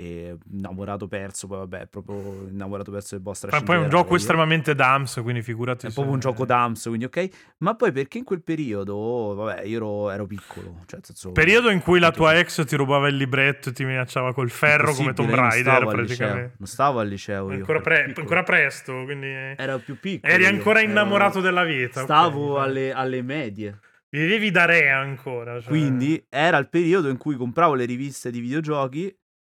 e 0.00 0.36
innamorato 0.52 1.08
perso, 1.08 1.48
poi 1.48 1.58
vabbè, 1.58 1.86
proprio 1.88 2.46
innamorato 2.48 2.92
perso 2.92 3.16
del 3.16 3.20
boss 3.24 3.46
Ma 3.50 3.60
poi 3.62 3.74
è 3.74 3.78
un 3.80 3.88
gioco 3.88 4.10
io. 4.10 4.16
estremamente 4.16 4.76
dams, 4.76 5.18
quindi 5.24 5.42
figurati. 5.42 5.86
È 5.86 5.88
se- 5.88 5.94
proprio 5.94 6.14
un 6.14 6.20
gioco 6.22 6.44
d'Ams, 6.44 6.84
quindi 6.84 7.06
ok. 7.06 7.28
Ma 7.58 7.74
poi 7.74 7.90
perché 7.90 8.18
in 8.18 8.22
quel 8.24 8.40
periodo, 8.44 9.34
vabbè, 9.34 9.62
io 9.62 9.76
ero, 9.78 10.10
ero 10.10 10.26
piccolo, 10.26 10.84
cioè 10.86 11.00
senso... 11.02 11.32
Periodo 11.32 11.70
in 11.70 11.80
cui 11.80 11.98
la 11.98 12.12
tua 12.12 12.38
ex 12.38 12.64
ti 12.64 12.76
rubava 12.76 13.08
il 13.08 13.16
libretto 13.16 13.70
e 13.70 13.72
ti 13.72 13.84
minacciava 13.84 14.32
col 14.32 14.50
ferro 14.50 14.94
come 14.94 15.14
Tomb 15.14 15.30
non 15.30 15.36
Raider, 15.40 15.62
stavo 15.74 15.90
al 15.90 15.96
liceo, 15.98 16.16
praticamente. 16.16 16.54
Non 16.58 16.68
stavo 16.68 16.98
al 17.00 17.08
liceo 17.08 17.50
io. 17.50 17.54
Ancora, 17.56 17.72
ero 17.72 17.82
pre- 17.82 18.12
ancora 18.16 18.42
presto, 18.44 19.02
quindi. 19.02 19.26
Ero 19.26 19.78
più 19.78 19.98
piccolo. 19.98 20.32
Eri 20.32 20.46
ancora 20.46 20.78
ero- 20.80 20.90
innamorato 20.90 21.40
della 21.40 21.64
vita. 21.64 22.02
Stavo 22.02 22.60
alle, 22.60 22.92
alle 22.92 23.20
medie. 23.22 23.80
Vivevi 24.10 24.52
da 24.52 24.64
re 24.64 24.90
ancora. 24.90 25.60
cioè. 25.60 25.68
Quindi 25.68 26.24
era 26.28 26.56
il 26.56 26.68
periodo 26.68 27.08
in 27.08 27.16
cui 27.16 27.34
compravo 27.34 27.74
le 27.74 27.84
riviste 27.84 28.30
di 28.30 28.38
videogiochi 28.38 29.12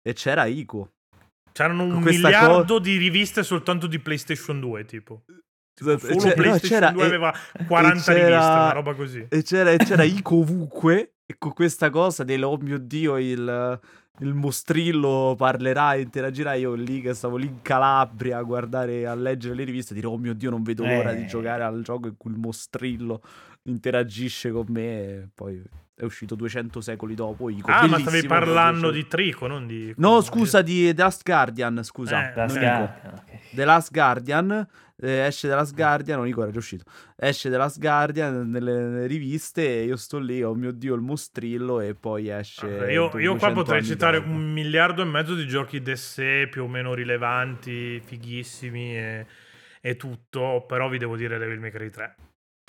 e 0.09 0.12
c'era 0.14 0.44
Ico. 0.46 0.92
C'erano 1.52 1.84
un 1.84 2.00
miliardo 2.02 2.78
di 2.78 2.96
riviste 2.96 3.42
soltanto 3.42 3.86
di 3.86 3.98
PlayStation 3.98 4.61
2, 4.61 4.84
tipo. 4.84 5.24
Esatto, 5.80 5.98
Solo 6.06 6.16
c'era- 6.16 6.28
no, 6.28 6.34
PlayStation 6.34 6.68
c'era- 6.80 6.90
2 6.92 7.02
e- 7.02 7.06
aveva 7.06 7.34
40 7.66 7.98
e 8.12 8.14
c'era- 8.14 8.26
riviste, 8.28 8.50
una 8.50 8.72
roba 8.72 8.94
così. 8.94 9.26
E 9.28 9.42
c'era, 9.42 9.70
e 9.72 9.76
c'era 9.78 10.02
Ico 10.22 10.36
ovunque. 10.36 11.12
E 11.26 11.34
con 11.38 11.52
questa 11.52 11.90
cosa 11.90 12.24
del 12.24 12.42
oh 12.42 12.56
mio 12.56 12.78
dio, 12.78 13.18
il, 13.18 13.80
il 14.20 14.34
mostrillo 14.34 15.34
parlerà 15.36 15.94
e 15.94 16.00
interagirà. 16.00 16.54
Io 16.54 16.72
lì 16.74 17.00
che 17.02 17.12
stavo 17.14 17.36
lì 17.36 17.46
in 17.46 17.61
Calabria 17.62 18.38
a 18.38 18.42
guardare, 18.42 19.06
a 19.06 19.14
leggere 19.14 19.54
le 19.54 19.64
riviste, 19.64 19.94
dire 19.94 20.06
oh 20.06 20.16
mio 20.16 20.34
dio, 20.34 20.48
non 20.50 20.62
vedo 20.62 20.84
l'ora 20.84 21.11
Eh. 21.12 21.16
di 21.16 21.26
giocare 21.26 21.62
al 21.64 21.82
gioco 21.82 22.09
in 22.09 22.16
cui 22.16 22.30
il 22.32 22.38
mostrillo 22.38 23.20
interagisce 23.64 24.50
con 24.50 24.64
me. 24.68 24.82
E 25.16 25.28
poi 25.34 25.62
è 25.99 26.05
uscito 26.05 26.34
200 26.34 26.80
secoli 26.80 27.14
dopo. 27.14 27.51
Ico. 27.51 27.70
Ah, 27.70 27.82
ma 27.86 27.99
stavi 27.99 28.05
Bellissimo, 28.05 28.28
parlando 28.32 28.90
di 28.90 29.07
Trico, 29.07 29.46
non 29.46 29.66
di... 29.66 29.92
No, 29.96 30.20
scusa, 30.20 30.62
di 30.62 30.94
The 30.94 31.03
Last 31.03 31.22
Guardian, 31.24 31.82
scusa. 31.82 32.30
Eh, 32.30 32.34
La 32.36 32.46
non 32.46 32.49
sì. 32.51 32.57
Ico. 32.59 32.64
scarpa, 32.66 33.09
ok. 33.16 33.38
The 33.51 33.64
Last 33.64 33.92
Guardian 33.92 34.68
eh, 35.01 35.26
esce 35.26 35.49
The 35.49 35.55
Last 35.55 35.74
Guardian, 35.74 36.18
non 36.18 36.26
Nico 36.26 36.42
era 36.42 36.51
già 36.51 36.59
uscito. 36.59 36.84
Esce 37.16 37.51
The 37.51 37.57
Last 37.57 37.78
Guardian 37.78 38.49
nelle, 38.51 38.72
nelle 38.72 39.07
riviste 39.07 39.66
e 39.80 39.84
io 39.84 39.96
sto 39.96 40.18
lì, 40.18 40.42
oh 40.42 40.55
mio 40.55 40.72
dio, 40.72 40.94
il 40.94 41.01
mostrillo 41.01 41.80
e 41.80 41.94
poi 41.94 42.28
esce 42.28 42.66
Ah, 42.80 42.90
Io, 42.90 43.05
io 43.18 43.36
qua 43.36 43.49
200 43.51 43.53
potrei 43.55 43.84
citare 43.84 44.18
dopo. 44.18 44.30
un 44.30 44.53
miliardo 44.53 45.03
e 45.03 45.05
mezzo 45.05 45.34
di 45.34 45.46
giochi 45.46 45.80
d'essè 45.82 46.49
più 46.49 46.64
o 46.64 46.68
meno 46.68 46.94
rilevanti, 46.94 48.01
fighissimi 48.01 48.96
e, 48.96 49.26
e 49.80 49.96
tutto, 49.96 50.64
però 50.66 50.88
vi 50.88 50.99
devo 50.99 51.16
dire 51.16 51.38
Devil 51.38 51.61
May 51.61 51.70
Cry 51.70 51.90
3. 51.90 52.14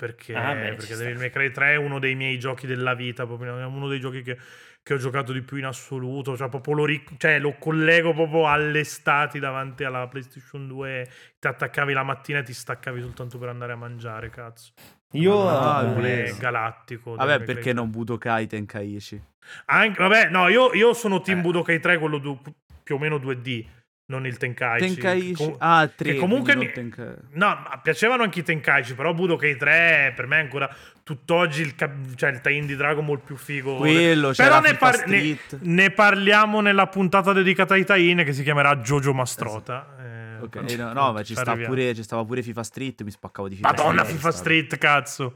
Perché, 0.00 0.34
Ah, 0.34 0.54
beh, 0.54 0.74
perché. 0.76 0.96
Devil 0.96 1.18
May 1.18 1.28
Cry 1.28 1.50
3 1.50 1.72
è 1.72 1.76
uno 1.76 1.98
dei 1.98 2.14
miei 2.14 2.38
giochi 2.38 2.66
della 2.66 2.94
vita, 2.94 3.26
proprio, 3.26 3.58
è 3.58 3.64
uno 3.66 3.86
dei 3.86 4.00
giochi 4.00 4.22
che, 4.22 4.38
che 4.82 4.94
ho 4.94 4.96
giocato 4.96 5.30
di 5.30 5.42
più 5.42 5.58
in 5.58 5.66
assoluto, 5.66 6.38
cioè 6.38 6.48
proprio 6.48 6.72
lo, 6.72 6.84
ric- 6.86 7.18
cioè, 7.18 7.38
lo 7.38 7.56
collego 7.58 8.14
proprio 8.14 8.48
alle 8.48 8.80
estati 8.80 9.38
davanti 9.38 9.84
alla 9.84 10.08
PlayStation 10.08 10.66
2, 10.66 11.06
ti 11.38 11.46
attaccavi 11.46 11.92
la 11.92 12.02
mattina 12.02 12.38
e 12.38 12.44
ti 12.44 12.54
staccavi 12.54 13.02
soltanto 13.02 13.36
per 13.36 13.50
andare 13.50 13.72
a 13.72 13.76
mangiare, 13.76 14.30
cazzo. 14.30 14.72
Io... 15.12 15.46
Ah, 15.46 15.94
è 16.00 16.34
galattico. 16.38 17.16
Vabbè, 17.16 17.40
perché 17.42 17.60
3. 17.62 17.72
non 17.74 17.90
Budokai 17.90 18.46
Tenkaichi? 18.46 19.22
Anche, 19.66 20.00
vabbè, 20.00 20.30
no, 20.30 20.48
io, 20.48 20.72
io 20.72 20.94
sono 20.94 21.20
team 21.20 21.40
Eh. 21.40 21.42
Budokai 21.42 21.78
3, 21.78 21.98
quello 21.98 22.16
du- 22.16 22.40
più 22.82 22.94
o 22.94 22.98
meno 22.98 23.18
2D, 23.18 23.66
non 24.10 24.26
il 24.26 24.36
Tenkaichi. 24.36 24.84
Tenkaichi. 24.94 25.32
Com- 25.34 25.54
ah, 25.58 25.88
3. 25.88 26.12
che 26.12 26.18
comunque 26.18 26.56
mi- 26.56 26.70
Tenka- 26.72 27.14
No, 27.32 27.46
ma 27.46 27.80
piacevano 27.82 28.24
anche 28.24 28.40
i 28.40 28.42
Tenkaichi, 28.42 28.94
però 28.94 29.14
Budokai 29.14 29.56
3 29.56 30.12
per 30.16 30.26
me 30.26 30.36
è 30.38 30.40
ancora 30.40 30.68
tutt'oggi 31.02 31.62
il, 31.62 31.74
cap- 31.76 32.14
cioè, 32.16 32.30
il 32.30 32.40
tie-in 32.40 32.66
di 32.66 32.76
Dragon 32.76 33.06
Ball 33.06 33.20
più 33.24 33.36
figo. 33.36 33.76
Quello, 33.76 34.32
però 34.36 34.60
ne, 34.60 34.74
par- 34.74 35.06
ne- 35.06 35.38
ne 35.60 35.90
parliamo 35.90 36.60
nella 36.60 36.86
puntata 36.88 37.32
dedicata 37.32 37.74
ai 37.74 37.84
tie-in 37.84 38.22
che 38.24 38.32
si 38.32 38.42
chiamerà 38.42 38.76
Jojo 38.76 39.12
Mastrota. 39.14 39.96
Eh, 39.98 40.18
Ok, 40.42 40.50
quando- 40.50 40.72
eh, 40.72 40.76
no, 40.76 40.92
no, 40.92 41.12
ma 41.12 41.22
ci, 41.22 41.34
sta 41.34 41.54
pure, 41.56 41.94
ci 41.94 42.02
stava 42.02 42.24
pure 42.24 42.42
FIFA 42.42 42.62
Street, 42.62 43.02
mi 43.02 43.10
spaccavo 43.10 43.48
di 43.48 43.56
FIFA 43.56 43.68
Madonna, 43.68 44.00
Street. 44.02 44.16
FIFA 44.16 44.30
Street, 44.32 44.78
cazzo. 44.78 45.34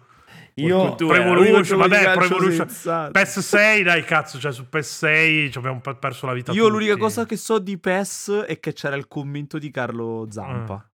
Io... 0.56 0.94
Pro 0.94 1.12
era 1.14 1.24
Evolution, 1.24 1.78
vabbè, 1.78 2.12
Pro 2.12 2.24
Evolution. 2.24 2.68
sensato. 2.68 3.10
PS6, 3.18 3.82
dai, 3.82 4.04
cazzo, 4.04 4.38
cioè 4.38 4.52
su 4.52 4.66
PS6 4.70 5.50
ci 5.50 5.58
abbiamo 5.58 5.80
pe- 5.80 5.96
perso 5.96 6.26
la 6.26 6.32
vita 6.32 6.52
Io 6.52 6.58
tutti. 6.66 6.72
l'unica 6.72 6.96
cosa 6.96 7.26
che 7.26 7.36
so 7.36 7.58
di 7.58 7.76
PES 7.76 8.44
è 8.46 8.60
che 8.60 8.72
c'era 8.72 8.94
il 8.94 9.08
commento 9.08 9.58
di 9.58 9.70
Carlo 9.72 10.28
Zampa. 10.30 10.88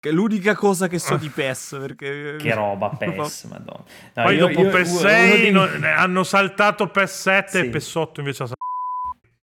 Che 0.00 0.08
è 0.08 0.12
l'unica 0.12 0.54
cosa 0.56 0.88
che 0.88 0.98
so 0.98 1.14
Ah. 1.14 1.18
di 1.18 1.28
PES, 1.28 1.76
perché... 1.78 2.36
Che 2.38 2.54
roba, 2.54 2.88
PES, 2.88 3.44
madonna. 3.52 3.84
No, 4.14 4.22
Poi 4.24 4.34
io- 4.36 4.46
dopo 4.48 4.60
io- 4.62 4.70
PS6 4.70 5.48
uno 5.50 5.66
dei- 5.66 5.78
non- 5.80 5.84
hanno 5.84 6.24
saltato 6.24 6.86
PS7 6.86 7.44
Sì. 7.48 7.58
e 7.58 7.70
PS8 7.70 8.18
invece 8.20 8.42
ha 8.44 8.46
saltato. 8.46 8.60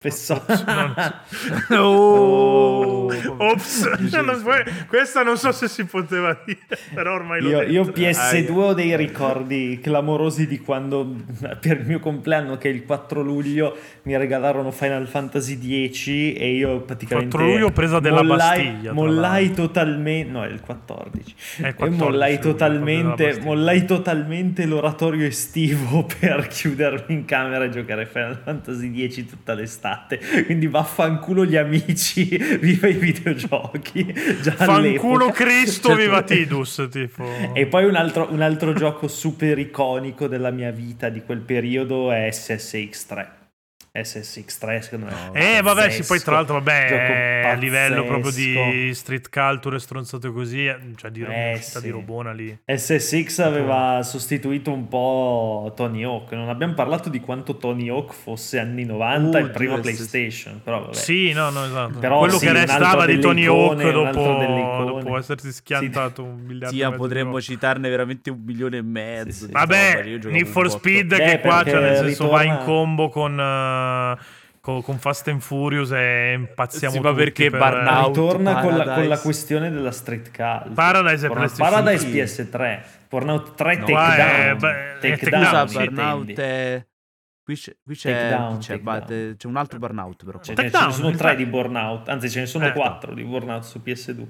Pesso- 0.01 0.43
Oh, 1.69 3.05
Ops, 3.37 3.83
Non 3.83 4.41
questa 4.87 5.21
non 5.21 5.37
so 5.37 5.51
se 5.51 5.67
si 5.67 5.85
poteva 5.85 6.41
dire, 6.43 6.57
però 6.91 7.13
ormai 7.13 7.39
l'ho 7.39 7.49
Io, 7.49 7.61
io 7.61 7.83
PS2 7.83 8.51
ho 8.51 8.73
dei 8.73 8.95
ricordi 8.95 9.79
clamorosi 9.79 10.47
di 10.47 10.57
quando 10.57 11.17
per 11.61 11.81
il 11.81 11.85
mio 11.85 11.99
compleanno, 11.99 12.57
che 12.57 12.69
è 12.69 12.73
il 12.73 12.83
4 12.83 13.21
luglio, 13.21 13.77
mi 14.03 14.17
regalarono 14.17 14.71
Final 14.71 15.07
Fantasy 15.07 15.91
X 15.91 16.07
e 16.07 16.55
io 16.55 16.81
praticamente 16.81 17.37
4 17.37 17.51
luglio 17.51 17.69
presa 17.69 17.99
della 17.99 18.23
mollai, 18.23 18.63
Bastiglia, 18.63 18.93
mollai 18.93 19.51
totalmente, 19.53 20.31
no, 20.31 20.43
è 20.43 20.47
il 20.47 20.61
14. 20.61 21.35
È 21.57 21.61
il 21.61 21.67
e 21.67 21.73
14, 21.75 22.03
mollai 22.03 22.31
sì, 22.31 22.39
presa 22.39 22.53
della 22.55 22.57
totalmente, 22.57 23.39
mollai 23.43 23.85
totalmente 23.85 24.65
l'oratorio 24.65 25.27
estivo 25.27 26.07
per 26.19 26.47
chiudermi 26.47 27.13
in 27.13 27.25
camera 27.25 27.65
e 27.65 27.69
giocare 27.69 28.07
Final 28.07 28.41
Fantasy 28.43 29.07
X 29.07 29.25
tutta 29.29 29.53
l'estate. 29.53 29.89
Quindi 30.45 30.67
vaffanculo 30.67 31.45
gli 31.45 31.55
amici, 31.55 32.37
viva 32.59 32.87
i 32.87 32.93
videogiochi. 32.93 34.13
Già 34.41 34.51
Fanculo. 34.53 35.29
Cristo, 35.31 35.89
Cioè, 35.89 35.97
viva 35.97 36.21
Tidus, 36.23 36.87
tipo. 36.91 37.25
e 37.53 37.65
poi 37.67 37.85
un 37.85 37.95
altro, 37.95 38.27
un 38.31 38.41
altro 38.41 38.73
gioco 38.73 39.07
super 39.07 39.57
iconico 39.57 40.27
della 40.27 40.51
mia 40.51 40.71
vita 40.71 41.09
di 41.09 41.21
quel 41.21 41.39
periodo 41.39 42.11
è 42.11 42.29
SSX3. 42.31 43.39
SSX3 43.93 44.79
secondo 44.79 45.05
me. 45.07 45.31
è 45.33 45.57
Eh, 45.57 45.61
vabbè, 45.61 45.89
sì, 45.89 46.03
poi 46.03 46.19
tra 46.19 46.35
l'altro, 46.35 46.55
vabbè, 46.61 47.41
eh, 47.43 47.47
a 47.49 47.53
livello 47.55 48.05
proprio 48.05 48.31
di 48.31 48.91
street 48.93 49.29
culture 49.29 49.75
e 49.75 49.79
stronzate 49.79 50.31
così, 50.31 50.65
eh, 50.65 50.77
cioè 50.95 51.11
di, 51.11 51.21
Eh, 51.23 51.59
sì. 51.61 51.81
di 51.81 51.89
Robona 51.89 52.31
lì. 52.31 52.57
SSX 52.65 53.39
aveva 53.39 54.01
sostituito 54.03 54.71
un 54.71 54.87
po' 54.87 55.73
Tony 55.75 56.03
Hawk. 56.03 56.31
Non 56.31 56.47
abbiamo 56.47 56.73
parlato 56.73 57.09
di 57.09 57.19
quanto 57.19 57.57
Tony 57.57 57.89
Hawk 57.89 58.13
fosse 58.13 58.59
anni 58.59 58.85
90 58.85 59.37
Oh, 59.37 59.41
il 59.41 59.49
primo 59.49 59.73
Dio, 59.73 59.81
PlayStation. 59.81 60.61
Però 60.63 60.79
vabbè. 60.81 60.93
Sì, 60.93 61.33
no, 61.33 61.49
no, 61.49 61.65
esatto. 61.65 61.99
Però 61.99 62.19
Quello 62.19 62.37
sì, 62.37 62.45
che 62.45 62.53
restava 62.53 63.05
di 63.05 63.19
Tony 63.19 63.43
icone, 63.43 63.83
Hawk 63.83 63.91
dopo, 63.91 64.83
dopo 64.85 65.17
essersi 65.17 65.51
schiantato 65.51 66.23
un 66.23 66.39
miliardo 66.39 66.75
di 66.75 66.95
potremmo 66.95 67.31
volte. 67.31 67.45
citarne 67.45 67.89
veramente 67.89 68.29
un 68.29 68.41
milione 68.45 68.77
e 68.77 68.81
mezzo. 68.81 69.47
Vabbè, 69.51 70.03
Need 70.23 70.45
for. 70.47 70.69
Speed 70.71 71.13
che 71.15 71.39
qua, 71.41 71.55
perché 71.63 71.71
cioè, 71.71 71.81
nel 71.81 71.95
senso, 71.97 72.29
va 72.29 72.43
in 72.43 72.59
combo 72.63 73.09
con, 73.09 73.37
eh, 73.81 74.17
co- 74.61 74.81
con 74.81 74.97
Fast 74.99 75.27
and 75.27 75.41
Furious 75.41 75.91
e 75.91 76.33
impazziamo 76.33 76.93
Sì, 76.93 76.99
ma 76.99 77.09
tutti 77.09 77.23
perché 77.23 77.49
per- 77.49 77.59
Burnout, 77.59 78.07
Ritorna 78.07 78.61
con 78.61 78.77
la, 78.77 78.93
con 78.93 79.07
la 79.07 79.19
questione 79.19 79.69
della 79.71 79.91
street 79.91 80.25
culture. 80.35 80.69
Paradise 80.73 81.25
è 81.25 81.29
Burnout- 81.29 81.55
PlayStation 81.55 81.83
Paradise 81.83 82.49
3. 82.49 82.83
PS3. 82.83 82.83
Burnout 83.09 83.55
3 83.55 83.75
No, 83.77 83.85
qua 83.85 84.15
è- 84.15 84.17
Takedown. 84.17 84.57
beh, 84.59 84.93
è 84.93 84.97
Takedown, 85.17 85.43
Scusa, 85.45 85.51
Down, 85.65 85.73
Burnout 85.93 86.29
intendi. 86.29 86.41
è... 86.41 86.85
Qui 87.43 87.55
c'è, 87.55 87.75
qui 87.83 87.95
c'è, 87.95 88.11
Takedown, 88.13 88.57
c'è, 88.59 88.67
Takedown. 88.79 88.99
Bat- 88.99 89.35
c'è 89.35 89.47
un 89.47 89.55
altro 89.57 89.79
Burnout 89.79 90.23
però. 90.25 90.39
Ce, 90.39 90.53
Takedown, 90.53 90.81
ce 90.81 90.87
ne 90.87 90.93
sono 90.93 91.15
tre. 91.17 91.35
di 91.35 91.45
Burnout, 91.45 92.07
anzi 92.07 92.29
ce 92.29 92.39
ne 92.41 92.45
sono 92.45 92.67
Eh. 92.67 92.71
quattro 92.71 93.13
di 93.15 93.23
Burnout 93.23 93.63
su 93.63 93.81
PS2. 93.83 94.25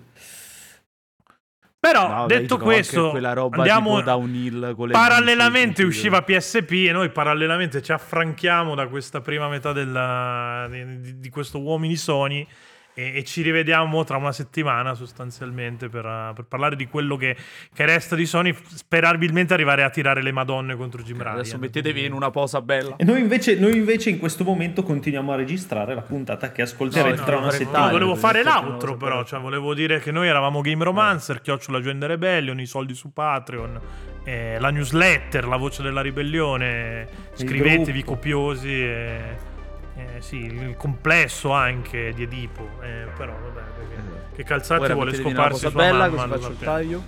Però, 1.82 2.08
No, 2.08 2.28
dai, 2.28 2.42
detto 2.42 2.54
anche 2.54 2.66
questo, 2.66 3.12
andiamo 3.50 4.02
downhill 4.02 4.76
con 4.76 4.86
le 4.86 4.94
parallelamente 4.94 5.84
bici, 5.84 5.98
usciva 5.98 6.22
PSP 6.22 6.72
e 6.88 6.92
noi 6.92 7.10
parallelamente 7.10 7.82
ci 7.82 7.92
affranchiamo 7.92 8.76
da 8.76 8.88
questa 8.88 9.20
prima 9.22 9.50
metà 9.50 9.74
della- 9.74 10.68
di, 10.70 11.18
di 11.18 11.30
questo 11.32 11.60
uomini 11.60 11.96
Sony 11.96 12.48
e, 12.94 13.18
e 13.18 13.24
ci 13.24 13.42
rivediamo 13.42 14.04
tra 14.04 14.18
una 14.18 14.32
settimana 14.32 14.94
sostanzialmente 14.94 15.90
per, 15.90 16.06
uh, 16.06 16.34
per 16.34 16.46
parlare 16.46 16.76
di 16.76 16.88
quello 16.88 17.16
che, 17.16 17.36
che 17.74 17.86
resta 17.86 18.16
di 18.16 18.26
Sony, 18.26 18.54
sperabilmente 18.74 19.54
arrivare 19.54 19.84
a 19.84 19.90
tirare 19.90 20.22
le 20.22 20.32
madonne 20.32 20.76
contro 20.76 21.02
Jim 21.02 21.18
Ryan. 21.22 21.34
Adesso 21.36 21.58
mettetevi 21.58 22.06
in 22.06 22.14
una 22.14 22.32
posa 22.32 22.62
bella. 22.62 22.96
E 22.98 23.04
noi 23.04 23.20
invece, 23.20 23.56
noi 23.58 23.76
invece 23.76 24.10
in 24.10 24.20
questo 24.20 24.44
momento 24.44 24.84
continuiamo 24.84 25.32
a 25.32 25.36
registrare 25.36 25.96
la 25.96 26.02
puntata 26.02 26.52
che 26.52 26.62
ascolterete 26.64 27.16
No, 27.18 27.24
tra 27.24 27.34
no, 27.34 27.38
una 27.38 27.46
No, 27.48 27.52
settimana. 27.52 27.78
taglio, 27.78 27.92
volevo 27.92 28.16
fare 28.16 28.42
una 28.42 28.78
però. 28.98 29.24
Cioè, 29.24 29.40
volevo 29.40 29.74
dire 29.74 30.00
che 30.00 30.12
noi 30.12 30.28
eravamo 30.28 30.62
Game 30.62 30.84
Romancer, 30.84 31.42
chiocciola 31.42 31.78
Agenda 31.78 32.08
Rebellion, 32.08 32.60
i 32.60 32.66
soldi 32.66 32.94
su 32.94 33.12
Patreon. 33.14 33.80
eh, 34.24 34.58
la 34.60 34.70
newsletter, 34.70 35.48
la 35.48 35.56
voce 35.58 35.82
della 35.82 36.02
ribellione, 36.02 37.08
scrivetevi 37.34 38.04
copiosi. 38.04 38.70
E, 38.70 39.50
eh, 39.96 40.22
sì, 40.22 40.38
il 40.38 40.76
complesso 40.78 41.52
anche 41.52 42.14
di 42.14 42.24
Edipo, 42.24 42.68
eh, 42.82 43.08
però 43.18 43.34
vabbè, 43.34 43.62
perché, 43.78 43.94
esatto. 43.94 44.36
che 44.36 44.44
Calzati 44.44 44.84
Ora 44.84 44.94
vuole 44.94 45.14
scoparsi 45.16 45.60
sua 45.60 45.72
bella, 45.72 46.08
mamma. 46.08 46.28
Così 46.28 46.40
faccio 46.40 46.52
il 46.52 46.60
taglio. 46.60 47.04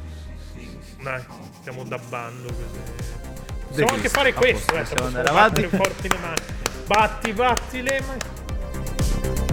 Dai, 1.02 1.24
stiamo 1.60 1.84
dabbando. 1.84 2.54
Possiamo 3.68 3.94
anche 3.94 4.10
fare 4.10 4.34
questo, 4.34 4.76
eh, 4.76 4.80
possiamo 4.80 5.06
andare 5.08 5.30
avanti. 5.30 5.70
Batti, 6.86 7.34
batti 7.34 7.82
le 7.82 8.04
mani. 8.06 9.53